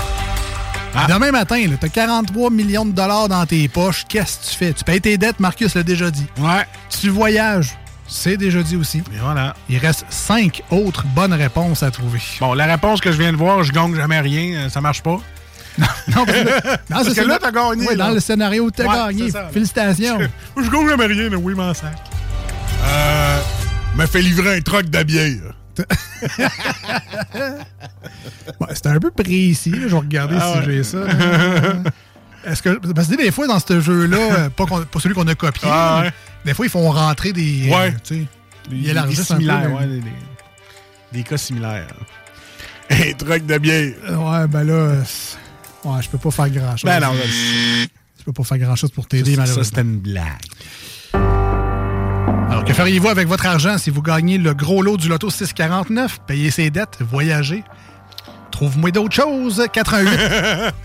Demain 1.09 1.31
matin, 1.31 1.57
tu 1.81 1.87
as 1.87 1.89
43 1.89 2.51
millions 2.51 2.85
de 2.85 2.93
dollars 2.93 3.29
dans 3.29 3.45
tes 3.47 3.69
poches. 3.69 4.05
Qu'est-ce 4.09 4.39
que 4.39 4.51
tu 4.53 4.57
fais? 4.57 4.73
Tu 4.73 4.85
payes 4.85 5.01
tes 5.01 5.17
dettes, 5.17 5.41
Marcus 5.41 5.75
l'a 5.75 5.83
déjà 5.83 6.11
dit. 6.11 6.27
Ouais. 6.39 6.67
Tu 7.01 7.09
voyages, 7.09 7.77
c'est 8.07 8.37
déjà 8.37 8.63
dit 8.63 8.77
aussi. 8.77 8.99
Et 8.99 9.19
voilà. 9.23 9.55
Il 9.69 9.79
reste 9.79 10.05
cinq 10.11 10.63
autres 10.71 11.05
bonnes 11.15 11.33
réponses 11.35 11.83
à 11.83 11.91
trouver. 11.91 12.21
Bon, 12.41 12.55
la 12.55 12.67
réponse 12.67 13.01
que 13.01 13.13
je 13.13 13.17
viens 13.19 13.33
de 13.33 13.37
voir, 13.39 13.63
je 13.63 13.73
gagne 13.73 13.95
jamais 13.95 14.21
rien, 14.21 14.59
euh, 14.59 14.69
ça 14.69 14.81
marche 14.81 15.03
pas. 15.03 15.21
Non, 15.79 16.25
parce 16.27 16.33
que, 16.39 16.45
non, 16.45 16.77
Parce 16.89 17.15
que 17.15 17.21
là, 17.21 17.39
t'as 17.41 17.53
gagné, 17.53 17.87
Oui, 17.89 17.97
dans 17.97 18.11
le 18.11 18.19
scénario, 18.21 18.69
t'as 18.71 18.85
Ouais, 18.85 19.15
gagné. 19.15 19.31
ça. 19.31 19.49
Félicitations. 19.53 20.19
Je 20.57 20.69
gagne 20.69 20.89
jamais 20.89 21.07
rien, 21.07 21.29
mais 21.31 21.37
oui, 21.37 21.55
m'en 21.55 21.73
sac. 21.73 21.97
Euh. 22.85 23.41
Me 23.95 24.07
fait 24.07 24.21
livrer 24.21 24.57
un 24.57 24.61
troc 24.61 24.87
de 24.91 25.03
bière. 25.05 25.53
C'était 28.75 28.89
un 28.91 28.99
peu 29.01 29.11
précis. 29.11 29.73
Je 29.75 29.87
vais 29.89 29.97
regarder 29.97 30.37
Ah 30.41 30.55
si 30.61 30.65
j'ai 30.71 30.83
ça. 30.85 30.97
Euh, 30.99 31.75
Est-ce 32.47 32.63
que. 32.63 32.79
Parce 32.93 33.09
que 33.09 33.17
des 33.17 33.31
fois, 33.31 33.47
dans 33.47 33.59
ce 33.59 33.81
jeu-là, 33.81 34.17
euh, 34.17 34.49
pas, 34.51 34.65
celui 35.01 35.15
qu'on 35.15 35.27
a 35.27 35.35
copié, 35.35 35.69
Ah, 35.71 36.03
ouais. 36.05 36.11
des 36.45 36.55
fois, 36.55 36.67
ils 36.67 36.71
font 36.71 36.89
rentrer 36.91 37.33
des. 37.33 37.69
Ouais. 37.71 37.95
euh, 38.11 39.07
des 39.07 39.15
similaires, 39.17 39.73
ouais, 39.73 39.87
des, 39.87 40.01
des- 40.01 40.13
des 41.13 41.23
cas 41.23 41.37
similaires. 41.39 41.87
Un 42.91 43.13
troc 43.15 43.45
de 43.45 43.59
bière. 43.59 43.93
Euh, 44.09 44.17
Ouais, 44.17 44.47
ben 44.47 44.65
là. 44.65 44.73
euh, 44.73 45.03
Ouais, 45.85 46.03
je 46.03 46.09
peux 46.09 46.19
pas 46.19 46.31
faire 46.31 46.51
grand-chose. 46.51 46.85
Ben 46.91 47.01
non, 47.01 47.13
Je 48.19 48.25
peux 48.25 48.33
pas 48.33 48.45
faire 48.45 48.59
grand-chose 48.59 48.91
pour 48.91 49.07
t'aider, 49.07 49.35
ça, 49.35 49.41
malheureusement. 49.43 49.65
c'était 49.65 49.81
une 49.83 49.99
blague. 49.99 50.25
Alors, 52.49 52.65
que 52.65 52.73
feriez-vous 52.73 53.09
avec 53.09 53.29
votre 53.29 53.47
argent 53.47 53.77
si 53.79 53.91
vous 53.91 54.01
gagnez 54.03 54.39
le 54.39 54.55
gros 54.55 54.83
lot 54.83 54.97
du 54.97 55.09
loto 55.09 55.29
649? 55.31 56.21
Payer 56.27 56.51
ses 56.51 56.71
dettes, 56.71 56.99
voyager? 57.01 57.63
Trouve-moi 58.51 58.91
d'autres 58.91 59.15
choses. 59.15 59.63
88 59.73 60.19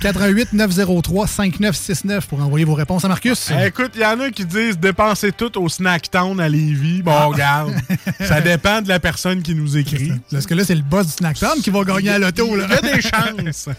88 0.02 0.54
903 0.54 1.26
5969 1.28 2.28
pour 2.28 2.42
envoyer 2.44 2.66
vos 2.66 2.74
réponses 2.74 3.06
à 3.06 3.08
Marcus. 3.08 3.50
Eh, 3.52 3.68
écoute, 3.68 3.92
il 3.96 4.02
y 4.02 4.06
en 4.06 4.20
a 4.20 4.30
qui 4.30 4.46
disent 4.46 4.78
dépenser 4.78 5.32
tout 5.32 5.58
au 5.58 5.70
Snack 5.70 6.12
Town 6.12 6.40
à 6.40 6.50
Lévis. 6.50 7.02
Bon, 7.02 7.30
regarde. 7.30 7.74
ça 8.20 8.42
dépend 8.42 8.82
de 8.82 8.90
la 8.90 9.00
personne 9.00 9.42
qui 9.42 9.56
nous 9.56 9.78
écrit. 9.78 10.12
Parce 10.32 10.46
que 10.46 10.54
là, 10.54 10.66
c'est 10.66 10.76
le 10.76 10.82
boss 10.82 11.08
du 11.08 11.14
Snack 11.14 11.40
Town 11.40 11.62
qui 11.64 11.70
va 11.70 11.84
gagner 11.84 12.10
à 12.10 12.20
l'auto. 12.20 12.48
Il 12.52 12.70
y 12.70 12.74
a 12.74 12.82
des 12.82 13.02
chances. 13.02 13.70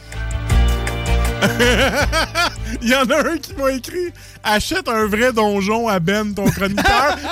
Il 2.82 2.88
y 2.88 2.94
en 2.94 3.08
a 3.10 3.28
un 3.30 3.38
qui 3.38 3.54
m'a 3.54 3.72
écrit 3.72 4.12
Achète 4.42 4.88
un 4.88 5.06
vrai 5.06 5.32
donjon 5.32 5.88
à 5.88 6.00
Ben, 6.00 6.34
ton 6.34 6.50
chroniqueur. 6.50 7.16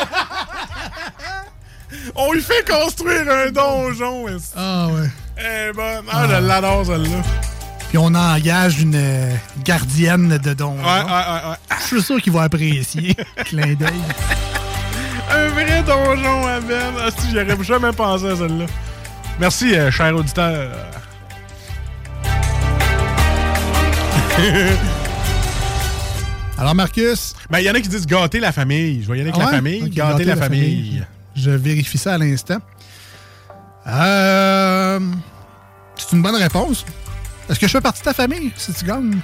On 2.15 2.33
lui 2.33 2.43
fait 2.43 2.67
construire 2.69 3.29
un 3.31 3.51
donjon. 3.51 4.27
Ah 4.57 4.89
ouais. 4.89 5.09
Eh 5.39 5.73
ben, 5.73 6.03
ah, 6.11 6.27
je 6.29 6.35
l'adore 6.47 6.85
celle-là. 6.87 7.23
Puis 7.89 7.99
on 7.99 8.15
engage 8.15 8.81
une 8.81 8.95
euh, 8.95 9.35
gardienne 9.65 10.39
de 10.39 10.55
don. 10.55 10.77
Ouais, 10.79 10.83
ouais, 10.83 10.85
ouais, 10.85 11.51
ouais. 11.51 11.57
Je 11.81 11.87
suis 11.87 12.03
sûr 12.03 12.23
qu'il 12.23 12.33
va 12.33 12.43
apprécier. 12.43 13.17
Clin 13.45 13.75
d'œil. 13.75 14.01
Un 15.31 15.49
vrai 15.49 15.83
donjon 15.83 16.47
à 16.47 16.61
Ben. 16.61 16.95
Ah, 16.99 17.11
si, 17.17 17.31
j'aurais 17.33 17.63
jamais 17.63 17.93
pensé 17.93 18.31
à 18.31 18.37
celle-là. 18.37 18.65
Merci, 19.39 19.75
euh, 19.75 19.91
cher 19.91 20.15
auditeur. 20.17 20.71
Alors, 26.63 26.77
Marcus? 26.77 27.35
Ben, 27.51 27.59
il 27.59 27.65
y 27.65 27.71
en 27.71 27.75
a 27.75 27.81
qui 27.81 27.89
disent 27.89 28.07
gâter 28.07 28.39
la 28.39 28.53
famille. 28.53 29.03
Je 29.03 29.11
vais 29.11 29.19
y 29.19 29.21
aller 29.21 29.31
avec 29.31 29.43
Ah 29.43 29.47
la 29.47 29.57
famille. 29.57 29.91
Gâter, 29.91 30.23
la, 30.23 30.37
famille. 30.37 31.05
Je 31.35 31.51
vérifie 31.51 31.99
ça 31.99 32.15
à 32.15 32.19
l'instant. 32.19 32.59
Euh, 33.89 35.01
c'est 35.97 36.13
une 36.13 36.23
bonne 36.23 36.37
réponse. 36.37 36.87
Est-ce 37.51 37.59
que 37.59 37.67
je 37.67 37.73
fais 37.73 37.81
partie 37.81 37.99
de 37.99 38.05
ta 38.05 38.15
famille 38.15 38.53
si 38.57 38.73
tu 38.73 38.85
gagnes? 38.85 39.19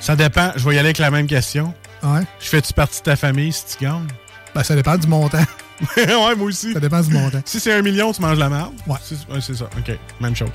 Ça 0.00 0.16
dépend. 0.16 0.50
Je 0.56 0.68
vais 0.68 0.74
y 0.74 0.78
aller 0.78 0.88
avec 0.88 0.98
la 0.98 1.12
même 1.12 1.28
question. 1.28 1.72
Ouais. 2.02 2.22
Je 2.40 2.48
fais-tu 2.48 2.72
partie 2.72 2.98
de 2.98 3.04
ta 3.04 3.14
famille 3.14 3.52
si 3.52 3.66
tu 3.66 3.84
gagnes? 3.84 4.08
Ben, 4.56 4.64
ça 4.64 4.74
dépend 4.74 4.98
du 4.98 5.06
montant. 5.06 5.38
ouais, 5.96 6.34
moi 6.34 6.48
aussi. 6.48 6.72
Ça 6.72 6.80
dépend 6.80 7.00
du 7.00 7.10
montant. 7.12 7.42
Si 7.44 7.60
c'est 7.60 7.74
un 7.74 7.82
million, 7.82 8.12
tu 8.12 8.20
manges 8.20 8.38
la 8.38 8.48
merde? 8.48 8.72
Ouais. 8.88 8.96
C'est 9.04 9.14
ouais, 9.32 9.40
c'est 9.40 9.54
ça. 9.54 9.66
OK. 9.66 9.96
Même 10.20 10.34
chose. 10.34 10.50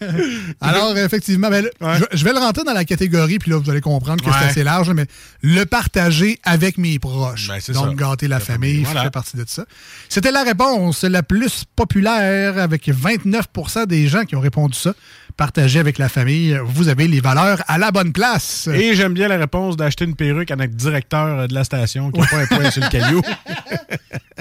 Alors, 0.60 0.96
effectivement, 0.98 1.48
ben, 1.50 1.64
je, 1.80 2.04
je 2.16 2.24
vais 2.24 2.32
le 2.32 2.38
rentrer 2.38 2.64
dans 2.64 2.72
la 2.72 2.84
catégorie, 2.84 3.38
puis 3.38 3.50
là, 3.50 3.58
vous 3.58 3.70
allez 3.70 3.80
comprendre 3.80 4.22
que 4.24 4.28
Ouais. 4.30 4.36
c'est 4.40 4.48
assez 4.48 4.64
large, 4.64 4.90
mais 4.90 5.06
le 5.42 5.64
partager 5.64 6.38
avec 6.44 6.78
mes 6.78 6.98
proches. 6.98 7.48
Ben, 7.48 7.58
Donc, 7.74 7.88
ça. 8.00 8.06
gâter 8.06 8.28
la, 8.28 8.36
La 8.36 8.40
famille, 8.40 8.70
famille, 8.72 8.84
voilà. 8.84 9.02
fait 9.04 9.10
partie 9.10 9.36
de 9.36 9.44
ça. 9.46 9.64
C'était 10.08 10.30
la 10.32 10.42
réponse 10.42 11.02
la 11.04 11.22
plus 11.22 11.64
populaire, 11.76 12.58
avec 12.58 12.88
29% 12.88 13.86
des 13.86 14.06
gens 14.08 14.24
qui 14.24 14.36
ont 14.36 14.40
répondu 14.40 14.78
ça. 14.78 14.94
Partager 15.36 15.78
avec 15.80 15.96
la 15.98 16.10
famille, 16.10 16.58
vous 16.66 16.88
avez 16.88 17.08
les 17.08 17.20
valeurs 17.20 17.62
à 17.66 17.78
la 17.78 17.90
bonne 17.90 18.12
place. 18.12 18.68
Et 18.72 18.94
j'aime 18.94 19.14
bien 19.14 19.28
la 19.28 19.38
réponse 19.38 19.76
d'acheter 19.78 20.04
une 20.04 20.14
perruque 20.14 20.50
à 20.50 20.56
notre 20.56 20.74
directeur 20.74 21.48
de 21.48 21.54
la 21.54 21.64
station 21.64 22.10
qui 22.10 22.20
n'a 22.20 22.26
pas 22.26 22.36
un 22.38 22.46
poing 22.46 22.70
sur 22.70 22.82
le 22.82 22.88
caillou. 22.90 23.22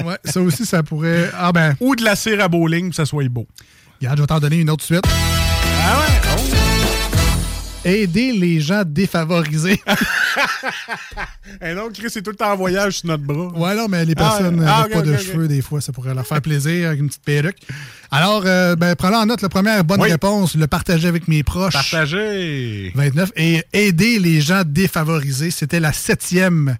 Ouais, 0.05 0.17
ça 0.25 0.41
aussi, 0.41 0.65
ça 0.65 0.81
pourrait. 0.83 1.29
Ah 1.37 1.51
ben. 1.51 1.75
Ou 1.79 1.95
de 1.95 2.03
la 2.03 2.15
cire 2.15 2.41
à 2.41 2.47
bowling, 2.47 2.89
que 2.89 2.95
ça 2.95 3.05
soit 3.05 3.27
beau. 3.29 3.45
Regarde, 4.01 4.17
je 4.17 4.23
vais 4.23 4.27
t'en 4.27 4.39
donner 4.39 4.57
une 4.57 4.69
autre 4.69 4.83
suite. 4.83 5.03
Ah 5.05 5.99
ouais? 5.99 6.07
Aider 7.83 8.31
les 8.33 8.59
gens 8.59 8.83
défavorisés. 8.85 9.81
Et 11.61 11.73
donc, 11.73 11.93
Chris, 11.93 12.09
c'est 12.09 12.21
tout 12.21 12.29
le 12.29 12.35
temps 12.35 12.51
en 12.51 12.55
voyage 12.55 12.99
sur 12.99 13.07
notre 13.07 13.23
bras. 13.23 13.47
Ouais, 13.59 13.75
non, 13.75 13.87
mais 13.89 14.05
les 14.05 14.13
Ah, 14.17 14.21
personnes 14.21 14.63
ah, 14.67 14.81
avec 14.81 14.93
pas 14.93 15.01
de 15.01 15.17
cheveux, 15.17 15.47
des 15.47 15.61
fois, 15.63 15.81
ça 15.81 15.91
pourrait 15.91 16.13
leur 16.13 16.25
faire 16.25 16.41
plaisir 16.41 16.89
avec 16.89 16.99
une 16.99 17.07
petite 17.07 17.23
perruque. 17.23 17.57
Alors, 18.11 18.43
euh, 18.45 18.75
ben, 18.75 18.95
prends-le 18.95 19.15
en 19.15 19.25
note. 19.25 19.41
La 19.41 19.49
première 19.49 19.83
bonne 19.83 19.99
Oui. 20.01 20.11
réponse, 20.11 20.55
le 20.55 20.67
partager 20.67 21.07
avec 21.07 21.27
mes 21.27 21.41
proches. 21.43 21.73
Partager. 21.73 22.91
29. 22.93 23.31
Et 23.35 23.63
aider 23.73 24.19
les 24.19 24.41
gens 24.41 24.61
défavorisés, 24.65 25.49
c'était 25.51 25.79
la 25.79 25.91
septième 25.91 26.77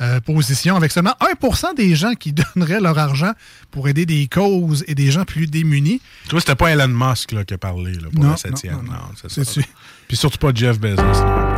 euh, 0.00 0.20
position, 0.20 0.76
avec 0.76 0.92
seulement 0.92 1.14
1% 1.42 1.74
des 1.76 1.94
gens 1.96 2.14
qui 2.14 2.32
donneraient 2.56 2.80
leur 2.80 2.98
argent 2.98 3.32
pour 3.70 3.88
aider 3.88 4.06
des 4.06 4.26
causes 4.28 4.84
et 4.86 4.94
des 4.94 5.10
gens 5.10 5.24
plus 5.24 5.46
démunis. 5.46 6.00
Tu 6.24 6.30
vois, 6.30 6.40
c'était 6.40 6.54
pas 6.54 6.70
Elon 6.70 6.88
Musk 6.88 7.32
là, 7.32 7.44
qui 7.44 7.54
a 7.54 7.58
parlé 7.58 7.94
là, 7.94 8.08
pour 8.14 8.24
Non, 8.24 8.30
la 8.30 8.36
septième. 8.36 8.74
non, 8.76 8.82
non, 8.82 8.92
Non, 8.92 9.28
c'est 9.28 9.44
ça. 9.44 9.60
Puis 10.06 10.16
surtout 10.16 10.38
pas 10.38 10.50
Jeff 10.54 10.78
Bezos. 10.78 10.96
là. 10.96 11.54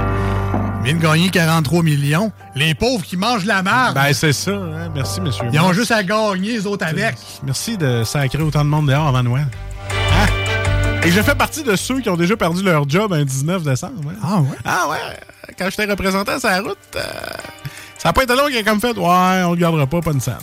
Ils 0.81 0.85
viennent 0.85 0.99
de 0.99 1.03
gagner 1.03 1.29
43 1.29 1.83
millions. 1.83 2.33
Les 2.57 2.75
pauvres 2.75 3.05
qui 3.05 3.17
mangent 3.19 3.45
la 3.45 3.63
merde. 3.63 3.95
Ben, 3.95 4.13
c'est 4.15 4.33
ça. 4.33 4.51
hein. 4.53 4.91
Merci, 4.95 5.21
monsieur. 5.21 5.45
Ils 5.53 5.61
ont 5.61 5.73
juste 5.75 5.91
à 5.93 6.03
gagner, 6.03 6.53
les 6.53 6.67
autres 6.67 6.87
avec. 6.87 7.17
Merci 7.45 7.77
de 7.77 8.03
sacrer 8.03 8.43
autant 8.43 8.65
de 8.65 8.71
monde 8.71 8.89
dehors 8.89 9.07
avant 9.09 9.23
Noël. 9.23 9.47
Hein? 9.91 10.27
Et 11.05 11.11
je 11.11 11.21
fais 11.23 11.35
partie 11.35 11.63
de 11.63 11.77
ceux 11.77 12.01
qui 12.01 12.09
ont 12.09 12.17
déjà 12.17 12.37
perdu 12.37 12.63
leur 12.63 12.89
job 12.89 13.13
un 13.13 13.25
19 13.25 13.63
décembre. 13.63 14.11
hein. 14.11 14.17
Ah 14.23 14.41
ouais? 14.41 14.57
Ah 14.65 14.87
ouais? 14.91 15.21
Quand 15.59 15.69
j'étais 15.71 15.85
représentant 15.91 16.39
sur 16.39 16.49
la 16.49 16.61
route, 16.63 16.79
euh, 16.97 17.01
ça 18.03 18.09
n'a 18.09 18.13
pas 18.13 18.23
été 18.23 18.35
long 18.35 18.47
qu'il 18.47 18.57
a 18.57 18.63
comme 18.63 18.81
fait 18.81 18.97
Ouais, 18.97 19.43
on 19.45 19.51
le 19.53 19.57
gardera 19.57 19.87
pas, 19.87 20.01
pas 20.01 20.13
une 20.13 20.21
scène. 20.21 20.35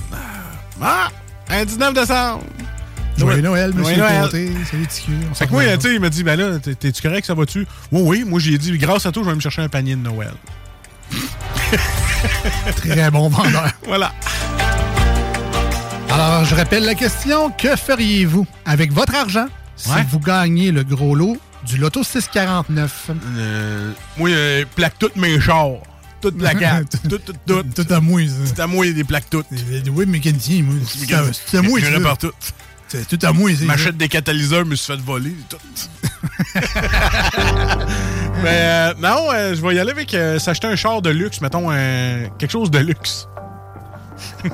Ah! 0.82 1.08
Un 1.50 1.66
19 1.66 1.94
décembre! 1.94 2.44
Joyeux 3.18 3.42
Noël, 3.42 3.74
monsieur. 3.74 4.04
Côté. 4.22 4.52
Salut, 4.70 4.86
TQ. 4.86 5.12
Fait 5.34 5.48
que 5.48 5.52
moi, 5.52 5.64
tu 5.78 5.82
sais, 5.88 5.96
il 5.96 6.00
m'a 6.00 6.10
dit, 6.10 6.24
ben 6.24 6.40
là, 6.40 6.60
t'es- 6.60 6.76
t'es-tu 6.76 7.02
correct, 7.02 7.26
ça 7.26 7.34
va-tu? 7.34 7.66
Oui, 7.92 8.02
oui. 8.04 8.24
Moi, 8.28 8.40
j'ai 8.40 8.60
dit, 8.60 8.78
grâce 8.78 9.08
à 9.08 9.12
toi, 9.12 9.24
je 9.24 9.30
vais 9.30 9.36
me 9.36 9.40
chercher 9.42 9.64
un 9.64 9.70
panier 9.70 9.96
de 9.96 10.02
Noël. 10.02 10.34
Très 12.76 13.10
bon 13.10 13.30
vendeur. 13.30 13.72
Voilà. 13.88 14.12
Alors, 16.12 16.46
je 16.46 16.54
rappelle 16.56 16.84
la 16.86 16.94
question. 16.96 17.50
Que 17.50 17.76
feriez-vous 17.76 18.46
avec 18.66 18.92
votre 18.94 19.16
argent 19.16 19.48
si 19.76 19.90
Ouais. 19.90 20.06
vous 20.12 20.20
gagnez 20.20 20.72
le 20.72 20.84
gros 20.84 21.16
lot 21.16 21.38
du 21.66 21.78
Loto 21.78 22.04
649? 22.04 23.10
Euh, 23.38 23.92
moi, 24.18 24.30
euh, 24.30 24.64
plaque 24.76 25.00
toutes 25.00 25.16
mes 25.16 25.40
chars. 25.40 25.80
Toutes 26.22 26.38
plaquettes. 26.38 26.98
toutes, 27.10 27.26
toutes, 27.26 27.38
toutes. 27.46 27.74
Tout 27.88 27.94
à 27.94 28.00
moi, 28.00 28.22
ça. 28.26 28.34
C'est 28.46 28.60
à 28.60 28.68
moi, 28.68 28.86
des 28.92 29.04
plaques 29.04 29.30
toutes. 29.30 29.46
Oui, 29.94 30.06
mécanicien, 30.06 30.64
moi. 30.64 30.76
C'est 30.86 31.14
à- 31.58 31.62
moi, 31.62 31.80
Je 31.80 31.86
ça. 31.86 31.92
répare 31.92 32.18
tout. 32.18 32.32
C'est 32.88 33.06
tout 33.08 33.20
à 33.26 33.34
moi, 33.34 33.52
c'est 33.58 33.66
M'achète 33.66 33.98
des 33.98 34.08
catalyseurs, 34.08 34.64
je 34.64 34.70
me 34.70 34.76
suis 34.76 34.94
fait 34.94 35.00
voler. 35.02 35.36
Tout. 35.50 35.58
Mais 38.44 38.50
euh, 38.62 38.94
non, 39.00 39.28
euh, 39.34 39.56
je 39.56 39.62
vais 39.62 39.76
y 39.76 39.80
aller 39.80 39.92
avec 39.92 40.14
euh, 40.14 40.40
s'acheter 40.40 40.68
un 40.68 40.76
char 40.76 41.02
de 41.02 41.10
luxe, 41.10 41.42
mettons 41.42 41.70
quelque 42.38 42.52
chose 42.52 42.72
de 42.72 42.80
luxe. 42.80 43.28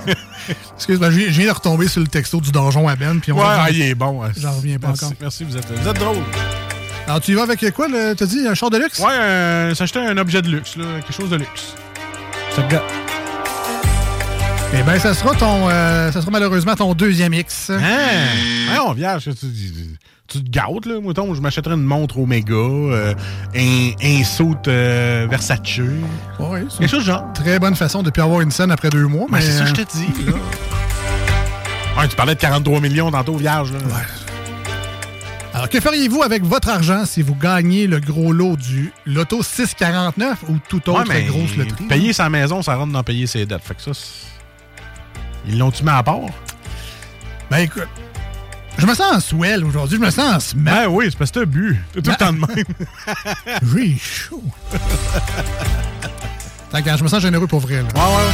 Excuse-moi, 0.76 1.11
je 1.11 1.18
viens 1.30 1.45
de 1.48 1.52
retomber 1.52 1.88
sur 1.88 2.02
le 2.02 2.07
texto 2.07 2.41
du 2.41 2.52
donjon 2.52 2.88
à 2.88 2.95
Ben. 2.95 3.19
Puis 3.19 3.31
on 3.31 3.35
Ouais, 3.38 3.44
va- 3.44 3.64
ah, 3.64 3.72
il 3.72 3.81
est 3.81 3.95
bon. 3.95 4.23
hein. 4.23 4.31
J'en 4.35 4.52
reviens 4.53 4.80
pas 4.80 4.88
merci, 4.88 5.06
encore. 5.06 5.18
Merci, 5.22 5.44
vous 5.44 5.56
êtes, 5.57 5.72
vous 5.72 5.88
êtes 5.88 5.99
drôle. 5.99 6.18
Alors, 7.08 7.20
tu 7.20 7.32
y 7.32 7.34
vas 7.34 7.44
avec 7.44 7.70
quoi, 7.74 7.88
t'as 8.16 8.26
dit, 8.26 8.48
un 8.48 8.54
char 8.54 8.70
de 8.70 8.78
luxe? 8.78 9.00
Ouais, 9.00 9.12
euh, 9.12 9.76
s'acheter 9.76 10.00
un 10.00 10.18
objet 10.18 10.42
de 10.42 10.50
luxe, 10.50 10.78
là, 10.78 10.86
quelque 11.06 11.14
chose 11.14 11.30
de 11.30 11.36
luxe. 11.36 11.76
Ça 12.56 12.62
te 12.64 12.72
gâte. 12.72 12.84
Eh 14.76 14.82
bien, 14.82 14.98
ça 14.98 15.14
sera 15.14 15.36
ton, 15.36 15.70
euh, 15.70 16.12
ça 16.12 16.22
sera 16.22 16.32
malheureusement 16.32 16.76
ton 16.76 16.94
deuxième 16.94 17.34
X. 17.34 17.70
Hein? 17.70 17.80
Hein, 18.72 18.80
on 18.88 18.94
vierge, 18.94 19.30
tu, 20.28 20.42
te 20.42 20.50
gâtes, 20.50 20.86
là. 20.88 21.00
Mouton, 21.00 21.36
je 21.36 21.42
m'achèterais 21.42 21.76
une 21.76 21.84
montre 21.84 22.18
Omega, 22.18 22.54
euh, 22.56 23.14
un, 23.54 23.92
un 24.02 24.24
saut 24.24 24.56
euh, 24.68 25.28
Versace. 25.30 25.60
Ouais, 26.40 26.66
c'est 26.70 26.80
Quelque 26.80 26.90
chose 26.90 27.04
genre. 27.04 27.32
très 27.34 27.60
bonne 27.60 27.76
façon 27.76 28.02
de 28.02 28.10
plus 28.10 28.24
avoir 28.24 28.42
une 28.42 28.50
scène 28.50 28.72
après 28.72 28.90
deux 28.90 29.06
mois. 29.06 29.28
Ben, 29.30 29.38
mais 29.38 29.42
c'est 29.42 29.52
ça 29.52 29.64
que 29.66 29.70
je 29.70 29.74
te 29.84 29.98
dis, 29.98 30.26
là. 30.26 30.34
Ouais, 32.02 32.08
tu 32.08 32.16
parlais 32.16 32.34
de 32.34 32.40
43 32.40 32.80
millions 32.80 33.12
tantôt, 33.12 33.36
vierge, 33.36 33.72
là. 33.72 33.78
Alors, 35.54 35.70
que 35.70 35.80
feriez-vous 35.80 36.24
avec 36.24 36.44
votre 36.44 36.70
argent 36.70 37.06
si 37.06 37.22
vous 37.22 37.36
gagnez 37.36 37.86
le 37.86 38.00
gros 38.00 38.34
lot 38.34 38.56
du 38.58 38.92
Loto 39.06 39.44
649 39.44 40.44
ou 40.50 40.58
toute 40.68 40.88
autre 40.88 41.08
Ouais, 41.08 41.24
grosse 41.26 41.56
loterie? 41.56 41.86
Payer 41.88 42.12
sa 42.12 42.28
maison, 42.28 42.64
ça 42.64 42.76
rentre 42.76 42.92
dans 42.92 43.04
payer 43.04 43.28
ses 43.28 43.46
dettes. 43.46 43.62
Fait 43.64 43.76
que 43.76 43.82
ça, 43.84 43.92
ils 45.48 45.60
l'ont-tu 45.60 45.84
mis 45.84 45.92
à 45.92 46.02
part? 46.02 46.22
Ben, 47.52 47.60
écoute, 47.60 47.88
je 48.80 48.86
me 48.88 48.96
sens 48.96 49.16
en 49.16 49.20
swell 49.20 49.64
aujourd'hui. 49.64 49.98
Je 49.98 50.02
me 50.02 50.10
sens 50.10 50.36
en 50.36 50.40
semaine. 50.40 50.74
Ben 50.74 50.88
oui, 50.88 51.06
c'est 51.12 51.18
parce 51.18 51.30
que 51.30 51.42
t'as 51.42 51.46
bu. 51.46 51.80
Tout 51.94 52.02
le 52.04 52.16
temps 52.16 52.34
de 52.34 52.40
même. 52.40 52.66
J'ai 53.76 53.96
chaud. 53.98 54.44
Que, 56.72 56.98
je 56.98 57.04
me 57.04 57.08
sens 57.08 57.22
généreux 57.22 57.46
pour 57.46 57.60
vrai. 57.60 57.76
là. 57.76 57.84
Ouais, 57.84 58.16
ouais. 58.16 58.32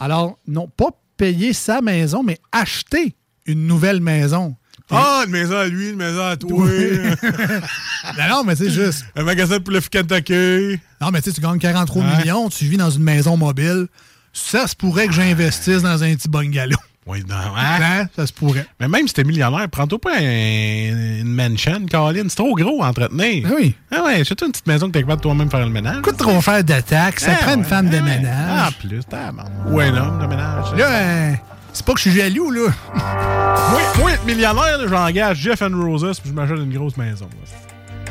Alors, 0.00 0.38
non, 0.46 0.68
pas 0.68 0.88
payer 1.18 1.52
sa 1.52 1.82
maison, 1.82 2.22
mais 2.22 2.38
acheter 2.50 3.14
une 3.48 3.66
nouvelle 3.66 4.00
maison. 4.00 4.54
Ah, 4.90 5.22
une 5.26 5.32
maison 5.32 5.56
à 5.58 5.66
lui, 5.66 5.90
une 5.90 5.96
maison 5.96 6.24
à 6.24 6.36
toi. 6.36 6.50
non, 8.18 8.28
non, 8.28 8.44
mais 8.44 8.56
c'est 8.56 8.70
juste. 8.70 9.04
Un 9.16 9.22
magasin 9.24 9.58
de 9.58 9.62
poulet 9.62 9.80
Kentucky. 9.82 10.80
Non, 11.00 11.10
mais 11.12 11.20
tu 11.20 11.30
sais, 11.30 11.34
tu 11.36 11.40
gagnes 11.42 11.58
43 11.58 12.02
Ouais. 12.02 12.16
millions, 12.18 12.48
tu 12.48 12.64
vis 12.64 12.76
dans 12.76 12.90
une 12.90 13.02
maison 13.02 13.36
mobile. 13.36 13.86
Ça 14.32 14.66
se 14.66 14.74
pourrait 14.76 15.08
que 15.08 15.12
j'investisse 15.14 15.82
dans 15.82 16.02
un 16.02 16.14
petit 16.14 16.28
bungalow. 16.28 16.76
Oui, 17.06 17.22
non, 17.28 17.36
Hein? 17.56 18.06
Ça 18.16 18.26
se 18.26 18.32
pourrait. 18.32 18.66
Mais 18.80 18.88
même 18.88 19.08
si 19.08 19.14
t'es 19.14 19.24
millionnaire, 19.24 19.66
prends-toi 19.70 19.98
pas 19.98 20.16
un- 20.18 20.20
une 20.20 21.34
mansion, 21.34 21.84
Caroline. 21.86 22.28
C'est 22.28 22.36
trop 22.36 22.54
gros 22.54 22.82
à 22.82 22.88
entretenir. 22.88 23.46
Ah 23.50 23.54
oui. 23.56 23.74
Ah 23.90 24.04
ouais, 24.04 24.20
achète 24.20 24.40
une 24.42 24.52
petite 24.52 24.66
maison 24.66 24.86
que 24.88 24.92
t'es 24.92 25.00
capable 25.00 25.20
de 25.20 25.22
toi-même 25.22 25.50
faire 25.50 25.60
le 25.66 25.72
ménage. 25.72 26.02
Coûte 26.02 26.16
trop 26.18 26.40
faire 26.40 26.62
de 26.62 26.80
taxes. 26.80 27.24
Ça 27.24 27.32
Ah 27.40 27.44
prend 27.44 27.54
une 27.54 27.64
femme 27.64 27.88
de 27.88 27.96
ah 27.96 28.02
ouais. 28.04 28.16
ménage. 28.18 28.48
Ah, 28.50 28.70
plus, 28.78 29.00
t'as 29.08 29.32
Ou 29.70 29.80
un 29.80 29.96
homme 29.96 30.18
de 30.20 30.26
ménage. 30.26 30.66
Là, 30.76 30.86
euh, 30.90 31.32
c'est 31.78 31.86
pas 31.86 31.92
que 31.92 32.00
je 32.00 32.10
suis 32.10 32.18
jaloux, 32.18 32.50
là. 32.50 32.70
Moi, 33.70 33.80
moi, 33.98 34.12
être 34.12 34.24
millionnaire, 34.24 34.78
j'engage 34.88 35.38
Jeff 35.38 35.62
and 35.62 35.70
Roses 35.74 36.20
puis 36.20 36.30
je 36.30 36.34
m'achète 36.34 36.56
une 36.56 36.72
grosse 36.72 36.96
maison. 36.96 37.26
là. 37.26 37.58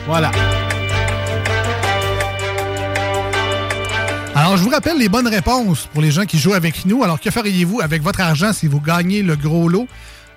Voilà. 0.06 0.32
Alors, 4.36 4.56
je 4.56 4.64
vous 4.64 4.70
rappelle 4.70 4.98
les 4.98 5.10
bonnes 5.10 5.28
réponses 5.28 5.88
pour 5.92 6.02
les 6.02 6.12
gens 6.12 6.26
qui 6.26 6.38
jouent 6.38 6.54
avec 6.54 6.86
nous. 6.86 7.04
Alors, 7.04 7.20
que 7.20 7.32
feriez-vous 7.32 7.82
avec 7.82 8.04
votre 8.04 8.22
argent 8.22 8.54
si 8.54 8.68
vous 8.68 8.80
gagnez 8.80 9.24
le 9.24 9.36
gros 9.36 9.68
lot 9.68 9.88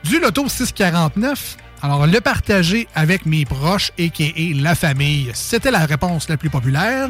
du 0.05 0.19
Loto 0.19 0.49
649? 0.49 1.57
Alors, 1.83 2.07
le 2.07 2.21
partager 2.21 2.89
avec 2.95 3.27
mes 3.27 3.45
proches, 3.45 3.93
a.k.a. 3.99 4.63
la 4.63 4.75
famille. 4.75 5.31
C'était 5.35 5.71
la 5.71 5.81
réponse 5.87 6.29
la 6.29 6.37
plus 6.37 6.51
populaire. 6.51 7.09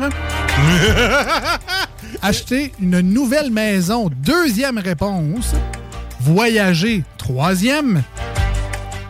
Acheter 2.22 2.72
une 2.80 3.00
nouvelle 3.00 3.50
maison, 3.50 4.10
deuxième 4.22 4.78
réponse. 4.78 5.54
Voyager, 6.20 7.02
troisième. 7.18 8.02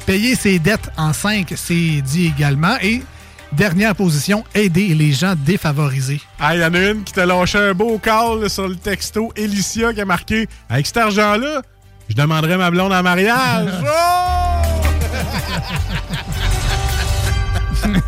Payer 0.06 0.34
ses 0.34 0.58
dettes 0.58 0.90
en 0.96 1.12
cinq, 1.12 1.52
c'est 1.56 2.00
dit 2.02 2.32
également. 2.36 2.76
Et 2.82 3.02
dernière 3.52 3.94
position, 3.94 4.44
aider 4.54 4.94
les 4.94 5.12
gens 5.12 5.34
défavorisés. 5.36 6.20
Ah, 6.38 6.54
il 6.54 6.62
y 6.62 6.64
en 6.64 6.72
a 6.72 6.78
une 6.78 7.02
qui 7.02 7.12
t'a 7.12 7.26
lâché 7.26 7.58
un 7.58 7.74
beau 7.74 7.98
call 7.98 8.48
sur 8.48 8.68
le 8.68 8.76
texto 8.76 9.32
Elicia 9.36 9.92
qui 9.92 10.00
a 10.00 10.04
marqué 10.04 10.48
Avec 10.68 10.86
cet 10.86 10.96
argent-là, 10.98 11.62
je 12.08 12.14
demanderais 12.14 12.56
ma 12.56 12.70
blonde 12.70 12.92
en 12.92 13.02
mariage. 13.02 13.70
Oh! 17.82 17.86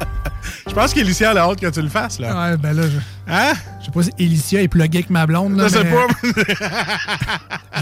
Je 0.73 0.75
pense 0.75 0.95
qu'Elicia 0.95 1.33
a 1.33 1.39
hâte 1.39 1.61
que 1.61 1.67
tu 1.67 1.83
le 1.83 1.89
fasses, 1.91 2.19
là. 2.19 2.51
Ouais, 2.51 2.57
ben 2.57 2.75
là, 2.75 2.83
je... 2.89 2.99
Hein? 3.31 3.53
Je 3.83 3.87
sais 3.87 3.93
pas 3.93 4.03
si 4.05 4.11
Elicia 4.19 4.63
est 4.63 4.69
pluguée 4.69 4.99
avec 4.99 5.11
ma 5.11 5.27
blonde. 5.27 5.57
Là, 5.57 5.65
Je 5.69 5.73
sais 5.75 5.85
pas. 5.85 6.07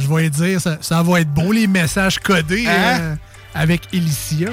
je 0.00 0.08
vais 0.08 0.22
lui 0.22 0.30
dire, 0.30 0.60
ça, 0.60 0.78
ça 0.80 1.02
va 1.02 1.20
être 1.20 1.30
beau, 1.32 1.52
les 1.52 1.66
messages 1.66 2.18
codés 2.18 2.64
Hein? 2.66 2.98
euh, 3.00 3.14
avec 3.54 3.82
Elicia. 3.92 4.48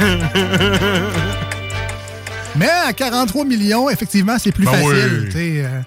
mais 2.56 2.68
à 2.68 2.92
43 2.92 3.44
millions, 3.44 3.88
effectivement, 3.90 4.36
c'est 4.38 4.52
plus 4.52 4.64
Ben 4.64 4.72
facile. 4.72 5.18
oui. 5.22 5.26
Tu 5.26 5.30
sais, 5.32 5.52
euh, 5.64 5.80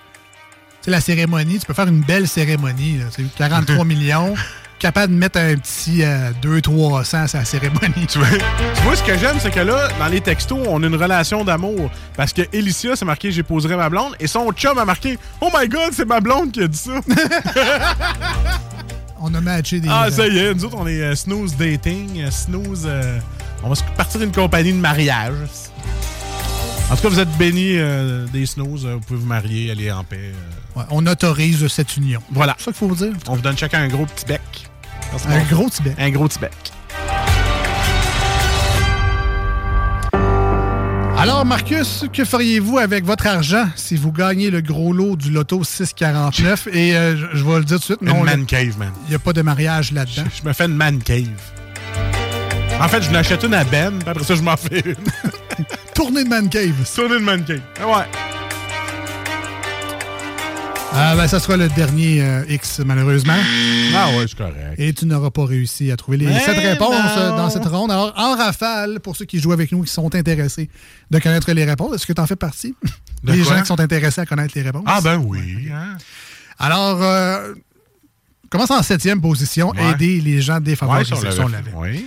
la 0.88 1.02
cérémonie, 1.02 1.60
tu 1.60 1.66
peux 1.66 1.74
faire 1.74 1.88
une 1.88 2.02
belle 2.02 2.28
cérémonie. 2.28 3.00
là. 3.00 3.06
C'est 3.16 3.24
43 3.36 3.86
millions, 3.86 4.36
capable 4.84 5.14
de 5.14 5.18
mettre 5.18 5.40
un 5.40 5.56
petit 5.56 6.04
200-300 6.44 7.28
sur 7.28 7.38
la 7.40 7.46
cérémonie. 7.46 8.06
Tu 8.08 8.20
vois, 8.20 8.28
tu 8.28 8.82
vois, 8.84 8.96
ce 8.98 9.04
que 9.04 9.18
j'aime, 9.18 9.38
c'est 9.40 9.50
que 9.50 9.62
là, 9.62 9.88
dans 9.98 10.08
les 10.08 10.20
textos, 10.20 10.60
on 10.68 10.84
a 10.84 10.88
une 10.88 10.96
relation 10.96 11.44
d'amour. 11.46 11.90
Parce 12.18 12.34
que 12.34 12.42
Elicia, 12.52 12.96
c'est 12.98 13.06
marqué 13.06 13.32
J'épouserai 13.32 13.78
ma 13.78 13.90
blonde. 13.90 14.14
Et 14.20 14.28
son 14.28 14.52
chum 14.52 14.78
a 14.78 14.84
marqué 14.86 15.18
Oh 15.40 15.50
my 15.58 15.70
god, 15.70 15.94
c'est 15.94 16.06
ma 16.06 16.20
blonde 16.20 16.52
qui 16.52 16.62
a 16.64 16.68
dit 16.68 16.78
ça. 16.78 16.92
On 19.26 19.34
a 19.34 19.40
matché 19.40 19.80
des. 19.80 19.88
ah, 19.90 20.12
ça 20.12 20.28
y 20.28 20.38
est, 20.38 20.54
nous 20.54 20.66
autres, 20.66 20.76
on 20.78 20.86
est 20.86 21.00
euh, 21.02 21.16
Snooze 21.16 21.56
Dating. 21.56 22.22
euh, 22.24 22.30
snooze. 22.30 22.84
euh, 22.86 23.20
on 23.64 23.70
va 23.70 23.76
partir 23.96 24.20
d'une 24.20 24.34
compagnie 24.34 24.74
de 24.74 24.78
mariage. 24.78 25.34
En 26.92 26.96
tout 26.98 27.04
cas, 27.04 27.08
vous 27.10 27.20
êtes 27.22 27.38
bénis 27.38 27.78
euh, 27.78 28.26
des 28.34 28.46
Snooze. 28.46 28.86
euh, 28.86 28.96
vous 28.96 29.00
pouvez 29.00 29.20
vous 29.22 29.26
marier, 29.26 29.72
aller 29.72 29.90
en 29.94 30.04
paix. 30.04 30.18
euh. 30.34 30.80
Ouais, 30.80 30.86
on 30.90 31.08
autorise 31.08 31.66
cette 31.70 31.96
union. 31.96 32.22
Voilà. 32.32 32.56
C'est 32.58 32.66
ça 32.66 32.72
qu'il 32.74 32.90
faut 32.90 32.94
dire. 32.96 33.14
On 33.30 33.36
vous 33.36 33.42
donne 33.42 33.58
chacun 33.58 33.84
un 33.84 33.88
gros 33.88 34.06
petit 34.06 34.26
bec. 34.26 34.42
Merci, 35.14 35.28
Un 35.30 35.44
gros 35.56 35.70
petit 35.70 35.84
bec. 35.84 35.94
Un 36.00 36.10
gros 36.10 36.28
petit 36.28 36.40
bec. 36.40 36.52
Alors, 41.18 41.46
Marcus, 41.46 42.04
que 42.12 42.26
feriez-vous 42.26 42.80
avec 42.80 43.06
votre 43.06 43.28
argent 43.28 43.66
si 43.76 43.96
vous 43.96 44.12
gagnez 44.12 44.50
le 44.50 44.60
gros 44.62 44.92
lot 44.92 45.16
du 45.16 45.30
loto 45.32 45.64
649? 45.64 46.68
Et 46.74 46.96
euh, 46.98 47.16
je, 47.16 47.38
je 47.38 47.46
vais 47.46 47.60
le 47.60 47.64
dire 47.64 47.78
tout 47.78 47.82
de 47.82 47.84
suite, 47.86 48.00
Une 48.02 48.10
non, 48.10 48.24
man 48.24 48.40
le- 48.42 48.46
cave, 48.46 48.78
man. 48.78 48.92
il 49.06 49.10
n'y 49.10 49.16
a 49.16 49.20
pas 49.20 49.32
de 49.32 49.42
mariage 49.42 49.92
là-dedans. 49.94 50.24
Je 50.36 50.46
me 50.48 50.52
fais 50.54 50.66
une 50.66 50.76
man 50.76 51.00
cave. 51.02 51.28
En 52.82 52.88
fait, 52.90 53.04
je 53.04 53.12
l'achète 53.12 53.44
une 53.44 53.54
à 53.54 53.64
Ben, 53.64 53.94
puis 54.00 54.10
après 54.10 54.24
ça, 54.26 54.36
je 54.36 54.42
m'en 54.42 54.58
fais 54.58 54.82
une. 54.84 54.96
Tournée 55.96 56.24
de 56.26 56.30
man 56.30 56.50
cave. 56.50 56.74
Tournée 56.94 57.16
de 57.20 57.24
man 57.24 57.44
cave. 57.46 57.62
Ah 57.82 57.88
Ouais. 57.88 58.04
Ah, 60.96 61.16
ben, 61.16 61.28
ça 61.28 61.40
sera 61.40 61.58
le 61.58 61.70
dernier 61.70 62.22
euh, 62.22 62.44
X, 62.50 62.80
malheureusement. 62.86 63.34
Ah 63.96 64.10
ouais, 64.16 64.26
c'est 64.28 64.38
correct. 64.38 64.76
Et 64.78 64.94
tu 64.94 65.06
n'auras 65.08 65.32
pas 65.32 65.46
réussi 65.46 65.92
à 65.92 65.98
trouver 65.98 66.18
les 66.18 66.28
Mais 66.28 66.40
sept 66.40 66.58
réponses 66.58 66.90
non. 67.16 67.22
euh, 67.22 67.30
dans 67.38 67.50
cette 67.50 67.66
ronde. 67.66 67.90
Alors, 67.92 68.14
en 68.16 68.36
rafale, 68.36 69.00
pour 69.00 69.16
ceux 69.16 69.26
qui 69.26 69.40
jouent 69.40 69.54
avec 69.54 69.72
nous, 69.72 69.82
qui 69.84 69.92
sont 69.92 70.14
intéressés 70.14 70.70
de 71.10 71.20
connaître 71.20 71.52
les 71.52 71.66
réponses, 71.66 71.96
est-ce 71.96 72.06
que 72.06 72.14
tu 72.14 72.22
en 72.22 72.28
fais 72.28 72.36
partie? 72.36 72.76
De 73.24 73.32
les 73.34 73.42
quoi? 73.44 73.56
gens 73.56 73.62
qui 73.62 73.68
sont 73.68 73.80
intéressés 73.80 74.22
à 74.22 74.26
connaître 74.28 74.54
les 74.56 74.62
réponses? 74.62 74.84
Ah 74.86 75.02
ben 75.02 75.18
oui. 75.18 75.70
Hein? 75.74 75.98
Alors, 76.60 77.02
euh, 77.02 77.54
commence 78.52 78.70
en 78.72 78.84
septième 78.84 79.20
position, 79.20 79.72
Ouais. 79.72 79.92
aider 79.94 80.22
les 80.22 80.42
gens 80.42 80.60
défavorisés. 80.60 81.16
Ouais, 81.16 81.30
on 81.40 81.78
on. 81.78 81.82
Oui. 81.82 82.06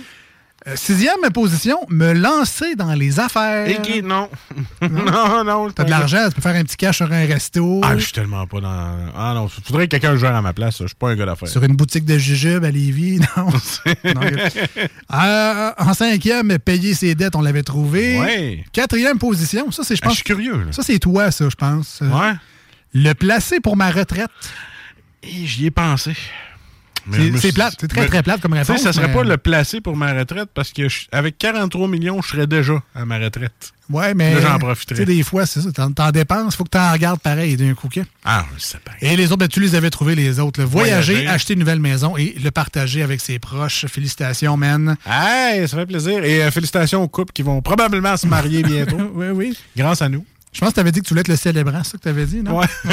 Euh, 0.67 0.75
sixième 0.75 1.21
position, 1.33 1.77
me 1.89 2.11
lancer 2.11 2.75
dans 2.75 2.91
les 2.93 3.21
affaires. 3.21 3.67
Et 3.69 3.81
qui, 3.81 4.03
non. 4.03 4.27
non, 4.81 5.43
non. 5.45 5.71
T'as 5.71 5.85
de 5.85 5.89
l'argent, 5.89 6.27
tu 6.27 6.35
peux 6.35 6.41
faire 6.41 6.55
un 6.55 6.63
petit 6.63 6.75
cash 6.75 6.97
sur 6.97 7.11
un 7.11 7.25
resto, 7.25 7.79
Ah, 7.85 7.97
je 7.97 8.03
suis 8.03 8.11
tellement 8.11 8.45
pas 8.47 8.59
dans. 8.59 8.95
Ah 9.15 9.31
non, 9.33 9.47
faudrait 9.47 9.85
que 9.87 9.91
quelqu'un 9.91 10.17
gère 10.17 10.35
à 10.35 10.41
ma 10.41 10.51
place. 10.51 10.79
Je 10.81 10.87
suis 10.87 10.95
pas 10.95 11.09
un 11.11 11.15
gars 11.15 11.25
d'affaires. 11.25 11.47
sur 11.47 11.63
une 11.63 11.75
boutique 11.77 12.03
de 12.03 12.17
jujube 12.17 12.63
à 12.65 12.71
Lévis. 12.71 13.19
Non. 13.37 13.45
Non, 14.13 14.21
Euh, 15.13 15.71
en 15.77 15.93
cinquième, 15.93 16.59
payer 16.59 16.93
ses 16.93 17.15
dettes, 17.15 17.35
on 17.37 17.41
l'avait 17.41 17.63
trouvé. 17.63 18.19
Ouais. 18.19 18.65
Quatrième 18.73 19.17
position, 19.19 19.71
ça 19.71 19.83
c'est, 19.85 19.95
je 19.95 20.01
Ah, 20.03 20.07
pense. 20.07 20.13
je 20.13 20.17
suis 20.17 20.25
curieux. 20.25 20.57
Là. 20.65 20.71
Ça 20.71 20.83
c'est 20.83 20.99
toi, 20.99 21.31
ça, 21.31 21.47
je 21.49 21.55
pense. 21.55 21.99
Euh, 22.01 22.09
Ouais. 22.09 22.33
Le 22.93 23.13
placer 23.13 23.59
pour 23.61 23.77
ma 23.77 23.89
retraite. 23.91 24.29
Et 25.23 25.45
j'y 25.45 25.65
ai 25.67 25.71
pensé. 25.71 26.13
C'est- 27.11 27.47
je 27.49 27.53
plate, 27.53 27.75
c'est 27.79 27.87
très, 27.87 28.07
très 28.07 28.23
plate 28.23 28.41
comme 28.41 28.53
sais, 28.53 28.59
réponse, 28.59 28.81
ça 28.81 28.93
serait 28.93 29.07
mais- 29.07 29.13
pas 29.13 29.23
le 29.23 29.37
placer 29.37 29.81
pour 29.81 29.95
ma 29.95 30.13
retraite 30.13 30.49
parce 30.53 30.71
que 30.73 30.89
je- 30.89 31.05
avec 31.11 31.37
43 31.37 31.87
millions, 31.87 32.21
je 32.21 32.29
serais 32.29 32.47
déjà 32.47 32.81
à 32.95 33.05
ma 33.05 33.17
retraite. 33.17 33.71
Ouais, 33.89 34.13
mais. 34.13 34.41
J'en 34.41 34.53
Tu 34.55 34.59
profiterais. 34.59 34.95
sais, 34.97 35.05
des 35.05 35.23
fois, 35.23 35.45
c'est 35.45 35.61
ça. 35.61 35.69
T'en, 35.71 36.11
dépenses, 36.11 36.57
faut 36.57 36.65
que 36.65 36.69
t'en 36.69 36.91
regardes 36.91 37.21
pareil 37.21 37.55
d'un 37.55 37.73
coup. 37.73 37.87
Ah, 38.25 38.45
c'est 38.57 38.81
pas. 38.81 38.91
Et 39.01 39.15
les 39.15 39.27
autres, 39.27 39.37
ben, 39.37 39.47
tu 39.47 39.61
les 39.61 39.75
avais 39.75 39.89
trouvés, 39.89 40.13
les 40.15 40.39
autres. 40.41 40.61
Voyager, 40.63 41.13
Voyager. 41.13 41.33
acheter 41.33 41.53
une 41.53 41.59
nouvelle 41.59 41.79
maison 41.79 42.17
et 42.17 42.35
le 42.43 42.51
partager 42.51 43.01
avec 43.01 43.21
ses 43.21 43.39
proches. 43.39 43.85
Félicitations, 43.87 44.57
man. 44.57 44.97
Hey, 45.05 45.65
ça 45.69 45.77
fait 45.77 45.85
plaisir. 45.85 46.21
Et 46.25 46.43
euh, 46.43 46.51
félicitations 46.51 47.01
aux 47.01 47.07
couples 47.07 47.31
qui 47.31 47.43
vont 47.43 47.61
probablement 47.61 48.17
se 48.17 48.27
marier 48.27 48.61
bientôt. 48.63 48.97
oui, 49.13 49.27
oui. 49.33 49.57
Grâce 49.77 50.01
à 50.01 50.09
nous. 50.09 50.25
Je 50.57 50.61
pense 50.61 50.69
que 50.69 50.73
tu 50.73 50.79
avais 50.79 50.91
dit 50.91 51.01
que 51.01 51.05
tu 51.05 51.09
voulais 51.09 51.21
être 51.21 51.27
le 51.27 51.35
célébrant, 51.35 51.83
c'est 51.83 51.91
ça 51.91 51.97
que 51.99 52.03
tu 52.03 52.09
avais 52.09 52.25
dit, 52.25 52.41
non? 52.41 52.57
Ouais. 52.57 52.65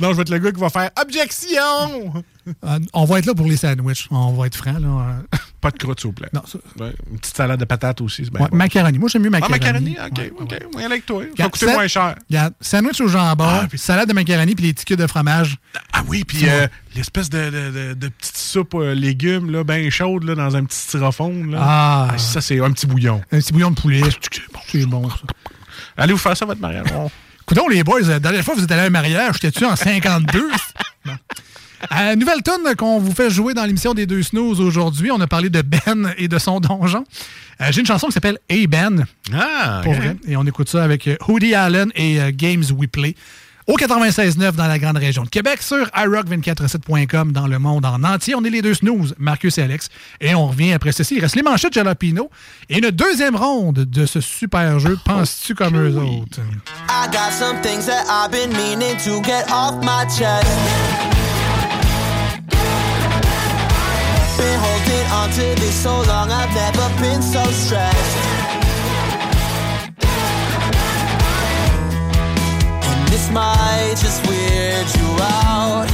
non, 0.00 0.10
je 0.10 0.16
vais 0.16 0.20
être 0.22 0.28
le 0.28 0.38
gars 0.38 0.52
qui 0.52 0.60
va 0.60 0.68
faire 0.68 0.90
Objection! 1.02 2.22
Euh, 2.64 2.78
on 2.92 3.04
va 3.06 3.18
être 3.20 3.26
là 3.26 3.34
pour 3.34 3.46
les 3.46 3.56
sandwichs. 3.56 4.06
On 4.10 4.32
va 4.34 4.46
être 4.46 4.54
franc, 4.56 4.78
là. 4.78 5.16
Pas 5.62 5.70
de 5.70 5.78
croûte, 5.78 5.98
s'il 5.98 6.08
vous 6.08 6.12
plaît. 6.12 6.28
Non, 6.34 6.42
ça- 6.46 6.58
Ouais, 6.78 6.92
une 7.10 7.18
petite 7.18 7.34
salade 7.36 7.58
de 7.58 7.64
patates 7.64 8.02
aussi, 8.02 8.22
ouais, 8.24 8.28
bon. 8.30 8.48
macaroni. 8.52 8.98
Moi, 8.98 9.08
j'aime 9.10 9.22
mieux 9.22 9.30
Ah, 9.32 9.40
macaroni. 9.48 9.62
macaroni? 9.62 9.96
OK, 9.98 10.18
Ouais, 10.18 10.32
OK. 10.40 10.50
ouais. 10.52 10.66
Moi, 10.74 10.82
avec 10.84 11.06
toi. 11.06 11.22
Ça 11.36 11.42
va 11.44 11.48
coûter 11.48 11.66
moins 11.72 11.88
cher. 11.88 12.14
Regarde, 12.28 12.54
sandwich 12.60 13.00
au 13.00 13.08
jambon, 13.08 13.44
Ah, 13.48 13.66
puis- 13.68 13.78
salade 13.78 14.06
de 14.08 14.12
macaroni 14.12 14.54
puis 14.54 14.66
les 14.66 14.74
cubes 14.74 15.00
de 15.00 15.06
fromage. 15.06 15.56
Ah 15.94 16.02
oui, 16.06 16.22
puis 16.24 16.46
euh, 16.48 16.66
l'espèce 16.94 17.30
de, 17.30 17.48
de, 17.50 17.70
de, 17.70 17.94
de 17.94 18.08
petite 18.08 18.36
soupe 18.36 18.74
euh, 18.74 18.94
légumes, 18.94 19.50
là, 19.50 19.64
bien 19.64 19.88
chaude, 19.88 20.24
là, 20.24 20.34
dans 20.34 20.54
un 20.54 20.64
petit 20.66 20.78
styrofoam. 20.78 21.50
Là. 21.52 21.58
Ah. 21.62 22.08
ça, 22.18 22.42
c'est 22.42 22.60
un 22.60 22.70
petit 22.72 22.86
bouillon. 22.86 23.22
Un 23.32 23.38
petit 23.40 23.52
bouillon 23.54 23.70
de 23.70 23.80
poulet. 23.80 24.02
C'est 24.68 24.84
bon, 24.86 25.08
ça. 25.08 25.16
Allez 25.96 26.12
vous 26.12 26.18
faire 26.18 26.36
ça, 26.36 26.44
votre 26.44 26.60
mariage. 26.60 26.86
On- 26.94 27.10
Écoutons, 27.42 27.68
les 27.68 27.84
boys, 27.84 28.00
la 28.00 28.18
dernière 28.18 28.42
fois 28.44 28.54
vous 28.56 28.64
êtes 28.64 28.70
allés 28.72 28.82
à 28.82 28.84
un 28.86 28.90
mariage, 28.90 29.34
j'étais-tu 29.34 29.64
en 29.64 29.76
52? 29.76 30.48
Bon. 31.06 31.12
Euh, 31.96 32.16
nouvelle 32.16 32.42
tonne 32.42 32.74
qu'on 32.74 32.98
vous 32.98 33.12
fait 33.14 33.30
jouer 33.30 33.54
dans 33.54 33.64
l'émission 33.64 33.94
des 33.94 34.06
deux 34.06 34.22
snooze 34.22 34.60
aujourd'hui. 34.60 35.10
On 35.12 35.20
a 35.20 35.26
parlé 35.28 35.50
de 35.50 35.62
Ben 35.62 36.12
et 36.16 36.26
de 36.26 36.38
son 36.38 36.58
donjon. 36.58 37.04
Euh, 37.60 37.66
J'ai 37.70 37.80
une 37.80 37.86
chanson 37.86 38.08
qui 38.08 38.14
s'appelle 38.14 38.38
Hey 38.48 38.66
Ben. 38.66 39.04
Ah, 39.32 39.82
Pour 39.84 39.92
vrai. 39.92 40.16
Et 40.26 40.36
on 40.36 40.44
écoute 40.46 40.68
ça 40.68 40.82
avec 40.82 41.06
euh, 41.06 41.16
Hoodie 41.28 41.54
Allen 41.54 41.92
et 41.94 42.20
euh, 42.20 42.30
Games 42.34 42.64
We 42.74 42.88
Play. 42.90 43.14
Au 43.66 43.76
96.9 43.76 44.52
dans 44.52 44.68
la 44.68 44.78
grande 44.78 44.96
région 44.96 45.24
de 45.24 45.28
Québec, 45.28 45.60
sur 45.60 45.88
iRock247.com 45.88 47.32
dans 47.32 47.48
le 47.48 47.58
monde 47.58 47.84
en 47.84 48.04
entier. 48.04 48.36
On 48.36 48.44
est 48.44 48.50
les 48.50 48.62
deux 48.62 48.74
snooze, 48.74 49.16
Marcus 49.18 49.58
et 49.58 49.62
Alex. 49.62 49.88
Et 50.20 50.36
on 50.36 50.46
revient 50.46 50.72
après 50.72 50.92
ceci. 50.92 51.16
Il 51.16 51.20
reste 51.20 51.34
les 51.34 51.42
manchettes 51.42 51.72
Jalapino 51.72 52.30
et 52.68 52.78
une 52.78 52.92
deuxième 52.92 53.34
ronde 53.34 53.80
de 53.80 54.06
ce 54.06 54.20
super 54.20 54.78
jeu. 54.78 54.96
Penses-tu 55.04 55.56
comme 55.56 55.76
eux 55.76 55.96
autres? 55.96 56.38
I 56.88 57.08
got 57.10 57.32
some 57.32 57.60
things 57.60 57.86
that 57.86 58.04
I've 58.08 58.30
been 58.30 58.52
meaning 58.52 58.96
to 58.98 59.20
get 59.22 59.50
off 59.50 59.74
my 59.82 60.04
chest. 60.16 60.46
Been 64.38 64.60
holding 64.60 65.10
on 65.10 65.30
to 65.30 65.60
this 65.60 65.74
so 65.74 66.02
long, 66.06 66.30
I've 66.30 66.54
never 66.54 66.88
been 67.00 67.20
so 67.20 67.42
stressed. 67.50 68.45
This 73.16 73.30
might 73.30 73.94
just 73.96 74.26
weird 74.28 74.86
you 74.98 75.10
out. 75.22 75.88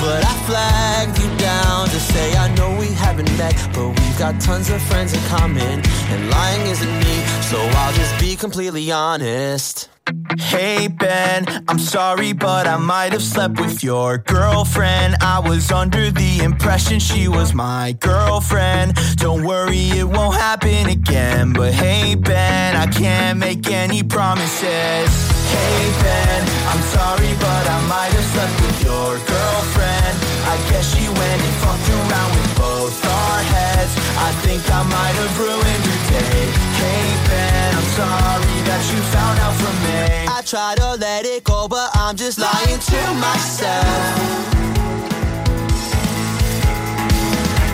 But 0.00 0.24
I 0.24 0.34
flagged 0.48 1.18
you 1.18 1.30
down 1.36 1.88
to 1.88 2.00
say 2.00 2.34
I 2.34 2.48
know 2.54 2.70
we 2.80 2.88
haven't 3.04 3.30
met, 3.36 3.56
but 3.74 3.88
we've 3.88 4.18
got 4.18 4.40
tons 4.40 4.70
of 4.70 4.80
friends 4.82 5.12
in 5.12 5.20
common, 5.24 5.82
and 6.12 6.30
lying 6.30 6.66
isn't 6.66 6.98
me, 7.04 7.16
so 7.42 7.58
I'll 7.58 7.92
just 7.92 8.18
be 8.18 8.36
completely 8.36 8.90
honest. 8.90 9.90
Hey 10.38 10.88
Ben, 10.88 11.44
I'm 11.68 11.78
sorry, 11.78 12.32
but 12.32 12.66
I 12.66 12.78
might 12.78 13.12
have 13.12 13.22
slept 13.22 13.60
with 13.60 13.82
your 13.82 14.18
girlfriend. 14.18 15.16
I 15.20 15.40
was 15.40 15.70
under 15.70 16.10
the 16.10 16.40
impression 16.40 17.00
she 17.00 17.28
was 17.28 17.52
my 17.52 17.96
girlfriend. 18.00 18.94
Don't 19.16 19.44
worry, 19.44 19.88
it 20.00 20.08
won't 20.08 20.36
happen 20.36 20.88
again. 20.88 21.52
But 21.52 21.74
hey 21.74 22.14
Ben, 22.14 22.76
I 22.76 22.86
can't 22.86 23.38
make 23.38 23.68
any 23.70 24.02
promises. 24.02 25.35
Hey 25.56 25.84
Ben, 26.04 26.40
I'm 26.70 26.82
sorry, 26.96 27.32
but 27.40 27.64
I 27.76 27.78
might 27.92 28.12
have 28.12 28.28
slept 28.34 28.56
with 28.64 28.78
your 28.88 29.10
girlfriend. 29.32 30.14
I 30.52 30.56
guess 30.68 30.86
she 30.94 31.04
went 31.08 31.40
and 31.46 31.56
fucked 31.62 31.88
around 31.96 32.30
with 32.36 32.52
both 32.60 32.96
our 33.04 33.40
heads. 33.54 33.92
I 34.28 34.30
think 34.44 34.62
I 34.70 34.82
might 34.96 35.16
have 35.22 35.34
ruined 35.40 35.82
your 35.88 36.02
day. 36.12 36.40
Hey 36.80 37.06
Ben, 37.28 37.70
I'm 37.80 37.88
sorry 38.00 38.56
that 38.68 38.82
you 38.92 39.00
found 39.14 39.36
out 39.44 39.54
from 39.62 39.76
me. 39.86 40.00
I 40.36 40.42
try 40.44 40.74
to 40.76 40.88
let 40.96 41.24
it 41.24 41.42
go, 41.44 41.68
but 41.68 41.88
I'm 41.94 42.16
just 42.16 42.38
lying 42.38 42.80
to 42.92 43.00
myself. 43.26 44.44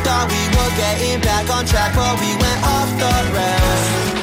Thought 0.05 0.27
we 0.35 0.43
were 0.57 0.73
getting 0.83 1.21
back 1.21 1.51
on 1.51 1.65
track, 1.67 1.95
but 1.95 2.15
we 2.21 2.31
went 2.43 2.61
off 2.75 2.91
the 3.03 3.15
rails. 3.37 4.22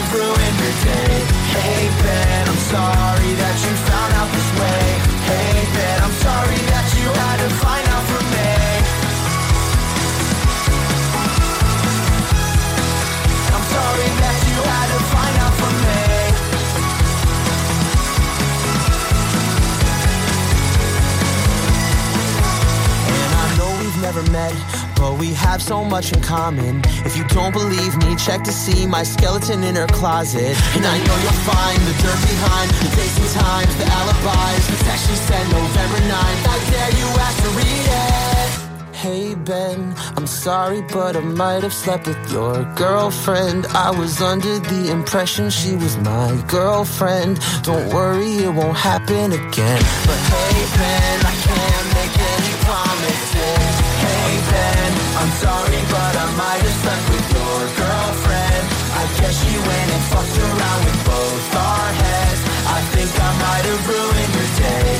have 0.00 0.14
ruined 0.14 0.58
your 0.64 0.76
day. 0.84 1.14
Hey 1.52 1.82
Ben, 2.02 2.48
I'm 2.48 2.62
sorry 2.72 3.32
that 3.36 3.56
you 3.64 3.72
found 3.88 4.12
out 4.18 4.28
this 4.32 4.50
way. 4.60 4.84
Hey 5.28 5.56
Ben, 5.74 5.98
I'm 6.06 6.16
sorry 6.24 6.60
that 6.72 6.86
you 6.96 7.06
had 7.20 7.38
to 7.44 7.48
find 7.60 7.86
out 7.94 8.04
from 8.08 8.24
me. 8.34 8.50
I'm 13.54 13.66
sorry 13.76 14.08
that 14.22 14.38
you 14.48 14.58
had 14.72 14.88
to 14.94 15.00
find 15.12 15.36
out 15.44 15.54
from 15.60 15.74
me. 15.84 16.02
And 23.20 23.32
I 23.42 23.46
know 23.58 23.70
we've 23.80 24.00
never 24.00 24.22
met 24.30 24.79
but 25.00 25.18
we 25.18 25.32
have 25.32 25.62
so 25.62 25.82
much 25.82 26.12
in 26.12 26.20
common. 26.20 26.82
If 27.08 27.16
you 27.16 27.24
don't 27.28 27.52
believe 27.52 27.96
me, 28.04 28.14
check 28.16 28.44
to 28.44 28.52
see 28.52 28.86
my 28.86 29.02
skeleton 29.02 29.64
in 29.64 29.74
her 29.74 29.86
closet. 29.86 30.54
And 30.76 30.84
I 30.84 30.96
know 31.06 31.16
you'll 31.24 31.42
find 31.48 31.80
the 31.88 31.94
dirt 32.04 32.20
behind 32.28 32.70
the 32.70 32.88
dates 32.94 33.34
times, 33.34 33.74
the 33.80 33.86
alibis. 33.98 34.64
Text 34.84 35.08
she 35.08 35.16
sent 35.16 35.46
November 35.50 36.00
9th. 36.04 36.42
I 36.54 36.56
dare 36.70 36.92
you 37.00 37.06
ask 37.26 37.36
to 37.44 37.50
read 37.60 37.86
it. 38.04 38.50
Hey 38.92 39.34
Ben, 39.34 39.94
I'm 40.16 40.26
sorry, 40.26 40.82
but 40.82 41.16
I 41.16 41.20
might 41.20 41.62
have 41.62 41.72
slept 41.72 42.06
with 42.06 42.30
your 42.30 42.64
girlfriend. 42.74 43.66
I 43.68 43.90
was 43.90 44.20
under 44.20 44.58
the 44.58 44.90
impression 44.90 45.48
she 45.48 45.74
was 45.76 45.96
my 45.96 46.44
girlfriend. 46.46 47.40
Don't 47.62 47.88
worry, 47.94 48.32
it 48.44 48.52
won't 48.52 48.76
happen 48.76 49.32
again. 49.32 49.82
But 50.08 50.20
hey 50.32 50.58
Ben, 50.76 51.18
I 51.24 51.34
can't 51.48 51.88
make 51.96 52.14
any 52.34 52.52
promises. 52.66 53.29
I'm 55.20 55.32
sorry, 55.36 55.80
but 55.92 56.12
I 56.16 56.26
might 56.40 56.62
have 56.64 56.76
slept 56.80 57.06
with 57.12 57.28
your 57.36 57.60
girlfriend. 57.76 58.64
I 59.00 59.04
guess 59.20 59.34
she 59.36 59.52
went 59.52 59.88
and 59.92 60.04
fucked 60.08 60.38
around 60.40 60.80
with 60.86 61.00
both 61.04 61.56
our 61.56 61.88
heads. 61.92 62.40
I 62.64 62.80
think 62.96 63.10
I 63.20 63.30
might 63.44 63.64
have 63.68 63.82
ruined 63.84 64.32
your 64.32 64.50
day. 64.64 64.99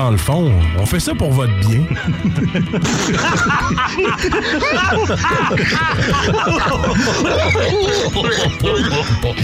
Dans 0.00 0.10
le 0.10 0.16
fond, 0.16 0.50
on 0.78 0.86
fait 0.86 0.98
ça 0.98 1.14
pour 1.14 1.30
votre 1.30 1.52
bien. 1.58 1.80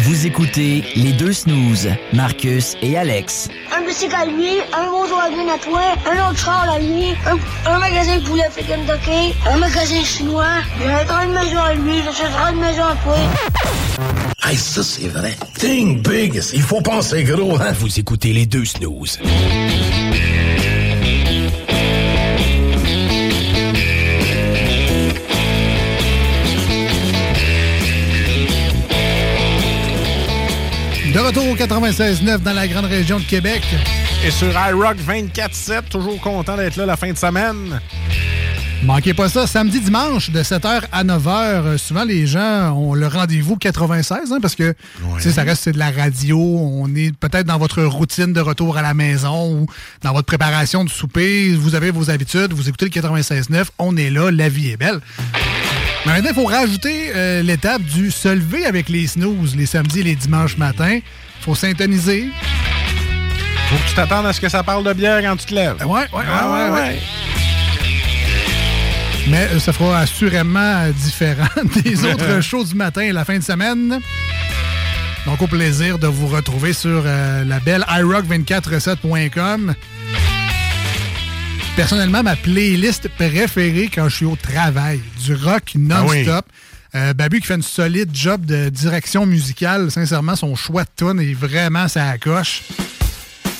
Vous 0.05 0.27
écoutez 0.27 0.83
les 0.97 1.13
deux 1.13 1.35
snooze, 1.35 1.91
Marcus 2.15 2.75
et 2.81 2.97
Alex. 2.97 3.51
Un 3.77 3.87
bicycle 3.87 4.15
à 4.15 4.25
lui, 4.25 4.49
un 4.73 4.87
Volkswagen 4.91 5.49
à 5.55 5.59
toi, 5.59 5.83
un 6.11 6.31
autre 6.31 6.39
char 6.39 6.67
à 6.71 6.79
lui, 6.79 7.11
un, 7.27 7.37
un 7.71 7.79
magasin 7.79 8.17
de 8.17 8.25
poulet 8.25 8.45
à 8.45 8.49
Kentucky, 8.49 9.35
un 9.53 9.59
magasin 9.59 10.03
chinois, 10.05 10.63
y 10.81 10.85
a 10.89 11.25
une 11.25 11.33
maison 11.33 11.59
à 11.59 11.75
lui, 11.75 12.01
j'achèterai 12.03 12.55
une 12.55 12.61
maison 12.61 12.85
à 12.85 12.97
toi. 13.05 13.17
Hey, 14.43 14.57
ça, 14.57 14.83
c'est 14.83 15.09
vrai. 15.09 15.37
Think 15.59 16.09
big. 16.09 16.41
Il 16.55 16.63
faut 16.63 16.81
penser 16.81 17.25
gros, 17.25 17.61
hein? 17.61 17.73
Vous 17.81 17.99
écoutez 17.99 18.33
les 18.33 18.47
deux 18.47 18.65
snooze. 18.65 19.19
Retour 31.27 31.49
au 31.49 31.57
96.9 31.57 32.39
dans 32.39 32.53
la 32.53 32.69
grande 32.69 32.85
région 32.85 33.19
de 33.19 33.25
Québec. 33.25 33.61
Et 34.25 34.31
sur 34.31 34.49
iRock 34.49 34.97
24-7, 34.99 35.89
toujours 35.91 36.21
content 36.21 36.57
d'être 36.57 36.77
là 36.77 36.87
la 36.87 36.97
fin 36.97 37.11
de 37.11 37.19
semaine. 37.19 37.81
Manquez 38.85 39.13
pas 39.13 39.29
ça, 39.29 39.49
samedi, 39.49 39.81
dimanche, 39.81 40.31
de 40.31 40.41
7h 40.41 40.83
à 40.93 41.03
9h. 41.03 41.27
euh, 41.27 41.79
souvent, 41.79 42.05
les 42.05 42.29
gens 42.29 42.71
ont 42.77 42.95
le 42.95 43.09
rendez-vous 43.09 43.57
96, 43.57 44.33
hein, 44.33 44.39
parce 44.41 44.55
que 44.55 44.75
ça 45.19 45.43
reste 45.43 45.65
c'est 45.65 45.73
de 45.73 45.79
la 45.79 45.91
radio. 45.91 46.39
On 46.39 46.95
est 46.95 47.13
peut-être 47.17 47.47
dans 47.47 47.59
votre 47.59 47.83
routine 47.83 48.33
de 48.33 48.41
retour 48.41 48.77
à 48.77 48.83
la 48.83 48.95
maison 48.95 49.53
ou 49.53 49.67
dans 50.03 50.13
votre 50.13 50.27
préparation 50.27 50.85
du 50.85 50.93
souper. 50.93 51.55
Vous 51.57 51.75
avez 51.75 51.91
vos 51.91 52.09
habitudes, 52.09 52.53
vous 52.53 52.69
écoutez 52.69 52.85
le 52.85 52.93
96.9. 52.93 53.65
On 53.81 53.97
est 53.97 54.11
là, 54.11 54.31
la 54.31 54.49
vie 54.49 54.71
est 54.71 54.77
belle. 54.77 55.01
Mais 56.07 56.13
maintenant, 56.13 56.31
il 56.31 56.35
faut 56.35 56.45
rajouter 56.47 57.11
euh, 57.15 57.43
l'étape 57.43 57.83
du 57.83 58.11
se 58.13 58.29
lever 58.29 58.65
avec 58.65 58.89
les 58.89 59.07
snooze 59.09 59.57
les 59.57 59.67
samedis 59.67 60.01
et 60.01 60.05
les 60.05 60.15
dimanches 60.15 60.57
matins. 60.57 61.01
faut 61.41 61.55
syntoniser. 61.57 62.29
Faut 63.69 63.77
que 63.77 63.89
tu 63.89 63.95
t'attendes 63.97 64.27
à 64.27 64.33
ce 64.33 64.41
que 64.41 64.49
ça 64.49 64.63
parle 64.63 64.85
de 64.85 64.93
bière 64.93 65.21
quand 65.21 65.37
tu 65.37 65.47
te 65.47 65.55
lèves. 65.55 65.85
Ouais, 65.85 66.03
ouais, 66.13 66.25
Ah, 66.29 66.49
ouais, 66.49 66.71
ouais, 66.71 66.81
ouais. 66.81 66.99
Mais 69.29 69.49
euh, 69.53 69.59
ça 69.59 69.73
fera 69.73 69.99
assurément 69.99 70.87
différent 71.03 71.49
des 71.83 72.05
autres 72.13 72.41
shows 72.41 72.63
du 72.65 72.77
matin 72.77 73.01
et 73.03 73.11
la 73.13 73.25
fin 73.25 73.39
de 73.39 73.43
semaine. 73.43 73.99
Donc, 75.27 75.43
au 75.43 75.49
plaisir 75.49 75.99
de 75.99 76.07
vous 76.07 76.29
retrouver 76.29 76.73
sur 76.73 77.03
euh, 77.05 77.45
la 77.45 77.59
belle 77.59 77.85
iRock247.com. 77.89 79.75
Personnellement, 81.77 82.23
ma 82.23 82.37
playlist 82.37 83.07
préférée 83.11 83.91
quand 83.95 84.09
je 84.09 84.17
suis 84.17 84.25
au 84.25 84.35
travail, 84.35 84.99
du 85.23 85.35
rock 85.35 85.73
non-stop. 85.77 86.47
Euh, 86.95 87.13
Babu 87.13 87.41
qui 87.41 87.47
fait 87.47 87.57
une 87.57 87.63
solide 87.63 88.09
job 88.15 88.47
de 88.47 88.71
direction 88.71 89.27
musicale. 89.27 89.91
Sincèrement, 89.91 90.37
son 90.37 90.55
choix 90.57 90.85
de 90.85 90.89
tune 90.97 91.21
est 91.21 91.35
vraiment 91.35 91.87
ça 91.87 92.17
coche. 92.17 92.63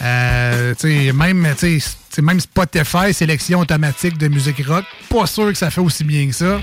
Euh, 0.03 0.75
même, 1.13 1.47
Spotify, 2.41 3.13
sélection 3.13 3.61
automatique 3.61 4.17
de 4.17 4.29
musique 4.29 4.65
rock, 4.67 4.85
pas 5.11 5.27
sûr 5.27 5.49
que 5.49 5.59
ça 5.59 5.71
fait 5.71 5.83
aussi 5.83 6.03
bien 6.03 6.27
que 6.29 6.35
ça. 6.35 6.59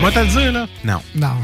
Moi, 0.00 0.10
te 0.10 0.18
le 0.18 0.26
dire, 0.26 0.52
là? 0.52 0.66
Non. 0.84 1.00
Non. 1.14 1.36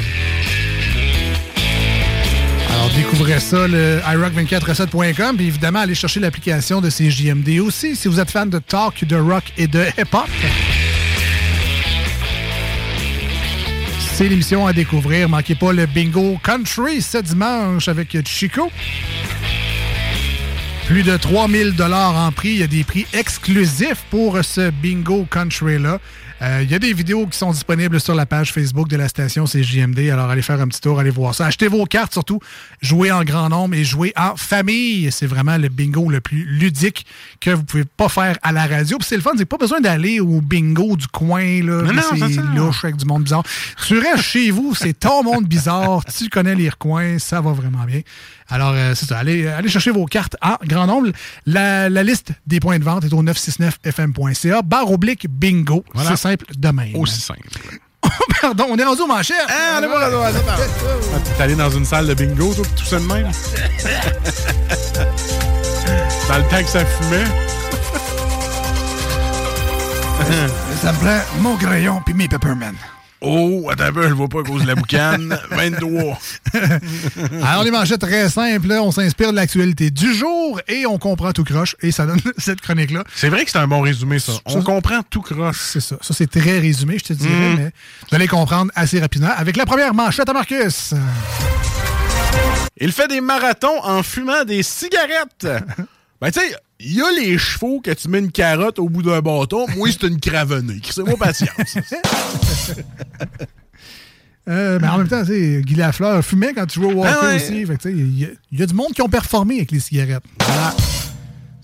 Découvrez 2.96 3.40
ça, 3.40 3.68
le 3.68 4.00
iRock247.com, 4.00 5.36
puis 5.36 5.46
évidemment, 5.46 5.80
allez 5.80 5.94
chercher 5.94 6.18
l'application 6.18 6.80
de 6.80 6.88
CJMD 6.88 7.60
aussi, 7.60 7.94
si 7.94 8.08
vous 8.08 8.18
êtes 8.18 8.30
fan 8.30 8.48
de 8.48 8.58
talk, 8.58 9.04
de 9.04 9.16
rock 9.16 9.44
et 9.58 9.66
de 9.66 9.84
hip-hop. 9.98 10.26
C'est 14.14 14.30
l'émission 14.30 14.66
à 14.66 14.72
découvrir. 14.72 15.28
Manquez 15.28 15.54
pas 15.54 15.74
le 15.74 15.84
bingo 15.84 16.38
country 16.42 17.02
ce 17.02 17.18
dimanche 17.18 17.86
avec 17.88 18.16
Chico. 18.26 18.70
Plus 20.86 21.02
de 21.02 21.18
3000 21.18 21.74
dollars 21.74 22.16
en 22.16 22.32
prix. 22.32 22.48
Il 22.48 22.58
y 22.58 22.62
a 22.62 22.66
des 22.66 22.82
prix 22.82 23.06
exclusifs 23.12 24.04
pour 24.08 24.42
ce 24.42 24.70
bingo 24.70 25.26
country-là. 25.30 26.00
Euh, 26.42 26.60
Il 26.62 26.70
y 26.70 26.74
a 26.74 26.78
des 26.78 26.92
vidéos 26.92 27.26
qui 27.26 27.38
sont 27.38 27.50
disponibles 27.50 28.00
sur 28.00 28.14
la 28.14 28.26
page 28.26 28.52
Facebook 28.52 28.88
de 28.88 28.96
la 28.96 29.08
station 29.08 29.44
CJMD. 29.44 30.10
Alors, 30.10 30.28
allez 30.30 30.42
faire 30.42 30.60
un 30.60 30.68
petit 30.68 30.80
tour, 30.80 30.98
allez 31.00 31.10
voir 31.10 31.34
ça. 31.34 31.46
Achetez 31.46 31.68
vos 31.68 31.84
cartes, 31.86 32.12
surtout. 32.12 32.40
Jouez 32.80 33.10
en 33.10 33.24
grand 33.24 33.48
nombre 33.48 33.74
et 33.74 33.84
jouez 33.84 34.12
en 34.16 34.36
famille. 34.36 35.10
C'est 35.12 35.26
vraiment 35.26 35.56
le 35.56 35.68
bingo 35.68 36.10
le 36.10 36.20
plus 36.20 36.44
ludique 36.44 37.06
que 37.40 37.50
vous 37.50 37.64
pouvez 37.64 37.84
pas 37.84 38.08
faire 38.08 38.36
à 38.42 38.52
la 38.52 38.66
radio. 38.66 38.98
Puis 38.98 39.06
c'est 39.08 39.16
le 39.16 39.22
fun, 39.22 39.32
c'est 39.36 39.44
pas 39.46 39.56
besoin 39.56 39.80
d'aller 39.80 40.20
au 40.20 40.40
bingo 40.40 40.96
du 40.96 41.06
coin, 41.08 41.62
là. 41.62 41.82
Non, 41.82 42.02
c'est 42.18 42.36
louche 42.54 42.84
avec 42.84 42.96
du 42.96 43.06
monde 43.06 43.24
bizarre. 43.24 43.42
Tu 43.86 43.98
restes 43.98 44.22
chez 44.24 44.50
vous, 44.50 44.74
c'est 44.74 44.92
ton 44.98 45.22
monde 45.22 45.46
bizarre. 45.46 46.04
Tu 46.04 46.28
connais 46.28 46.54
les 46.54 46.68
recoins, 46.68 47.18
ça 47.18 47.40
va 47.40 47.52
vraiment 47.52 47.84
bien. 47.84 48.00
Alors, 48.48 48.72
euh, 48.74 48.94
c'est 48.94 49.06
ça. 49.06 49.18
Allez, 49.18 49.46
allez 49.48 49.68
chercher 49.68 49.90
vos 49.90 50.04
cartes 50.06 50.36
en 50.40 50.54
grand 50.64 50.86
nombre. 50.86 51.08
La, 51.46 51.88
la 51.88 52.02
liste 52.04 52.30
des 52.46 52.60
points 52.60 52.78
de 52.78 52.84
vente 52.84 53.04
est 53.04 53.12
au 53.12 53.22
969fm.ca. 53.22 54.62
Barre 54.62 54.90
oblique 54.92 55.26
bingo. 55.28 55.84
Voilà. 55.94 56.10
C'est 56.10 56.16
simple 56.26 56.46
de 56.56 56.68
même. 56.68 56.96
Aussi 56.96 57.20
simple. 57.20 57.40
Pardon, 58.40 58.66
on 58.70 58.76
est 58.76 58.84
rendu 58.84 59.02
aux 59.02 59.06
manchettes. 59.06 59.36
Ah, 59.48 59.78
on 59.78 59.82
est 59.82 59.88
pas 59.88 60.04
rendu 60.04 60.16
aux 60.16 60.20
manchettes. 60.20 60.70
Ah, 61.14 61.18
T'es 61.36 61.42
allé 61.42 61.54
dans 61.54 61.70
une 61.70 61.84
salle 61.84 62.06
de 62.06 62.14
bingo, 62.14 62.54
toi, 62.54 62.64
tout 62.76 62.84
ça 62.84 62.98
de 62.98 63.04
même? 63.04 63.30
dans 66.28 66.38
le 66.38 66.44
temps 66.44 66.62
que 66.62 66.68
ça 66.68 66.84
fumait? 66.84 67.24
Ça 70.82 70.92
me 70.92 70.98
prend 70.98 71.20
mon 71.40 71.56
crayon 71.56 72.02
puis 72.04 72.14
mes 72.14 72.28
peppermint. 72.28 72.74
Oh, 73.22 73.68
attends 73.72 73.84
un 73.84 73.92
peu, 73.92 74.02
je 74.02 74.08
le 74.08 74.14
vois 74.14 74.28
pas 74.28 74.40
à 74.40 74.42
cause 74.42 74.62
de 74.62 74.66
la 74.66 74.74
boucane. 74.74 75.38
23. 75.50 76.18
Alors, 77.42 77.64
les 77.64 77.70
manchettes 77.70 78.00
très 78.02 78.28
simples, 78.28 78.70
on 78.72 78.92
s'inspire 78.92 79.30
de 79.30 79.36
l'actualité 79.36 79.90
du 79.90 80.14
jour 80.14 80.60
et 80.68 80.84
on 80.86 80.98
comprend 80.98 81.32
tout 81.32 81.42
croche. 81.44 81.76
Et 81.80 81.92
ça 81.92 82.04
donne 82.06 82.20
cette 82.38 82.60
chronique-là. 82.60 83.04
C'est 83.14 83.28
vrai 83.30 83.44
que 83.44 83.50
c'est 83.50 83.58
un 83.58 83.66
bon 83.68 83.80
résumé, 83.80 84.18
ça. 84.18 84.32
On 84.44 84.62
comprend 84.62 85.02
tout 85.08 85.22
croche. 85.22 85.58
C'est 85.60 85.80
ça. 85.80 85.96
Ça, 86.02 86.12
c'est 86.14 86.30
très 86.30 86.58
résumé, 86.58 86.98
je 86.98 87.04
te 87.04 87.12
dirais, 87.14 87.32
Mhm. 87.32 87.56
mais 87.56 87.70
vous 88.10 88.14
allez 88.16 88.28
comprendre 88.28 88.70
assez 88.74 89.00
rapidement 89.00 89.30
avec 89.36 89.56
la 89.56 89.64
première 89.66 89.94
manchette 89.94 90.28
à 90.28 90.32
Marcus. 90.32 90.92
Il 92.78 92.92
fait 92.92 93.08
des 93.08 93.20
marathons 93.22 93.82
en 93.82 94.02
fumant 94.02 94.44
des 94.44 94.62
cigarettes. 94.62 95.46
ben, 96.20 96.30
tu 96.30 96.40
sais, 96.40 96.54
il 96.80 96.94
y 96.96 97.00
a 97.02 97.10
les 97.12 97.38
chevaux 97.38 97.80
que 97.80 97.90
tu 97.92 98.08
mets 98.08 98.18
une 98.18 98.30
carotte 98.32 98.78
au 98.78 98.88
bout 98.88 99.02
d'un 99.02 99.20
bâton. 99.20 99.66
Moi, 99.76 99.88
c'est 99.90 100.06
une 100.06 100.20
cravonnée. 100.20 100.80
C'est 100.90 101.02
moi 101.02 101.16
patience. 101.18 101.76
Euh, 104.48 104.78
mais 104.80 104.86
en 104.86 104.98
même 104.98 105.08
temps, 105.08 105.22
tu 105.24 105.32
sais, 105.32 105.60
Guy 105.64 105.74
Lafleur 105.74 106.24
fumait 106.24 106.52
quand 106.54 106.66
tu 106.66 106.78
jouais 106.80 106.94
au 106.94 107.00
hockey 107.00 107.10
Ah 107.12 107.24
ouais. 107.24 107.34
aussi. 107.34 107.62
Il 107.90 108.18
y, 108.20 108.24
a- 108.26 108.28
il 108.52 108.60
y 108.60 108.62
a 108.62 108.66
du 108.66 108.74
monde 108.74 108.92
qui 108.94 109.02
ont 109.02 109.08
performé 109.08 109.56
avec 109.56 109.72
les 109.72 109.80
cigarettes. 109.80 110.22
Voilà. 110.40 110.72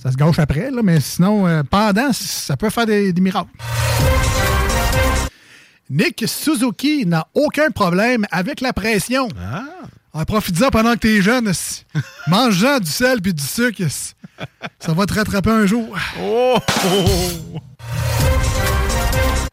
Ça 0.03 0.11
se 0.11 0.17
gâche 0.17 0.41
après, 0.41 0.69
là, 0.69 0.81
mais 0.83 0.99
sinon, 0.99 1.47
euh, 1.47 1.63
pendant, 1.63 2.13
ça 2.13 2.57
peut 2.57 2.71
faire 2.71 2.87
des, 2.87 3.13
des 3.13 3.21
miracles. 3.21 3.51
Nick 5.91 6.25
Suzuki 6.27 7.07
n'a 7.07 7.29
aucun 7.35 7.71
problème 7.71 8.27
avec 8.33 8.61
la 8.61 8.73
pression. 8.73 9.29
Ah. 10.15 10.25
Profite-en 10.25 10.71
pendant 10.71 10.95
que 10.95 10.99
t'es 10.99 11.23
jeune. 11.23 11.53
Mange-en 12.27 12.81
du 12.81 12.91
sel 12.91 13.21
puis 13.23 13.33
du 13.33 13.45
sucre. 13.45 13.81
Ça 14.79 14.93
va 14.93 15.07
te 15.07 15.15
rattraper 15.15 15.51
un 15.51 15.67
jour. 15.67 15.97
Oh! 16.21 16.59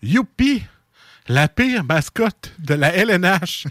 Youpi! 0.01 0.63
La 1.27 1.47
pire 1.47 1.83
mascotte 1.83 2.53
de 2.57 2.73
la 2.73 2.91
LNH. 2.95 3.65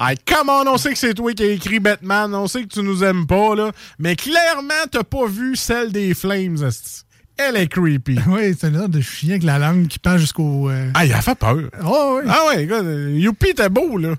Hey, 0.00 0.16
come 0.26 0.48
on, 0.48 0.66
on 0.66 0.78
sait 0.78 0.92
que 0.92 0.98
c'est 0.98 1.14
toi 1.14 1.32
qui 1.32 1.44
as 1.44 1.52
écrit 1.52 1.78
Batman, 1.78 2.34
on 2.34 2.48
sait 2.48 2.62
que 2.64 2.68
tu 2.68 2.82
nous 2.82 3.04
aimes 3.04 3.24
pas, 3.24 3.54
là, 3.54 3.70
mais 4.00 4.16
clairement, 4.16 4.74
t'as 4.90 5.04
pas 5.04 5.26
vu 5.28 5.54
celle 5.54 5.92
des 5.92 6.12
Flames. 6.14 6.56
Elle 7.36 7.56
est 7.56 7.68
creepy. 7.68 8.18
Oui, 8.26 8.52
c'est 8.58 8.66
une 8.68 8.78
sorte 8.78 8.90
de 8.90 9.00
chien 9.00 9.30
avec 9.30 9.44
la 9.44 9.60
langue 9.60 9.86
qui 9.86 10.00
pend 10.00 10.18
jusqu'au. 10.18 10.70
euh, 10.70 10.90
Ah, 10.94 11.06
il 11.06 11.12
a 11.12 11.22
fait 11.22 11.36
peur. 11.36 11.56
Oh, 11.84 12.18
oui. 12.20 12.28
Ah 12.28 12.46
ouais, 12.48 12.64
écoute, 12.64 12.82
euh, 12.82 13.12
Youpi 13.16 13.50
était 13.50 13.68
beau, 13.68 13.96
là. 13.96 14.14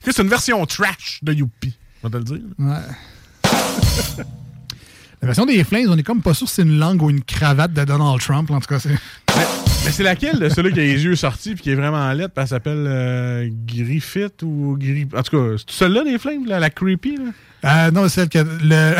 C'est 0.00 0.18
une 0.18 0.28
version 0.28 0.66
trash 0.66 1.20
de 1.22 1.32
Youpi, 1.32 1.76
on 2.02 2.08
va 2.08 2.18
te 2.18 2.24
le 2.32 2.38
dire. 2.38 2.46
Ouais. 2.58 4.24
La 5.26 5.32
version 5.34 5.46
des 5.46 5.64
Flames, 5.64 5.86
on 5.88 5.98
est 5.98 6.02
comme 6.04 6.22
pas 6.22 6.34
sûr 6.34 6.48
si 6.48 6.54
c'est 6.56 6.62
une 6.62 6.78
langue 6.78 7.02
ou 7.02 7.10
une 7.10 7.22
cravate 7.22 7.72
de 7.72 7.84
Donald 7.84 8.20
Trump. 8.20 8.48
En 8.50 8.60
tout 8.60 8.68
cas, 8.68 8.78
c'est. 8.78 8.90
Mais 9.84 9.92
c'est 9.92 10.02
laquelle 10.04 10.38
de 10.38 10.48
celui 10.48 10.72
qui 10.72 10.78
a 10.80 10.82
les 10.84 11.02
yeux 11.04 11.16
sortis 11.16 11.54
puis 11.54 11.62
qui 11.64 11.70
est 11.70 11.74
vraiment 11.74 12.12
lettre, 12.12 12.32
puis 12.34 12.42
elle 12.42 12.48
s'appelle 12.48 12.84
euh, 12.88 13.48
Griffith 13.66 14.42
ou 14.42 14.76
Gri... 14.78 15.06
En 15.16 15.22
tout 15.22 15.36
cas, 15.36 15.56
c'est 15.58 15.70
celle-là 15.78 16.04
des 16.04 16.18
Flames, 16.18 16.46
là, 16.46 16.58
la 16.60 16.70
creepy, 16.70 17.16
là? 17.16 17.86
Euh, 17.86 17.90
non, 17.90 18.08
c'est 18.08 18.20
celle 18.20 18.28
que 18.28 18.38
le, 18.38 18.94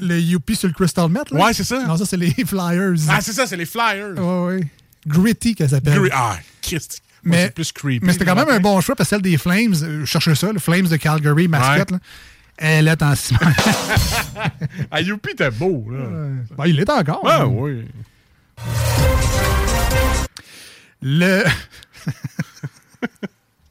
le 0.06 0.20
Youpi 0.20 0.56
sur 0.56 0.68
le 0.68 0.74
Crystal 0.74 1.08
Met. 1.10 1.20
Là. 1.30 1.44
Ouais, 1.46 1.52
c'est 1.52 1.64
ça. 1.64 1.82
Non, 1.86 1.96
ça, 1.96 2.04
c'est 2.06 2.16
les 2.16 2.30
Flyers. 2.32 2.94
Ah, 3.08 3.18
c'est 3.20 3.32
ça, 3.32 3.46
c'est 3.46 3.56
les 3.56 3.66
Flyers. 3.66 4.14
Ouais, 4.18 4.46
ouais. 4.56 4.66
Gritty, 5.06 5.54
qu'elle 5.54 5.70
s'appelle. 5.70 5.98
Gri- 5.98 6.10
Ah, 6.12 6.36
Christ. 6.62 7.00
Moi, 7.22 7.36
Mais, 7.36 7.44
c'est 7.44 7.54
plus 7.54 7.72
creepy. 7.72 8.04
mais 8.04 8.12
c'était 8.12 8.26
quand 8.26 8.34
même 8.34 8.50
un 8.50 8.60
bon 8.60 8.78
choix 8.82 8.94
parce 8.94 9.08
que 9.08 9.16
celle 9.16 9.22
des 9.22 9.38
Flames, 9.38 9.74
euh, 9.82 10.04
cherchez 10.04 10.34
ça, 10.34 10.52
le 10.52 10.58
Flames 10.58 10.86
de 10.88 10.96
Calgary, 10.96 11.48
mascotte, 11.48 11.90
Ouais. 11.92 11.96
là, 11.96 12.02
elle 12.56 12.88
est 12.88 13.02
en 13.02 13.14
ciment. 13.14 13.38
Ah, 14.90 15.00
Youpi, 15.00 15.34
t'es 15.34 15.50
beau, 15.50 15.86
là. 15.90 16.06
Ben, 16.56 16.66
il 16.66 16.78
est 16.80 16.90
encore. 16.90 17.22
Ah, 17.24 17.42
hein. 17.42 17.46
oui. 17.46 17.84
Le. 21.02 21.44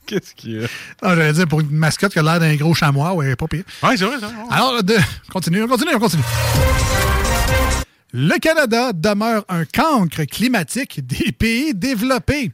Qu'est-ce 0.05 0.33
qu'il 0.35 0.51
y 0.53 0.57
a? 0.57 0.61
Non, 0.61 0.67
Ah, 1.01 1.15
j'allais 1.15 1.33
dire 1.33 1.47
pour 1.47 1.61
une 1.61 1.71
mascotte 1.71 2.13
qui 2.13 2.19
a 2.19 2.23
l'air 2.23 2.39
d'un 2.39 2.55
gros 2.55 2.73
chamois, 2.73 3.13
ouais, 3.13 3.35
pas 3.35 3.47
pire. 3.47 3.63
Ouais, 3.81 3.97
c'est 3.97 4.05
vrai, 4.05 4.19
ça. 4.19 4.31
Alors, 4.49 4.83
de... 4.83 4.95
continue, 5.31 5.63
on 5.63 5.67
continue, 5.67 5.95
on 5.95 5.99
continue. 5.99 6.23
Le 8.11 8.37
Canada 8.39 8.93
demeure 8.93 9.43
un 9.49 9.65
cancre 9.65 10.23
climatique 10.25 11.05
des 11.05 11.31
pays 11.31 11.73
développés. 11.73 12.51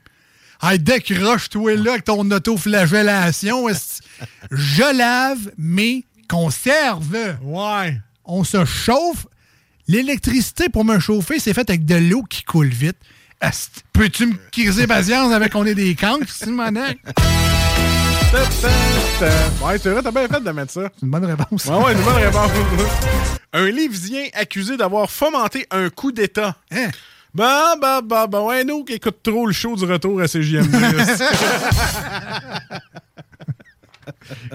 Hey, 0.61 0.79
décroche-toi 0.79 1.75
là 1.75 1.91
avec 1.91 2.05
ton 2.05 2.29
autoflagellation. 2.31 3.67
Je 4.51 4.97
lave 4.97 5.51
mes 5.57 6.05
conserves. 6.29 7.37
Ouais. 7.41 7.99
On 8.23 8.45
se 8.45 8.63
chauffe. 8.63 9.25
L'électricité 9.87 10.69
pour 10.69 10.85
me 10.85 10.99
chauffer, 10.99 11.39
c'est 11.39 11.53
fait 11.53 11.69
avec 11.69 11.85
de 11.85 11.95
l'eau 11.95 12.23
qui 12.23 12.43
coule 12.43 12.69
vite. 12.69 12.97
Peux-tu 13.91 14.27
me 14.27 14.35
criser 14.51 14.85
patience 14.85 15.33
avec 15.33 15.51
qu'on 15.51 15.65
est 15.65 15.75
des 15.75 15.95
cancres, 15.95 16.29
Simonac? 16.29 16.99
Ouais, 18.31 19.77
c'est 19.79 19.89
vrai, 19.89 20.03
t'as 20.03 20.11
bien 20.11 20.27
fait 20.27 20.41
de 20.41 20.51
mettre 20.51 20.71
ça. 20.71 20.81
C'est 20.93 21.03
une 21.03 21.09
bonne 21.09 21.25
réponse. 21.25 21.65
Ouais, 21.65 21.83
ouais, 21.83 21.93
une 21.93 22.01
bonne 22.01 22.15
réponse. 22.15 22.51
un 23.53 23.65
Lévisien 23.65 24.25
accusé 24.33 24.77
d'avoir 24.77 25.09
fomenté 25.09 25.65
un 25.71 25.89
coup 25.89 26.11
d'État. 26.11 26.55
Hein? 26.71 26.89
Bah, 27.33 27.73
bah, 27.81 28.01
bah, 28.03 28.27
bah, 28.27 28.41
ouais, 28.41 28.63
nous 28.63 28.83
qui 28.83 28.93
écoute 28.93 29.17
trop 29.23 29.47
le 29.47 29.53
show 29.53 29.75
du 29.75 29.85
retour 29.85 30.21
à 30.21 30.27
CJMD. 30.27 30.69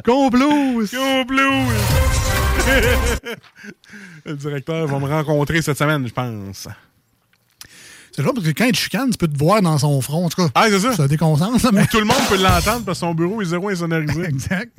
Complot! 0.05 0.85
Complot! 0.91 1.73
le 4.25 4.35
directeur 4.37 4.87
va 4.87 4.99
me 4.99 5.07
rencontrer 5.07 5.61
cette 5.63 5.79
semaine, 5.79 6.07
je 6.07 6.13
pense. 6.13 6.69
C'est 8.15 8.23
drôle 8.23 8.35
parce 8.35 8.47
que 8.47 8.53
quand 8.53 8.65
il 8.67 8.73
te 8.73 8.77
chicane, 8.79 9.11
tu 9.11 9.19
peux 9.19 9.27
te 9.27 9.37
voir 9.37 9.61
dans 9.61 9.77
son 9.77 10.01
front. 10.01 10.27
En 10.27 10.29
tout 10.29 10.43
cas, 10.45 10.51
Ah, 10.55 10.67
c'est 10.71 10.79
ça. 10.79 10.95
ça 10.95 11.09
déconcentre. 11.09 11.61
ça, 11.61 11.71
mais... 11.73 11.87
Tout 11.89 11.99
le 11.99 12.05
monde 12.05 12.17
peut 12.29 12.37
l'entendre 12.41 12.85
parce 12.85 12.99
que 12.99 13.07
son 13.07 13.13
bureau 13.15 13.43
est 13.43 13.47
zéro 13.47 13.69
insonorisé. 13.71 14.23
exact. 14.29 14.71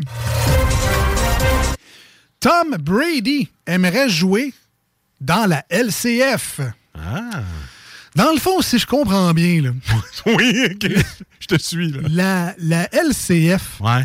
Tom 2.40 2.78
Brady 2.80 3.50
aimerait 3.66 4.10
jouer 4.10 4.54
dans 5.20 5.48
la 5.50 5.66
LCF. 5.70 6.62
Ah. 6.98 7.42
Dans 8.16 8.32
le 8.32 8.40
fond, 8.40 8.62
si 8.62 8.80
je 8.80 8.86
comprends 8.88 9.34
bien, 9.34 9.62
là, 9.62 9.70
oui, 10.28 10.68
ok. 10.72 10.92
Je 11.42 11.48
te 11.48 11.58
suis, 11.58 11.92
là. 11.92 12.00
la, 12.08 12.56
la 12.60 12.88
LCF, 12.94 13.82
Ouais. 13.82 14.04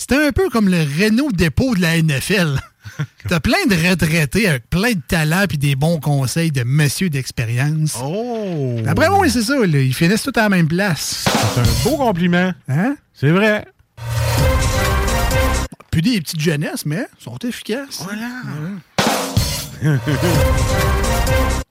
C'était 0.00 0.16
un 0.16 0.32
peu 0.32 0.48
comme 0.48 0.70
le 0.70 0.78
Renault 0.78 1.30
dépôt 1.30 1.74
de 1.74 1.82
la 1.82 2.00
NFL. 2.00 2.58
T'as 3.28 3.38
plein 3.38 3.66
de 3.68 3.74
retraités 3.74 4.48
avec 4.48 4.70
plein 4.70 4.92
de 4.92 5.02
talents 5.06 5.44
puis 5.46 5.58
des 5.58 5.76
bons 5.76 6.00
conseils 6.00 6.50
de 6.50 6.64
monsieur 6.64 7.10
d'expérience. 7.10 7.98
Oh! 8.02 8.78
Après, 8.86 9.08
oui, 9.08 9.28
c'est 9.28 9.42
ça. 9.42 9.58
là, 9.58 9.66
ils 9.66 9.92
finissent 9.94 10.22
tous 10.22 10.32
à 10.38 10.44
la 10.44 10.48
même 10.48 10.68
place. 10.68 11.26
C'est 11.26 11.60
un 11.60 11.64
beau 11.84 11.98
compliment. 11.98 12.50
Hein? 12.66 12.96
C'est 13.12 13.28
vrai. 13.28 13.66
Puis 15.90 16.00
des 16.00 16.18
petites 16.22 16.40
jeunesses, 16.40 16.86
mais 16.86 17.06
sont 17.18 17.36
efficaces. 17.46 18.02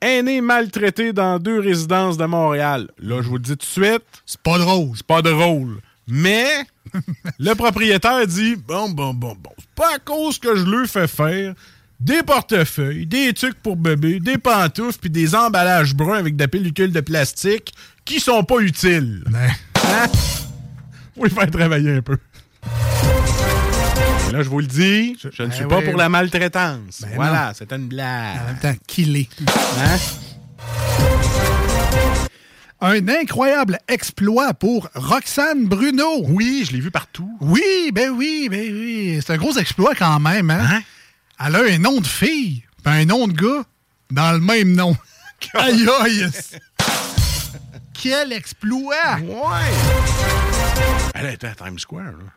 Aîné 0.01 0.41
maltraité 0.41 1.13
dans 1.13 1.39
deux 1.39 1.59
résidences 1.59 2.17
de 2.17 2.25
Montréal. 2.25 2.89
Là, 2.99 3.23
je 3.23 3.27
vous 3.27 3.37
le 3.37 3.41
dis 3.41 3.57
tout 3.57 3.57
de 3.57 3.63
suite. 3.85 4.03
C'est 4.27 4.41
pas 4.41 4.59
drôle. 4.59 4.91
C'est 4.95 5.07
pas 5.07 5.23
drôle. 5.23 5.79
Mais 6.07 6.45
le 7.39 7.53
propriétaire 7.55 8.25
dit 8.27 8.55
Bon, 8.55 8.89
bon, 8.89 9.13
bon, 9.13 9.35
bon. 9.41 9.51
C'est 9.57 9.69
pas 9.75 9.95
à 9.95 9.99
cause 9.99 10.39
que 10.39 10.55
je 10.55 10.63
lui 10.65 10.87
fais 10.87 11.07
faire 11.07 11.53
des 11.99 12.23
portefeuilles, 12.23 13.05
des 13.05 13.33
trucs 13.33 13.61
pour 13.61 13.75
bébé, 13.75 14.19
des 14.19 14.37
pantoufles, 14.37 14.99
puis 14.99 15.09
des 15.09 15.35
emballages 15.35 15.93
bruns 15.93 16.17
avec 16.17 16.35
des 16.35 16.47
pellicules 16.47 16.93
de 16.93 17.01
plastique 17.01 17.73
qui 18.05 18.19
sont 18.19 18.43
pas 18.43 18.59
utiles. 18.59 19.23
Ben. 19.29 19.49
Hein? 19.85 20.07
Les 21.21 21.29
faire 21.29 21.51
travailler 21.51 21.97
un 21.97 22.01
peu. 22.01 22.17
Et 24.29 24.31
là, 24.31 24.41
je 24.43 24.49
vous 24.49 24.59
le 24.59 24.67
dis, 24.67 25.17
je 25.19 25.43
ne 25.43 25.51
suis 25.51 25.63
Ben 25.63 25.69
pas 25.69 25.77
oui. 25.79 25.85
pour 25.85 25.97
la 25.97 26.07
maltraitance. 26.07 27.01
Ben 27.01 27.09
voilà, 27.15 27.51
c'était 27.53 27.75
une 27.75 27.87
blague. 27.87 28.37
En 28.41 28.45
même 28.45 28.59
temps, 28.61 28.75
qu'il 28.87 29.17
est. 29.17 29.29
Hein? 29.81 29.97
Un 32.81 33.07
incroyable 33.09 33.77
exploit 33.89 34.53
pour 34.53 34.87
Roxane 34.95 35.65
Bruno. 35.65 36.21
Oui, 36.23 36.63
je 36.65 36.71
l'ai 36.71 36.79
vu 36.79 36.91
partout. 36.91 37.29
Oui, 37.41 37.91
ben 37.93 38.09
oui, 38.11 38.47
ben 38.49 38.71
oui. 38.71 39.19
C'est 39.21 39.33
un 39.33 39.37
gros 39.37 39.53
exploit 39.57 39.95
quand 39.95 40.19
même, 40.21 40.49
hein? 40.49 40.81
Elle 41.45 41.55
a 41.57 41.59
un 41.59 41.77
nom 41.77 41.99
de 41.99 42.07
fille, 42.07 42.63
puis 42.83 42.93
un 42.93 43.05
nom 43.05 43.27
de 43.27 43.33
gars 43.33 43.63
dans 44.11 44.31
le 44.31 44.39
même 44.39 44.73
nom. 44.73 44.95
aïe, 45.55 45.87
aïe! 46.01 46.25
Quel 47.93 48.31
exploit! 48.31 49.17
Ouais! 49.23 49.71
Elle 51.15 51.33
était 51.33 51.47
à 51.47 51.55
Times 51.55 51.79
Square, 51.79 52.03
là. 52.13 52.31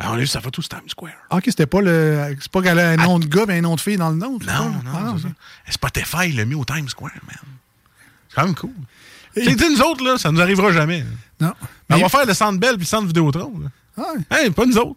Ah, 0.00 0.10
on 0.12 0.14
a 0.14 0.18
vu 0.18 0.28
sa 0.28 0.40
photo 0.40 0.62
sur 0.62 0.68
Times 0.68 0.88
Square. 0.88 1.14
Ah, 1.30 1.38
OK, 1.38 1.44
c'était 1.46 1.66
pas 1.66 1.80
le. 1.80 2.36
C'est 2.40 2.52
pas 2.52 2.62
qu'elle 2.62 2.78
a 2.78 2.90
un 2.90 2.96
nom 2.96 3.18
de 3.18 3.26
gars 3.26 3.46
et 3.48 3.58
un 3.58 3.62
nom 3.62 3.74
de 3.74 3.80
fille 3.80 3.96
dans 3.96 4.10
le 4.10 4.16
nom. 4.16 4.38
c'est 4.40 4.46
Non, 4.46 4.72
pas- 4.72 5.00
non, 5.00 5.14
Ah, 5.14 5.14
c'est 5.16 5.22
ça. 5.26 5.34
Spotify 5.72 6.30
l'a 6.32 6.44
mis 6.44 6.54
au 6.54 6.64
Times 6.64 6.88
Square, 6.88 7.10
man. 7.26 7.36
C'est 8.28 8.36
quand 8.36 8.44
même 8.44 8.54
cool. 8.54 8.70
Sais, 9.34 9.68
nous 9.70 9.80
autres, 9.82 10.04
là, 10.04 10.18
ça 10.18 10.30
nous 10.32 10.40
arrivera 10.40 10.72
jamais. 10.72 11.04
Non. 11.40 11.52
On 11.90 11.98
va 11.98 12.08
faire 12.08 12.26
le 12.26 12.34
centre 12.34 12.58
Bell 12.58 12.72
puis 12.72 12.80
le 12.80 12.86
centre 12.86 13.06
Vidéotron. 13.06 13.52
Là. 13.96 14.04
Hey, 14.30 14.50
pas 14.50 14.66
nous 14.66 14.76
autres. 14.78 14.96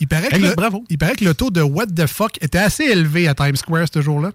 Il 0.00 0.08
paraît, 0.08 0.28
que 0.28 0.34
Hey, 0.34 0.40
le, 0.42 0.54
bravo. 0.54 0.84
il 0.88 0.98
paraît 0.98 1.14
que 1.14 1.24
le 1.24 1.34
taux 1.34 1.50
de 1.50 1.60
what 1.62 1.86
the 1.86 2.06
fuck 2.06 2.36
était 2.42 2.58
assez 2.58 2.84
élevé 2.84 3.28
à 3.28 3.34
Times 3.34 3.56
Square 3.56 3.86
ce 3.92 4.00
jour-là. 4.02 4.32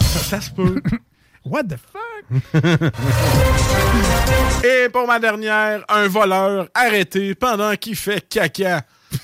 Ça, 0.00 0.18
ça 0.20 0.40
se 0.40 0.50
peut. 0.50 0.80
what 1.44 1.64
the 1.64 1.76
fuck? 1.76 2.54
Et 4.64 4.88
pour 4.90 5.06
ma 5.06 5.18
dernière, 5.18 5.84
un 5.88 6.06
voleur 6.08 6.68
arrêté 6.74 7.34
pendant 7.34 7.74
qu'il 7.76 7.96
fait 7.96 8.26
caca. 8.28 8.82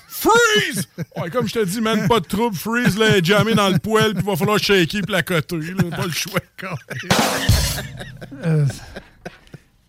Freeze! 0.08 0.88
Ouais, 1.16 1.30
comme 1.30 1.46
je 1.46 1.52
te 1.54 1.64
dis, 1.64 1.80
man, 1.80 2.08
pas 2.08 2.20
de 2.20 2.26
trouble. 2.26 2.56
Freeze, 2.56 2.98
là, 2.98 3.22
jamais 3.22 3.54
dans 3.54 3.68
le 3.68 3.78
poêle, 3.78 4.14
puis 4.14 4.22
il 4.24 4.30
va 4.30 4.36
falloir 4.36 4.58
shaker 4.58 5.02
puis 5.02 5.12
la 5.12 5.22
coter. 5.22 5.58
là. 5.60 5.96
Pas 5.96 6.06
le 6.06 6.12
choix. 6.12 6.40
Euh, 8.44 8.64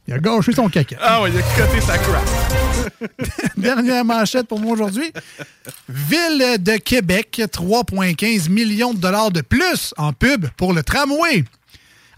il 0.08 0.14
a 0.14 0.20
gâché 0.20 0.54
son 0.54 0.70
caca. 0.70 0.96
Ah 1.02 1.22
ouais, 1.22 1.32
il 1.32 1.38
a 1.38 1.42
coté 1.42 1.82
sa 1.82 1.98
crap. 1.98 2.24
Dernière 3.58 4.06
manchette 4.06 4.48
pour 4.48 4.60
moi 4.60 4.74
aujourd'hui. 4.74 5.12
Ville 5.90 6.58
de 6.60 6.78
Québec, 6.78 7.42
3,15 7.54 8.50
millions 8.50 8.94
de 8.94 9.00
dollars 9.00 9.32
de 9.32 9.42
plus 9.42 9.94
en 9.98 10.14
pub 10.14 10.48
pour 10.56 10.74
le 10.74 10.84
tramway. 10.84 11.44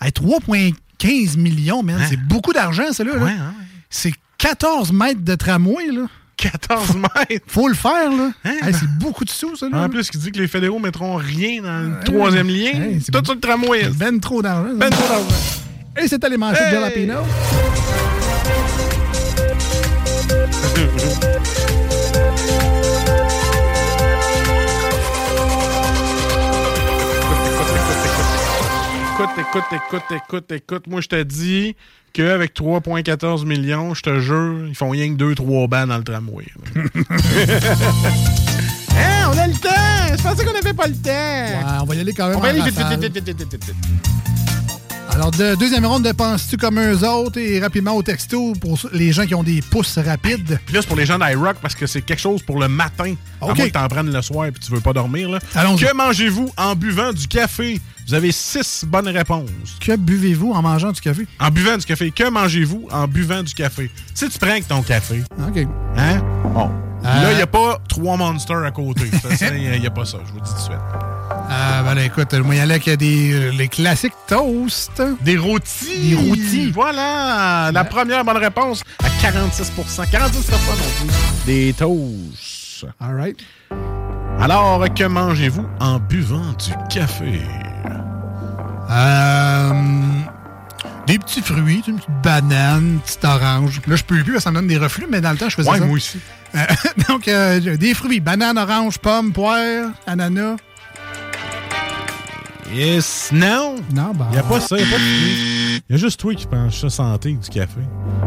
Hey, 0.01 0.11
3,15 0.11 1.37
millions, 1.37 1.81
man, 1.81 1.99
c'est 2.07 2.19
beaucoup 2.19 2.53
d'argent, 2.53 2.91
ça, 2.91 3.03
là. 3.03 3.15
là. 3.15 3.31
C'est 3.89 4.13
14 4.37 4.91
mètres 4.93 5.21
de 5.21 5.35
tramway, 5.35 5.87
là. 5.91 6.05
14 6.37 6.95
mètres? 6.95 7.43
Faut 7.47 7.67
le 7.67 7.73
faire, 7.73 8.11
là. 8.11 8.31
Hey, 8.45 8.73
c'est 8.73 8.87
beaucoup 8.99 9.25
de 9.25 9.29
sous, 9.29 9.55
ça, 9.57 9.67
là. 9.67 9.83
En 9.83 9.89
plus, 9.89 10.07
il 10.13 10.19
dit 10.19 10.31
que 10.31 10.37
les 10.37 10.47
fédéraux 10.47 10.79
mettront 10.79 11.15
rien 11.15 11.61
dans 11.61 11.79
le 11.79 12.03
troisième 12.05 12.47
lien. 12.47 12.71
Hey, 12.81 13.01
c'est 13.01 13.11
Tout 13.11 13.25
sur 13.25 13.33
le 13.33 13.41
tramway. 13.41 13.89
Ben 13.95 14.19
trop 14.19 14.41
d'argent. 14.41 14.73
Ben 14.75 14.89
trop 14.89 15.07
d'argent. 15.07 15.35
Et 16.01 16.07
c'était 16.07 16.29
les 16.29 16.37
manchettes 16.37 16.61
Hey! 16.61 16.71
de 16.71 16.75
Jalapino. 16.75 17.19
Écoute, 29.11 29.29
écoute, 29.37 29.63
écoute, 29.73 30.03
écoute, 30.11 30.51
écoute. 30.51 30.87
Moi, 30.87 31.01
je 31.01 31.07
te 31.07 31.21
dis 31.23 31.75
qu'avec 32.13 32.55
3,14 32.55 33.45
millions, 33.45 33.93
je 33.93 34.01
te 34.01 34.19
jure, 34.19 34.65
ils 34.67 34.75
font 34.75 34.89
rien 34.89 35.13
que 35.13 35.21
2-3 35.21 35.67
bancs 35.67 35.87
dans 35.89 35.97
le 35.97 36.03
tramway. 36.03 36.45
hein, 38.95 39.31
on 39.33 39.37
a 39.37 39.47
le 39.47 39.53
temps! 39.53 40.15
Je 40.17 40.23
pensais 40.23 40.45
qu'on 40.45 40.53
n'avait 40.53 40.73
pas 40.73 40.87
le 40.87 40.95
temps! 40.95 41.09
Ouais, 41.09 41.57
on 41.81 41.85
va 41.85 41.95
y 41.95 41.99
aller 41.99 42.13
quand 42.13 42.29
même. 42.29 42.37
On 42.37 42.39
va 42.39 42.47
en 42.47 42.51
aller 42.51 42.61
vite, 42.61 42.69
vite, 42.69 42.83
rafale. 42.83 42.99
vite, 43.01 43.13
vite, 43.13 43.25
vite, 43.25 43.51
vite, 43.51 43.65
vite. 43.65 43.75
Alors, 45.11 45.31
de, 45.31 45.55
deuxième 45.55 45.85
ronde 45.85 46.03
de 46.03 46.11
Penses-tu 46.11 46.55
comme 46.57 46.79
eux 46.79 47.07
autres? 47.07 47.39
Et 47.39 47.59
rapidement 47.59 47.93
au 47.93 48.03
texto 48.03 48.53
pour 48.61 48.77
les 48.93 49.11
gens 49.11 49.25
qui 49.25 49.33
ont 49.35 49.43
des 49.43 49.61
pouces 49.61 49.97
rapides. 49.97 50.59
Puis 50.65 50.75
là, 50.75 50.81
c'est 50.81 50.87
pour 50.87 50.97
les 50.97 51.05
gens 51.05 51.17
d'iRock 51.17 51.57
parce 51.61 51.73
que 51.75 51.87
c'est 51.87 52.01
quelque 52.01 52.19
chose 52.19 52.41
pour 52.43 52.59
le 52.59 52.67
matin. 52.67 53.15
À 53.41 53.47
OK. 53.47 53.57
moins 53.57 53.67
que 53.67 53.73
t'en 53.73 53.87
prennes 53.87 54.13
le 54.13 54.21
soir 54.21 54.45
et 54.45 54.51
tu 54.51 54.71
veux 54.71 54.81
pas 54.81 54.93
dormir. 54.93 55.29
Là. 55.29 55.39
Allons-y. 55.55 55.85
Que 55.85 55.93
mangez-vous 55.95 56.51
en 56.57 56.75
buvant 56.75 57.11
du 57.11 57.27
café? 57.27 57.81
Vous 58.07 58.13
avez 58.13 58.31
six 58.31 58.85
bonnes 58.87 59.07
réponses. 59.09 59.49
Que 59.79 59.95
buvez-vous 59.95 60.51
en 60.51 60.61
mangeant 60.61 60.91
du 60.91 61.01
café? 61.01 61.27
En 61.39 61.49
buvant 61.49 61.77
du 61.77 61.85
café. 61.85 62.11
Que 62.11 62.29
mangez-vous 62.29 62.87
en 62.91 63.07
buvant 63.07 63.43
du 63.43 63.53
café? 63.53 63.89
Si 64.13 64.29
tu 64.29 64.37
prends 64.39 64.49
avec 64.51 64.67
ton 64.67 64.81
café, 64.83 65.21
OK. 65.47 65.65
hein? 65.97 66.21
Bon. 66.53 66.69
Euh. 67.05 67.21
Là, 67.23 67.31
il 67.31 67.37
n'y 67.37 67.41
a 67.41 67.47
pas 67.47 67.79
trois 67.87 68.17
monsters 68.17 68.63
à 68.63 68.71
côté. 68.71 69.03
Il 69.51 69.79
n'y 69.79 69.87
a, 69.87 69.89
pas 69.89 70.05
ça, 70.05 70.17
je 70.25 70.31
vous 70.31 70.39
le 70.39 70.43
dis 70.43 70.49
tout 70.49 70.55
de 70.57 70.61
suite. 70.61 70.77
Ah, 71.51 71.81
ben 71.83 71.95
là, 71.95 72.03
écoute, 72.03 72.33
moi, 72.33 72.55
il 72.55 72.57
y 72.57 72.89
a 72.89 72.95
des, 72.95 73.33
euh, 73.33 73.51
les 73.51 73.67
classiques 73.67 74.13
toasts. 74.27 75.01
Des 75.21 75.37
rôtis. 75.37 76.09
Des 76.09 76.15
rôtis. 76.15 76.71
Voilà. 76.71 77.71
La 77.73 77.83
première 77.85 78.23
bonne 78.25 78.37
réponse 78.37 78.83
à 79.03 79.07
46% 79.07 80.09
46 80.11 80.51
non 80.51 80.57
plus. 80.57 81.45
Des 81.45 81.73
toasts. 81.73 82.85
All 82.99 83.15
right. 83.15 83.37
Alors, 84.41 84.85
que 84.93 85.03
mangez-vous 85.03 85.65
en 85.79 85.99
buvant 85.99 86.53
du 86.53 86.73
café? 86.89 87.41
Euh, 88.91 89.71
des 91.07 91.19
petits 91.19 91.41
fruits, 91.41 91.83
une 91.87 91.97
petite 91.97 92.21
banane, 92.23 92.85
une 92.93 92.99
petite 92.99 93.25
orange. 93.25 93.81
Là, 93.87 93.95
je 93.95 94.03
peux 94.03 94.23
plus, 94.23 94.39
ça 94.39 94.51
me 94.51 94.55
donne 94.55 94.67
des 94.67 94.77
reflux, 94.77 95.07
mais 95.09 95.21
dans 95.21 95.31
le 95.31 95.37
temps, 95.37 95.49
je 95.49 95.55
faisais 95.55 95.69
Ouais, 95.69 95.79
ça. 95.79 95.85
moi 95.85 95.95
aussi. 95.95 96.19
Euh, 96.55 96.59
donc, 97.09 97.27
euh, 97.27 97.77
des 97.77 97.93
fruits, 97.93 98.19
banane, 98.19 98.57
orange, 98.57 98.97
pomme, 98.97 99.31
poire, 99.31 99.91
ananas. 100.07 100.57
Yes, 102.73 103.29
non. 103.31 103.75
Non, 103.93 104.11
ben. 104.13 104.27
Il 104.29 104.33
n'y 104.33 104.37
a 104.39 104.43
pas 104.43 104.59
ça, 104.59 104.77
il 104.77 104.85
n'y 104.85 104.89
a 104.89 104.91
pas 104.91 104.99
de 104.99 105.03
fruits. 105.03 105.81
Il 105.89 105.93
y 105.93 105.95
a 105.95 105.97
juste 105.97 106.19
toi 106.19 106.35
qui 106.35 106.45
penses 106.45 106.79
ça 106.79 106.89
santé 106.89 107.31
du 107.33 107.49
café. 107.49 107.79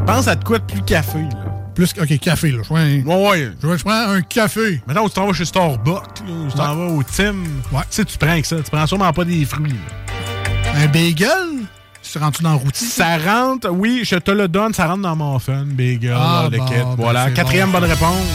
Pense 0.06 0.26
à 0.26 0.34
de 0.34 0.42
quoi 0.42 0.58
de 0.58 0.64
plus 0.64 0.82
café, 0.82 1.20
là. 1.20 1.70
Plus, 1.74 1.92
OK, 2.00 2.18
café, 2.18 2.50
là. 2.50 2.58
Je 2.62 2.68
prends 2.68 2.76
un, 2.76 3.00
Ouais, 3.02 3.30
ouais. 3.30 3.50
je, 3.62 3.76
je 3.76 3.84
prends 3.84 4.08
un 4.10 4.20
café. 4.22 4.82
Maintenant, 4.86 5.08
tu 5.08 5.14
t'en 5.14 5.26
vas 5.26 5.32
chez 5.32 5.44
Starbucks, 5.44 5.86
là, 6.26 6.48
tu 6.50 6.56
t'en 6.56 6.74
vas 6.74 6.86
au 6.86 7.02
Tim. 7.04 7.34
Ouais. 7.70 7.80
Tu 7.82 7.86
sais, 7.90 8.04
tu 8.04 8.18
prends 8.18 8.30
avec 8.30 8.44
ça. 8.46 8.56
Tu 8.56 8.70
prends 8.70 8.86
sûrement 8.86 9.12
pas 9.12 9.24
des 9.24 9.44
fruits, 9.44 9.70
là. 9.72 10.82
Un 10.82 10.86
bagel? 10.88 11.61
Tu 12.12 12.18
rentres 12.18 12.42
dans 12.42 12.58
routier? 12.58 12.86
Ça 12.86 13.16
rentre, 13.16 13.70
oui, 13.70 14.02
je 14.04 14.16
te 14.16 14.30
le 14.30 14.46
donne, 14.46 14.74
ça 14.74 14.86
rentre 14.86 15.00
dans 15.00 15.16
mon 15.16 15.38
fun, 15.38 15.64
bagel, 15.64 16.14
Ah, 16.14 16.46
le 16.52 16.58
bon, 16.58 16.64
kit. 16.66 16.74
ben, 16.74 16.94
voilà, 16.98 17.30
quatrième 17.30 17.70
bon. 17.70 17.80
bonne 17.80 17.90
réponse. 17.90 18.26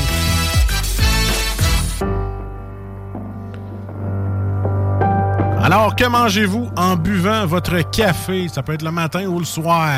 Alors, 5.62 5.96
que 5.96 6.06
mangez-vous 6.06 6.70
en 6.78 6.96
buvant 6.96 7.46
votre 7.46 7.80
café? 7.92 8.48
Ça 8.48 8.64
peut 8.64 8.74
être 8.74 8.84
le 8.84 8.92
matin 8.92 9.26
ou 9.26 9.40
le 9.40 9.46
soir. 9.46 9.90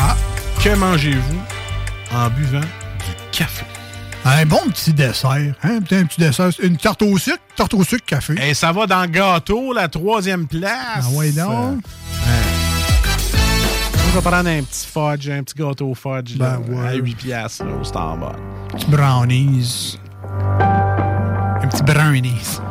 Ah. 0.00 0.16
Que 0.62 0.74
mangez-vous 0.74 2.16
en 2.16 2.28
buvant 2.30 2.60
du 2.60 3.14
café? 3.38 3.64
Un 4.24 4.44
bon 4.44 4.58
petit 4.70 4.92
dessert. 4.92 5.30
Hein? 5.62 5.78
Putain, 5.80 5.98
Un 6.00 6.04
petit 6.06 6.20
dessert. 6.20 6.50
Une 6.60 6.76
tarte 6.76 7.02
au 7.02 7.16
sucre. 7.16 7.38
Tarte 7.54 7.74
au 7.74 7.84
sucre, 7.84 8.04
café. 8.04 8.34
Et 8.44 8.54
ça 8.54 8.72
va 8.72 8.86
dans 8.86 9.02
le 9.02 9.06
gâteau, 9.06 9.72
la 9.72 9.86
troisième 9.88 10.46
place. 10.48 11.04
Ah 11.04 11.10
ouais, 11.12 11.30
donc. 11.30 11.78
On 12.28 12.35
va 14.20 14.30
prendre 14.30 14.48
un 14.48 14.62
petit 14.62 14.86
fudge, 14.86 15.28
un 15.28 15.42
petit 15.42 15.54
gâteau 15.56 15.94
fudge 15.94 16.36
là, 16.38 16.58
Ben 16.66 16.74
ouais. 16.74 16.88
à 16.88 16.94
8 16.94 17.14
piastres 17.16 17.64
là, 17.64 17.72
au 17.80 17.84
Starbucks. 17.84 18.36
petit 18.72 18.86
brownies. 18.86 19.98
Un 20.40 21.68
petit 21.68 21.82
brownies. 21.82 22.60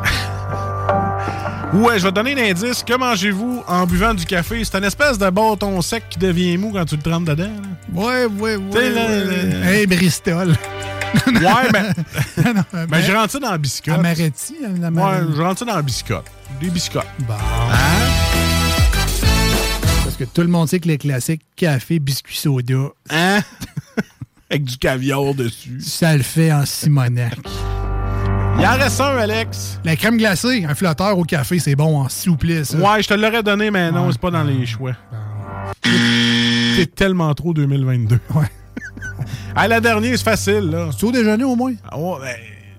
Ouais, 1.73 1.99
je 1.99 2.03
vais 2.05 2.11
te 2.11 2.15
donner 2.15 2.34
un 2.41 2.51
indice. 2.51 2.84
Que 2.84 2.95
mangez-vous 2.95 3.61
en 3.67 3.85
buvant 3.85 4.13
du 4.13 4.23
café? 4.23 4.63
C'est 4.63 4.77
une 4.77 4.85
espèce 4.85 5.17
de 5.17 5.30
bâton 5.30 5.81
sec 5.81 6.05
qui 6.09 6.17
devient 6.17 6.57
mou 6.57 6.72
quand 6.72 6.85
tu 6.85 6.95
le 6.95 7.01
trempes 7.01 7.26
dedans. 7.26 7.43
là. 7.43 8.01
Ouais, 8.01 8.26
ouais, 8.27 8.55
ouais. 8.55 8.89
Là, 8.91 9.01
ouais. 9.07 9.26
là- 9.59 9.72
Hey, 9.72 9.85
Bristol. 9.88 10.53
Ouais, 11.27 11.69
mais. 11.73 12.53
non, 12.53 12.63
mais 12.89 13.01
je 13.01 13.11
rentre 13.13 13.31
ça 13.31 13.39
dans 13.39 13.51
la 13.51 13.57
biscotte. 13.57 13.95
Amaretti. 13.95 14.55
Ouais, 14.61 14.85
Amaretti. 14.85 15.34
je 15.35 15.41
rentre 15.41 15.59
ça 15.59 15.65
dans 15.65 15.76
la 15.76 15.81
biscotte. 15.81 16.26
Des 16.61 16.69
biscottes. 16.69 17.05
Bon. 17.19 17.34
Hein? 17.34 18.05
Parce 20.18 20.30
que 20.30 20.34
tout 20.34 20.42
le 20.44 20.48
monde 20.48 20.70
sait 20.70 20.80
que 20.80 20.88
les 20.88 20.98
classiques 20.98 21.42
café, 21.58 22.00
biscuit, 22.00 22.38
soda, 22.38 22.74
Hein? 23.10 23.40
Avec 24.50 24.64
du 24.64 24.78
caviar 24.78 25.34
dessus. 25.34 25.82
ça 25.82 26.16
le 26.16 26.24
fait 26.24 26.54
en 26.54 26.66
Simonac. 26.66 27.38
Il 28.58 28.66
en 28.66 28.78
reste 28.78 29.02
un, 29.02 29.18
Alex. 29.18 29.82
La 29.84 29.98
crème 29.98 30.16
glacée, 30.16 30.64
un 30.64 30.74
flotteur 30.74 31.18
au 31.18 31.24
café, 31.26 31.60
c'est 31.60 31.76
bon 31.76 32.00
en 32.00 32.08
souplé, 32.08 32.64
ça. 32.64 32.78
Ouais, 32.78 33.04
je 33.04 33.10
te 33.10 33.14
l'aurais 33.14 33.44
donné, 33.44 33.70
mais 33.72 33.92
non, 33.92 34.10
c'est 34.10 34.22
pas 34.22 34.32
dans 34.32 34.44
les 34.46 34.66
choix. 34.66 34.94
C'est 35.84 36.96
tellement 36.96 37.34
trop 37.34 37.54
2022. 37.54 38.18
Ouais. 38.36 38.46
Ah, 39.58 39.68
la 39.70 39.80
dernière, 39.82 40.18
c'est 40.18 40.24
facile, 40.24 40.70
là. 40.70 40.90
C'est 40.98 41.06
au 41.06 41.12
déjeuner 41.12 41.44
au 41.46 41.56
moins? 41.56 41.74
Ah 41.90 41.98
ouais, 41.98 42.20
ben, 42.22 42.36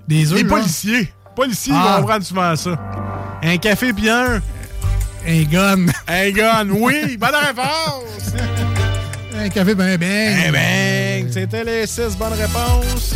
Des 0.08 0.32
œufs. 0.32 0.42
Les 0.42 0.48
genre? 0.48 0.58
policiers. 0.58 1.12
Policiers, 1.34 1.72
Ah. 1.74 1.96
ils 1.96 2.00
vont 2.02 2.06
prendre 2.06 2.24
souvent 2.24 2.54
ça. 2.56 3.38
Un 3.42 3.56
café 3.56 3.92
puis 3.94 4.04
un. 5.26 5.30
Un 5.30 5.42
gun. 5.44 5.86
Un 6.08 6.30
gun, 6.30 6.68
oui. 6.70 7.16
Bonne 7.16 7.30
réponse. 7.34 8.32
Un 9.38 9.48
café 9.48 9.74
ben 9.74 9.96
ben. 9.98 10.38
Eh 10.48 10.50
ben, 10.50 11.32
c'était 11.32 11.64
les 11.64 11.86
six 11.86 12.16
bonnes 12.18 12.32
réponses. 12.32 13.14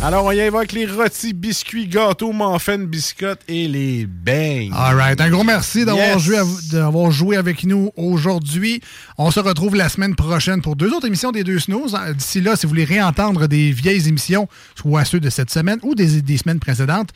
Alors, 0.00 0.26
on 0.26 0.30
y 0.30 0.48
va 0.48 0.58
avec 0.58 0.70
les 0.72 0.86
rôtis, 0.86 1.32
biscuits, 1.32 1.88
gâteaux, 1.88 2.32
muffins, 2.32 2.78
biscottes 2.78 3.40
et 3.48 3.66
les 3.66 4.06
beignes. 4.06 4.72
All 4.72 4.94
right. 4.94 5.20
Un 5.20 5.28
gros 5.28 5.42
merci 5.42 5.84
d'avoir 5.84 6.06
Yes. 6.06 6.22
joué, 6.22 6.36
d'avoir 6.70 7.10
joué 7.10 7.36
avec 7.36 7.64
nous 7.64 7.90
aujourd'hui. 7.96 8.80
On 9.16 9.32
se 9.32 9.40
retrouve 9.40 9.74
la 9.74 9.88
semaine 9.88 10.14
prochaine 10.14 10.62
pour 10.62 10.76
deux 10.76 10.92
autres 10.92 11.08
émissions 11.08 11.32
des 11.32 11.42
deux 11.42 11.58
snooze. 11.58 11.96
D'ici 12.16 12.40
là, 12.40 12.54
si 12.54 12.66
vous 12.66 12.70
voulez 12.70 12.84
réentendre 12.84 13.48
des 13.48 13.72
vieilles 13.72 14.06
émissions, 14.06 14.48
soit 14.76 15.04
ceux 15.04 15.18
de 15.18 15.30
cette 15.30 15.50
semaine 15.50 15.80
ou 15.82 15.96
des, 15.96 16.22
des 16.22 16.36
semaines 16.36 16.60
précédentes, 16.60 17.10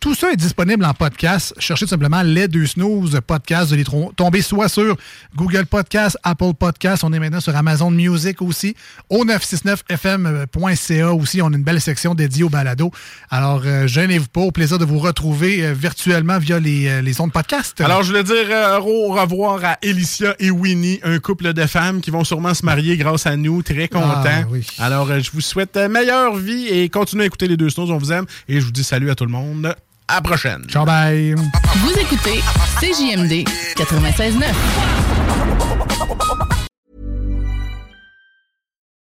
tout 0.00 0.14
ça 0.14 0.30
est 0.30 0.36
disponible 0.36 0.84
en 0.84 0.94
podcast. 0.94 1.54
Cherchez 1.58 1.84
tout 1.84 1.90
simplement 1.90 2.22
les 2.22 2.46
deux 2.46 2.66
snooze 2.66 3.18
podcast. 3.26 3.68
Vous 3.68 3.74
allez 3.74 3.84
tomber 4.14 4.42
soit 4.42 4.68
sur 4.68 4.96
Google 5.34 5.66
Podcast, 5.66 6.16
Apple 6.22 6.54
Podcast. 6.58 7.02
On 7.02 7.12
est 7.12 7.18
maintenant 7.18 7.40
sur 7.40 7.56
Amazon 7.56 7.90
Music 7.90 8.40
aussi. 8.40 8.76
Au 9.08 9.24
969fm.ca 9.24 11.12
aussi, 11.12 11.42
on 11.42 11.46
a 11.52 11.56
une 11.56 11.64
belle 11.64 11.80
section 11.80 12.14
dédiée 12.14 12.44
au 12.44 12.48
balado. 12.48 12.92
Alors, 13.28 13.62
euh, 13.64 13.88
gênez-vous 13.88 14.28
pas. 14.28 14.42
Au 14.42 14.52
plaisir 14.52 14.78
de 14.78 14.84
vous 14.84 15.00
retrouver 15.00 15.64
euh, 15.64 15.72
virtuellement 15.72 16.38
via 16.38 16.60
les, 16.60 16.86
euh, 16.86 17.00
les 17.02 17.20
ondes 17.20 17.32
podcast. 17.32 17.80
Alors, 17.80 18.04
je 18.04 18.10
voulais 18.10 18.22
dire 18.22 18.46
euh, 18.50 18.78
au 18.78 19.08
revoir 19.12 19.64
à 19.64 19.78
Alicia 19.82 20.36
et 20.38 20.52
Winnie, 20.52 21.00
un 21.02 21.18
couple 21.18 21.52
de 21.52 21.66
femmes 21.66 22.00
qui 22.00 22.12
vont 22.12 22.22
sûrement 22.22 22.54
se 22.54 22.64
marier 22.64 22.96
grâce 22.96 23.26
à 23.26 23.36
nous. 23.36 23.62
Très 23.64 23.88
contents. 23.88 24.22
Ah, 24.24 24.42
oui. 24.48 24.64
Alors, 24.78 25.08
je 25.18 25.30
vous 25.32 25.40
souhaite 25.40 25.76
meilleure 25.76 26.36
vie 26.36 26.68
et 26.68 26.88
continuez 26.88 27.24
à 27.24 27.26
écouter 27.26 27.48
les 27.48 27.56
deux 27.56 27.68
snows. 27.68 27.90
On 27.90 27.98
vous 27.98 28.12
aime. 28.12 28.26
Et 28.48 28.60
je 28.60 28.64
vous 28.64 28.72
dis 28.72 28.84
salut 28.84 29.10
à 29.10 29.16
tout 29.16 29.24
le 29.24 29.32
monde. 29.32 29.74
À 30.10 30.14
la 30.16 30.20
prochaine. 30.22 30.64
Ciao, 30.68 30.86
bye. 30.86 31.34
Vous 31.34 31.92
écoutez 31.98 32.40
CJMD 32.80 33.46
96.9. 33.76 34.54